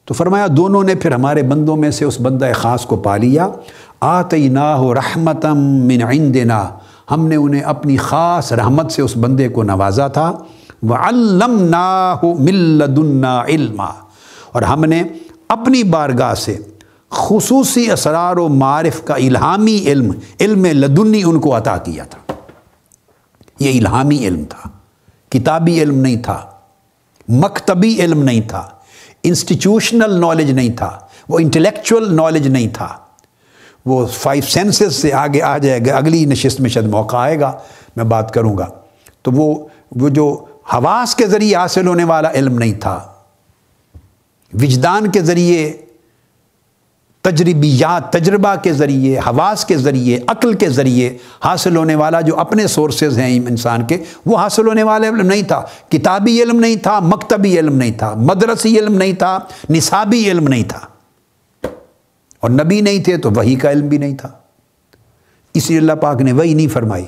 تو 0.05 0.15
فرمایا، 0.15 0.47
دونوں 0.57 0.85
نے 0.85 0.95
پھر 0.95 1.13
ہمارے 1.13 1.43
بندوں 1.43 1.77
میں 1.77 1.91
سے 1.91 2.05
اس 2.05 2.21
بندہ 2.21 2.49
خاص 2.55 2.87
کو 2.87 2.97
پا 2.97 3.17
لیا۔ 3.17 3.49
آتی 4.01 4.49
نا 4.49 4.77
ہو 4.77 4.95
رحمتم 4.95 5.59
من 5.59 6.03
عندنا۔ 6.03 6.69
ہم 7.11 7.27
نے 7.27 7.37
انہیں 7.37 7.63
اپنی 7.63 7.97
خاص 7.97 8.53
رحمت 8.53 8.93
سے 8.93 9.03
اس 9.03 9.17
بندے 9.17 9.49
کو 9.49 9.63
نوازا 9.63 10.09
تھا۔ 10.09 10.33
وَعَلَّمْنَاهُ 10.89 12.41
مِن 12.41 13.25
عِلْمًا۔ 13.25 13.93
اور 14.53 14.63
ہم 14.63 14.85
نے 14.85 15.03
اپنی 15.49 15.83
بارگاہ 15.83 16.35
سے 16.35 16.59
خصوصی 17.11 17.91
اسرار 17.91 18.37
و 18.37 18.49
معارف 18.49 19.05
کا 19.05 19.15
الہامی 19.15 19.85
علم 19.87 20.13
علم 20.41 20.65
لدنی 20.65 21.23
ان 21.23 21.41
کو 21.41 21.57
عطا 21.57 21.77
کیا 21.77 22.05
تھا۔ 22.05 22.33
یہ 23.61 23.81
الہامی 23.81 24.19
علم 24.19 24.45
تھا، 24.45 24.71
کتابی 25.29 25.83
علم 25.83 25.99
نہیں 25.99 26.17
تھا، 26.17 26.47
مکتبی 27.29 28.01
علم 28.01 28.23
نہیں 28.23 28.41
تھا 28.41 28.69
انسٹیٹیوشنل 29.23 30.21
نالج 30.21 30.51
نہیں 30.51 30.77
تھا، 30.77 30.99
وہ 31.29 31.39
انٹلیکچول 31.39 32.15
نالج 32.15 32.49
نہیں 32.49 32.69
تھا۔ 32.69 32.89
وہ 33.87 34.07
فائیو 34.07 34.43
سینسز 34.43 34.95
سے 34.95 35.13
آگے 35.13 35.43
آ 35.43 35.59
جائے 35.59 35.81
گا، 35.87 35.97
اگلی 35.97 36.25
نشست 36.25 36.61
میں 36.61 36.71
شاید 36.71 36.87
موقع 36.87 37.17
آئے 37.17 37.41
گا، 37.41 37.53
میں 37.97 38.05
بات 38.05 38.35
کروں 38.35 38.59
گا۔ 38.59 38.67
تو 39.23 39.33
وہ 39.33 39.67
وہ 39.97 40.09
جو 40.09 40.46
حواس 40.75 41.15
کے 41.15 41.27
ذریعے 41.27 41.57
حاصل 41.57 41.87
ہونے 41.87 42.05
والا 42.05 42.31
علم 42.31 42.59
نہیں 42.59 42.73
تھا۔ 42.73 43.13
وجدان 44.55 45.11
کے 45.11 45.21
ذریعے، 45.21 45.73
تجربیات، 47.23 48.13
تجربہ 48.13 48.55
کے 48.63 48.73
ذریعے، 48.73 49.19
حواس 49.19 49.65
کے 49.65 49.77
ذریعے، 49.77 50.19
عقل 50.27 50.53
کے 50.53 50.71
ذریعے 50.71 51.19
حاصل 51.45 51.77
ہونے 51.77 51.95
والا 51.95 52.21
جو 52.21 52.39
اپنے 52.39 52.67
سورسز 52.67 53.19
ہیں 53.19 53.37
انسان 53.37 53.87
کے، 53.87 54.05
وہ 54.27 54.39
حاصل 54.39 54.67
ہونے 54.67 54.83
والا 54.83 55.09
علم 55.09 55.27
نہیں 55.27 55.43
تھا۔ 55.43 55.63
کتابی 55.89 56.43
علم 56.43 56.61
نہیں 56.61 56.77
تھا، 56.77 57.01
مکتبی 57.01 57.59
علم 57.59 57.77
نہیں 57.77 57.93
تھا۔ 57.93 58.15
مدرسی 58.17 58.79
علم 58.79 58.95
نہیں 58.95 59.13
تھا، 59.13 59.39
نصابی 59.71 60.31
علم 60.31 60.49
نہیں 60.49 60.65
تھا۔ 60.65 60.81
اور 62.41 62.51
نبی 62.51 62.81
نہیں 62.81 63.05
تھے 63.05 63.17
تو 63.17 63.31
وہی 63.37 63.55
کا 63.55 63.71
علم 63.71 63.89
بھی 63.89 63.99
نہیں 63.99 64.17
تھا۔ 64.17 64.29
اسی 65.55 65.79
اللہ 65.79 65.93
پاک 65.93 66.21
نے 66.21 66.33
وہی 66.33 66.55
نہیں 66.55 66.69
فرمائی۔ 66.69 67.05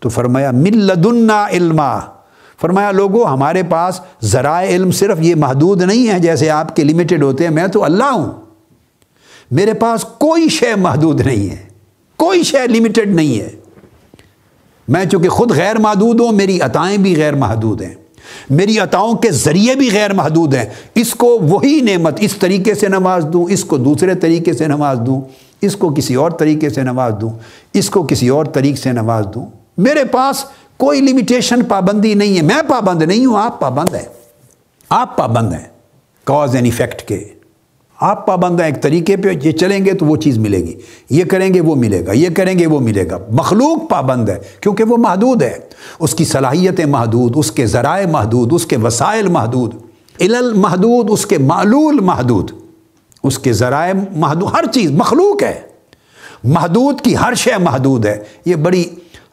تو 0.00 0.08
فرمایا 0.08 0.50
ملدنا 0.50 1.46
علما۔ 1.50 2.00
فرمایا 2.60 2.90
لوگوں 2.90 3.24
ہمارے 3.24 3.62
پاس 3.62 4.00
ذرائع 4.22 4.68
علم 4.68 4.90
صرف 4.90 5.18
یہ 5.20 5.34
محدود 5.34 5.82
نہیں 5.82 6.08
ہے 6.08 6.18
جیسے 6.18 6.50
آپ 6.50 6.76
کے 6.76 6.84
لمیٹڈ 6.84 7.22
ہوتے 7.22 7.44
ہیں، 7.44 7.50
میں 7.50 7.66
تو 7.66 7.84
اللہ 7.84 8.04
ہوں۔ 8.04 8.32
میرے 9.50 9.74
پاس 9.74 10.04
کوئی 10.04 10.48
شے 10.48 10.74
محدود 10.74 11.20
نہیں 11.20 11.50
ہے، 11.50 11.56
کوئی 12.16 12.42
شے 12.42 12.66
لمیٹڈ 12.68 13.14
نہیں 13.14 13.40
ہے۔ 13.40 13.50
میں 14.88 15.04
چونکہ 15.04 15.28
خود 15.28 15.50
غیر 15.50 15.78
محدود 15.78 16.20
ہوں، 16.20 16.32
میری 16.32 16.60
عطائیں 16.60 16.98
بھی 16.98 17.16
غیر 17.16 17.34
محدود 17.34 17.82
ہیں۔ 17.82 17.94
میری 18.50 18.78
عطاؤں 18.78 19.14
کے 19.14 19.30
ذریعے 19.30 19.74
بھی 19.74 19.90
غیر 19.92 20.12
محدود 20.12 20.54
ہیں۔ 20.54 20.64
اس 20.94 21.14
کو 21.14 21.26
وہی 21.26 21.80
نعمت، 21.80 22.14
اس 22.20 22.36
طریقے 22.36 22.74
سے 22.74 22.88
نواز 22.88 23.26
دوں، 23.32 23.44
اس 23.52 23.64
کو 23.64 23.76
دوسرے 23.76 24.14
طریقے 24.14 24.52
سے 24.52 24.66
نواز 24.66 24.98
دوں، 25.06 25.20
اس 25.60 25.76
کو 25.76 25.94
کسی 25.94 26.14
اور 26.14 26.30
طریقے 26.30 26.68
سے 26.68 26.82
نواز 26.82 27.12
دوں، 27.20 27.30
اس 27.72 27.90
کو 27.90 28.02
کسی 28.02 28.28
اور 28.28 28.44
طریقے 28.44 28.80
سے 28.80 28.92
نواز 28.92 29.24
دوں۔ 29.34 29.46
میرے 29.78 30.04
پاس 30.04 30.44
کوئی 30.76 31.00
لمیٹیشن 31.00 31.64
پابندی 31.64 32.14
نہیں 32.14 32.36
ہے۔ 32.36 32.42
میں 32.42 32.62
پابند 32.68 33.02
نہیں 33.02 33.26
ہوں، 33.26 33.38
آپ 33.38 33.60
پابند 33.60 33.94
ہیں۔ 33.94 34.04
آپ 34.90 35.16
پابند 35.16 35.52
ہیں۔ 35.52 35.64
کاز 36.24 36.54
اینڈ 36.54 36.66
افیکٹ 36.66 37.02
کے۔ 37.02 37.24
آپ 38.00 38.26
پابند 38.26 38.60
ہیں 38.60 38.66
ایک 38.66 38.82
طریقے 38.82 39.16
پہ، 39.16 39.28
یہ 39.42 39.52
چلیں 39.52 39.84
گے 39.84 39.92
تو 39.92 40.06
وہ 40.06 40.16
چیز 40.16 40.38
ملے 40.38 40.58
گی۔ 40.58 40.74
یہ 41.10 41.24
کریں 41.24 41.54
گے، 41.54 41.60
وہ 41.60 41.74
ملے 41.74 42.06
گا۔ 42.06 42.12
یہ 42.12 42.28
کریں 42.36 42.58
گے، 42.58 42.66
وہ 42.66 42.80
ملے 42.80 43.10
گا۔ 43.10 43.18
مخلوق 43.32 43.90
پابند 43.90 44.28
ہے 44.28 44.38
کیونکہ 44.60 44.84
وہ 44.84 44.96
محدود 44.96 45.42
ہے۔ 45.42 45.58
اس 45.98 46.14
کی 46.14 46.24
صلاحیتیں 46.24 46.86
محدود، 46.86 47.32
اس 47.34 47.52
کے 47.52 47.66
ذرائع 47.66 48.06
محدود، 48.06 48.48
اس 48.52 48.66
کے 48.66 48.76
وسائل 48.76 49.28
محدود۔ 49.28 49.74
علل 50.20 50.52
محدود، 50.52 51.06
اس 51.10 51.26
کے 51.26 51.38
معلول 51.38 52.00
محدود۔ 52.00 52.50
اس 53.22 53.38
کے 53.38 53.52
ذرائع 53.52 53.92
محدود۔ 54.16 54.52
ہر 54.52 54.64
چیز 54.72 54.90
مخلوق 54.90 55.42
ہے۔ 55.42 55.60
محدود 56.44 57.00
کی 57.00 57.16
ہر 57.16 57.34
شے 57.34 57.50
محدود 57.58 58.06
ہے۔ 58.06 58.22
یہ 58.44 58.54
بڑی 58.54 58.84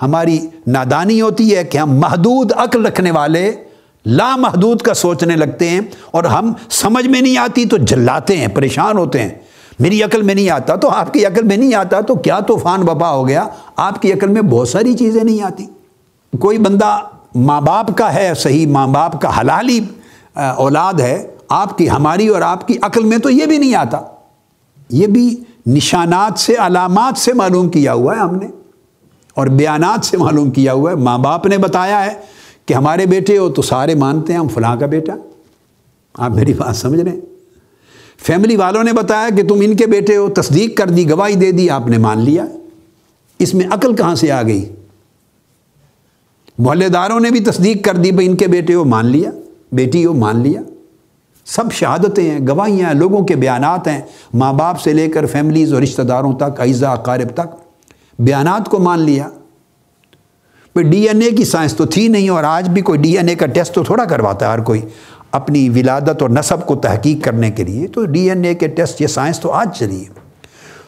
ہماری 0.03 0.39
نادانی 0.67 1.21
ہوتی 1.21 1.55
ہے 1.55 1.63
کہ 1.63 1.77
ہم 1.77 1.99
محدود 1.99 2.51
عقل 2.55 2.85
رکھنے 2.85 3.11
والے، 3.11 3.51
لامحدود 4.05 4.81
کا 4.81 4.93
سوچنے 4.93 5.35
لگتے 5.35 5.69
ہیں 5.69 5.81
اور 6.11 6.23
ہم 6.23 6.53
سمجھ 6.69 7.07
میں 7.07 7.21
نہیں 7.21 7.37
آتی 7.37 7.65
تو 7.65 7.77
جلاتے 7.77 8.37
ہیں، 8.37 8.47
پریشان 8.47 8.97
ہوتے 8.97 9.21
ہیں۔ 9.21 9.29
میری 9.79 10.03
عقل 10.03 10.21
میں 10.21 10.35
نہیں 10.35 10.49
آتا 10.49 10.75
تو 10.75 10.89
آپ 10.89 11.13
کی 11.13 11.25
عقل 11.25 11.43
میں 11.43 11.57
نہیں 11.57 11.73
آتا 11.73 12.01
تو 12.01 12.15
کیا 12.15 12.39
طوفان 12.39 12.81
بپا 12.81 13.09
ہو 13.09 13.27
گیا؟ 13.27 13.47
آپ 13.75 14.01
کی 14.01 14.13
عقل 14.13 14.27
میں 14.27 14.41
بہت 14.41 14.69
ساری 14.69 14.93
چیزیں 14.93 15.23
نہیں 15.23 15.41
آتی۔ 15.41 15.65
کوئی 16.39 16.57
بندہ 16.57 16.97
ماں 17.35 17.61
باپ 17.61 17.97
کا 17.97 18.13
ہے، 18.13 18.33
صحیح 18.37 18.67
ماں 18.67 18.87
باپ 18.87 19.21
کا 19.21 19.39
حلالی 19.39 19.79
اولاد 20.35 20.93
ہے، 20.93 21.27
آپ 21.49 21.77
کی 21.77 21.89
ہماری 21.89 22.27
اور 22.27 22.41
آپ 22.41 22.67
کی 22.67 22.77
عقل 22.81 23.03
میں 23.03 23.17
تو 23.17 23.29
یہ 23.29 23.45
بھی 23.45 23.57
نہیں 23.57 23.75
آتا۔ 23.75 23.99
یہ 24.89 25.07
بھی 25.07 25.35
نشانات 25.67 26.39
سے، 26.39 26.53
علامات 26.57 27.19
سے 27.19 27.33
معلوم 27.33 27.69
کیا 27.69 27.93
ہوا 27.93 28.15
ہے 28.15 28.19
ہم 28.19 28.35
نے۔ 28.35 28.47
اور 29.33 29.47
بیانات 29.47 30.05
سے 30.05 30.17
معلوم 30.17 30.51
کیا 30.51 30.73
ہوا 30.73 30.91
ہے۔ 30.91 30.95
ماں 30.95 31.17
باپ 31.17 31.45
نے 31.45 31.57
بتایا 31.57 32.05
ہے 32.05 32.13
کہ 32.65 32.73
ہمارے 32.73 33.05
بیٹے 33.05 33.37
ہو 33.37 33.49
تو 33.49 33.61
سارے 33.61 33.95
مانتے 33.95 34.33
ہیں 34.33 34.39
ہم 34.39 34.47
فلاں 34.47 34.75
کا 34.75 34.85
بیٹا۔ 34.85 35.13
آپ 36.13 36.31
میری 36.31 36.53
بات 36.53 36.75
سمجھ 36.75 36.99
رہے 36.99 37.11
ہیں؟ 37.11 37.19
فیملی 38.17 38.55
والوں 38.55 38.83
نے 38.83 38.93
بتایا 38.93 39.29
کہ 39.35 39.47
تم 39.47 39.55
ان 39.61 39.75
کے 39.75 39.85
بیٹے 39.85 40.17
ہو، 40.17 40.29
تصدیق 40.29 40.77
کر 40.77 40.87
دی، 40.87 41.09
گواہی 41.09 41.35
دے 41.35 41.51
دی، 41.51 41.69
آپ 41.69 41.87
نے 41.87 41.97
مان 41.97 42.21
لیا۔ 42.21 42.45
اس 43.39 43.53
میں 43.53 43.65
عقل 43.71 43.95
کہاں 43.95 44.15
سے 44.15 44.31
آ 44.31 44.43
گئی؟ 44.43 44.69
محلے 46.57 46.89
داروں 46.89 47.19
نے 47.19 47.31
بھی 47.31 47.39
تصدیق 47.39 47.85
کر 47.85 47.95
دی 47.95 48.11
بھائی 48.11 48.27
ان 48.27 48.35
کے 48.35 48.47
بیٹے 48.47 48.73
ہو، 48.73 48.83
مان 48.83 49.05
لیا۔ 49.05 49.31
بیٹی 49.71 50.05
ہو، 50.05 50.13
مان 50.13 50.39
لیا۔ 50.39 50.61
سب 51.45 51.71
شہادتیں 51.71 52.31
ہیں، 52.31 52.47
گواہیاں 52.47 52.87
ہیں، 52.87 52.95
لوگوں 52.95 53.25
کے 53.25 53.35
بیانات 53.35 53.87
ہیں۔ 53.87 54.01
ماں 54.33 54.53
باپ 54.53 54.79
سے 54.79 54.93
لے 54.93 55.07
کر 55.07 55.25
فیملیز 55.25 55.73
اور 55.73 55.81
رشتہ 55.81 56.01
داروں 56.01 56.33
تک 56.33 56.61
عیزہ 56.61 56.85
اقارب 56.85 57.29
تک۔ 57.33 57.62
بیانات 58.19 58.69
کو 58.69 58.79
مان 58.79 58.99
لیا۔ 58.99 59.29
بھائی 60.75 60.89
ڈی 60.89 61.07
این 61.07 61.21
اے 61.21 61.31
کی 61.31 61.45
سائنس 61.45 61.73
تو 61.73 61.85
تھی 61.85 62.07
نہیں 62.07 62.29
اور 62.29 62.43
آج 62.43 62.69
بھی 62.69 62.81
کوئی 62.81 62.99
ڈی 62.99 63.17
این 63.17 63.29
اے 63.29 63.35
کا 63.35 63.45
ٹیسٹ 63.45 63.73
تو 63.73 63.83
تھوڑا 63.83 64.05
کرواتا 64.05 64.47
ہے 64.47 64.51
ہر 64.51 64.59
کوئی 64.59 64.81
اپنی 65.31 65.69
ولادت 65.69 66.21
اور 66.21 66.29
نصب 66.29 66.65
کو 66.65 66.75
تحقیق 66.75 67.23
کرنے 67.23 67.51
کے 67.51 67.63
لیے۔ 67.63 67.87
تو 67.87 68.05
ڈی 68.05 68.29
این 68.29 68.43
اے 68.43 68.55
کے 68.55 68.67
ٹیسٹ، 68.67 69.01
یہ 69.01 69.07
سائنس 69.07 69.39
تو 69.39 69.51
آج 69.51 69.77
چلی 69.77 70.01
ہے۔ 70.01 70.09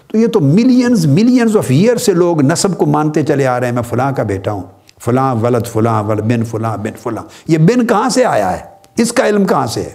تو 0.08 0.18
یہ 0.18 0.28
تو 0.28 0.40
ملینز 0.40 1.06
ملینز 1.06 1.58
آف 1.58 1.66
ایئر 1.68 1.96
سے 1.96 2.14
لوگ 2.14 2.42
نصب 2.42 2.78
کو 2.78 2.86
مانتے 2.86 3.24
چلے 3.24 3.48
آ 3.48 3.60
رہے 3.60 3.68
ہیں۔ 3.68 3.74
میں 3.74 3.84
فلاں 3.84 4.12
کا 4.12 4.24
بیٹا 4.24 4.52
ہوں۔ 4.52 4.64
فلاں 5.02 5.36
ولد 5.36 5.68
فلاں 5.68 6.04
ولد، 6.04 6.22
بن 6.22 6.44
فلاں 6.44 6.78
بن 6.78 6.92
فلاں۔ 7.04 7.24
یہ 7.48 7.58
بن 7.58 7.88
کہاں 7.88 8.10
سے 8.10 8.26
آیا 8.26 8.54
ہے؟ 8.54 8.64
اس 8.98 9.14
کا 9.14 9.28
علم 9.28 9.46
کہاں 9.46 9.68
سے 9.68 9.82
ہے؟ 9.82 9.94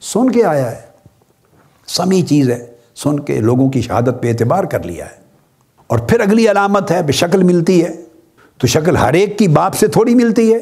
سن 0.00 0.30
کے 0.30 0.44
آیا 0.44 0.70
ہے۔ 0.70 0.80
سمی 1.86 2.22
چیز 2.22 2.50
ہے۔ 2.50 2.66
سن 2.96 3.20
کے 3.20 3.40
لوگوں 3.40 3.70
کی 3.70 3.80
شہادت 3.80 4.22
پہ 4.22 4.28
اعتبار 4.28 4.64
کر 4.64 4.82
لیا 4.82 5.06
ہے۔ 5.06 5.17
اور 5.88 5.98
پھر 5.98 6.20
اگلی 6.20 6.50
علامت 6.50 6.90
ہے، 6.90 7.02
بے 7.02 7.12
شکل 7.12 7.42
ملتی 7.42 7.84
ہے۔ 7.84 7.90
تو 8.58 8.66
شکل 8.66 8.96
ہر 8.96 9.12
ایک 9.12 9.38
کی 9.38 9.48
باپ 9.48 9.74
سے 9.74 9.86
تھوڑی 9.86 10.14
ملتی 10.14 10.54
ہے۔ 10.54 10.58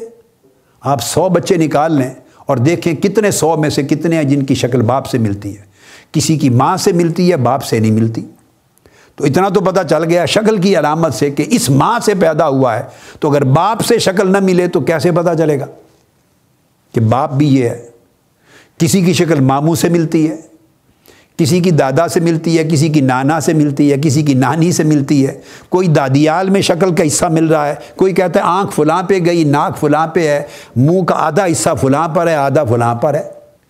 آپ 0.81 1.03
سو 1.03 1.29
بچے 1.29 1.55
نکال 1.55 1.93
لیں 1.93 2.09
اور 2.37 2.57
دیکھیں 2.57 2.93
کتنے 2.95 3.31
سو 3.31 3.57
میں 3.57 3.69
سے 3.69 3.83
کتنے 3.83 4.15
ہیں 4.15 4.23
جن 4.23 4.43
کی 4.43 4.55
شکل 4.55 4.81
باپ 4.81 5.05
سے 5.05 5.17
ملتی 5.17 5.57
ہے۔ 5.57 5.63
کسی 6.11 6.37
کی 6.37 6.49
ماں 6.49 6.77
سے 6.77 6.91
ملتی 6.91 7.31
ہے، 7.31 7.37
باپ 7.37 7.63
سے 7.63 7.79
نہیں 7.79 7.91
ملتی۔ 7.91 8.25
تو 9.15 9.23
اتنا 9.23 9.49
تو 9.49 9.61
پتہ 9.61 9.79
چل 9.89 10.03
گیا 10.03 10.25
شکل 10.25 10.61
کی 10.61 10.77
علامت 10.77 11.13
سے 11.13 11.31
کہ 11.31 11.45
اس 11.47 11.69
ماں 11.69 11.99
سے 11.99 12.13
پیدا 12.15 12.47
ہوا 12.47 12.75
ہے۔ 12.75 12.83
تو 13.19 13.29
اگر 13.29 13.43
باپ 13.43 13.85
سے 13.85 13.99
شکل 13.99 14.31
نہ 14.31 14.39
ملے 14.39 14.67
تو 14.67 14.79
کیسے 14.81 15.11
پتہ 15.11 15.29
چلے 15.37 15.59
گا؟ 15.59 15.65
کہ 16.93 17.01
باپ 17.01 17.33
بھی 17.33 17.55
یہ 17.55 17.69
ہے۔ 17.69 17.87
کسی 18.77 19.01
کی 19.01 19.13
شکل 19.13 19.39
ماموں 19.39 19.75
سے 19.75 19.89
ملتی 19.89 20.29
ہے۔ 20.29 20.37
کسی 21.37 21.59
کی 21.59 21.71
دادا 21.71 22.07
سے 22.07 22.19
ملتی 22.19 22.57
ہے، 22.57 22.63
کسی 22.63 22.89
کی 22.89 23.01
نانا 23.01 23.39
سے 23.39 23.53
ملتی 23.53 23.91
ہے، 23.91 23.97
کسی 23.97 24.21
کی 24.21 24.33
نانی 24.33 24.71
سے 24.71 24.83
ملتی 24.83 25.27
ہے۔ 25.27 25.41
کوئی 25.69 25.87
دادیال 25.87 26.49
میں 26.49 26.61
شکل 26.61 26.95
کا 26.95 27.07
حصہ 27.07 27.25
مل 27.25 27.47
رہا 27.47 27.67
ہے، 27.67 27.75
کوئی 27.95 28.13
کہتا 28.13 28.39
ہے 28.39 28.45
آنکھ 28.45 28.75
فلاں 28.75 29.03
پہ 29.03 29.19
گئی، 29.25 29.43
ناک 29.43 29.77
فلاں 29.77 30.07
پہ 30.07 30.27
ہے، 30.27 30.43
منہ 30.75 31.03
کا 31.03 31.15
آدھا 31.15 31.45
حصہ 31.45 31.69
فلاں 31.81 32.07
پر 32.07 32.27
ہے، 32.27 32.35
آدھا 32.35 32.63
فلاں 32.63 32.95
پر 32.95 33.13
ہے۔ 33.13 33.23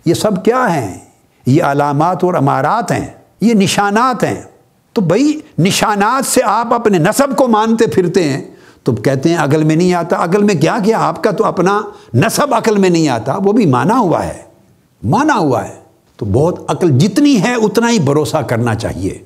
یہ 0.06 0.14
سب 0.14 0.46
کیا 0.46 0.76
ہیں؟ 0.76 0.98
یہ 1.46 1.64
علامات 1.64 2.24
اور 2.24 2.34
امارات 2.34 2.92
ہیں، 2.92 3.08
یہ 3.42 3.54
نشانات 3.54 4.24
ہیں۔ 4.24 4.42
تو 4.94 5.02
بھائی، 5.02 5.40
نشانات 5.60 6.26
سے 6.26 6.42
آپ 6.46 6.74
اپنے 6.74 6.98
نصب 6.98 7.38
کو 7.38 7.48
مانتے 7.48 7.88
پھرتے 7.88 8.24
ہیں۔ 8.24 8.42
تو 8.84 8.96
کہتے 8.96 9.30
ہیں 9.30 9.38
عقل 9.38 9.64
میں 9.64 9.76
نہیں 9.76 9.94
آتا۔ 9.94 10.24
عقل 10.24 10.44
میں 10.44 10.56
کیا 10.56 10.78
کیا؟ 10.84 10.98
آپ 11.00 11.24
کا 11.24 11.32
تو 11.32 11.46
اپنا 11.46 11.82
نصب 12.14 12.54
عقل 12.54 12.78
میں 12.78 12.90
نہیں 12.90 13.08
آتا، 13.08 13.38
وہ 13.44 13.54
بھی 13.54 13.66
مانا 13.66 14.00
ہوا 14.00 14.26
ہے۔ 14.26 14.42
مانا 15.04 15.38
ہوا 15.38 15.68
ہے۔ 15.68 15.87
تو 16.18 16.26
بہت 16.26 16.60
عقل 16.68 16.98
جتنی 16.98 17.42
ہے 17.42 17.54
اتنا 17.54 17.92
ہی 17.92 18.00
بھروسہ 18.00 18.38
کرنا 18.38 18.76
چاہیے۔ 18.76 19.18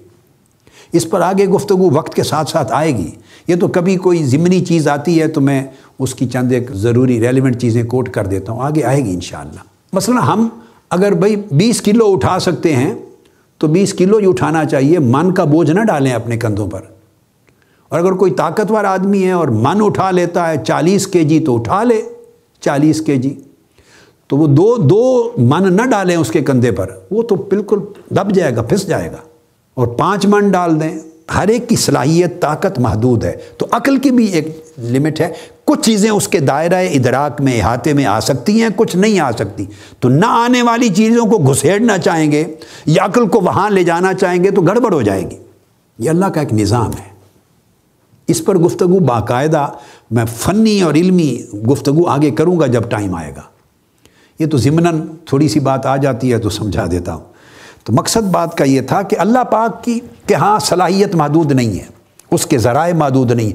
اس 0.94 1.10
پر 1.10 1.22
آگے 1.22 1.48
گفتگو 1.48 1.90
وقت 1.92 2.14
کے 2.14 2.24
ساتھ 2.24 2.50
ساتھ 2.50 2.72
آئے 2.72 2.98
گی۔ 2.98 3.12
یہ 3.48 3.56
تو 3.56 3.68
کبھی 3.68 3.96
کوئی 3.96 4.24
ضمنی 4.24 4.66
چیز 4.66 4.88
آتی 4.88 5.22
ہے 5.22 5.28
تو 5.28 5.42
میں 5.42 5.64
اس 6.00 6.16
کی 6.16 6.28
چند 6.28 6.52
ایک 6.52 6.72
ضروری 6.72 7.20
ریلیونٹ 7.20 7.62
چیزیں 7.62 7.84
کوٹ 7.84 8.10
کر 8.10 8.26
دیتا 8.26 8.52
ہوں۔ 8.52 8.64
آگے 8.64 8.84
آئے 8.84 9.06
گی 9.06 9.14
انشاءاللہ۔ 9.14 9.60
مثلا 9.94 10.34
ہم 10.34 10.50
اگر 10.90 11.12
بھائی 11.12 11.36
بیس 11.36 11.82
کلو 11.82 12.14
اٹھا 12.14 12.40
سکتے 12.40 12.76
ہیں 12.76 12.94
تو 13.58 13.68
بیس 13.68 13.94
کلو 13.94 14.18
ہی 14.18 14.26
اٹھانا 14.28 14.66
چاہیے۔ 14.66 15.00
من 15.00 15.34
کا 15.34 15.44
بوجھ 15.44 15.72
نہ 15.72 15.84
ڈالیں 15.84 16.12
اپنے 16.12 16.38
کندھوں 16.38 16.68
پر۔ 16.68 16.82
اور 17.90 18.00
اگر 18.00 18.12
کوئی 18.12 18.32
طاقتور 18.32 18.84
آدمی 18.84 19.24
ہے 19.24 19.32
اور 19.32 19.48
من 19.48 19.78
اٹھا 19.80 20.12
لیتا 20.12 20.50
ہے 20.50 20.56
چالیس 20.68 21.08
کے 21.08 21.24
جی 21.24 21.40
تو 21.40 21.56
اٹھا 21.56 21.84
لے 21.84 22.02
چالیس 22.62 23.02
کے 23.02 23.16
جی۔ 23.16 23.40
تو 24.32 24.38
وہ 24.38 24.48
دو 24.48 24.78
دو 24.78 25.32
من 25.38 25.74
نہ 25.74 25.82
ڈالیں 25.82 26.16
اس 26.16 26.32
کے 26.32 26.42
کندھے 26.42 26.72
پر، 26.72 26.88
وہ 27.12 27.24
تو 27.24 27.36
بالکل 27.36 27.80
دب 28.10 28.32
جائے 28.34 28.56
گا، 28.56 28.62
پھنس 28.62 28.88
جائے 28.88 29.12
گا۔ 29.12 29.18
اور 29.74 29.88
پانچ 29.88 30.26
من 30.26 30.52
ڈال 30.52 30.82
دیں، 30.82 31.00
ہر 31.36 31.48
ایک 31.48 31.70
کی 31.70 31.76
صلاحیت، 31.76 32.42
طاقت 32.42 32.80
محدود 32.80 33.24
ہے۔ 33.24 33.36
تو 33.58 33.66
عقل 33.72 33.98
کی 33.98 34.12
بھی 34.12 34.26
ایک 34.26 34.62
لمٹ 34.78 35.22
ہے۔ 35.22 35.34
کچھ 35.66 35.82
چیزیں 35.82 36.10
اس 36.10 36.28
کے 36.28 36.40
دائرہ 36.40 36.76
ادراک 36.76 37.42
میں، 37.42 37.62
احاطے 37.62 37.94
میں 37.94 38.06
آ 38.06 38.20
سکتی 38.20 38.62
ہیں، 38.62 38.70
کچھ 38.76 38.98
نہیں 38.98 39.20
آ 39.20 39.32
سکتی۔ 39.32 39.66
تو 40.00 40.10
نہ 40.10 40.26
آنے 40.26 40.62
والی 40.62 40.90
چیزوں 40.90 41.26
کو 41.26 41.38
گھسیڑنا 41.38 41.98
چاہیں 41.98 42.32
گے، 42.32 42.44
یا 42.86 43.06
عقل 43.06 43.28
کو 43.28 43.40
وہاں 43.42 43.70
لے 43.70 43.84
جانا 43.84 44.14
چاہیں 44.14 44.44
گے، 44.44 44.52
تو 44.52 44.62
گڑبڑ 44.62 44.94
ہو 44.94 45.02
جائے 45.02 45.22
گی۔ 45.22 45.38
یہ 46.00 46.10
اللہ 46.10 46.26
کا 46.26 46.40
ایک 46.40 46.54
نظام 46.54 46.90
ہے۔ 46.90 47.12
اس 48.28 48.46
پر 48.46 48.58
گفتگو 48.58 49.00
باقاعدہ 49.00 49.68
میں 50.12 50.26
فنی 50.26 50.82
اور 50.82 50.94
علمی 50.94 51.42
گفتگو 51.72 52.08
آگے 52.08 52.32
کروں 52.32 52.60
گا 52.60 52.68
جب 52.68 52.90
ٹائم 52.90 53.16
آئے 53.16 53.32
گا۔ 53.38 53.51
یہ 54.42 54.46
تو 54.46 54.58
ضمن 54.58 55.08
تھوڑی 55.26 55.48
سی 55.48 55.60
بات 55.60 55.86
آ 55.86 55.98
جاتی 55.98 56.34
ہے 56.34 56.38
تو 56.38 56.50
سمجھا 56.50 56.86
دیتا 56.92 57.14
ہوں۔ 57.14 57.26
تو 57.84 57.94
مقصد 57.94 58.24
بات 58.24 58.58
کا 58.58 58.64
یہ 58.64 58.82
تھا 58.82 59.02
کہ 59.02 59.16
اللہ 59.20 59.44
پاک 59.44 59.84
کی 59.84 60.00
کہ 60.28 60.34
ہاں 60.34 60.60
صلاحیت 60.60 61.16
محدود 61.16 61.52
نہیں 61.52 61.80
ہے، 61.80 61.86
اس 62.32 62.46
کے 62.46 62.58
ذرائع 62.58 62.94
محدود 62.94 63.32
نہیں۔ 63.32 63.52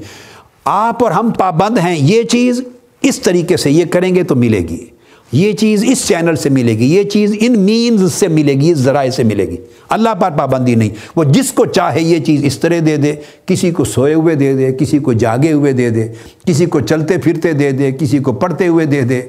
آپ 0.65 1.03
اور 1.03 1.11
ہم 1.11 1.31
پابند 1.31 1.77
ہیں، 1.77 1.95
یہ 1.99 2.23
چیز 2.23 2.61
اس 3.01 3.19
طریقے 3.19 3.57
سے 3.57 3.71
یہ 3.71 3.85
کریں 3.85 4.15
گے 4.15 4.23
تو 4.23 4.35
ملے 4.35 4.59
گی۔ 4.59 4.85
یہ 5.31 5.53
چیز 5.53 5.83
اس 5.87 6.07
چینل 6.07 6.35
سے 6.35 6.49
ملے 6.49 6.77
گی، 6.77 6.95
یہ 6.95 7.03
چیز 7.03 7.35
ان 7.39 7.59
مینز 7.59 8.13
سے 8.13 8.27
ملے 8.27 8.53
گی، 8.53 8.71
اس 8.71 8.77
ذرائع 8.77 9.09
سے 9.09 9.23
ملے 9.23 9.45
گی۔ 9.45 9.57
اللہ 9.89 10.13
پر 10.13 10.31
پابندی 10.31 10.75
نہیں۔ 10.75 10.89
وہ 11.15 11.23
جس 11.23 11.51
کو 11.51 11.65
چاہے 11.65 12.01
یہ 12.01 12.19
چیز 12.19 12.43
اس 12.43 12.59
طرح 12.59 12.79
دے 12.85 12.97
دے، 12.97 13.15
کسی 13.45 13.71
کو 13.71 13.83
سوئے 13.83 14.13
ہوئے 14.13 14.35
دے 14.35 14.53
دے، 14.53 14.73
کسی 14.73 14.99
کو 14.99 15.13
جاگے 15.13 15.51
ہوئے 15.51 15.71
دے 15.71 15.89
دے، 15.89 16.07
کسی 16.45 16.65
کو 16.65 16.79
چلتے 16.79 17.17
پھرتے 17.17 17.53
دے 17.53 17.71
دے، 17.71 17.91
کسی 17.91 18.19
کو 18.19 18.33
پڑھتے 18.33 18.67
ہوئے 18.67 18.85
دے 18.85 19.01
دے، 19.01 19.21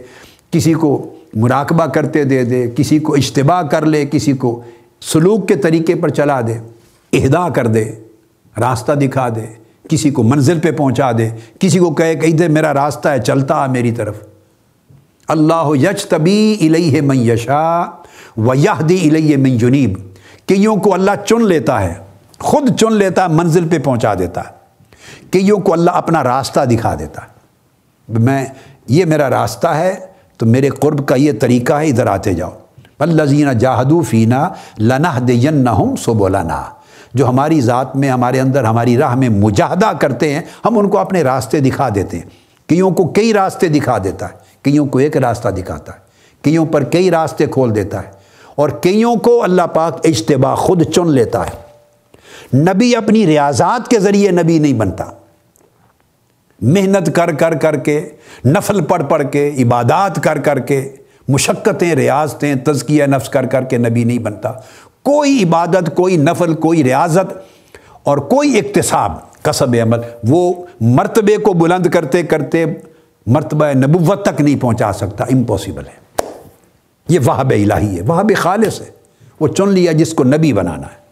کسی 0.50 0.72
کو 0.72 1.14
مراقبہ 1.34 1.86
کرتے 1.86 2.24
دے 2.24 2.44
دے، 2.44 2.70
کسی 2.76 2.98
کو 2.98 3.14
اجتباع 3.14 3.62
کر 3.62 3.86
لے، 3.86 4.06
کسی 4.06 4.32
کو 4.32 4.62
سلوک 5.00 5.48
کے 5.48 5.56
طریقے 5.56 5.94
پر 5.94 6.08
چلا 6.08 6.40
دے، 6.40 6.58
اہدا 7.12 7.48
کر 7.48 7.66
دے، 7.66 7.84
راستہ 8.60 8.92
دکھا 8.92 9.28
دے، 9.28 9.46
کسی 9.88 10.10
کو 10.10 10.22
منزل 10.22 10.60
پہ 10.60 10.70
پہنچا 10.70 11.12
دے، 11.12 11.30
کسی 11.60 11.78
کو 11.78 11.90
کہے 11.90 12.14
کہ 12.14 12.26
ادھر 12.26 12.48
میرا 12.48 12.74
راستہ 12.74 13.08
ہے، 13.08 13.20
چلتا 13.20 13.54
آ 13.54 13.66
میری 13.66 13.92
طرف۔ 13.92 14.20
اللہ 15.28 15.68
یچ 15.82 16.08
طبی 16.08 16.56
الیہ 16.60 17.00
من 17.00 17.16
یشا 17.16 17.82
و 18.36 18.54
یہدی 18.54 19.08
الیہ 19.08 19.36
من 19.36 19.58
جنیب 19.58 19.98
کئیوں 20.46 20.76
کو 20.76 20.94
اللہ 20.94 21.10
چن 21.26 21.46
لیتا 21.46 21.80
ہے، 21.80 21.94
خود 22.38 22.80
چن 22.80 22.92
لیتا 22.92 23.22
ہے 23.22 23.28
منزل 23.28 23.68
پہ 23.68 23.78
پہنچا 23.78 24.14
دیتا 24.14 24.40
ہے۔ 24.40 24.58
کئیوں 25.30 25.58
کو 25.58 25.72
اللہ 25.72 25.90
اپنا 25.90 26.24
راستہ 26.24 26.60
دکھا 26.64 26.94
دیتا 26.98 27.22
ہے۔ 27.22 27.38
میں، 28.08 28.46
یہ 28.88 29.04
میرا 29.04 29.30
راستہ 29.30 29.68
ہے 29.68 29.94
تو 30.38 30.46
میرے 30.46 30.68
قرب 30.68 31.08
کا 31.08 31.14
یہ 31.14 31.32
طریقہ 31.40 31.72
ہے، 31.72 31.86
ادھر 31.86 32.06
آتے 32.06 32.34
جاؤ۔ 32.34 32.50
الزین 32.98 33.58
جاہدو 33.58 34.02
فینا 34.02 34.48
لنح 34.78 35.18
دین 35.28 35.66
سو 35.98 36.14
بولانا 36.14 36.62
جو 37.14 37.28
ہماری 37.28 37.60
ذات 37.60 37.96
میں، 37.96 38.10
ہمارے 38.10 38.40
اندر، 38.40 38.64
ہماری 38.64 38.96
راہ 38.96 39.14
میں 39.14 39.28
مجاہدہ 39.28 39.90
کرتے 40.00 40.34
ہیں، 40.34 40.42
ہم 40.64 40.78
ان 40.78 40.88
کو 40.88 40.98
اپنے 40.98 41.22
راستے 41.22 41.60
دکھا 41.60 41.88
دیتے 41.94 42.18
ہیں۔ 42.18 42.26
کئیوں 42.66 42.90
کو 42.90 43.06
کئی 43.06 43.32
راستے 43.32 43.68
دکھا 43.68 43.98
دیتا 44.04 44.28
ہے، 44.28 44.32
کئیوں 44.62 44.86
کو 44.86 44.98
ایک 44.98 45.16
راستہ 45.16 45.48
دکھاتا 45.48 45.92
ہے، 45.92 45.98
کئیوں 46.42 46.66
پر 46.66 46.84
کئی 46.84 47.10
راستے 47.10 47.46
کھول 47.46 47.74
دیتا 47.74 48.02
ہے۔ 48.02 48.18
اور 48.54 48.68
کئیوں 48.68 49.16
کو 49.16 49.42
اللہ 49.42 49.62
پاک 49.62 50.00
اجتباع 50.04 50.54
خود 50.54 50.82
چن 50.82 51.10
لیتا 51.10 51.44
ہے۔ 51.46 51.68
نبی 52.58 52.96
اپنی 52.96 53.26
ریاضات 53.26 53.88
کے 53.88 53.98
ذریعے 53.98 54.30
نبی 54.30 54.58
نہیں 54.58 54.72
بنتا۔ 54.72 55.04
محنت 56.60 57.14
کر 57.14 57.32
کر 57.32 57.54
کر 57.54 57.76
کے، 57.76 58.08
نفل 58.44 58.84
پڑھ 58.84 59.02
پڑھ 59.08 59.22
کے، 59.32 59.50
عبادات 59.58 60.22
کر 60.22 60.38
کر 60.38 60.58
کے، 60.58 60.88
مشقتیں، 61.28 61.94
ریاضتیں، 61.94 62.54
تزکیہ 62.54 63.04
نفس 63.04 63.28
کر 63.28 63.46
کر 63.46 63.62
کے 63.62 63.76
نبی 63.76 64.04
نہیں 64.04 64.18
بنتا۔ 64.18 64.52
کوئی 65.02 65.42
عبادت، 65.42 65.96
کوئی 65.96 66.16
نفل، 66.16 66.54
کوئی 66.54 66.84
ریاضت 66.84 67.38
اور 68.02 68.18
کوئی 68.18 68.58
اقتصاب 68.58 69.42
کسب 69.42 69.76
عمل، 69.82 69.98
وہ 70.28 70.54
مرتبے 70.80 71.36
کو 71.36 71.52
بلند 71.52 71.86
کرتے 71.86 72.22
کرتے 72.22 72.64
مرتبہ 73.26 73.66
نبوت 73.66 74.24
تک 74.24 74.40
نہیں 74.40 74.60
پہنچا 74.60 74.92
سکتا۔ 74.92 75.24
امپاسبل 75.24 75.86
ہے۔ 75.86 76.26
یہ 77.08 77.18
وہاب 77.24 77.50
الہی 77.50 77.96
ہے 77.96 78.02
وہاب 78.02 78.30
خالص 78.36 78.80
ہے۔ 78.80 78.86
وہ 79.40 79.48
چن 79.48 79.68
لیا 79.68 79.92
جس 79.92 80.14
کو 80.14 80.24
نبی 80.24 80.52
بنانا 80.52 80.86
ہے۔ 80.86 81.08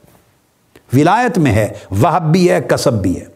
ولایت 1.00 1.38
میں 1.38 1.52
ہے، 1.52 1.68
وہب 1.90 2.32
بھی 2.32 2.50
ہے 2.50 2.60
کسب 2.60 2.92
بھی 2.92 3.20
ہے۔ 3.20 3.35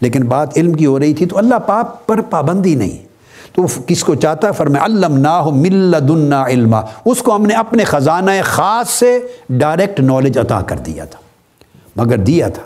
لیکن 0.00 0.24
بات 0.24 0.48
علم 0.56 0.72
کی 0.72 0.86
ہو 0.86 0.98
رہی 0.98 1.14
تھی 1.14 1.26
تو 1.26 1.38
اللہ 1.38 1.54
پاک 1.66 2.06
پر 2.06 2.20
پابندی 2.20 2.74
نہیں۔ 2.74 3.06
تو 3.52 3.66
کس 3.86 4.04
کو 4.04 4.14
چاہتا 4.14 4.48
ہے؟ 4.48 4.52
فرمائے 4.52 4.84
علم 4.84 5.16
نا 5.16 5.40
ہو 5.40 5.50
ملدنا 5.50 6.46
علما۔ 6.46 6.80
اس 7.04 7.22
کو 7.22 7.36
ہم 7.36 7.46
نے 7.46 7.54
اپنے 7.54 7.84
خزانہ 7.84 8.30
خاص 8.44 8.90
سے 8.90 9.18
ڈائریکٹ 9.48 10.00
نالج 10.00 10.38
عطا 10.38 10.60
کر 10.60 10.78
دیا 10.78 11.04
تھا، 11.04 11.18
مگر 11.96 12.18
دیا 12.18 12.48
تھا۔ 12.48 12.62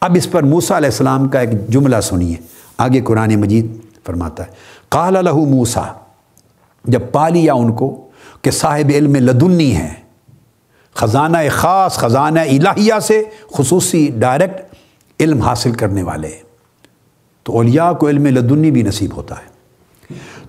اب 0.00 0.14
اس 0.14 0.30
پر 0.30 0.42
موسا 0.42 0.76
علیہ 0.76 0.88
السلام 0.88 1.28
کا 1.28 1.40
ایک 1.40 1.68
جملہ 1.68 2.00
سنیے۔ 2.02 2.34
آگے 2.78 3.00
قرآن 3.00 3.36
مجید 3.36 3.76
فرماتا 4.06 4.46
ہے، 4.46 4.48
قال 4.88 5.24
لہو 5.24 5.44
موسا 5.44 5.82
جب 6.84 7.00
پا 7.12 7.28
لیا 7.28 7.54
ان 7.54 7.72
کو 7.72 8.08
کہ 8.42 8.50
صاحب 8.50 8.90
علم 8.94 9.14
لدنی 9.14 9.76
ہے، 9.76 9.94
خزانہ 10.94 11.38
خاص، 11.50 11.94
خزانہ 11.94 12.40
الہیہ 12.40 12.94
سے 13.02 13.22
خصوصی 13.52 14.10
ڈائریکٹ 14.18 14.65
علم 15.20 15.40
حاصل 15.40 15.72
کرنے 15.72 16.02
والے۔ 16.02 16.30
تو 17.42 17.56
اولیاء 17.56 17.92
کو 17.92 18.08
علم 18.08 18.26
لدنی 18.26 18.70
بھی 18.70 18.82
نصیب 18.82 19.16
ہوتا 19.16 19.34
ہے۔ 19.34 19.56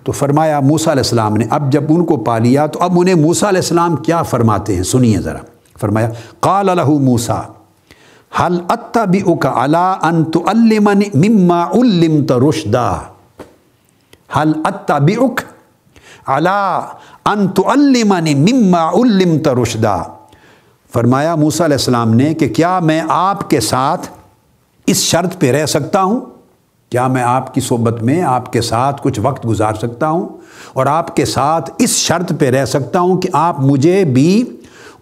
تو 0.04 0.12
فرمایا 0.12 0.60
موسا 0.60 0.92
علیہ 0.92 1.00
السلام 1.00 1.36
نے 1.36 1.46
اب 1.50 1.72
جب 1.72 1.84
ان 1.88 2.04
کو 2.04 2.16
پا 2.16 2.38
لیا 2.38 2.66
تو 2.66 2.82
اب 2.82 2.92
انہیں 2.96 3.14
موسا 3.14 3.48
علیہ 3.48 3.58
السلام 3.58 3.96
کیا 3.96 4.22
فرماتے 4.22 4.76
ہیں؟ 4.76 4.82
سنیے 4.82 5.20
ذرا۔ 5.20 5.38
فرمایا، 5.80 6.10
قال 6.40 6.68
الہ 6.68 6.86
موسا 6.86 7.42
حل 8.40 8.58
اتبی 8.68 9.20
اکا 9.26 9.64
علا 9.64 9.92
ان 9.92 10.24
تعلمن 10.24 11.02
مما 11.14 11.64
علمت 11.70 12.32
رشدا؟ 12.32 12.92
حل 14.36 14.52
اتبی 14.64 15.14
اک 15.14 15.40
علا 16.26 16.76
ان 17.24 17.48
تعلمن 17.48 18.28
مما 18.34 18.90
علمت 18.90 19.48
رشدا؟ 19.48 20.02
فرمایا 20.92 21.34
موسا 21.34 21.64
علیہ 21.64 21.76
السلام 21.76 22.14
نے 22.14 22.34
کہ 22.34 22.48
کیا 22.48 22.78
میں 22.78 23.02
آپ 23.08 23.50
کے 23.50 23.60
ساتھ 23.60 24.08
اس 24.88 24.96
شرط 24.96 25.38
پہ 25.38 25.50
رہ 25.50 25.66
سکتا 25.66 26.02
ہوں؟ 26.02 26.20
کیا 26.90 27.06
میں 27.06 27.22
آپ 27.22 27.54
کی 27.54 27.60
صحبت 27.60 28.02
میں 28.02 28.22
آپ 28.22 28.52
کے 28.52 28.60
ساتھ 28.60 29.00
کچھ 29.02 29.20
وقت 29.22 29.46
گزار 29.46 29.72
سکتا 29.74 30.08
ہوں؟ 30.08 30.28
اور 30.72 30.86
آپ 30.86 31.16
کے 31.16 31.24
ساتھ 31.24 31.70
اس 31.78 31.90
شرط 31.90 32.32
پہ 32.38 32.50
رہ 32.50 32.64
سکتا 32.64 33.00
ہوں 33.00 33.20
کہ 33.20 33.28
آپ 33.32 33.60
مجھے 33.60 34.04
بھی 34.04 34.44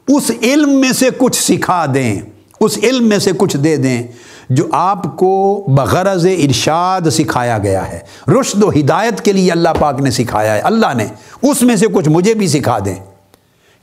اس 0.09 0.31
علم 0.43 0.81
میں 0.81 0.93
سے 0.93 1.09
کچھ 1.19 1.43
سکھا 1.43 1.87
دیں، 1.95 2.21
اس 2.61 2.79
علم 2.83 3.09
میں 3.09 3.19
سے 3.19 3.31
کچھ 3.37 3.57
دے 3.57 3.77
دیں 3.77 4.03
جو 4.51 4.65
آپ 4.73 5.17
کو 5.17 5.65
بغرض 5.69 6.27
ارشاد 6.27 7.01
سکھایا 7.11 7.59
گیا 7.59 7.93
ہے۔ 7.93 7.99
رشد 8.29 8.63
و 8.63 8.71
ہدایت 8.71 9.21
کے 9.21 9.33
لیے 9.33 9.53
اللہ 9.53 9.69
پاک 9.79 10.01
نے 10.01 10.11
سکھایا 10.11 10.55
ہے۔ 10.55 10.61
اللہ 10.61 10.95
نے 10.95 11.07
اس 11.43 11.63
میں 11.63 11.77
سے 11.77 11.87
کچھ 11.87 12.09
مجھے 12.09 12.35
بھی 12.35 12.49
سکھا 12.49 12.79
دیں۔ 12.85 12.95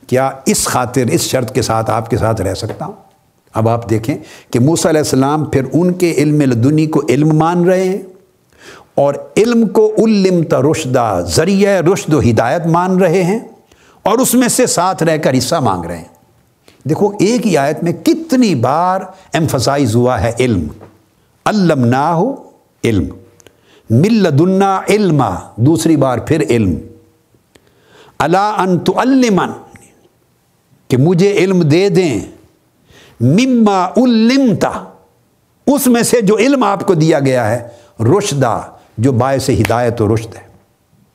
کیا 0.06 0.30
اس 0.46 0.66
خاطر، 0.66 1.04
اس 1.10 1.20
شرط 1.20 1.54
کے 1.54 1.62
ساتھ 1.62 1.90
آپ 1.90 2.10
کے 2.10 2.16
ساتھ 2.16 2.40
رہ 2.40 2.54
سکتا 2.54 2.84
ہوں؟ 2.84 3.03
اب 3.54 3.68
آپ 3.68 3.90
دیکھیں 3.90 4.18
کہ 4.50 4.60
موسیٰ 4.60 4.90
علیہ 4.90 5.00
السلام 5.00 5.44
پھر 5.44 5.62
ان 5.72 5.92
کے 5.92 6.12
علم 6.12 6.40
لدنی 6.40 6.86
کو 6.86 7.02
علم 7.08 7.28
مان 7.28 7.64
رہے 7.64 7.84
ہیں 7.84 8.02
اور 8.94 9.14
علم 9.36 9.68
کو 9.68 9.94
علم 9.98 10.42
رشدہ، 10.70 11.20
ذریعہ 11.34 11.80
رشد 11.80 12.14
و 12.14 12.20
ہدایت 12.20 12.66
مان 12.66 12.96
رہے 12.96 13.22
ہیں 13.22 13.38
اور 14.02 14.18
اس 14.18 14.34
میں 14.34 14.48
سے 14.48 14.66
ساتھ 14.66 15.02
رہ 15.02 15.16
کر 15.16 15.38
حصہ 15.38 15.54
مانگ 15.54 15.84
رہے 15.84 15.96
ہیں۔ 15.96 16.04
دیکھو، 16.88 17.12
ایک 17.20 17.46
ہی 17.46 17.56
آیت 17.56 17.82
میں 17.82 17.92
کتنی 17.92 18.54
بار 18.54 19.00
ایمفسائز 19.32 19.96
ہوا 19.96 20.22
ہے 20.22 20.32
علم۔ 20.40 20.66
علم 21.46 21.84
نہ 21.84 21.96
ہو 21.96 22.34
علم۔ 22.84 23.06
مل 23.90 24.30
ملدنا 24.30 24.80
علم 24.88 25.22
دوسری 25.56 25.96
بار 25.96 26.18
پھر 26.18 26.42
علم۔ 26.50 26.74
اللہ 28.18 28.54
ان 28.58 28.78
تو 28.78 28.92
کہ 30.88 30.96
مجھے 30.96 31.32
علم 31.32 31.60
دے 31.60 31.88
دیں۔ 31.88 32.20
مما 33.20 33.88
علمتا، 33.96 34.70
اس 35.66 35.86
میں 35.86 36.02
سے 36.02 36.20
جو 36.20 36.36
علم 36.36 36.62
آپ 36.62 36.86
کو 36.86 36.94
دیا 36.94 37.20
گیا 37.20 37.50
ہے، 37.50 37.68
رشدہ، 38.00 38.60
جو 38.98 39.12
باعث 39.12 39.50
ہدایت 39.50 40.02
و 40.02 40.14
رشد 40.14 40.34
ہے۔ 40.34 40.48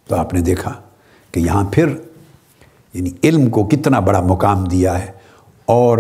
تو 0.07 0.15
آپ 0.15 0.33
نے 0.33 0.41
دیکھا 0.41 0.73
کہ 1.31 1.39
یہاں 1.39 1.63
پھر 1.71 1.87
یعنی 2.93 3.09
علم 3.23 3.49
کو 3.49 3.63
کتنا 3.63 3.99
بڑا 3.99 4.21
مقام 4.21 4.63
دیا 4.63 4.99
ہے۔ 4.99 5.11
اور 5.65 5.97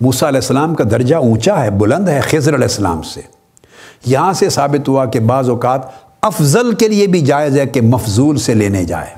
موسیٰ 0.00 0.28
علیہ 0.28 0.38
السلام 0.38 0.74
کا 0.74 0.84
درجہ 0.90 1.16
اونچا 1.16 1.64
ہے، 1.64 1.70
بلند 1.70 2.08
ہے 2.08 2.20
خضر 2.20 2.54
علیہ 2.54 2.64
السلام 2.64 3.02
سے۔ 3.02 3.20
یہاں 4.06 4.32
سے 4.32 4.50
ثابت 4.50 4.88
ہوا 4.88 5.04
کہ 5.04 5.20
بعض 5.20 5.50
اوقات 5.50 5.80
افضل 6.20 6.74
کے 6.74 6.88
لیے 6.88 7.06
بھی 7.06 7.20
جائز 7.20 7.58
ہے 7.58 7.66
کہ 7.66 7.80
مفضول 7.80 8.38
سے 8.38 8.54
لینے 8.54 8.84
جائے۔ 8.84 9.14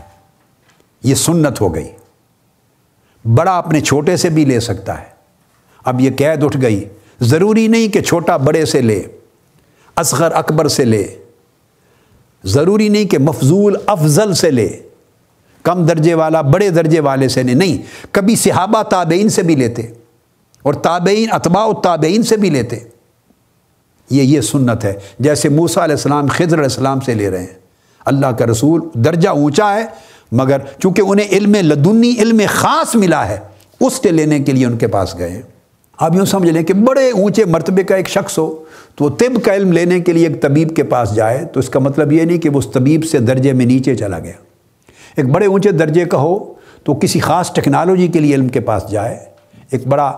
یہ 1.02 1.14
سنت 1.14 1.60
ہو 1.60 1.74
گئی۔ 1.74 1.88
بڑا 3.34 3.58
اپنے 3.58 3.80
چھوٹے 3.80 4.16
سے 4.16 4.28
بھی 4.28 4.44
لے 4.44 4.60
سکتا 4.60 5.00
ہے۔ 5.00 5.15
اب 5.86 6.00
یہ 6.00 6.10
قید 6.16 6.44
اٹھ 6.44 6.56
گئی۔ 6.62 6.84
ضروری 7.20 7.68
نہیں 7.68 7.88
کہ 7.88 8.02
چھوٹا 8.02 8.36
بڑے 8.36 8.64
سے 8.64 8.80
لے، 8.80 9.02
اصغر 9.96 10.32
اکبر 10.34 10.68
سے 10.68 10.84
لے۔ 10.84 11.06
ضروری 12.44 12.88
نہیں 12.88 13.04
کہ 13.04 13.18
مفضول 13.18 13.76
افضل 13.86 14.34
سے 14.34 14.50
لے۔ 14.50 14.68
کم 15.62 15.86
درجے 15.86 16.14
والا، 16.14 16.40
بڑے 16.40 16.70
درجے 16.70 17.00
والے 17.00 17.28
سے 17.28 17.42
نہیں، 17.42 17.82
کبھی 18.10 18.36
صحابہ 18.36 18.82
تابعین 18.82 19.28
سے 19.28 19.42
بھی 19.42 19.56
لیتے 19.56 19.82
اور 20.62 20.74
تابعین، 20.74 21.28
اتباع 21.32 21.72
تابعین 21.82 22.22
سے 22.22 22.36
بھی 22.36 22.50
لیتے۔ 22.50 22.76
یہ 24.10 24.22
یہ 24.22 24.40
سنت 24.40 24.84
ہے۔ 24.84 24.92
جیسے 25.18 25.48
موسا 25.48 25.84
علیہ 25.84 25.94
السلام 25.94 26.26
خضر 26.26 26.52
علیہ 26.52 26.62
السلام 26.62 27.00
سے 27.00 27.14
لے 27.14 27.30
رہے 27.30 27.38
ہیں۔ 27.38 27.54
اللہ 28.04 28.26
کا 28.26 28.46
رسول 28.46 28.80
درجہ 28.94 29.28
اونچا 29.28 29.74
ہے، 29.74 29.86
مگر 30.32 30.58
چونکہ 30.78 31.02
انہیں 31.06 31.28
علم 31.28 31.54
لدنی، 31.54 32.14
علم 32.18 32.40
خاص 32.48 32.94
ملا 32.94 33.28
ہے، 33.28 33.38
اس 33.80 34.00
کے 34.00 34.10
لینے 34.10 34.40
کے 34.40 34.52
لیے 34.52 34.66
ان 34.66 34.76
کے 34.76 34.86
پاس 34.86 35.18
گئے 35.18 35.30
ہیں۔ 35.30 35.42
آپ 35.98 36.14
یوں 36.14 36.24
سمجھ 36.24 36.50
لیں 36.50 36.62
کہ 36.62 36.74
بڑے 36.74 37.10
اونچے 37.10 37.44
مرتبے 37.44 37.82
کا 37.82 37.96
ایک 37.96 38.08
شخص 38.08 38.38
ہو، 38.38 38.64
تو 38.94 39.04
وہ 39.04 39.10
طب 39.10 39.44
کا 39.44 39.54
علم 39.54 39.72
لینے 39.72 40.00
کے 40.00 40.12
لیے 40.12 40.28
ایک 40.28 40.42
طبیب 40.42 40.76
کے 40.76 40.82
پاس 40.82 41.14
جائے، 41.14 41.44
تو 41.44 41.60
اس 41.60 41.68
کا 41.68 41.78
مطلب 41.78 42.12
یہ 42.12 42.22
نہیں 42.22 42.38
کہ 42.38 42.48
وہ 42.48 42.58
اس 42.58 42.66
طبیب 42.72 43.04
سے 43.04 43.18
درجے 43.18 43.52
میں 43.52 43.66
نیچے 43.66 43.94
چلا 43.94 44.18
گیا۔ 44.18 44.32
ایک 45.16 45.26
بڑے 45.26 45.46
اونچے 45.46 45.70
درجے 45.70 46.04
کا 46.04 46.18
ہو، 46.18 46.52
تو 46.84 46.94
کسی 46.94 47.20
خاص 47.20 47.52
ٹیکنالوجی 47.52 48.08
کے 48.08 48.18
لیے 48.18 48.34
علم 48.34 48.48
کے 48.48 48.60
پاس 48.60 48.82
جائے۔ 48.90 49.18
ایک 49.70 49.86
بڑا 49.86 50.12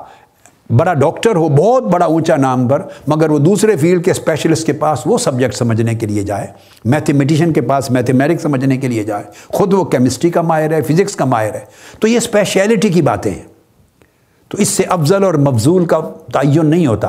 بڑا 0.76 0.94
ڈاکٹر 0.94 1.36
ہو، 1.36 1.48
بہت 1.48 1.82
بڑا 1.82 2.06
اونچا 2.06 2.36
نام 2.36 2.68
پر، 2.68 2.82
مگر 3.06 3.30
وہ 3.30 3.38
دوسرے 3.38 3.76
فیلڈ 3.76 4.04
کے 4.04 4.10
اسپیشلسٹ 4.10 4.66
کے 4.66 4.72
پاس 4.72 4.98
وہ 5.06 5.18
سبجیکٹ 5.18 5.54
سمجھنے 5.54 5.94
کے 5.94 6.06
لیے 6.06 6.22
جائے۔ 6.22 6.46
میتھمیٹیشین 6.84 7.52
کے 7.52 7.60
پاس 7.60 7.90
میتھمیٹکس 7.90 8.42
سمجھنے 8.42 8.76
کے 8.76 8.88
لیے 8.88 9.04
جائے۔ 9.04 9.24
خود 9.48 9.74
وہ 9.74 9.84
کیمسٹری 9.84 10.30
کا 10.30 10.42
ماہر 10.42 10.72
ہے، 10.72 10.82
فزکس 10.82 11.16
کا 11.16 11.24
ماہر 11.24 11.54
ہے۔ 11.54 11.60
تو 12.00 12.08
یہ 12.08 12.16
اسپیشلٹی 12.16 12.88
کی 12.88 13.02
باتیں 13.02 13.32
ہیں۔ 13.32 13.57
تو 14.48 14.58
اس 14.58 14.68
سے 14.68 14.82
افضل 14.82 15.24
اور 15.24 15.34
مفضول 15.34 15.86
کا 15.86 16.00
تعین 16.32 16.66
نہیں 16.66 16.86
ہوتا۔ 16.86 17.08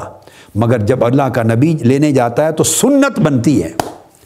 مگر 0.56 0.80
جب 0.80 1.06
اللہ 1.06 1.24
کا 1.24 1.44
نبی 1.44 1.74
لینے 1.74 2.11
جاتا 2.11 2.45
ہے 2.45 2.52
تو 2.52 2.64
سنت 2.64 3.20
بنتی 3.20 3.64
ہے۔ 3.64 3.72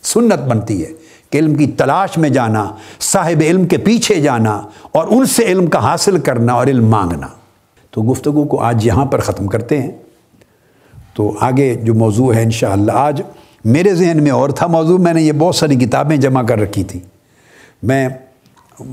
سنت 0.03 0.39
بنتی 0.39 0.85
ہے 0.85 0.91
کہ 1.29 1.37
علم 1.37 1.55
کی 1.55 1.67
تلاش 1.67 2.17
میں 2.17 2.29
جانا، 2.29 2.71
صاحب 3.01 3.41
علم 3.41 3.65
کے 3.65 3.77
پیچھے 3.77 4.15
جانا 4.15 4.61
اور 4.91 5.07
ان 5.09 5.25
سے 5.25 5.45
علم 5.45 5.67
کا 5.67 5.79
حاصل 5.79 6.19
کرنا 6.19 6.53
اور 6.53 6.67
علم 6.67 6.87
مانگنا۔ 6.87 7.27
تو 7.91 8.01
گفتگو 8.01 8.45
کو 8.45 8.61
آج 8.61 8.85
یہاں 8.85 9.05
پر 9.05 9.19
ختم 9.19 9.47
کرتے 9.47 9.81
ہیں۔ 9.81 9.91
تو 11.13 11.35
آگے 11.39 11.75
جو 11.75 11.93
موضوع 11.93 12.33
ہے 12.33 12.43
انشاءاللہ، 12.43 12.91
آج 12.91 13.21
میرے 13.65 13.95
ذہن 13.95 14.23
میں 14.23 14.31
اور 14.31 14.49
تھا 14.49 14.67
موضوع، 14.67 14.97
میں 14.97 15.13
نے 15.13 15.21
یہ 15.21 15.31
بہت 15.31 15.55
ساری 15.55 15.75
کتابیں 15.75 16.17
جمع 16.17 16.43
کر 16.43 16.59
رکھی 16.59 16.83
تھی 16.83 16.99
میں 17.83 18.09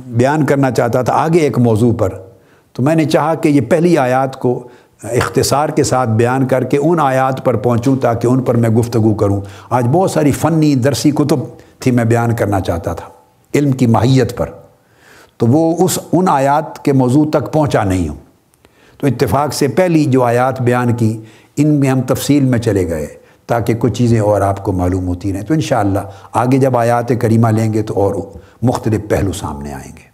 بیان 0.07 0.47
کرنا 0.47 0.71
چاہتا 0.71 1.03
تھا 1.03 1.13
آگے 1.13 1.39
ایک 1.39 1.59
موضوع 1.59 1.93
پر۔ 1.95 2.30
تو 2.81 2.85
میں 2.85 2.95
نے 2.95 3.05
چاہا 3.05 3.35
کہ 3.35 3.49
یہ 3.49 3.61
پہلی 3.61 3.99
آیات 3.99 4.37
کو 4.37 4.69
اختصار 5.03 5.69
کے 5.69 5.83
ساتھ 5.83 6.11
بیان 6.11 6.47
کر 6.47 6.65
کے 6.65 6.77
ان 6.77 7.01
آیات 7.01 7.45
پر 7.45 7.57
پہنچوں 7.57 7.97
تاکہ 7.97 8.27
ان 8.27 8.43
پر 8.43 8.55
میں 8.55 8.71
گفتگو 8.71 9.15
کروں۔ 9.15 9.41
آج 9.71 9.87
بہت 9.93 10.11
ساری 10.11 10.33
فنی 10.33 10.75
درسی 10.75 11.11
کتب 11.11 11.39
تھی 11.79 11.91
میں 11.91 12.05
بیان 12.05 12.35
کرنا 12.35 12.61
چاہتا 12.61 12.95
تھا، 12.95 13.09
علم 13.55 13.73
کی 13.73 13.87
ماہیت 13.87 14.37
پر۔ 14.37 14.47
تو 15.37 15.47
وہ 15.47 15.85
اس 15.85 15.99
ان 16.13 16.29
آیات 16.29 16.85
کے 16.85 16.93
موضوع 16.93 17.25
تک 17.31 17.53
پہنچا 17.53 17.85
نہیں 17.85 18.09
ہوں۔ 18.09 18.17
تو 18.99 19.07
اتفاق 19.07 19.55
سے 19.55 19.69
پہلی 19.69 20.05
جو 20.05 20.23
آیات 20.23 20.63
بیان 20.63 20.93
کی، 20.93 21.21
ان 21.57 21.69
میں 21.69 21.89
ہم 21.89 22.01
تفصیل 22.01 22.45
میں 22.45 22.59
چلے 22.59 22.89
گئے 22.89 23.07
تاکہ 23.47 23.75
کچھ 23.75 23.93
چیزیں 23.93 24.21
اور 24.21 24.41
آپ 24.41 24.65
کو 24.65 24.73
معلوم 24.73 25.09
ہوتی 25.09 25.33
رہیں۔ 25.33 25.43
تو 25.43 25.55
انشاءاللہ 25.55 26.01
آگے 26.33 26.59
جب 26.59 26.77
آیات 26.77 27.13
کریمہ 27.21 27.49
لیں 27.49 27.73
گے 27.73 27.83
تو 27.83 27.95
اور 27.97 28.15
مختلف 28.63 29.01
پہلو 29.09 29.33
سامنے 29.33 29.73
آئیں 29.73 29.93
گے۔ 29.97 30.10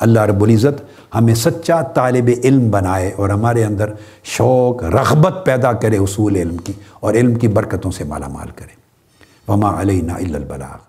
اللہ 0.00 0.20
رب 0.20 0.42
العزت 0.42 0.82
ہمیں 1.14 1.34
سچا 1.34 1.82
طالب 1.82 2.30
علم 2.44 2.70
بنائے 2.70 3.12
اور 3.16 3.28
ہمارے 3.28 3.64
اندر 3.64 3.90
شوق، 4.24 4.84
رغبت 4.84 5.46
پیدا 5.46 5.72
کرے 5.72 5.96
اصول 5.96 6.36
علم 6.36 6.56
کی 6.56 6.72
اور 7.00 7.14
علم 7.14 7.34
کی 7.34 7.48
برکتوں 7.48 7.90
سے 7.90 8.04
مالا 8.04 8.28
مال 8.28 8.48
کرے۔ 8.56 8.78
وما 9.52 9.80
علینا 9.80 10.14
البلاغ۔ 10.14 10.87